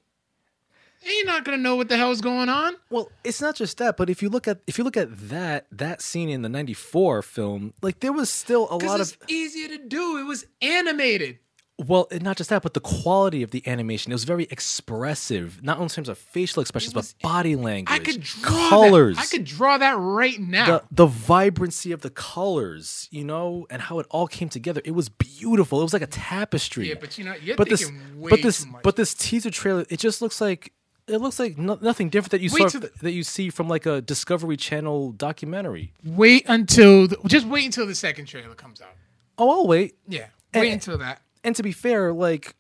He's 1.03 1.26
not 1.26 1.44
gonna 1.44 1.57
know 1.57 1.76
what 1.76 1.90
the 1.90 1.98
hell's 1.98 2.22
going 2.22 2.48
on. 2.49 2.76
Well, 2.90 3.10
it's 3.23 3.41
not 3.41 3.56
just 3.56 3.78
that, 3.80 3.98
but 3.98 4.10
if 4.10 4.22
you 4.22 4.30
look 4.30 4.48
at 4.48 4.60
if 4.68 4.78
you 4.78 4.84
look 4.84 4.98
at 4.98 5.30
that 5.30 5.65
that 5.72 6.02
scene 6.02 6.30
in 6.30 6.41
the 6.44 6.49
'94 6.49 7.22
film, 7.23 7.73
like 7.82 7.99
there 8.02 8.14
was 8.14 8.30
still 8.30 8.68
a 8.69 8.78
lot 8.78 8.99
of 9.02 9.18
easier 9.28 9.68
to 9.69 9.78
do. 9.80 10.18
It 10.18 10.23
was 10.23 10.45
animated. 10.61 11.40
Well, 11.80 12.07
not 12.22 12.38
just 12.38 12.52
that, 12.52 12.61
but 12.61 12.76
the 12.76 12.80
quality 12.80 13.41
of 13.41 13.49
the 13.49 13.68
animation. 13.68 14.11
It 14.11 14.15
was 14.15 14.23
very 14.26 14.44
expressive, 14.52 15.64
not 15.64 15.78
only 15.78 15.86
in 15.86 15.90
terms 15.90 16.10
of 16.10 16.18
facial 16.19 16.61
expressions, 16.61 16.94
was- 16.94 17.14
but 17.22 17.28
body 17.28 17.56
language, 17.56 17.91
I 17.91 17.98
could 18.03 18.22
draw 18.22 18.69
colors, 18.69 19.15
That. 19.15 19.23
I 19.23 19.26
could 19.26 19.45
draw 19.45 19.78
that 19.80 19.98
right 19.98 20.40
now. 20.40 20.65
the 20.68 20.84
the 20.91 21.06
vibrancy 21.07 21.91
of 21.91 22.02
the 22.02 22.11
colors, 22.11 23.07
you 23.10 23.23
know, 23.23 23.65
and 23.72 23.82
how 23.82 23.98
it 23.98 24.06
all 24.11 24.28
came 24.28 24.49
together. 24.49 24.82
It 24.86 24.91
was 24.91 25.10
beautiful. 25.10 25.80
It 25.80 25.84
was 25.84 25.94
like 25.94 26.02
a 26.03 26.07
tapestry. 26.07 26.88
yeah, 26.90 26.95
but 26.99 27.18
you 27.18 27.23
know, 27.23 27.34
you're 27.41 27.56
but 27.56 27.69
this, 27.69 27.90
but 28.30 28.41
this, 28.44 28.65
but 28.84 28.95
this 28.95 29.14
teaser 29.15 29.49
trailer, 29.49 29.86
it 29.90 29.98
just 29.99 30.22
looks 30.22 30.40
like 30.40 30.73
it 31.07 31.18
looks 31.18 31.40
like 31.40 31.57
no, 31.57 31.78
nothing 31.82 32.10
different 32.10 32.32
that 32.32 32.41
you 32.41 32.49
Wait 32.53 32.69
saw 32.72 32.80
the- 32.80 32.91
that 33.02 33.11
you 33.11 33.23
see 33.23 33.49
from 33.49 33.68
like 33.68 33.86
a 33.86 34.02
Discovery 34.02 34.57
Channel 34.57 35.11
documentary. 35.14 35.94
wait 36.03 36.45
until 36.48 37.07
the, 37.07 37.18
just 37.28 37.45
wait 37.48 37.65
until 37.65 37.86
the 37.86 37.95
second 37.95 38.26
trailer 38.26 38.53
comes 38.56 38.82
out. 38.82 38.94
Oh, 39.38 39.49
I'll 39.49 39.68
wait. 39.68 39.95
Yeah, 40.07 40.28
And- 40.53 40.61
wait 40.61 40.72
until 40.73 40.98
that. 40.99 41.22
And 41.44 41.56
to 41.56 41.64
be 41.64 41.72
fair, 41.72 42.14
like 42.14 42.56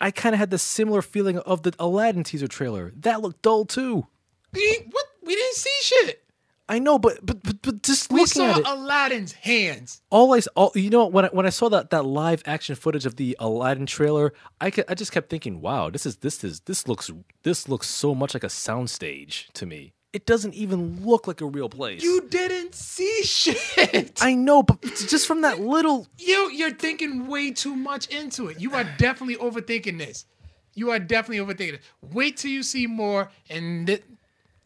I 0.00 0.10
kind 0.10 0.34
of 0.34 0.38
had 0.38 0.50
the 0.50 0.58
similar 0.58 1.02
feeling 1.02 1.38
of 1.38 1.62
the 1.62 1.72
Aladdin 1.78 2.24
teaser 2.24 2.48
trailer. 2.48 2.92
That 2.96 3.20
looked 3.20 3.42
dull 3.42 3.64
too. 3.64 4.06
We, 4.52 4.78
what? 4.90 5.04
We 5.22 5.34
didn't 5.36 5.54
see 5.56 5.70
shit. 5.80 6.24
I 6.70 6.78
know, 6.78 6.98
but 6.98 7.24
but 7.24 7.42
but, 7.42 7.62
but 7.62 7.82
just 7.82 8.10
We 8.12 8.20
looking 8.20 8.42
saw 8.42 8.50
at 8.50 8.58
it, 8.58 8.66
Aladdin's 8.66 9.32
hands. 9.32 10.02
all 10.10 10.34
I 10.34 10.38
s- 10.38 10.48
all 10.54 10.70
you 10.74 10.90
know 10.90 11.06
when 11.06 11.24
I, 11.24 11.28
when 11.28 11.46
I 11.46 11.50
saw 11.50 11.68
that 11.70 11.90
that 11.90 12.04
live 12.04 12.42
action 12.44 12.74
footage 12.76 13.06
of 13.06 13.16
the 13.16 13.36
Aladdin 13.40 13.86
trailer, 13.86 14.34
I 14.60 14.70
could, 14.70 14.84
I 14.88 14.94
just 14.94 15.10
kept 15.12 15.30
thinking, 15.30 15.60
wow, 15.62 15.88
this 15.90 16.04
is 16.04 16.16
this 16.16 16.44
is 16.44 16.60
this 16.60 16.86
looks 16.86 17.10
this 17.42 17.68
looks 17.68 17.86
so 17.88 18.14
much 18.14 18.34
like 18.34 18.44
a 18.44 18.48
soundstage 18.48 19.46
to 19.54 19.66
me. 19.66 19.92
It 20.12 20.24
doesn't 20.24 20.54
even 20.54 21.04
look 21.04 21.26
like 21.26 21.42
a 21.42 21.46
real 21.46 21.68
place. 21.68 22.02
You 22.02 22.22
didn't 22.30 22.74
see 22.74 23.22
shit. 23.24 24.18
I 24.22 24.34
know, 24.34 24.62
but 24.62 24.80
just 24.82 25.26
from 25.26 25.42
that 25.42 25.60
little 25.60 26.06
you 26.18 26.50
you're 26.50 26.72
thinking 26.72 27.26
way 27.28 27.50
too 27.50 27.76
much 27.76 28.06
into 28.08 28.48
it. 28.48 28.60
You 28.60 28.74
are 28.74 28.84
definitely 28.98 29.36
overthinking 29.36 29.98
this. 29.98 30.26
You 30.74 30.90
are 30.90 30.98
definitely 30.98 31.44
overthinking 31.44 31.74
it. 31.74 31.80
Wait 32.12 32.36
till 32.36 32.50
you 32.50 32.62
see 32.62 32.86
more, 32.86 33.30
and 33.50 33.86
th- 33.86 34.02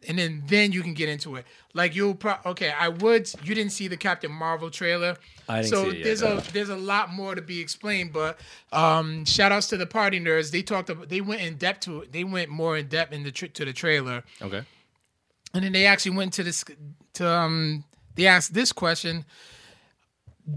and 0.08 0.18
then 0.18 0.42
then 0.46 0.72
you 0.72 0.82
can 0.82 0.94
get 0.94 1.08
into 1.08 1.36
it. 1.36 1.46
Like 1.74 1.94
you'll 1.94 2.14
pro- 2.14 2.38
okay. 2.46 2.70
I 2.70 2.88
would. 2.88 3.30
You 3.42 3.54
didn't 3.54 3.72
see 3.72 3.88
the 3.88 3.96
Captain 3.96 4.30
Marvel 4.30 4.70
trailer. 4.70 5.16
I 5.48 5.62
didn't 5.62 5.70
so 5.70 5.84
see 5.84 5.90
it 5.90 5.94
yet, 5.98 6.04
there's 6.04 6.22
no. 6.22 6.36
a 6.38 6.40
there's 6.52 6.68
a 6.68 6.76
lot 6.76 7.10
more 7.10 7.34
to 7.34 7.42
be 7.42 7.60
explained. 7.60 8.12
But 8.12 8.38
um, 8.72 9.24
shout 9.24 9.52
outs 9.52 9.68
to 9.68 9.76
the 9.76 9.86
party 9.86 10.20
nerds. 10.20 10.50
They 10.50 10.62
talked 10.62 10.90
about 10.90 11.08
they 11.08 11.20
went 11.20 11.42
in 11.42 11.56
depth 11.56 11.80
to 11.80 12.00
it. 12.00 12.12
They 12.12 12.24
went 12.24 12.50
more 12.50 12.76
in 12.76 12.88
depth 12.88 13.12
in 13.12 13.22
the 13.22 13.32
tr- 13.32 13.46
to 13.46 13.64
the 13.64 13.72
trailer. 13.72 14.24
okay. 14.40 14.62
And 15.54 15.64
then 15.64 15.72
they 15.72 15.84
actually 15.84 16.16
went 16.16 16.32
to 16.34 16.42
this 16.42 16.64
to 17.14 17.28
um 17.28 17.84
they 18.14 18.26
asked 18.26 18.54
this 18.54 18.72
question. 18.72 19.24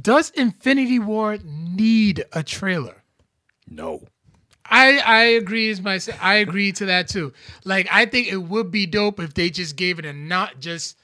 Does 0.01 0.31
Infinity 0.31 0.99
War 0.99 1.37
need 1.43 2.25
a 2.33 2.41
trailer? 2.43 3.03
No. 3.67 4.01
I 4.67 4.97
I 4.97 5.23
agree 5.23 5.69
as 5.69 5.81
my 5.81 5.99
I 6.21 6.35
agree 6.35 6.71
to 6.73 6.85
that 6.87 7.07
too. 7.07 7.33
Like 7.63 7.87
I 7.91 8.05
think 8.05 8.27
it 8.27 8.37
would 8.37 8.71
be 8.71 8.85
dope 8.85 9.19
if 9.19 9.33
they 9.33 9.49
just 9.49 9.75
gave 9.75 9.99
it 9.99 10.05
a 10.05 10.13
not 10.13 10.59
just 10.59 10.97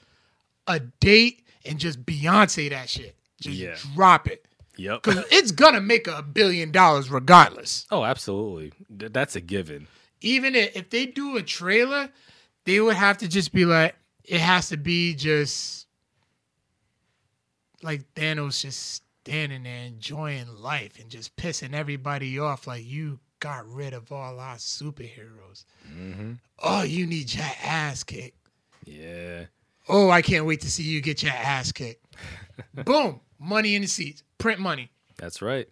a 0.66 0.80
date 0.80 1.44
and 1.64 1.78
just 1.78 2.04
Beyonce 2.04 2.70
that 2.70 2.88
shit. 2.88 3.14
Just 3.40 3.56
Yeah. 3.56 3.76
drop 3.94 4.28
it. 4.28 4.46
Yep. 4.76 5.02
Cuz 5.02 5.16
it's 5.30 5.52
to 5.52 5.80
make 5.80 6.06
a 6.06 6.22
billion 6.22 6.72
dollars 6.72 7.10
regardless. 7.10 7.86
Oh, 7.90 8.04
absolutely. 8.04 8.72
Th- 8.98 9.12
That's 9.12 9.36
a 9.36 9.40
given. 9.40 9.86
even 10.20 10.54
if, 10.54 10.76
if 10.76 10.90
they 10.90 11.06
do 11.06 11.36
a 11.36 11.42
trailer, 11.42 12.10
they 12.64 12.80
would 12.80 12.94
have 12.96 13.18
to 13.18 13.28
just 13.28 13.52
be 13.52 13.64
like, 13.64 13.94
it 14.24 14.40
has 14.40 14.68
to 14.70 14.76
be 14.76 15.14
just 15.14 15.86
like 17.82 18.02
Thanos 18.14 18.60
just 18.62 19.02
standing 19.24 19.64
there 19.64 19.84
enjoying 19.84 20.46
life 20.56 20.98
and 21.00 21.10
just 21.10 21.34
pissing 21.36 21.74
everybody 21.74 22.38
off. 22.38 22.66
Like 22.66 22.84
you 22.84 23.18
got 23.42 23.68
rid 23.68 23.92
of 23.92 24.12
all 24.12 24.38
our 24.38 24.54
superheroes. 24.54 25.64
Mm-hmm. 25.92 26.34
Oh, 26.60 26.82
you 26.84 27.06
need 27.08 27.34
your 27.34 27.44
ass 27.64 28.04
kicked. 28.04 28.38
Yeah. 28.84 29.46
Oh, 29.88 30.10
I 30.10 30.22
can't 30.22 30.46
wait 30.46 30.60
to 30.60 30.70
see 30.70 30.84
you 30.84 31.00
get 31.00 31.24
your 31.24 31.32
ass 31.32 31.72
kicked. 31.72 32.06
Boom, 32.84 33.20
money 33.40 33.74
in 33.74 33.82
the 33.82 33.88
seats, 33.88 34.22
print 34.38 34.60
money. 34.60 34.92
That's 35.18 35.42
right. 35.42 35.68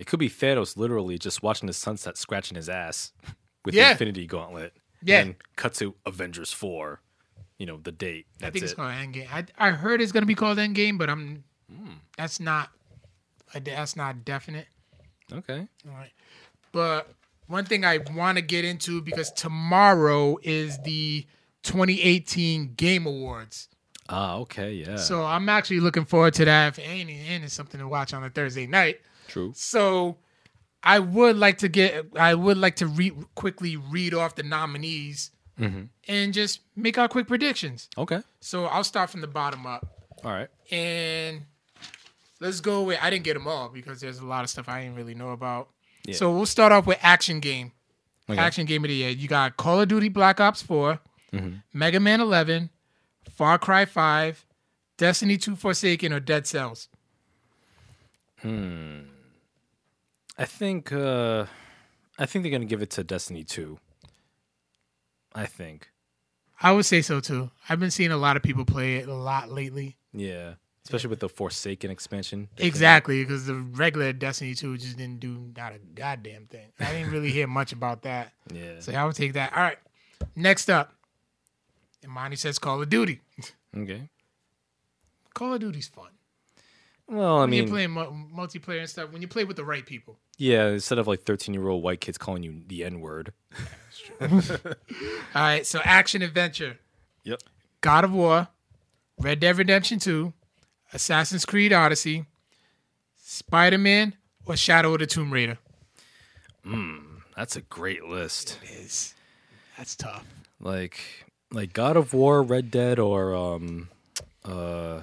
It 0.00 0.08
could 0.08 0.18
be 0.18 0.28
Thanos 0.28 0.76
literally 0.76 1.16
just 1.16 1.40
watching 1.40 1.68
the 1.68 1.72
sunset 1.72 2.18
scratching 2.18 2.56
his 2.56 2.68
ass 2.68 3.12
with 3.64 3.76
Yeah. 3.76 3.84
the 3.86 3.92
Infinity 3.92 4.26
Gauntlet. 4.26 4.72
Yeah. 5.00 5.20
And 5.20 5.36
cut 5.54 5.74
to 5.74 5.94
Avengers 6.04 6.52
4. 6.52 7.00
You 7.58 7.66
know, 7.66 7.78
the 7.80 7.92
date. 7.92 8.26
I 8.40 8.46
That's 8.46 8.52
think 8.54 8.62
it. 8.62 8.64
it's 8.64 8.74
called 8.74 8.90
Endgame. 8.90 9.28
I 9.32 9.44
I 9.56 9.70
heard 9.70 10.00
it's 10.02 10.10
gonna 10.10 10.26
be 10.26 10.34
called 10.34 10.58
Endgame, 10.58 10.98
but 10.98 11.08
I'm 11.08 11.44
hmm. 11.72 11.92
that's 12.18 12.40
not 12.40 12.70
that's 13.54 13.94
not 13.94 14.24
definite. 14.24 14.66
okay. 15.32 15.68
All 15.88 15.94
right. 15.94 16.10
But 16.74 17.08
one 17.46 17.64
thing 17.64 17.84
I 17.84 17.98
want 18.14 18.36
to 18.36 18.42
get 18.42 18.64
into 18.64 19.00
because 19.00 19.30
tomorrow 19.30 20.38
is 20.42 20.76
the 20.82 21.24
2018 21.62 22.74
Game 22.76 23.06
Awards. 23.06 23.68
Ah, 24.08 24.34
okay, 24.38 24.72
yeah. 24.72 24.96
So 24.96 25.24
I'm 25.24 25.48
actually 25.48 25.78
looking 25.80 26.04
forward 26.04 26.34
to 26.34 26.44
that. 26.44 26.76
If 26.76 26.84
and, 26.84 27.08
and 27.08 27.44
it's 27.44 27.54
something 27.54 27.78
to 27.80 27.86
watch 27.88 28.12
on 28.12 28.24
a 28.24 28.28
Thursday 28.28 28.66
night. 28.66 29.00
True. 29.28 29.52
So 29.54 30.16
I 30.82 30.98
would 30.98 31.36
like 31.36 31.58
to 31.58 31.68
get 31.68 32.06
I 32.16 32.34
would 32.34 32.58
like 32.58 32.76
to 32.76 32.86
re- 32.86 33.12
quickly 33.36 33.76
read 33.76 34.12
off 34.12 34.34
the 34.34 34.42
nominees 34.42 35.30
and 35.56 36.34
just 36.34 36.60
make 36.74 36.98
our 36.98 37.06
quick 37.06 37.28
predictions. 37.28 37.88
Okay. 37.96 38.20
So 38.40 38.64
I'll 38.66 38.82
start 38.84 39.08
from 39.10 39.20
the 39.20 39.28
bottom 39.28 39.64
up. 39.66 39.86
All 40.24 40.32
right. 40.32 40.48
and 40.70 41.42
let's 42.40 42.60
go 42.60 42.82
with 42.82 42.98
I 43.00 43.08
didn't 43.10 43.24
get 43.24 43.34
them 43.34 43.46
all 43.46 43.68
because 43.68 44.00
there's 44.00 44.18
a 44.18 44.26
lot 44.26 44.42
of 44.42 44.50
stuff 44.50 44.68
I 44.68 44.82
didn't 44.82 44.96
really 44.96 45.14
know 45.14 45.30
about. 45.30 45.68
Yeah. 46.04 46.14
So 46.14 46.32
we'll 46.34 46.46
start 46.46 46.72
off 46.72 46.86
with 46.86 46.98
action 47.02 47.40
game. 47.40 47.72
Okay. 48.28 48.38
Action 48.40 48.66
game 48.66 48.84
of 48.84 48.88
the 48.88 48.94
year. 48.94 49.10
You 49.10 49.28
got 49.28 49.56
Call 49.56 49.80
of 49.80 49.88
Duty 49.88 50.08
Black 50.08 50.40
Ops 50.40 50.62
4, 50.62 50.98
Mm-hmm. 51.32 51.56
Mega 51.72 51.98
Man 52.00 52.20
11, 52.20 52.70
Far 53.28 53.58
Cry 53.58 53.84
5, 53.84 54.46
Destiny 54.96 55.36
2 55.36 55.56
Forsaken, 55.56 56.12
or 56.12 56.20
Dead 56.20 56.46
Cells. 56.46 56.88
Hmm. 58.40 59.00
I 60.38 60.44
think 60.44 60.92
uh 60.92 61.46
I 62.18 62.26
think 62.26 62.42
they're 62.42 62.52
gonna 62.52 62.64
give 62.66 62.82
it 62.82 62.90
to 62.90 63.04
Destiny 63.04 63.44
2. 63.44 63.78
I 65.34 65.46
think. 65.46 65.90
I 66.60 66.72
would 66.72 66.84
say 66.86 67.02
so 67.02 67.20
too. 67.20 67.50
I've 67.68 67.80
been 67.80 67.90
seeing 67.90 68.10
a 68.12 68.16
lot 68.16 68.36
of 68.36 68.42
people 68.42 68.64
play 68.64 68.96
it 68.96 69.08
a 69.08 69.14
lot 69.14 69.50
lately. 69.50 69.96
Yeah. 70.12 70.54
Especially 70.84 71.10
with 71.10 71.20
the 71.20 71.28
Forsaken 71.28 71.90
expansion. 71.90 72.48
Exactly, 72.58 73.22
because 73.22 73.46
the 73.46 73.54
regular 73.54 74.12
Destiny 74.12 74.54
2 74.54 74.76
just 74.78 74.96
didn't 74.98 75.20
do 75.20 75.50
not 75.56 75.72
a 75.72 75.78
goddamn 75.94 76.46
thing. 76.46 76.66
I 76.80 76.92
didn't 76.92 77.10
really 77.10 77.30
hear 77.30 77.46
much 77.46 77.72
about 77.72 78.02
that. 78.02 78.32
Yeah. 78.52 78.80
So 78.80 78.92
I 78.92 79.04
would 79.04 79.16
take 79.16 79.32
that. 79.34 79.52
All 79.56 79.62
right. 79.62 79.78
Next 80.36 80.68
up. 80.70 80.92
Imani 82.04 82.36
says 82.36 82.58
Call 82.58 82.82
of 82.82 82.88
Duty. 82.88 83.20
Okay. 83.76 84.08
Call 85.34 85.54
of 85.54 85.60
Duty's 85.60 85.88
fun. 85.88 86.10
Well, 87.08 87.38
I 87.38 87.40
When 87.40 87.50
mean, 87.50 87.62
you're 87.64 87.68
playing 87.72 87.90
mu- 87.90 88.28
multiplayer 88.32 88.78
and 88.78 88.88
stuff, 88.88 89.10
when 89.10 89.20
you 89.20 89.26
play 89.26 89.42
with 89.42 89.56
the 89.56 89.64
right 89.64 89.84
people. 89.84 90.16
yeah. 90.38 90.68
Instead 90.68 90.98
of 90.98 91.08
like 91.08 91.22
thirteen-year-old 91.24 91.82
white 91.82 92.00
kids 92.00 92.16
calling 92.16 92.44
you 92.44 92.62
the 92.68 92.84
N 92.84 93.00
word. 93.00 93.32
All 94.20 94.28
right, 95.34 95.66
so 95.66 95.80
action 95.82 96.22
adventure. 96.22 96.78
Yep. 97.24 97.40
God 97.80 98.04
of 98.04 98.12
War, 98.12 98.46
Red 99.18 99.40
Dead 99.40 99.58
Redemption 99.58 99.98
2, 99.98 100.32
Assassin's 100.94 101.44
Creed 101.44 101.72
Odyssey, 101.72 102.24
Spider 103.16 103.78
Man, 103.78 104.14
or 104.46 104.56
Shadow 104.56 104.94
of 104.94 105.00
the 105.00 105.06
Tomb 105.06 105.32
Raider. 105.32 105.58
That's 107.36 107.56
a 107.56 107.62
great 107.62 108.04
list. 108.04 108.58
It 108.62 108.70
is. 108.70 109.14
That's 109.76 109.96
tough. 109.96 110.24
Like, 110.60 111.00
like 111.50 111.72
God 111.72 111.96
of 111.96 112.14
War, 112.14 112.42
Red 112.42 112.70
Dead, 112.70 112.98
or 112.98 113.34
um, 113.34 113.88
uh, 114.44 115.02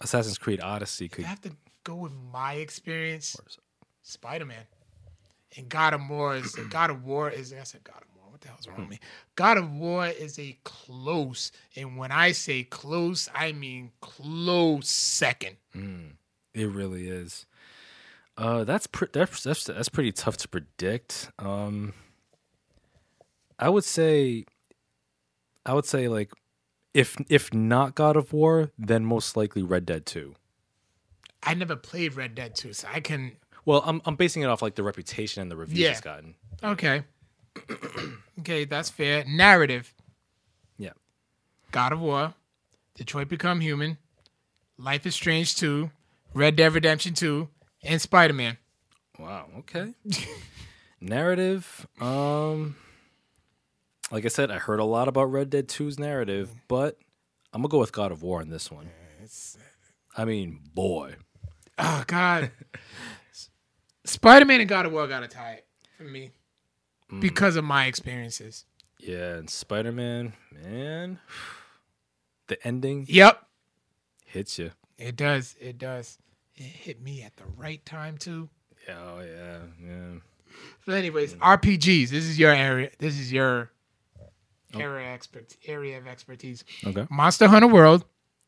Assassin's 0.00 0.38
Creed 0.38 0.60
Odyssey 0.60 1.08
could. 1.08 1.24
I 1.24 1.28
have 1.28 1.40
to 1.40 1.52
go 1.82 1.96
with 1.96 2.12
my 2.32 2.54
experience. 2.54 3.36
Spider 4.02 4.44
Man. 4.44 4.64
And 5.56 5.68
God 5.68 5.94
of 5.94 6.08
War 6.10 6.36
is 6.36 6.54
God 6.68 6.90
of 6.90 7.04
War 7.04 7.30
is 7.30 7.52
I 7.52 7.62
said 7.62 7.84
God 7.84 8.02
of 8.02 8.08
War. 8.13 8.13
The 8.44 8.50
hell's 8.50 8.68
wrong 8.68 8.80
with 8.80 8.90
me? 8.90 9.00
God 9.36 9.56
of 9.56 9.72
War 9.72 10.06
is 10.06 10.38
a 10.38 10.56
close, 10.64 11.50
and 11.74 11.96
when 11.96 12.12
I 12.12 12.32
say 12.32 12.62
close, 12.62 13.28
I 13.34 13.52
mean 13.52 13.90
close 14.00 14.88
second. 14.88 15.56
It 15.74 16.66
really 16.68 17.08
is. 17.08 17.46
Uh, 18.36 18.64
that's 18.64 18.86
pre- 18.86 19.08
that's 19.12 19.42
that's 19.42 19.64
that's 19.64 19.88
pretty 19.88 20.12
tough 20.12 20.36
to 20.38 20.48
predict. 20.48 21.30
Um, 21.38 21.94
I 23.58 23.68
would 23.70 23.84
say, 23.84 24.44
I 25.64 25.72
would 25.72 25.86
say 25.86 26.06
like, 26.08 26.30
if 26.92 27.16
if 27.28 27.52
not 27.54 27.94
God 27.94 28.16
of 28.16 28.32
War, 28.32 28.70
then 28.78 29.04
most 29.06 29.36
likely 29.36 29.62
Red 29.62 29.86
Dead 29.86 30.04
Two. 30.04 30.34
I 31.42 31.54
never 31.54 31.76
played 31.76 32.14
Red 32.14 32.34
Dead 32.34 32.54
2, 32.54 32.72
so 32.72 32.88
I 32.90 33.00
can 33.00 33.32
Well, 33.66 33.82
I'm 33.84 34.00
I'm 34.06 34.16
basing 34.16 34.42
it 34.42 34.46
off 34.46 34.62
like 34.62 34.74
the 34.76 34.82
reputation 34.82 35.42
and 35.42 35.50
the 35.50 35.56
reviews 35.56 35.78
Yeah. 35.78 35.90
it's 35.92 36.00
gotten. 36.00 36.34
Okay. 36.62 37.04
okay, 38.40 38.64
that's 38.64 38.90
fair. 38.90 39.24
Narrative. 39.26 39.94
Yeah. 40.76 40.92
God 41.70 41.92
of 41.92 42.00
War, 42.00 42.34
Detroit 42.94 43.28
Become 43.28 43.60
Human, 43.60 43.98
Life 44.78 45.06
is 45.06 45.14
Strange 45.14 45.56
2, 45.56 45.90
Red 46.34 46.56
Dead 46.56 46.74
Redemption 46.74 47.14
2, 47.14 47.48
and 47.84 48.00
Spider 48.00 48.34
Man. 48.34 48.58
Wow. 49.18 49.46
Okay. 49.58 49.94
narrative. 51.00 51.86
Um, 52.00 52.76
like 54.10 54.24
I 54.24 54.28
said, 54.28 54.50
I 54.50 54.58
heard 54.58 54.80
a 54.80 54.84
lot 54.84 55.08
about 55.08 55.24
Red 55.24 55.50
Dead 55.50 55.68
2's 55.68 55.98
narrative, 55.98 56.50
but 56.68 56.98
I'm 57.52 57.62
gonna 57.62 57.70
go 57.70 57.78
with 57.78 57.92
God 57.92 58.10
of 58.10 58.22
War 58.22 58.40
on 58.40 58.48
this 58.48 58.70
one. 58.70 58.90
I 60.16 60.24
mean, 60.24 60.60
boy. 60.74 61.16
Oh, 61.78 62.04
God. 62.06 62.50
Spider 64.04 64.44
Man 64.44 64.60
and 64.60 64.68
God 64.68 64.86
of 64.86 64.92
War 64.92 65.06
got 65.06 65.20
to 65.20 65.28
tie 65.28 65.52
it 65.54 65.66
for 65.96 66.04
me 66.04 66.30
because 67.20 67.56
of 67.56 67.64
my 67.64 67.86
experiences. 67.86 68.64
Yeah, 68.98 69.36
and 69.36 69.50
Spider 69.50 69.92
Man, 69.92 70.32
man, 70.52 71.18
the 72.46 72.64
ending 72.66 73.06
Yep. 73.08 73.44
hits 74.24 74.58
you. 74.58 74.70
It 74.98 75.16
does. 75.16 75.56
It 75.60 75.78
does. 75.78 76.18
It 76.54 76.62
hit 76.62 77.02
me 77.02 77.22
at 77.22 77.36
the 77.36 77.44
right 77.56 77.84
time, 77.84 78.16
too. 78.16 78.48
Yeah, 78.88 78.98
oh 79.00 79.20
yeah, 79.20 79.58
yeah. 79.82 80.18
So, 80.86 80.92
anyways, 80.92 81.34
RPGs. 81.34 82.10
This 82.10 82.24
is 82.24 82.38
your 82.38 82.52
area. 82.52 82.90
This 82.98 83.18
is 83.18 83.32
your 83.32 83.70
area 84.74 85.08
expert 85.08 85.56
area 85.66 85.98
of 85.98 86.06
expertise. 86.06 86.64
Okay. 86.86 87.06
Monster 87.10 87.48
Hunter 87.48 87.68
World, 87.68 88.04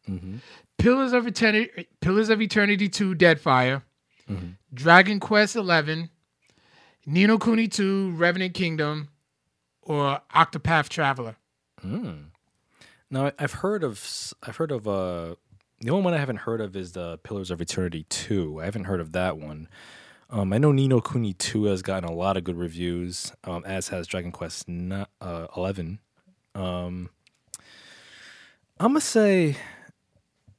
Mm-hmm. 0.09 0.37
Pillars 0.79 1.13
of 1.13 1.27
Eternity, 1.27 1.89
Pillars 2.01 2.29
of 2.29 2.41
Eternity 2.41 2.89
Two, 2.89 3.15
Deadfire, 3.15 3.83
Mm-hmm. 4.31 4.51
Dragon 4.75 5.19
Quest 5.21 5.57
Eleven, 5.57 6.11
Ni 7.07 7.27
no 7.27 7.39
Kuni 7.39 7.69
Two, 7.69 8.11
Revenant 8.13 8.55
Kingdom, 8.55 9.09
or 9.83 10.21
Octopath 10.35 10.89
Traveler. 10.89 11.37
Now 11.83 13.27
I- 13.27 13.33
I've 13.39 13.53
heard 13.55 13.85
of 13.85 14.35
I've 14.43 14.57
heard 14.57 14.73
of 14.73 14.89
uh 14.89 15.37
the 15.81 15.91
only 15.91 16.05
one 16.05 16.15
I 16.15 16.19
haven't 16.19 16.39
heard 16.39 16.61
of 16.61 16.75
is 16.75 16.93
the 16.93 17.19
Pillars 17.19 17.51
of 17.51 17.61
Eternity 17.61 18.05
two. 18.09 18.61
I 18.61 18.65
haven't 18.65 18.85
heard 18.85 19.01
of 19.01 19.13
that 19.13 19.37
one. 19.39 19.69
Um, 20.31 20.53
I 20.53 20.59
know 20.59 20.73
Ni 20.73 20.89
no 20.89 21.01
Kuni 21.01 21.33
two 21.35 21.65
has 21.65 21.83
gotten 21.83 22.09
a 22.09 22.13
lot 22.13 22.37
of 22.37 22.43
good 22.45 22.57
reviews, 22.57 23.33
um, 23.45 23.63
as 23.65 23.89
has 23.89 24.07
Dragon 24.09 24.33
Quest 24.33 24.69
n- 24.69 25.07
uh, 25.21 25.47
eleven. 25.57 26.01
Um, 26.55 27.11
I'm 28.81 28.89
gonna 28.89 29.01
say. 29.01 29.57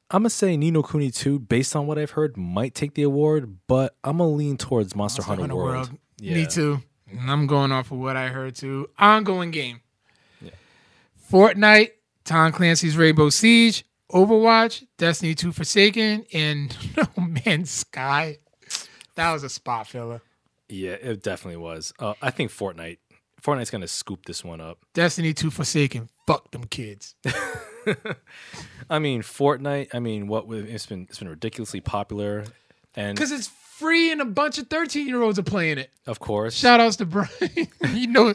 I'm 0.10 0.22
gonna 0.22 0.30
say 0.30 0.56
Ni 0.56 0.72
no 0.72 0.84
Kuni 0.84 1.12
2, 1.12 1.38
based 1.38 1.76
on 1.76 1.86
what 1.86 2.00
I've 2.00 2.12
heard, 2.12 2.38
might 2.38 2.74
take 2.74 2.94
the 2.94 3.04
award, 3.04 3.58
but 3.68 3.98
I'm 4.06 4.20
gonna 4.20 4.30
lean 4.30 4.56
towards 4.56 4.96
Monster, 4.96 5.22
Hunter, 5.22 5.42
Hunter 5.42 5.56
World. 5.58 5.90
World. 5.90 6.00
Yeah. 6.20 6.34
Me 6.34 6.46
too. 6.46 6.82
And 7.10 7.32
I'm 7.32 7.48
going 7.48 7.72
off 7.72 7.92
of 7.92 7.98
what 8.00 8.18
I 8.18 8.28
heard 8.30 8.56
too. 8.56 8.90
Ongoing 8.98 9.52
game. 9.52 9.82
Fortnite, 11.32 11.92
Tom 12.24 12.52
Clancy's 12.52 12.96
Rainbow 12.96 13.30
Siege, 13.30 13.84
Overwatch, 14.12 14.86
Destiny 14.98 15.36
2 15.36 15.52
Forsaken, 15.52 16.26
and 16.34 16.76
No 16.98 17.26
Man's 17.46 17.72
Sky. 17.72 18.38
That 19.16 19.34
was 19.34 19.44
a 19.44 19.50
spot 19.50 19.88
filler. 19.88 20.22
Yeah, 20.70 20.92
it 20.92 21.24
definitely 21.24 21.58
was. 21.58 21.94
Uh, 22.00 22.14
I 22.22 22.32
think 22.32 22.52
Fortnite. 22.52 23.00
Fortnite's 23.42 23.70
gonna 23.70 23.88
scoop 23.88 24.26
this 24.26 24.44
one 24.44 24.62
up. 24.62 24.80
Destiny 24.94 25.34
2 25.34 25.50
Forsaken. 25.52 26.10
Fuck 26.26 26.52
them 26.52 26.66
kids. 26.66 27.16
I 28.90 29.00
mean, 29.00 29.22
Fortnite. 29.22 29.90
I 29.94 30.00
mean, 30.00 30.28
what 30.28 30.48
with 30.48 30.68
it's 30.70 30.86
been 30.86 31.08
it's 31.10 31.20
been 31.20 31.30
ridiculously 31.30 31.80
popular, 31.82 32.46
and 32.96 33.16
Because 33.16 33.32
it's 33.32 33.48
free 33.80 34.12
and 34.12 34.22
a 34.22 34.26
bunch 34.26 34.58
of 34.58 34.68
13 34.68 35.08
year 35.08 35.22
olds 35.22 35.38
are 35.40 35.44
playing 35.44 35.78
it. 35.78 35.90
of 36.06 36.20
course, 36.20 36.56
Shout 36.56 36.80
outs 36.80 36.96
to 36.98 37.06
Brian. 37.06 37.30
you 37.94 38.08
know, 38.08 38.34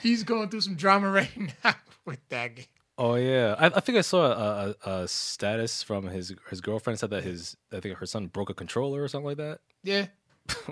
he's 0.00 0.22
going 0.24 0.48
through 0.48 0.60
some 0.62 0.74
drama 0.76 1.10
right 1.10 1.30
now 1.64 1.74
with 2.04 2.20
that 2.28 2.54
game. 2.56 2.66
oh 2.98 3.14
yeah, 3.16 3.54
I, 3.58 3.66
I 3.66 3.80
think 3.80 3.98
I 3.98 4.02
saw 4.02 4.24
a, 4.26 4.74
a, 4.86 4.90
a 5.02 5.08
status 5.08 5.82
from 5.82 6.06
his 6.06 6.34
his 6.50 6.60
girlfriend 6.60 6.98
said 7.00 7.10
that 7.10 7.24
his 7.24 7.56
I 7.72 7.80
think 7.80 7.98
her 7.98 8.06
son 8.06 8.26
broke 8.28 8.50
a 8.50 8.54
controller 8.54 9.02
or 9.02 9.08
something 9.08 9.26
like 9.26 9.38
that. 9.38 9.60
Yeah. 9.82 10.06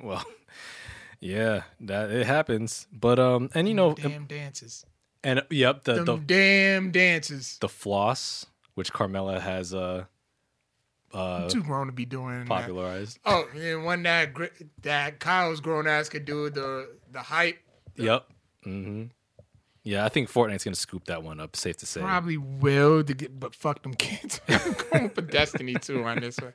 well, 0.03 0.25
yeah, 1.21 1.63
that 1.81 2.11
it 2.11 2.27
happens. 2.27 2.87
But 2.93 3.19
um, 3.19 3.51
and 3.55 3.69
you 3.69 3.75
know, 3.75 3.95
Damn 3.95 4.27
dances. 4.27 4.85
and 5.25 5.43
yep, 5.51 5.85
the 5.85 6.05
the, 6.05 6.17
damn 6.17 6.91
dances. 6.91 7.59
the 7.61 7.69
floss 7.69 8.47
which 8.75 8.93
Carmela 8.93 9.39
has 9.41 9.75
uh 9.75 10.05
uh 11.13 11.49
Too 11.49 11.63
grown 11.63 11.87
to 11.87 11.93
be 11.93 12.05
doing 12.05 12.41
that. 12.41 12.49
popularized. 12.49 13.19
Oh, 13.25 13.47
and 13.55 13.85
one 13.85 14.03
that 14.05 14.33
that 14.83 15.21
Kyle's 15.21 15.61
grown 15.61 15.87
ass 15.87 16.09
could 16.09 16.25
do 16.25 16.51
the 16.51 16.89
the 17.11 17.21
hype. 17.21 17.59
Yep. 17.97 18.27
Mm-hmm. 18.67 19.05
Yeah, 19.85 20.05
I 20.05 20.11
think 20.11 20.31
Fortnite's 20.31 20.63
gonna 20.63 20.77
scoop 20.77 21.07
that 21.07 21.25
one 21.25 21.41
up. 21.41 21.57
Safe 21.57 21.77
to 21.79 21.87
say. 21.87 22.01
Probably 22.01 22.37
will, 22.37 23.03
to 23.03 23.15
get, 23.15 23.39
but 23.41 23.53
fuck 23.55 23.83
them 23.83 23.95
kids. 23.95 24.41
I'm 24.49 24.77
going 24.93 25.11
for 25.11 25.23
Destiny 25.23 25.75
2 25.75 26.05
on 26.05 26.21
this 26.21 26.39
one. 26.39 26.53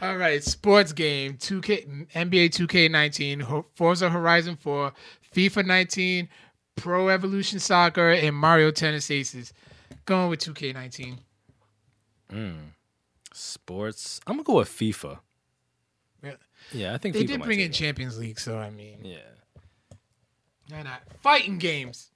All 0.00 0.16
right, 0.16 0.42
sports 0.44 0.92
game 0.92 1.34
2K 1.34 2.12
NBA 2.12 2.50
2K19, 2.50 3.64
Forza 3.74 4.08
Horizon 4.10 4.56
4, 4.56 4.92
FIFA 5.34 5.66
19, 5.66 6.28
Pro 6.76 7.08
Evolution 7.08 7.58
Soccer, 7.58 8.12
and 8.12 8.36
Mario 8.36 8.70
Tennis 8.70 9.10
Aces. 9.10 9.52
Going 10.04 10.30
with 10.30 10.40
2K19. 10.40 11.18
Sports. 13.34 14.20
I'm 14.26 14.34
gonna 14.36 14.44
go 14.44 14.56
with 14.56 14.68
FIFA. 14.68 15.18
Yeah. 16.22 16.34
Yeah, 16.72 16.94
I 16.94 16.98
think 16.98 17.14
They 17.14 17.24
FIFA 17.24 17.26
did 17.28 17.42
bring 17.42 17.60
in. 17.60 17.72
Champions 17.72 18.18
League, 18.18 18.38
so 18.38 18.58
I 18.58 18.70
mean, 18.70 18.98
Yeah. 19.04 19.18
why 20.68 20.82
not? 20.82 21.02
Fighting 21.20 21.58
games. 21.58 22.10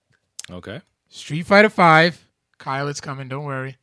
Okay. 0.51 0.81
Street 1.09 1.43
Fighter 1.47 1.69
5. 1.69 2.29
Kyle, 2.59 2.89
it's 2.89 3.01
coming. 3.01 3.29
Don't 3.29 3.45
worry. 3.45 3.77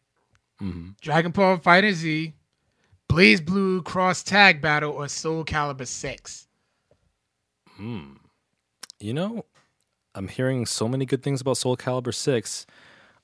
Mm-hmm. 0.62 0.92
Dragon 1.02 1.32
Ball 1.32 1.58
Fighter 1.58 1.92
Z, 1.92 2.34
BlazBlue 3.10 3.84
Cross 3.84 4.24
Tag 4.24 4.62
Battle, 4.62 4.92
or 4.92 5.08
Soul 5.08 5.44
Calibur 5.44 5.86
6. 5.88 6.48
Hmm. 7.76 8.14
You 9.00 9.14
know, 9.14 9.46
I'm 10.16 10.28
hearing 10.30 10.66
so 10.66 10.88
many 10.88 11.06
good 11.06 11.22
things 11.24 11.42
about 11.42 11.58
Soul 11.58 11.76
Calibur 11.76 12.14
Six. 12.14 12.66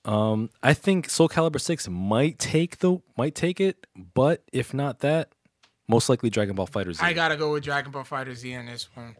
Um, 0.05 0.49
I 0.63 0.73
think 0.73 1.09
Soul 1.09 1.27
Calibur 1.29 1.59
Six 1.59 1.87
might 1.89 2.39
take 2.39 2.79
the 2.79 2.99
might 3.17 3.35
take 3.35 3.59
it, 3.59 3.85
but 4.15 4.43
if 4.53 4.73
not 4.73 4.99
that, 4.99 5.33
most 5.87 6.07
likely 6.09 6.29
Dragon 6.29 6.55
Ball 6.55 6.67
FighterZ. 6.67 7.01
I 7.01 7.13
gotta 7.13 7.35
go 7.35 7.51
with 7.53 7.63
Dragon 7.63 7.91
Ball 7.91 8.03
FighterZ 8.03 8.57
on 8.57 8.65
this 8.65 8.87
one. 8.93 9.15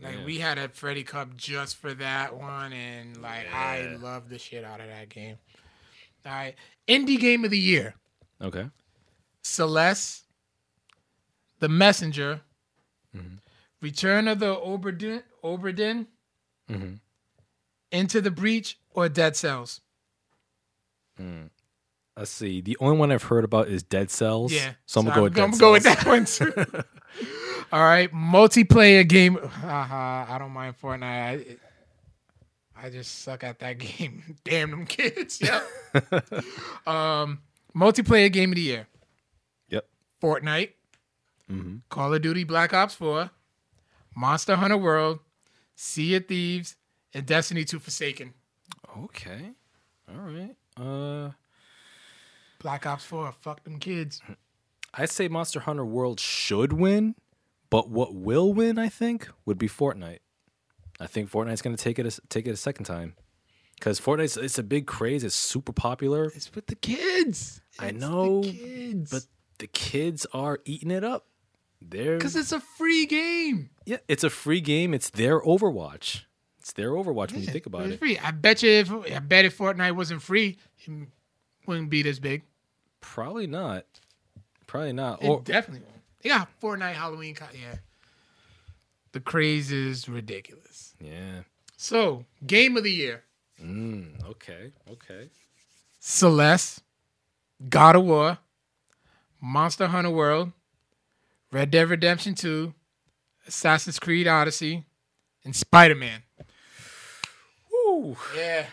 Like 0.00 0.24
we 0.24 0.38
had 0.38 0.58
a 0.58 0.68
Freddy 0.68 1.02
Cup 1.02 1.36
just 1.36 1.76
for 1.76 1.92
that 1.94 2.36
one, 2.36 2.72
and 2.72 3.20
like 3.20 3.52
I 3.52 3.96
love 4.00 4.28
the 4.28 4.38
shit 4.38 4.64
out 4.64 4.80
of 4.80 4.86
that 4.88 5.08
game. 5.08 5.36
All 6.26 6.32
right, 6.32 6.54
indie 6.86 7.18
game 7.18 7.44
of 7.44 7.50
the 7.50 7.58
year: 7.58 7.94
okay. 8.42 8.66
Celeste, 9.42 10.24
The 11.60 11.68
Messenger, 11.68 12.40
Mm-hmm. 13.16 13.36
Return 13.80 14.28
of 14.28 14.38
the 14.40 14.54
Obra 14.54 14.96
Dinn, 14.96 15.22
Oberdin, 15.42 16.06
Mm-hmm. 16.68 16.94
Into 17.90 18.20
the 18.20 18.30
Breach, 18.30 18.78
or 18.90 19.08
Dead 19.08 19.34
Cells. 19.36 19.80
Let's 22.16 22.30
see. 22.30 22.60
The 22.60 22.76
only 22.80 22.96
one 22.98 23.12
I've 23.12 23.22
heard 23.22 23.44
about 23.44 23.68
is 23.68 23.82
Dead 23.82 24.10
Cells. 24.10 24.52
Yeah. 24.52 24.72
So 24.86 25.00
I'm 25.00 25.06
gonna 25.06 25.16
go 25.16 25.22
with 25.24 25.38
I'm 25.38 25.50
Dead 25.52 25.60
gonna 25.60 25.60
go 25.60 25.72
with 25.72 25.82
Cells. 25.84 25.96
that 25.98 26.06
one 26.06 26.24
too. 26.24 26.82
All 27.72 27.82
right, 27.82 28.10
multiplayer 28.12 29.06
game. 29.06 29.36
Haha, 29.36 30.26
I 30.34 30.38
don't 30.38 30.52
mind 30.52 30.74
Fortnite. 30.80 31.58
I, 32.74 32.86
I 32.86 32.90
just 32.90 33.20
suck 33.22 33.44
at 33.44 33.58
that 33.60 33.78
game. 33.78 34.36
Damn 34.44 34.70
them 34.70 34.86
kids. 34.86 35.40
Yep. 35.40 35.62
um, 36.86 37.40
multiplayer 37.76 38.32
game 38.32 38.50
of 38.52 38.56
the 38.56 38.62
year. 38.62 38.86
Yep. 39.68 39.86
Fortnite, 40.22 40.70
Mm-hmm. 41.50 41.76
Call 41.88 42.12
of 42.14 42.20
Duty 42.22 42.44
Black 42.44 42.74
Ops 42.74 42.94
4, 42.94 43.30
Monster 44.16 44.56
Hunter 44.56 44.76
World, 44.76 45.18
Sea 45.76 46.16
of 46.16 46.26
Thieves, 46.26 46.76
and 47.14 47.24
Destiny 47.24 47.64
2 47.64 47.78
Forsaken. 47.78 48.34
Okay. 49.04 49.50
All 50.10 50.20
right. 50.24 50.54
Uh, 50.80 51.30
Black 52.60 52.86
Ops 52.86 53.04
4, 53.04 53.32
fuck 53.40 53.64
them 53.64 53.78
kids. 53.78 54.20
I'd 54.94 55.10
say 55.10 55.28
Monster 55.28 55.60
Hunter 55.60 55.84
World 55.84 56.18
should 56.20 56.72
win, 56.72 57.14
but 57.70 57.88
what 57.90 58.14
will 58.14 58.52
win, 58.52 58.78
I 58.78 58.88
think, 58.88 59.28
would 59.44 59.58
be 59.58 59.68
Fortnite. 59.68 60.18
I 61.00 61.06
think 61.06 61.30
Fortnite's 61.30 61.62
going 61.62 61.76
to 61.76 61.82
take 61.82 61.98
it 61.98 62.06
a, 62.06 62.20
take 62.28 62.46
it 62.46 62.50
a 62.50 62.56
second 62.56 62.84
time 62.86 63.14
because 63.78 64.00
Fortnite's 64.00 64.36
it's 64.36 64.58
a 64.58 64.62
big 64.64 64.86
craze. 64.86 65.22
It's 65.22 65.34
super 65.36 65.72
popular, 65.72 66.24
It's 66.34 66.52
with 66.54 66.66
the 66.66 66.74
kids. 66.74 67.60
I 67.78 67.88
It's 67.88 68.00
the 68.00 68.08
know, 68.08 68.40
kids. 68.42 69.10
but 69.10 69.22
the 69.58 69.68
kids 69.68 70.26
are 70.32 70.58
eating 70.64 70.90
it 70.90 71.04
up. 71.04 71.26
They're 71.80 72.16
because 72.16 72.34
it's 72.34 72.50
a 72.50 72.58
free 72.58 73.06
game. 73.06 73.70
yeah, 73.86 73.98
it's 74.08 74.24
a 74.24 74.30
free 74.30 74.60
game. 74.60 74.92
It's 74.94 75.10
their 75.10 75.40
Overwatch. 75.40 76.22
It's 76.68 76.74
their 76.74 76.90
Overwatch 76.90 77.32
when 77.32 77.40
you 77.40 77.46
think 77.46 77.64
about 77.64 77.86
it. 77.86 77.98
free. 77.98 78.18
I 78.18 78.30
bet 78.30 78.62
you 78.62 78.68
if 78.68 78.92
I 78.92 79.20
bet 79.20 79.46
if 79.46 79.56
Fortnite 79.56 79.92
wasn't 79.96 80.20
free, 80.20 80.58
it 80.84 81.08
wouldn't 81.66 81.88
be 81.88 82.02
this 82.02 82.18
big. 82.18 82.42
Probably 83.00 83.46
not. 83.46 83.86
Probably 84.66 84.92
not. 84.92 85.22
It 85.22 85.28
Or 85.30 85.40
definitely 85.40 85.86
won't. 85.86 86.02
Yeah, 86.22 86.44
Fortnite 86.62 86.92
Halloween. 86.92 87.34
Yeah, 87.54 87.76
the 89.12 89.20
craze 89.20 89.72
is 89.72 90.10
ridiculous. 90.10 90.94
yeah. 91.00 91.40
So, 91.78 92.26
game 92.46 92.76
of 92.76 92.84
the 92.84 92.92
year: 92.92 93.24
Mm, 93.64 94.22
okay. 94.28 94.72
Okay. 94.90 95.30
Celeste, 96.00 96.82
God 97.70 97.96
of 97.96 98.04
War, 98.04 98.36
Monster 99.40 99.86
Hunter 99.86 100.10
World, 100.10 100.52
Red 101.50 101.70
Dead 101.70 101.88
Redemption 101.88 102.34
Two, 102.34 102.74
Assassin's 103.46 103.98
Creed 103.98 104.28
Odyssey, 104.28 104.84
and 105.46 105.56
Spider 105.56 105.94
Man. 105.94 106.24
Woo. 107.98 108.16
Yeah, 108.36 108.66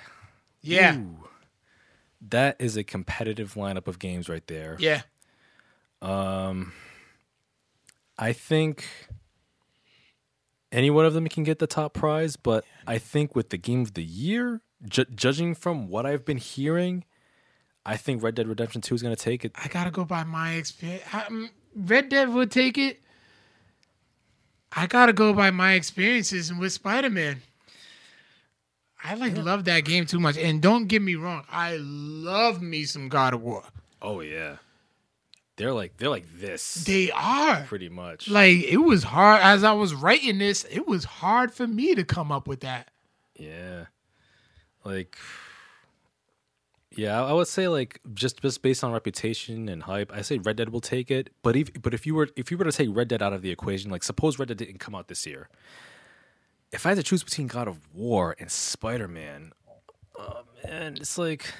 yeah, 0.61 0.97
Ooh. 0.97 1.27
That 2.29 2.55
is 2.59 2.75
a 2.77 2.83
competitive 2.83 3.53
lineup 3.53 3.87
of 3.87 3.99
games 3.99 4.29
right 4.29 4.45
there. 4.47 4.77
yeah. 4.79 5.01
Um 6.01 6.73
I 8.17 8.31
think 8.33 8.85
any 10.71 10.89
one 10.89 11.05
of 11.05 11.13
them 11.13 11.27
can 11.27 11.43
get 11.43 11.59
the 11.59 11.67
top 11.67 11.93
prize, 11.93 12.35
but 12.35 12.65
I 12.87 12.97
think 12.97 13.35
with 13.35 13.49
the 13.49 13.57
game 13.57 13.81
of 13.81 13.93
the 13.93 14.03
year, 14.03 14.61
ju- 14.87 15.05
judging 15.13 15.55
from 15.55 15.87
what 15.87 16.05
I've 16.05 16.25
been 16.25 16.37
hearing, 16.37 17.03
I 17.85 17.97
think 17.97 18.23
Red 18.23 18.35
Dead 18.35 18.47
Redemption 18.47 18.81
2 18.81 18.95
is 18.95 19.01
going 19.01 19.15
to 19.15 19.21
take 19.21 19.45
it. 19.45 19.51
I 19.55 19.67
gotta 19.67 19.91
go 19.91 20.05
by 20.05 20.23
my 20.23 20.53
experience. 20.53 21.03
Um, 21.13 21.49
Red 21.75 22.09
Dead 22.09 22.29
would 22.29 22.51
take 22.51 22.77
it. 22.77 23.01
I 24.71 24.87
gotta 24.87 25.13
go 25.13 25.33
by 25.33 25.51
my 25.51 25.73
experiences 25.73 26.49
and 26.49 26.59
with 26.59 26.73
Spider 26.73 27.09
Man. 27.09 27.41
I 29.05 29.13
like 29.15 29.37
love 29.37 29.65
that 29.65 29.85
game 29.85 30.05
too 30.05 30.19
much, 30.19 30.37
and 30.37 30.61
don't 30.61 30.87
get 30.87 31.01
me 31.01 31.15
wrong, 31.15 31.43
I 31.51 31.77
love 31.79 32.61
me 32.61 32.83
some 32.85 33.07
God 33.09 33.33
of 33.33 33.41
War. 33.41 33.63
Oh 34.01 34.21
yeah. 34.21 34.57
They're 35.57 35.73
like 35.73 35.95
they're 35.97 36.09
like 36.09 36.25
this 36.37 36.83
They 36.83 37.11
are 37.11 37.61
pretty 37.63 37.87
much. 37.87 38.29
like 38.29 38.63
it 38.63 38.77
was 38.77 39.03
hard 39.03 39.41
as 39.41 39.63
I 39.63 39.71
was 39.71 39.93
writing 39.93 40.37
this. 40.37 40.65
It 40.69 40.85
was 40.87 41.05
hard 41.05 41.53
for 41.53 41.65
me 41.65 41.95
to 41.95 42.03
come 42.03 42.31
up 42.31 42.45
with 42.47 42.59
that. 42.61 42.89
Yeah. 43.39 43.85
Like 44.83 45.17
Yeah, 46.97 47.21
I 47.23 47.33
would 47.33 47.47
say 47.47 47.67
like 47.67 47.99
just 48.13 48.41
just 48.41 48.61
based 48.61 48.83
on 48.83 48.91
reputation 48.91 49.67
and 49.67 49.83
hype, 49.83 50.11
I 50.13 50.21
say 50.21 50.37
Red 50.37 50.55
Dead 50.57 50.69
will 50.69 50.81
take 50.81 51.11
it. 51.11 51.29
But 51.41 51.55
if 51.55 51.81
but 51.81 51.93
if 51.93 52.05
you 52.05 52.15
were 52.15 52.29
if 52.35 52.51
you 52.51 52.57
were 52.57 52.63
to 52.65 52.71
take 52.71 52.89
Red 52.91 53.07
Dead 53.09 53.21
out 53.21 53.33
of 53.33 53.41
the 53.41 53.51
equation, 53.51 53.91
like 53.91 54.03
suppose 54.03 54.39
Red 54.39 54.47
Dead 54.49 54.57
didn't 54.57 54.79
come 54.79 54.95
out 54.95 55.07
this 55.09 55.25
year. 55.25 55.49
If 56.75 56.85
I 56.85 56.89
had 56.89 56.97
to 56.97 57.03
choose 57.03 57.23
between 57.23 57.47
God 57.47 57.67
of 57.67 57.79
War 57.93 58.35
and 58.37 58.51
Spider 58.51 59.07
Man, 59.07 59.53
oh 60.19 60.41
man, 60.63 60.97
it's 60.97 61.17
like 61.17 61.53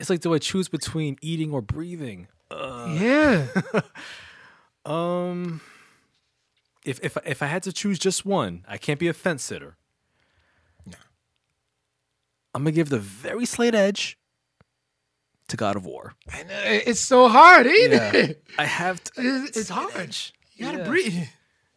it's 0.00 0.08
like 0.10 0.20
do 0.20 0.32
I 0.34 0.38
choose 0.38 0.68
between 0.68 1.18
eating 1.20 1.52
or 1.52 1.60
breathing? 1.60 2.28
yeah, 2.50 3.48
Um 4.86 5.60
if 6.84 6.98
if 7.04 7.16
if 7.26 7.42
I 7.42 7.46
had 7.46 7.62
to 7.64 7.72
choose 7.72 7.98
just 7.98 8.24
one, 8.24 8.64
I 8.66 8.78
can't 8.78 8.98
be 9.00 9.08
a 9.08 9.12
fence 9.12 9.42
sitter. 9.42 9.76
I'm 12.54 12.62
gonna 12.62 12.72
give 12.72 12.88
the 12.88 12.98
very 12.98 13.44
slight 13.44 13.74
edge 13.74 14.16
to 15.48 15.56
God 15.58 15.76
of 15.76 15.84
War. 15.84 16.14
I 16.32 16.42
know, 16.44 16.58
it's 16.64 17.00
so 17.00 17.28
hard, 17.28 17.66
ain't 17.66 17.92
it? 17.92 18.42
I 18.58 18.64
have 18.64 19.04
to. 19.04 19.12
It's, 19.18 19.56
it's 19.58 19.68
hard. 19.68 20.16
You 20.54 20.64
gotta 20.64 20.78
Yeah. 20.78 20.84
breathe. 20.88 21.24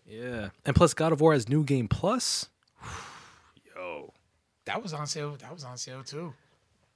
Yeah, 0.10 0.50
and 0.66 0.76
plus 0.76 0.94
God 0.94 1.12
of 1.14 1.22
War 1.22 1.34
has 1.34 1.48
New 1.48 1.64
Game 1.64 1.88
Plus. 1.88 2.50
Yo. 3.76 4.12
That 4.66 4.82
was 4.84 4.94
on 4.94 5.08
sale. 5.08 5.36
That 5.40 5.54
was 5.54 5.64
on 5.64 5.78
sale 5.78 6.04
too. 6.04 6.34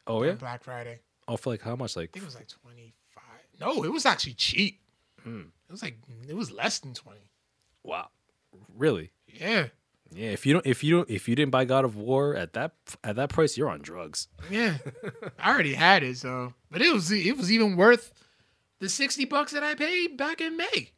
Oh 0.08 0.24
yeah. 0.24 0.34
Black 0.34 0.64
Friday. 0.64 1.00
Oh, 1.28 1.38
for 1.38 1.52
like 1.52 1.62
how 1.62 1.76
much? 1.76 1.96
Like 1.96 2.10
I 2.10 2.14
think 2.14 2.24
it 2.24 2.26
was 2.26 2.36
like 2.36 2.48
twenty 2.48 2.94
five. 3.14 3.24
No, 3.60 3.84
it 3.84 3.92
was 3.92 4.06
actually 4.06 4.34
cheap. 4.34 4.80
Hmm. 5.24 5.42
It 5.70 5.72
was 5.72 5.82
like 5.82 5.98
it 6.28 6.36
was 6.36 6.52
less 6.52 6.80
than 6.80 6.94
twenty. 6.94 7.30
wow, 7.84 8.10
really? 8.78 9.12
Yeah, 9.28 9.68
Yeah. 10.14 10.30
If 10.30 10.46
you 10.46 10.54
don't, 10.54 10.66
if 10.66 10.84
you 10.84 10.96
don't, 10.98 11.10
if 11.10 11.28
you 11.28 11.36
didn't 11.36 11.52
buy 11.52 11.66
God 11.66 11.86
of 11.86 11.96
War 11.96 12.36
at 12.36 12.54
that 12.54 12.74
at 13.04 13.16
that 13.16 13.30
price, 13.30 13.58
you're 13.58 13.70
on 13.70 13.82
drugs. 13.82 14.28
yeah. 14.52 14.78
I 15.40 15.52
already 15.52 15.74
had 15.74 16.04
it, 16.04 16.18
so 16.18 16.54
but 16.70 16.82
it 16.82 16.92
was 16.94 17.12
it 17.12 17.38
was 17.38 17.52
even 17.52 17.76
worth 17.78 18.12
the 18.80 18.90
sixty 18.90 19.26
bucks 19.26 19.52
that 19.54 19.64
I 19.64 19.76
paid 19.76 20.18
back 20.18 20.42
in 20.42 20.58
May. 20.58 20.92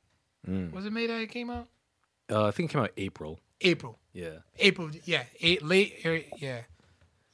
Hmm. 0.45 0.71
Was 0.71 0.85
it 0.85 0.91
May 0.93 1.07
that 1.07 1.21
it 1.21 1.27
came 1.29 1.49
out? 1.49 1.67
Uh, 2.29 2.45
I 2.47 2.51
think 2.51 2.69
it 2.71 2.73
came 2.73 2.83
out 2.83 2.91
April. 2.97 3.39
April. 3.61 3.99
Yeah. 4.13 4.39
April. 4.59 4.89
Yeah, 5.05 5.23
eight, 5.41 5.61
late. 5.63 6.05
er, 6.05 6.21
Yeah, 6.39 6.61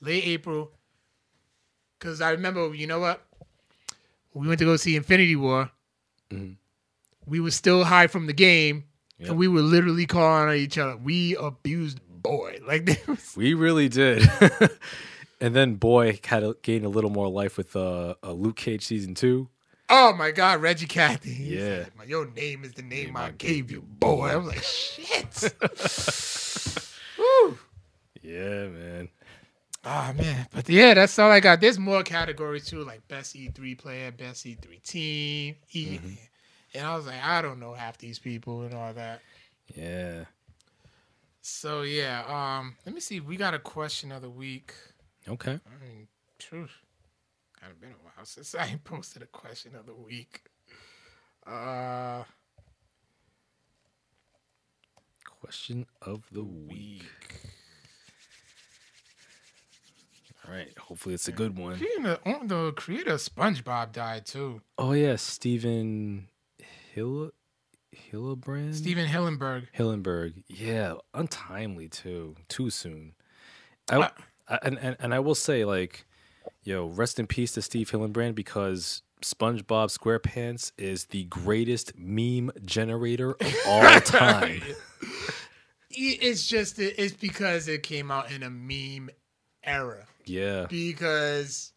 late 0.02 0.26
April. 0.26 0.72
Because 1.98 2.22
I 2.22 2.32
remember, 2.32 2.74
you 2.74 2.88
know 2.88 3.00
what? 3.00 3.22
We 4.34 4.48
went 4.48 4.60
to 4.60 4.66
go 4.66 4.76
see 4.78 4.96
Infinity 4.96 5.36
War. 5.36 5.70
Mhm. 6.32 6.56
We 7.26 7.40
were 7.40 7.52
still 7.52 7.84
high 7.84 8.08
from 8.08 8.26
the 8.28 8.34
game, 8.34 8.86
Yep. 9.20 9.30
and 9.30 9.38
we 9.38 9.48
were 9.48 9.62
literally 9.62 10.06
calling 10.08 10.50
on 10.50 10.56
each 10.56 10.78
other. 10.78 10.98
We 10.98 11.36
abused 11.36 12.00
boy. 12.08 12.60
Like 12.68 12.90
was, 13.08 13.34
We 13.36 13.54
really 13.54 13.88
did. 13.90 14.28
and 15.42 15.56
then 15.56 15.76
boy 15.76 16.20
had 16.24 16.44
a, 16.44 16.56
gained 16.62 16.86
a 16.86 16.90
little 16.90 17.10
more 17.12 17.28
life 17.28 17.58
with 17.58 17.76
uh, 17.76 18.16
uh 18.24 18.32
Luke 18.32 18.56
Cage 18.58 18.86
season 18.86 19.14
two. 19.16 19.50
Oh 19.92 20.14
my 20.14 20.32
God, 20.32 20.62
Reggie 20.62 20.88
Cathy. 20.88 21.30
He 21.32 21.56
Yeah. 21.56 21.86
said, 21.86 21.92
Your 22.08 22.26
name 22.26 22.64
is 22.64 22.74
the 22.74 22.82
name 22.82 23.16
I 23.16 23.30
gave 23.32 23.70
you, 23.70 23.82
boy. 23.82 24.30
I 24.30 24.36
was 24.38 24.48
like, 24.48 24.64
shit. 24.64 25.54
Woo. 27.18 27.58
Yeah, 28.24 28.68
man. 28.68 29.10
Oh 29.84 30.14
man, 30.16 30.48
but 30.54 30.70
yeah, 30.70 30.94
that's 30.94 31.18
all 31.18 31.32
I 31.32 31.40
got. 31.40 31.60
There's 31.60 31.80
more 31.80 32.04
categories 32.04 32.66
too, 32.66 32.84
like 32.84 33.08
best 33.08 33.36
E3 33.36 33.78
player, 33.78 34.12
best 34.12 34.46
E3 34.46 34.82
team, 34.84 35.56
E. 35.72 36.00
And 36.76 36.86
I 36.86 36.96
was 36.96 37.08
like, 37.08 37.22
I 37.24 37.42
don't 37.42 37.60
know 37.60 37.74
half 37.74 37.98
these 37.98 38.20
people 38.20 38.62
and 38.62 38.74
all 38.76 38.94
that. 38.94 39.22
Yeah. 39.76 40.26
So 41.42 41.82
yeah, 41.82 42.24
um, 42.28 42.76
let 42.86 42.94
me 42.94 43.02
see. 43.02 43.20
We 43.20 43.38
got 43.38 43.56
a 43.56 43.60
question 43.60 44.12
of 44.12 44.22
the 44.22 44.30
week. 44.30 44.74
Okay. 45.28 45.54
I 45.66 45.84
mean, 45.84 46.08
truth, 46.38 46.72
kind 47.62 47.72
of 47.72 47.80
been 47.80 47.92
a 47.92 48.04
while 48.04 48.26
since 48.26 48.56
I 48.56 48.80
posted 48.84 49.22
a 49.22 49.28
question 49.28 49.76
of 49.76 49.86
the 49.86 49.94
week. 49.94 50.42
Uh, 51.46 52.24
Question 55.42 55.88
of 56.04 56.24
the 56.32 56.44
week. 56.44 57.04
All 60.48 60.54
right. 60.54 60.72
Hopefully 60.78 61.16
it's 61.16 61.28
a 61.28 61.32
good 61.32 61.58
one. 61.58 61.82
of, 62.06 62.20
oh, 62.28 62.42
the 62.46 62.72
creator 62.74 63.14
of 63.14 63.20
SpongeBob 63.22 63.92
died 63.92 64.28
too. 64.28 64.62
Oh 64.78 64.92
yeah, 64.94 65.16
Stephen 65.16 66.28
Hill 66.94 67.32
Hillebrand. 67.96 68.76
Steven 68.76 69.08
Hillenberg. 69.08 69.66
Hillenberg. 69.76 70.44
Yeah, 70.48 70.96
untimely 71.16 71.90
too. 71.90 72.36
Too 72.48 72.70
soon. 72.70 73.14
I, 73.90 73.96
Uh, 73.98 74.10
I- 74.48 74.60
and, 74.62 74.78
and 74.78 74.96
and 75.00 75.14
I 75.14 75.20
will 75.22 75.34
say 75.36 75.66
like, 75.66 76.06
yo, 76.64 76.88
rest 76.88 77.20
in 77.20 77.28
peace 77.28 77.52
to 77.54 77.62
Steve 77.62 77.92
Hillenbrand 77.92 78.36
because 78.36 79.02
SpongeBob 79.22 79.96
SquarePants 79.98 80.72
is 80.78 81.06
the 81.06 81.26
greatest 81.26 81.94
meme 81.98 82.52
generator 82.66 83.32
of 83.40 83.56
all 83.68 84.00
time. 84.02 84.62
It's 85.90 86.48
just 86.48 86.80
it's 86.80 87.14
because 87.14 87.68
it 87.68 87.84
came 87.84 88.12
out 88.12 88.32
in 88.32 88.44
a 88.44 88.50
meme 88.50 89.10
era. 89.64 90.06
yeah. 90.26 90.66
Because 90.70 91.74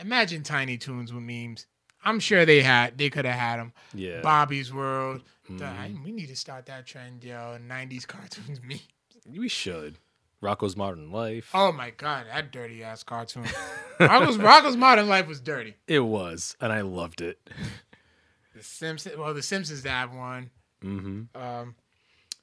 imagine 0.00 0.42
Tiny 0.42 0.76
Toons 0.76 1.12
with 1.12 1.22
memes. 1.22 1.66
I'm 2.04 2.20
sure 2.20 2.44
they 2.44 2.60
had 2.60 2.98
they 2.98 3.08
could 3.10 3.24
have 3.24 3.38
had 3.38 3.58
them. 3.58 3.72
Yeah. 3.94 4.20
Bobby's 4.20 4.72
World. 4.72 5.22
The- 5.48 5.64
I- 5.64 5.88
mm-hmm. 5.90 6.04
we 6.04 6.12
need 6.12 6.28
to 6.28 6.36
start 6.36 6.66
that 6.66 6.86
trend, 6.86 7.24
yo. 7.24 7.58
90s 7.66 8.06
cartoons 8.06 8.60
meme. 8.66 8.78
We 9.36 9.48
should. 9.48 9.98
Rocko's 10.42 10.76
Modern 10.76 11.10
Life. 11.10 11.50
Oh 11.54 11.72
my 11.72 11.90
god, 11.90 12.26
that 12.30 12.52
dirty 12.52 12.82
ass 12.82 13.02
cartoon. 13.02 13.44
Rocko's, 13.98 14.36
Rocko's 14.38 14.76
Modern 14.76 15.08
Life 15.08 15.26
was 15.26 15.40
dirty. 15.40 15.74
It 15.86 16.00
was, 16.00 16.56
and 16.60 16.72
I 16.72 16.82
loved 16.82 17.20
it. 17.20 17.38
The 18.54 18.62
Simpsons, 18.62 19.16
well, 19.16 19.34
the 19.34 19.42
Simpsons 19.42 19.84
have 19.84 20.12
one. 20.12 20.50
Mm-hmm. 20.82 21.40
Um, 21.40 21.74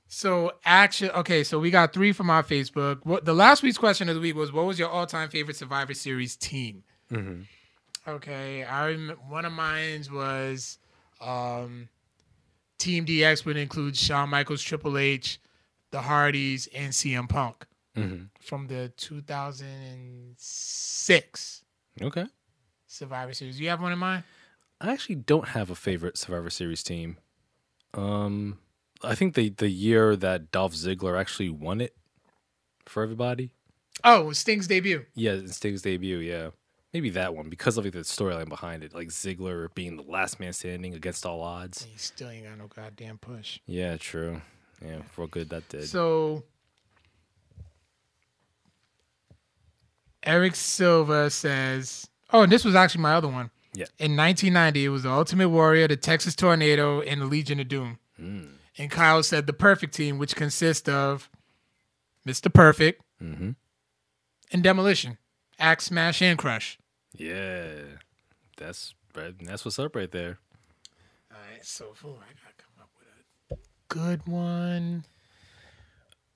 so 0.07 0.53
action. 0.65 1.09
Okay, 1.11 1.43
so 1.43 1.59
we 1.59 1.72
got 1.72 1.93
three 1.93 2.11
from 2.11 2.30
our 2.30 2.43
Facebook. 2.43 3.05
What 3.05 3.26
the 3.26 3.34
last 3.34 3.63
week's 3.63 3.77
question 3.77 4.09
of 4.09 4.15
the 4.15 4.22
week 4.22 4.35
was, 4.35 4.51
what 4.51 4.65
was 4.65 4.77
your 4.77 4.89
all-time 4.89 5.30
favorite 5.30 5.55
Survivor 5.57 5.93
Series 5.93 6.35
team? 6.35 6.84
Mm-hmm. 7.11 7.41
Okay, 8.07 8.63
I 8.63 8.88
rem- 8.88 9.18
one 9.30 9.45
of 9.45 9.53
mine 9.53 10.03
was 10.11 10.80
um, 11.22 11.88
Team 12.77 13.05
DX 13.05 13.45
would 13.45 13.57
include 13.57 13.95
Shawn 13.95 14.30
Michaels, 14.30 14.63
Triple 14.63 14.97
H, 14.97 15.39
the 15.91 16.01
Hardys, 16.01 16.68
and 16.73 16.91
CM 16.91 17.30
Punk 17.30 17.65
Mm-hmm. 17.97 18.23
from 18.39 18.68
the 18.68 18.91
2006 18.95 21.63
Okay. 22.01 22.26
Survivor 22.88 23.34
Series. 23.34 23.59
You 23.59 23.68
have 23.69 23.81
one 23.81 23.91
in 23.91 23.99
mind? 23.99 24.23
I 24.80 24.91
actually 24.91 25.15
don't 25.15 25.49
have 25.49 25.69
a 25.69 25.76
favorite 25.76 26.18
Survivor 26.18 26.49
Series 26.49 26.84
team. 26.84 27.18
Um, 27.93 28.59
I 29.03 29.15
think 29.15 29.35
the 29.35 29.49
the 29.49 29.69
year 29.69 30.15
that 30.15 30.51
Dolph 30.51 30.73
Ziggler 30.73 31.19
actually 31.19 31.49
won 31.49 31.81
it 31.81 31.95
for 32.85 33.03
everybody. 33.03 33.51
Oh, 34.03 34.31
Sting's 34.31 34.68
debut. 34.68 35.05
Yeah, 35.13 35.38
Sting's 35.47 35.81
debut. 35.81 36.18
Yeah, 36.18 36.51
maybe 36.93 37.09
that 37.11 37.35
one 37.35 37.49
because 37.49 37.77
of 37.77 37.84
like, 37.84 37.93
the 37.93 37.99
storyline 37.99 38.49
behind 38.49 38.84
it, 38.84 38.95
like 38.95 39.09
Ziggler 39.09 39.73
being 39.76 39.97
the 39.97 40.03
last 40.03 40.39
man 40.39 40.53
standing 40.53 40.93
against 40.93 41.26
all 41.26 41.41
odds. 41.41 41.84
He 41.84 41.97
still 41.97 42.30
ain't 42.30 42.47
got 42.47 42.57
no 42.57 42.68
goddamn 42.68 43.18
push. 43.18 43.59
Yeah, 43.65 43.97
true. 43.97 44.41
Yeah, 44.84 45.01
for 45.11 45.27
good 45.27 45.49
that 45.49 45.68
did. 45.69 45.88
So 45.88 46.43
Eric 50.23 50.56
Silva 50.56 51.30
says, 51.30 52.07
"Oh, 52.31 52.43
and 52.43 52.52
this 52.52 52.64
was 52.65 52.76
actually 52.76 53.02
my 53.02 53.14
other 53.14 53.27
one. 53.27 53.49
Yeah. 53.73 53.85
In 53.99 54.15
1990, 54.18 54.85
it 54.85 54.89
was 54.89 55.03
the 55.03 55.11
Ultimate 55.11 55.49
Warrior, 55.49 55.88
the 55.88 55.95
Texas 55.95 56.35
Tornado, 56.35 57.02
and 57.02 57.22
the 57.22 57.26
Legion 57.26 57.60
of 57.60 57.68
Doom. 57.69 57.99
Mm. 58.22 58.49
And 58.77 58.91
Kyle 58.91 59.23
said 59.23 59.48
the 59.48 59.53
perfect 59.53 59.93
team, 59.95 60.18
which 60.18 60.35
consists 60.35 60.88
of 60.89 61.30
Mr. 62.27 62.53
Perfect 62.53 63.02
Mm-hmm. 63.22 63.52
and 64.52 64.64
Demolition, 64.64 65.18
Ax, 65.60 65.85
Smash, 65.85 66.22
and 66.22 66.38
Crush. 66.39 66.77
Yeah, 67.15 67.68
that's 68.57 68.93
right. 69.15 69.34
That's 69.45 69.64
what's 69.64 69.77
up 69.80 69.95
right 69.95 70.11
there. 70.11 70.39
All 71.31 71.38
right, 71.52 71.64
so 71.65 71.85
ooh, 72.03 72.15
I 72.18 72.34
gotta 72.34 72.57
come 72.57 72.81
up 72.81 72.89
with 73.49 73.57
a 73.57 73.61
good 73.88 74.27
one. 74.27 75.06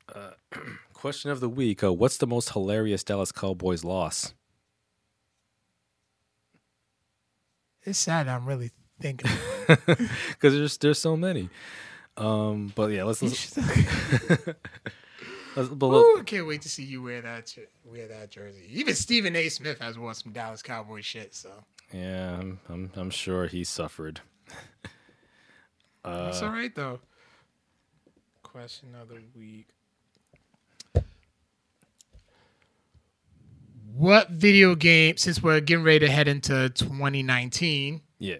Question 1.05 1.29
of 1.29 1.39
the 1.39 1.49
week: 1.49 1.83
uh, 1.83 1.93
What's 1.93 2.17
the 2.17 2.25
most 2.25 2.53
hilarious 2.53 3.03
Dallas 3.03 3.31
Cowboys 3.31 3.83
loss? 3.83 4.33
It's 7.83 7.99
sad 7.99 8.27
I'm 8.27 8.47
really 8.47 8.71
thinking. 8.99 9.29
Because 9.67 9.85
there's 10.41 10.77
there's 10.79 10.97
so 10.97 11.15
many. 11.15 11.51
Um, 12.17 12.73
but 12.73 12.89
yeah, 12.89 13.03
let's 13.03 13.21
let's, 13.21 13.55
let's 15.55 15.69
but 15.69 15.85
Ooh, 15.85 16.23
can't 16.25 16.47
wait 16.47 16.63
to 16.63 16.69
see 16.69 16.83
you 16.85 17.03
wear 17.03 17.21
that 17.21 17.55
wear 17.83 18.07
that 18.07 18.31
jersey. 18.31 18.67
Even 18.71 18.95
Stephen 18.95 19.35
A. 19.35 19.49
Smith 19.49 19.77
has 19.81 19.99
worn 19.99 20.15
some 20.15 20.31
Dallas 20.31 20.63
Cowboy 20.63 21.01
shit, 21.01 21.35
so 21.35 21.51
yeah, 21.93 22.39
I'm, 22.39 22.59
I'm 22.67 22.91
I'm 22.95 23.09
sure 23.11 23.45
he 23.45 23.63
suffered. 23.63 24.21
that's 26.03 26.41
Uh, 26.41 26.45
all 26.45 26.51
right 26.51 26.73
though. 26.73 26.99
Question 28.41 28.95
of 28.99 29.09
the 29.09 29.19
week: 29.37 29.67
What 33.97 34.29
video 34.29 34.75
game? 34.75 35.15
Since 35.15 35.41
we're 35.41 35.61
getting 35.61 35.85
ready 35.85 35.99
to 35.99 36.11
head 36.11 36.27
into 36.27 36.67
2019, 36.67 38.01
yeah. 38.19 38.35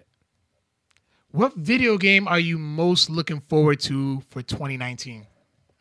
what 1.32 1.56
video 1.56 1.98
game 1.98 2.27
are 2.27 2.41
you 2.41 2.57
most 2.57 3.10
looking 3.10 3.40
forward 3.40 3.80
to 3.82 4.22
for 4.30 4.41
2019? 4.41 5.26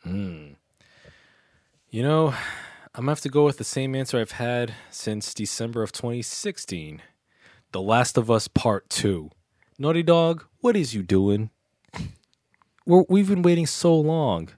Hmm. 0.01 0.45
You 1.89 2.03
know, 2.03 2.27
I'm 2.27 3.01
gonna 3.01 3.11
have 3.11 3.19
to 3.21 3.29
go 3.29 3.43
with 3.43 3.57
the 3.57 3.65
same 3.65 3.95
answer 3.95 4.17
I've 4.17 4.31
had 4.31 4.73
since 4.91 5.33
December 5.33 5.83
of 5.83 5.91
2016. 5.91 7.01
The 7.73 7.81
Last 7.81 8.17
of 8.17 8.31
Us 8.31 8.47
Part 8.47 8.89
Two. 8.89 9.29
Naughty 9.77 10.03
Dog, 10.03 10.45
what 10.61 10.77
is 10.77 10.95
you 10.95 11.03
doing? 11.03 11.49
We're, 12.85 13.03
we've 13.09 13.27
been 13.27 13.41
waiting 13.41 13.65
so 13.67 13.93
long. 13.99 14.51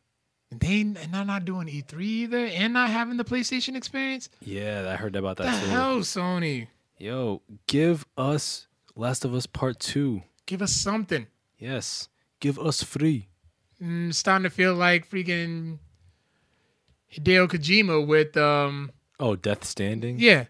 They 0.52 0.82
and 0.82 0.96
they're 1.12 1.26
not 1.26 1.44
doing 1.46 1.68
E3 1.68 2.02
either, 2.02 2.46
and 2.46 2.74
not 2.74 2.90
having 2.90 3.18
the 3.18 3.26
PlayStation 3.26 3.76
experience. 3.76 4.30
Yeah, 4.42 4.90
I 4.90 4.96
heard 4.96 5.16
about 5.16 5.38
The 5.38 5.44
that 5.44 5.64
too. 5.64 5.70
hell, 5.70 5.98
Sony? 6.00 6.68
Yo, 6.98 7.42
give 7.68 8.06
us 8.18 8.68
Last 8.96 9.26
of 9.26 9.34
Us 9.36 9.46
Part 9.46 9.80
Two. 9.80 10.24
Give 10.46 10.62
us 10.62 10.72
something. 10.72 11.28
Yes, 11.60 12.08
give 12.40 12.58
us 12.58 12.82
free. 12.82 13.28
Mm, 13.84 14.14
starting 14.14 14.44
to 14.44 14.50
feel 14.50 14.74
like 14.74 15.10
freaking 15.10 15.80
Hideo 17.14 17.48
Kojima 17.48 18.06
with 18.08 18.36
um 18.38 18.92
Oh, 19.20 19.36
Death 19.36 19.66
Stranding. 19.66 20.18
yeah. 20.20 20.46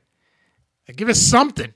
Like, 0.87 0.97
give 0.97 1.09
us 1.09 1.19
something. 1.21 1.73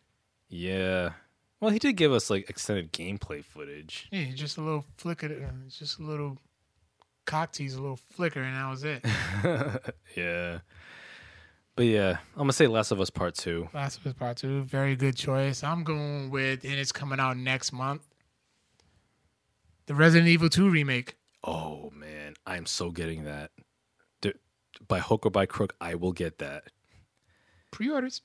Yeah. 0.49 1.13
Well, 1.59 1.71
he 1.71 1.79
did 1.79 1.93
give 1.97 2.11
us 2.11 2.29
like 2.29 2.49
extended 2.49 2.91
gameplay 2.93 3.43
footage. 3.43 4.07
Yeah, 4.11 4.25
just 4.35 4.57
a 4.57 4.61
little 4.61 4.85
flick 4.97 5.19
flicker, 5.21 5.45
uh, 5.45 5.69
just 5.69 5.99
a 5.99 6.03
little 6.03 6.37
cock 7.31 7.53
tease, 7.53 7.75
a 7.75 7.81
little 7.81 7.99
flicker, 8.09 8.41
and 8.41 8.57
that 8.57 8.69
was 8.69 8.83
it. 8.83 9.05
yeah. 10.17 10.59
But 11.77 11.85
yeah, 11.85 12.17
I'm 12.35 12.41
gonna 12.41 12.51
say 12.51 12.67
Last 12.67 12.91
of 12.91 12.99
Us 12.99 13.09
Part 13.09 13.35
Two. 13.35 13.69
Last 13.73 13.99
of 13.99 14.07
Us 14.07 14.13
Part 14.13 14.35
Two, 14.35 14.63
very 14.63 14.97
good 14.97 15.15
choice. 15.15 15.63
I'm 15.63 15.85
going 15.85 16.29
with, 16.29 16.65
and 16.65 16.73
it's 16.73 16.91
coming 16.91 17.21
out 17.21 17.37
next 17.37 17.71
month. 17.71 18.01
The 19.85 19.95
Resident 19.95 20.27
Evil 20.27 20.49
Two 20.49 20.69
remake. 20.69 21.15
Oh 21.41 21.89
man, 21.95 22.33
I'm 22.45 22.65
so 22.65 22.91
getting 22.91 23.23
that. 23.23 23.51
Dude, 24.19 24.37
by 24.89 24.99
hook 24.99 25.25
or 25.25 25.31
by 25.31 25.45
crook, 25.45 25.73
I 25.79 25.95
will 25.95 26.11
get 26.11 26.39
that. 26.39 26.65
Pre-orders. 27.71 28.21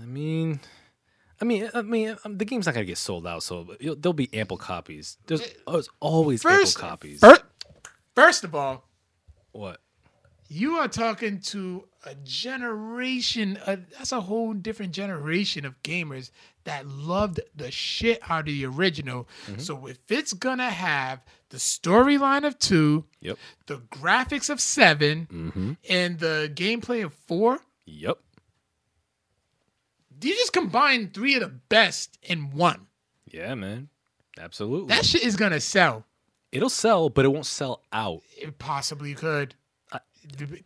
I 0.00 0.04
mean, 0.04 0.60
I 1.42 1.44
mean, 1.44 1.68
I 1.74 1.82
mean, 1.82 2.16
um, 2.24 2.38
the 2.38 2.44
game's 2.44 2.66
not 2.66 2.74
gonna 2.74 2.86
get 2.86 2.98
sold 2.98 3.26
out, 3.26 3.42
so 3.42 3.74
you'll- 3.80 3.96
there'll 3.96 4.14
be 4.14 4.32
ample 4.32 4.56
copies. 4.56 5.18
There's, 5.26 5.42
there's 5.66 5.88
always 6.00 6.40
First, 6.42 6.76
ample 6.78 6.88
copies. 6.90 7.20
fir- 7.20 7.42
first 8.14 8.44
of 8.44 8.54
all, 8.54 8.88
what? 9.50 9.80
you 10.48 10.74
are 10.76 10.86
talking 10.88 11.40
to 11.40 11.88
a 12.04 12.14
generation 12.14 13.58
uh, 13.66 13.76
that's 13.96 14.12
a 14.12 14.20
whole 14.20 14.52
different 14.52 14.92
generation 14.92 15.64
of 15.64 15.82
gamers 15.82 16.30
that 16.64 16.86
loved 16.86 17.40
the 17.56 17.70
shit 17.70 18.20
out 18.28 18.40
of 18.40 18.46
the 18.46 18.64
original 18.66 19.26
so 19.58 19.86
if 19.86 19.98
it's 20.10 20.32
gonna 20.34 20.68
have 20.70 21.20
the 21.50 21.56
storyline 21.56 22.46
of 22.46 22.58
two 22.58 23.04
Yep. 23.20 23.38
the 23.66 23.78
graphics 23.78 24.50
of 24.50 24.60
7 24.60 25.26
Mm-hmm. 25.32 25.72
and 25.88 26.18
the 26.18 26.52
gameplay 26.54 27.02
of 27.04 27.14
four 27.14 27.60
Yep. 27.86 28.18
You 30.24 30.34
just 30.34 30.52
combine 30.52 31.10
three 31.12 31.34
of 31.34 31.40
the 31.40 31.48
best 31.68 32.18
in 32.22 32.50
one 32.50 32.86
Yeah, 33.26 33.54
man. 33.54 33.88
Absolutely. 34.38 34.88
that 34.94 35.04
shit 35.04 35.22
is 35.24 35.36
gonna 35.36 35.60
sell 35.60 36.04
It'll 36.50 36.68
sell, 36.68 37.08
but 37.08 37.24
it 37.24 37.28
won't 37.28 37.46
sell 37.46 37.82
out. 37.92 38.22
it 38.36 38.58
possibly 38.58 39.14
could 39.14 39.54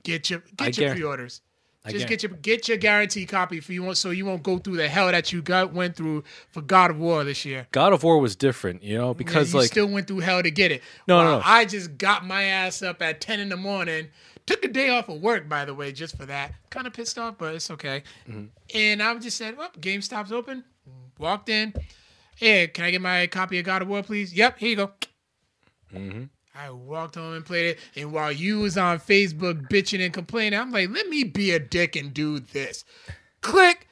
get 0.02 0.30
your 0.30 0.42
I 0.58 0.66
get 0.66 0.78
your 0.78 0.90
guar- 0.90 0.92
pre-orders 0.94 1.40
I 1.84 1.92
Just 1.92 2.06
guar- 2.06 2.08
get 2.08 2.22
your 2.24 2.32
get 2.32 2.68
your 2.68 2.76
guaranteed 2.78 3.28
copy 3.28 3.60
for 3.60 3.72
you 3.72 3.82
want 3.84 3.96
so 3.96 4.10
you 4.10 4.26
won't 4.26 4.42
go 4.42 4.58
through 4.58 4.76
the 4.76 4.88
hell 4.88 5.10
that 5.12 5.32
you 5.32 5.40
got 5.40 5.72
went 5.72 5.94
through 5.94 6.24
for 6.50 6.60
God 6.60 6.90
of 6.90 6.98
War 6.98 7.22
this 7.22 7.44
year. 7.44 7.68
God 7.70 7.92
of 7.92 8.02
War 8.02 8.18
was 8.18 8.34
different, 8.34 8.82
you 8.82 8.98
know, 8.98 9.14
because 9.14 9.52
you 9.52 9.60
like 9.60 9.70
still 9.70 9.86
went 9.86 10.08
through 10.08 10.18
hell 10.18 10.42
to 10.42 10.50
get 10.50 10.72
it. 10.72 10.82
No, 11.06 11.22
no, 11.22 11.38
no. 11.38 11.42
I 11.44 11.64
just 11.64 11.96
got 11.96 12.24
my 12.26 12.42
ass 12.42 12.82
up 12.82 13.00
at 13.02 13.20
ten 13.20 13.38
in 13.38 13.50
the 13.50 13.56
morning. 13.56 14.08
Took 14.46 14.64
a 14.64 14.68
day 14.68 14.90
off 14.90 15.08
of 15.08 15.20
work, 15.20 15.48
by 15.48 15.64
the 15.64 15.74
way, 15.74 15.92
just 15.92 16.16
for 16.16 16.26
that. 16.26 16.54
Kind 16.70 16.86
of 16.86 16.92
pissed 16.92 17.18
off, 17.18 17.36
but 17.38 17.54
it's 17.54 17.70
okay. 17.70 18.04
Mm-hmm. 18.28 18.44
And 18.74 19.02
I 19.02 19.14
just 19.16 19.36
said, 19.36 19.56
"Well, 19.56 19.70
GameStop's 19.80 20.32
open." 20.32 20.64
Walked 21.18 21.48
in. 21.48 21.74
Hey, 22.36 22.68
can 22.68 22.84
I 22.84 22.90
get 22.90 23.00
my 23.00 23.26
copy 23.26 23.58
of 23.58 23.64
God 23.64 23.82
of 23.82 23.88
War, 23.88 24.02
please? 24.02 24.34
Yep, 24.34 24.58
here 24.58 24.68
you 24.68 24.76
go. 24.76 24.90
Mm-hmm. 25.94 26.24
I 26.54 26.70
walked 26.70 27.16
home 27.16 27.34
and 27.34 27.44
played 27.44 27.66
it. 27.66 27.78
And 27.96 28.12
while 28.12 28.32
you 28.32 28.60
was 28.60 28.78
on 28.78 28.98
Facebook 28.98 29.68
bitching 29.68 30.04
and 30.04 30.12
complaining, 30.12 30.58
I'm 30.58 30.70
like, 30.70 30.90
let 30.90 31.08
me 31.08 31.24
be 31.24 31.50
a 31.52 31.58
dick 31.58 31.96
and 31.96 32.12
do 32.12 32.38
this. 32.38 32.84
Click. 33.40 33.88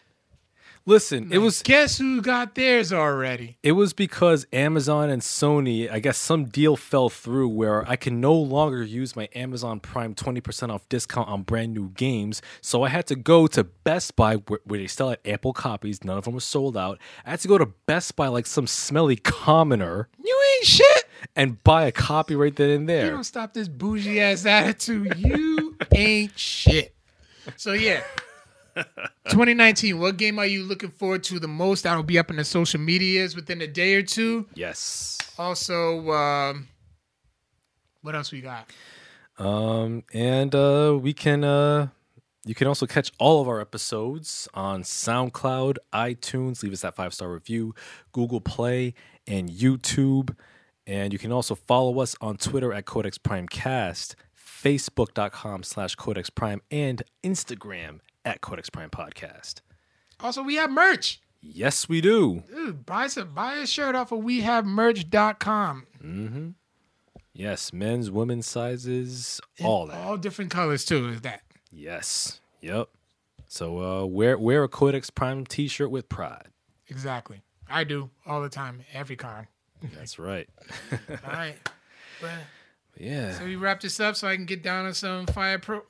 Listen, 0.86 1.32
it 1.32 1.39
was 1.39 1.62
Guess 1.62 1.97
who 1.97 2.20
got 2.20 2.55
theirs 2.55 2.93
already? 2.93 3.56
it 3.62 3.73
was 3.73 3.94
because 3.94 4.47
Amazon 4.52 5.09
and 5.09 5.23
Sony, 5.23 5.90
I 5.90 5.98
guess 5.98 6.19
some 6.19 6.44
deal 6.44 6.77
fell 6.77 7.09
through 7.09 7.48
where 7.48 7.89
I 7.89 7.97
can 7.97 8.20
no 8.20 8.35
longer 8.35 8.82
use 8.82 9.16
my 9.16 9.28
Amazon 9.35 9.81
Prime 9.81 10.15
20% 10.15 10.69
off 10.70 10.86
discount 10.90 11.28
on 11.31 11.43
brand 11.43 11.73
new 11.73 11.89
games. 11.90 12.43
So 12.61 12.82
I 12.82 12.90
had 12.90 13.06
to 13.06 13.16
go 13.16 13.47
to 13.47 13.65
Best 13.65 14.15
Buy 14.15 14.35
where, 14.36 14.61
where 14.65 14.78
they 14.78 14.86
still 14.86 15.09
had 15.09 15.20
ample 15.24 15.55
copies. 15.55 16.05
None 16.05 16.19
of 16.19 16.24
them 16.24 16.35
were 16.35 16.40
sold 16.40 16.77
out. 16.77 16.98
I 17.24 17.31
had 17.31 17.40
to 17.40 17.48
go 17.48 17.56
to 17.56 17.66
Best 17.86 18.15
Buy 18.15 18.28
like 18.28 18.47
some 18.47 18.66
smelly 18.66 19.16
commoner 19.16 20.09
You 20.23 20.43
ain't 20.59 20.66
shit. 20.66 21.05
and 21.35 21.65
buy 21.65 21.86
a 21.86 21.93
copy 21.93 22.36
right 22.36 22.55
then 22.55 22.69
and 22.69 22.86
there. 22.89 23.06
You 23.06 23.11
don't 23.12 23.24
stop 23.24 23.55
this 23.55 23.69
bougie 23.69 24.20
ass 24.20 24.44
attitude. 24.44 25.15
You 25.16 25.77
ain't 25.94 26.39
shit. 26.39 26.94
So 27.56 27.73
yeah. 27.73 28.02
2019, 28.74 29.98
what 29.98 30.16
game 30.16 30.38
are 30.38 30.46
you 30.46 30.62
looking 30.62 30.90
forward 30.90 31.22
to 31.24 31.38
the 31.38 31.48
most? 31.48 31.82
That'll 31.84 32.02
be 32.02 32.18
up 32.18 32.30
in 32.30 32.36
the 32.36 32.44
social 32.44 32.80
medias 32.80 33.36
within 33.36 33.60
a 33.60 33.66
day 33.66 33.94
or 33.94 34.02
two. 34.02 34.46
Yes. 34.55 35.18
Also, 35.38 36.10
um, 36.10 36.68
what 38.02 38.14
else 38.14 38.32
we 38.32 38.40
got? 38.40 38.68
Um, 39.38 40.05
and 40.12 40.55
uh, 40.55 40.98
we 41.01 41.12
can 41.12 41.42
uh, 41.42 41.88
you 42.44 42.55
can 42.55 42.66
also 42.66 42.86
catch 42.86 43.10
all 43.18 43.40
of 43.40 43.48
our 43.48 43.60
episodes 43.60 44.48
on 44.55 44.82
SoundCloud, 44.82 45.76
iTunes. 45.92 46.62
Leave 46.62 46.72
us 46.72 46.82
that 46.82 46.94
five 46.94 47.14
star 47.14 47.32
review, 47.32 47.74
Google 48.12 48.40
Play, 48.40 48.94
and 49.26 49.48
YouTube. 49.48 50.36
And 50.86 51.12
you 51.12 51.18
can 51.18 51.32
also 51.32 51.55
follow 51.55 52.01
us 52.01 52.14
on 52.20 52.36
Twitter 52.36 52.72
at 52.72 52.84
Codex 52.84 53.16
Prime 53.16 53.48
Cast, 53.48 54.16
Facebook.com 54.38 55.62
slash 55.62 55.94
Codex 55.94 56.28
Prime, 56.28 56.60
and 56.70 57.02
Instagram 57.22 58.01
at 58.24 58.40
Codex 58.40 58.70
Prime 58.70 58.90
Podcast. 58.90 59.60
Also, 60.20 60.42
we 60.42 60.55
have 60.56 60.70
merch. 60.70 61.20
Yes, 61.40 61.88
we 61.88 62.01
do. 62.01 62.42
Dude, 62.48 62.86
buy 62.86 63.06
some 63.09 63.34
buy 63.34 63.56
a 63.56 63.66
shirt 63.66 63.94
off 63.94 64.12
of 64.12 64.20
wehavemerch.com. 64.20 66.55
Yes, 67.32 67.72
men's, 67.72 68.10
women's 68.10 68.46
sizes, 68.46 69.40
all 69.62 69.86
that. 69.86 70.06
All 70.06 70.16
different 70.16 70.51
colors 70.51 70.84
too, 70.84 71.09
is 71.09 71.20
that. 71.22 71.42
Yes. 71.70 72.40
Yep. 72.60 72.88
So 73.48 73.80
uh, 73.80 74.05
wear 74.06 74.38
wear 74.38 74.62
a 74.64 74.68
Codex 74.68 75.10
Prime 75.10 75.44
T-shirt 75.44 75.90
with 75.90 76.09
pride. 76.09 76.48
Exactly. 76.88 77.42
I 77.68 77.84
do 77.84 78.10
all 78.26 78.42
the 78.42 78.48
time, 78.48 78.82
every 78.92 79.16
con. 79.16 79.48
That's 79.96 80.18
right. 80.18 80.48
All 81.10 81.16
right. 81.32 81.56
But, 82.20 82.30
Yeah. 82.98 83.32
so 83.32 83.44
we 83.44 83.56
wrap 83.56 83.80
this 83.80 84.01
up 84.01 84.16
so 84.16 84.28
I 84.28 84.36
can 84.36 84.44
get 84.46 84.62
down 84.62 84.86
on 84.86 84.94
some 84.94 85.26
fire 85.26 85.59
pro 85.59 85.82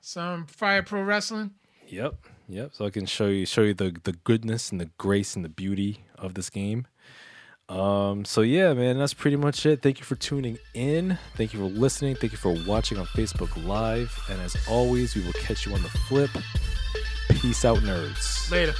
some 0.00 0.46
fire 0.46 0.82
pro 0.82 1.02
wrestling. 1.02 1.52
Yep. 1.88 2.14
Yep. 2.48 2.70
So 2.74 2.86
I 2.86 2.90
can 2.90 3.06
show 3.06 3.26
you 3.26 3.46
show 3.46 3.62
you 3.62 3.74
the 3.74 3.94
the 4.04 4.12
goodness 4.12 4.70
and 4.70 4.80
the 4.80 4.90
grace 4.98 5.36
and 5.36 5.44
the 5.44 5.48
beauty 5.48 6.04
of 6.16 6.34
this 6.34 6.50
game. 6.50 6.86
Um, 7.68 8.24
so 8.24 8.40
yeah, 8.40 8.72
man, 8.72 8.98
that's 8.98 9.12
pretty 9.12 9.36
much 9.36 9.66
it. 9.66 9.82
Thank 9.82 9.98
you 9.98 10.04
for 10.04 10.14
tuning 10.14 10.56
in. 10.72 11.18
Thank 11.36 11.52
you 11.52 11.60
for 11.60 11.66
listening. 11.66 12.16
Thank 12.16 12.32
you 12.32 12.38
for 12.38 12.56
watching 12.66 12.98
on 12.98 13.06
Facebook 13.06 13.62
Live. 13.66 14.18
And 14.30 14.40
as 14.40 14.56
always, 14.68 15.14
we 15.14 15.22
will 15.22 15.34
catch 15.34 15.66
you 15.66 15.74
on 15.74 15.82
the 15.82 15.90
flip. 15.90 16.30
Peace 17.28 17.64
out, 17.66 17.78
nerds. 17.78 18.50
Later. 18.50 18.74